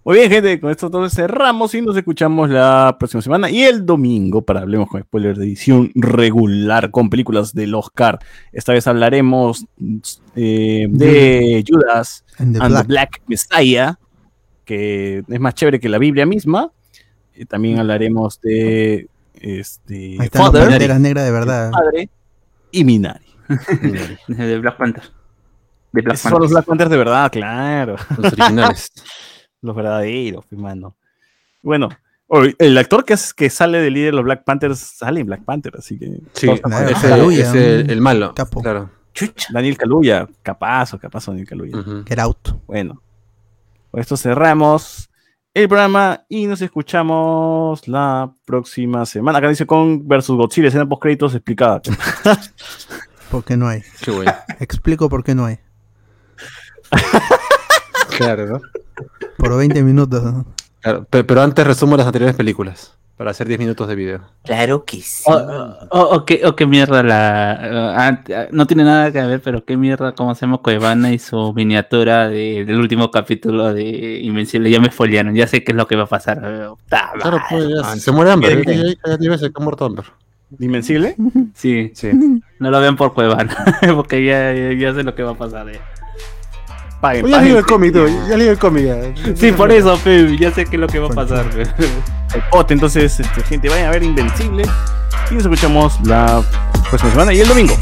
Muy 0.06 0.18
bien, 0.18 0.32
gente, 0.32 0.60
con 0.62 0.72
esto 0.72 0.86
entonces 0.86 1.14
cerramos 1.14 1.76
y 1.76 1.82
nos 1.82 1.96
escuchamos 1.98 2.50
la 2.50 2.96
próxima 2.98 3.22
semana 3.22 3.52
y 3.52 3.64
el 3.64 3.86
domingo 3.86 4.42
para 4.42 4.62
Hablemos 4.62 4.88
con 4.88 5.02
Spoiler 5.02 5.38
de 5.38 5.46
edición 5.46 5.92
regular 5.94 6.90
con 6.90 7.10
películas 7.10 7.54
del 7.54 7.76
Oscar. 7.76 8.18
Esta 8.54 8.72
vez 8.72 8.88
hablaremos 8.88 9.66
eh, 10.36 10.88
de 10.90 11.66
Judas 11.68 12.24
The 12.38 12.44
and 12.44 12.58
Black. 12.58 12.82
the 12.82 12.88
Black 12.88 13.22
Messiah, 13.28 14.00
que 14.64 15.24
es 15.28 15.40
más 15.40 15.54
chévere 15.54 15.82
que 15.82 15.90
la 15.90 15.98
Biblia 15.98 16.26
misma. 16.26 16.72
Y 17.36 17.46
también 17.46 17.80
hablaremos 17.80 18.40
de 18.40 19.08
este, 19.34 20.16
Ahí 20.20 20.26
están 20.26 20.44
las 20.44 20.52
Father, 20.52 20.70
banderas 20.70 21.00
negras 21.02 21.26
de 21.26 21.32
verdad. 21.32 21.72
Padre 21.72 22.10
y 22.72 22.84
Minari. 22.86 23.26
De 24.28 24.60
Black 24.60 24.78
Panther. 24.78 25.04
De 25.92 26.02
Black 26.02 26.16
Esos 26.16 26.32
son 26.32 26.42
los 26.42 26.52
Panther. 26.52 26.54
Black 26.54 26.66
Panthers 26.66 26.90
de 26.90 26.98
verdad, 26.98 27.32
claro. 27.32 27.96
Los 28.18 28.34
originales. 28.34 28.92
Los 29.62 29.76
verdaderos, 29.76 30.46
hermano. 30.52 30.96
Bueno, 31.62 31.90
o- 32.28 32.44
el 32.58 32.78
actor 32.78 33.04
que, 33.06 33.14
es, 33.14 33.34
que 33.34 33.50
sale 33.50 33.80
de 33.80 33.90
líder 33.92 34.12
de 34.12 34.16
los 34.18 34.24
Black 34.26 34.44
Panthers 34.44 34.80
sale 34.80 35.20
en 35.20 35.28
Black 35.28 35.44
Panther, 35.44 35.74
así 35.78 35.98
que. 36.00 36.20
Sí, 36.34 36.48
es 36.50 37.54
el, 37.54 38.02
malo. 38.02 38.34
capo. 38.34 38.62
Claro. 38.62 38.90
Chucha. 39.14 39.48
Daniel 39.52 39.78
Kaluuya, 39.78 40.28
capaz 40.44 40.94
o 40.94 41.00
capaz 41.00 41.26
Daniel 41.26 41.48
Kaluuya. 41.48 41.78
Ujú. 41.78 42.04
Get 42.08 42.20
out. 42.20 42.50
Bueno, 42.68 43.02
con 43.92 44.00
esto 44.00 44.16
cerramos 44.16 45.10
el 45.54 45.68
programa 45.68 46.24
y 46.30 46.46
nos 46.46 46.62
escuchamos 46.62 47.88
la 47.88 48.32
próxima 48.46 49.06
semana. 49.06 49.40
Acá 49.40 49.50
dice 49.50 49.66
con 49.66 50.08
versus 50.08 50.38
Godzilla, 50.38 50.68
escena 50.70 50.88
post 50.88 51.02
créditos 51.02 51.34
explicada. 51.36 51.82
¿Por 53.32 53.44
qué 53.44 53.58
no 53.58 53.68
hay? 53.68 53.82
Qué 54.02 54.12
bueno. 54.12 54.32
Explico 54.60 55.10
por 55.10 55.24
qué 55.24 55.36
no 55.36 55.46
hay. 55.46 55.58
Claro, 58.18 58.46
¿no? 58.48 58.62
Por 59.38 59.58
20 59.58 59.84
minutos. 59.84 60.24
¿no? 60.24 60.46
Claro, 60.82 61.06
pe- 61.10 61.24
pero 61.24 61.42
antes 61.42 61.66
resumo 61.66 61.98
las 61.98 62.06
anteriores 62.06 62.36
películas 62.36 62.96
para 63.18 63.32
hacer 63.32 63.48
10 63.50 63.60
minutos 63.60 63.86
de 63.90 63.96
video. 63.96 64.22
Claro 64.46 64.86
que 64.86 65.02
sí. 65.02 65.24
O, 65.28 65.34
o- 65.92 66.16
o 66.16 66.26
qué, 66.26 66.42
o 66.46 66.56
qué 66.56 66.66
mierda 66.66 67.04
la. 67.04 67.52
ah, 67.98 68.22
ah, 68.34 68.48
no 68.52 68.66
tiene 68.66 68.86
nada 68.86 69.12
que 69.12 69.22
ver, 69.22 69.42
pero 69.42 69.66
qué 69.66 69.76
mierda, 69.76 70.14
cómo 70.14 70.34
se 70.36 70.42
llama 70.46 70.60
Cuevana 70.60 71.12
y 71.12 71.20
su 71.20 71.52
miniatura 71.54 72.30
de- 72.30 72.64
del 72.64 72.78
último 72.80 73.12
capítulo 73.12 73.74
de 73.74 74.20
Invencible. 74.22 74.72
Ya 74.72 74.80
me 74.80 74.90
foliaron, 74.90 75.36
ya 75.36 75.48
sé 75.48 75.66
qué 75.66 75.74
es 75.74 75.76
lo 75.76 75.86
que 75.86 75.98
va 75.98 76.04
a 76.04 76.08
pasar. 76.08 76.40
ta 76.88 77.12
Claro, 77.20 77.40
pues 77.50 77.68
ya, 77.68 77.96
se 77.98 78.12
muere 78.14 78.32
Amber. 78.32 78.66
Ya, 78.66 78.96
que 79.04 79.52
ha 79.54 79.64
muerto 79.64 79.84
Amber. 79.86 80.06
¿Invencible? 80.58 81.16
Sí, 81.54 81.92
Sí. 81.94 82.10
no 82.58 82.72
lo 82.72 82.80
vean 82.80 82.96
por 82.96 83.14
Cuevana, 83.14 83.54
porque 83.96 84.24
ya, 84.26 84.54
ya, 84.54 84.74
ya 84.74 84.94
sé 84.96 85.04
lo 85.04 85.14
que 85.14 85.24
va 85.24 85.32
a 85.32 85.38
pasar. 85.38 85.70
eh. 85.70 85.80
Ya 87.02 87.42
leí 87.42 87.52
el 87.52 87.66
cómic, 87.66 87.94
ya 87.94 88.38
leí 88.38 88.48
el 88.48 88.58
cómic. 88.58 88.86
Sí, 89.36 89.52
por 89.54 89.72
eso, 89.72 89.98
fe, 89.98 90.38
ya 90.38 90.52
sé 90.52 90.66
qué 90.66 90.76
es 90.76 90.80
lo 90.80 90.88
que 90.88 91.00
va 91.00 91.08
a 91.08 91.12
pasar. 91.12 91.46
Entonces, 92.70 93.20
este, 93.20 93.44
gente, 93.44 93.70
vayan 93.70 93.88
a 93.88 93.92
ver 93.92 94.04
Invencible. 94.04 94.64
Y 95.32 95.36
nos 95.36 95.44
escuchamos 95.44 96.00
la 96.04 96.42
próxima 96.90 97.12
semana 97.12 97.34
y 97.34 97.40
el 97.40 97.48
domingo. 97.48 97.76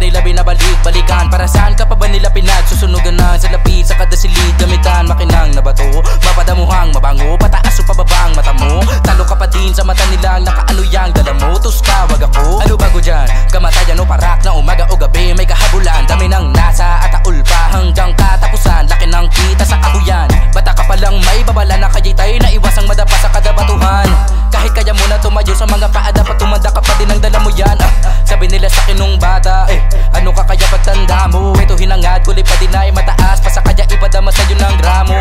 pwede 0.00 0.16
labi 0.16 0.32
na 0.32 0.40
balik-balikan. 0.40 1.28
Para 1.28 1.44
saan 1.44 1.76
ka 1.76 1.84
pa 1.84 1.92
nila 2.10 2.28
pinat. 2.28 2.66
Susunugan 2.66 3.14
na 3.16 3.38
sa 3.38 3.48
lapid 3.48 3.86
sa 3.86 3.94
kada 3.94 4.18
silid 4.18 4.54
Gamitan 4.58 5.06
makinang 5.06 5.54
na 5.54 5.62
bato. 5.62 5.86
Mapadamuhang 6.26 6.90
mabango 6.92 7.38
Pataas 7.38 7.78
o 7.80 7.82
pababa 7.86 8.28
ang 8.28 8.34
mata 8.34 8.52
mo. 8.58 8.82
Talo 9.06 9.22
ka 9.24 9.38
pa 9.38 9.46
din 9.46 9.70
sa 9.70 9.86
mata 9.86 10.02
nilang 10.10 10.42
Nakaano 10.42 10.82
yang 10.90 11.10
dala 11.14 11.32
mo. 11.38 11.56
Tus 11.62 11.78
wag 11.86 12.20
ako. 12.20 12.60
Ano 12.66 12.74
bago 12.74 12.98
dyan? 12.98 13.26
Kamatayan 13.48 14.02
o 14.02 14.04
parak 14.04 14.42
na 14.42 14.52
umaga 14.52 14.84
o 14.90 14.98
gabi. 14.98 15.32
May 15.32 15.46
kahabulan 15.46 16.04
Dami 16.10 16.26
ng 16.26 16.50
nasa 16.52 17.00
at 17.06 17.14
aul 17.22 17.38
pa. 17.46 17.70
Hanggang 17.70 18.10
katapusan 18.18 18.90
Laki 18.90 19.06
ng 19.06 19.26
kita 19.30 19.62
sa 19.62 19.78
kahuyan 19.78 20.26
Bata 20.50 20.74
ka 20.74 20.82
palang 20.84 21.16
may 21.22 21.46
babala 21.46 21.78
na 21.78 21.86
kaya'y 21.86 22.12
tayo 22.12 22.34
na 22.42 22.50
iwasang 22.50 22.86
madapa 22.90 23.14
sa 23.14 23.30
kadabatuhan. 23.30 24.08
Kahit 24.50 24.74
kaya 24.74 24.90
mo 24.90 25.04
na 25.06 25.16
tumayo 25.22 25.54
sa 25.54 25.62
mga 25.64 25.86
paa 25.94 26.10
Dapat 26.10 26.36
tumanda 26.36 26.68
ka 26.68 26.82
pa 26.82 26.92
din 26.98 27.06
ang 27.06 27.22
dala 27.22 27.38
mo 27.38 27.50
yan. 27.54 27.78
Ah, 27.78 27.92
Sabi 28.26 28.50
nila 28.50 28.66
sa 28.66 28.82
akin 28.82 28.98
nung 28.98 29.14
bata 29.16 29.64
eh, 29.70 29.78
Ano 30.16 30.34
ka 30.34 30.42
kaya 30.42 30.66
pagtanda 30.66 31.30
mo? 31.30 31.54
Ito 31.54 31.78
hinang 31.78 31.99
Angat, 32.00 32.24
kulit 32.24 32.48
pa 32.48 32.56
din 32.56 32.72
ay 32.72 32.88
mataas 32.96 33.44
Pasa 33.44 33.60
kaya 33.60 33.84
ipadama 33.84 34.32
sa'yo 34.32 34.56
ng 34.56 34.76
gramo 34.80 35.20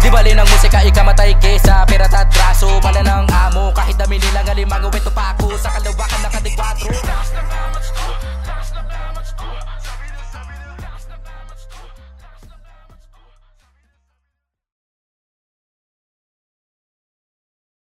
Di 0.00 0.08
bali 0.08 0.32
ng 0.32 0.48
musika, 0.48 0.80
ikamatay 0.80 1.36
kesa 1.36 1.84
Pera 1.84 2.08
tatraso, 2.08 2.80
wala 2.80 3.04
ng 3.04 3.28
amo 3.28 3.68
Kahit 3.76 4.00
dami 4.00 4.16
nilang 4.16 4.48
alimang, 4.48 4.88
uwento 4.88 5.12
pa 5.12 5.36
ako. 5.36 5.52
Sa 5.60 5.68
kalawakan, 5.76 6.20
nakadigwatro 6.24 6.88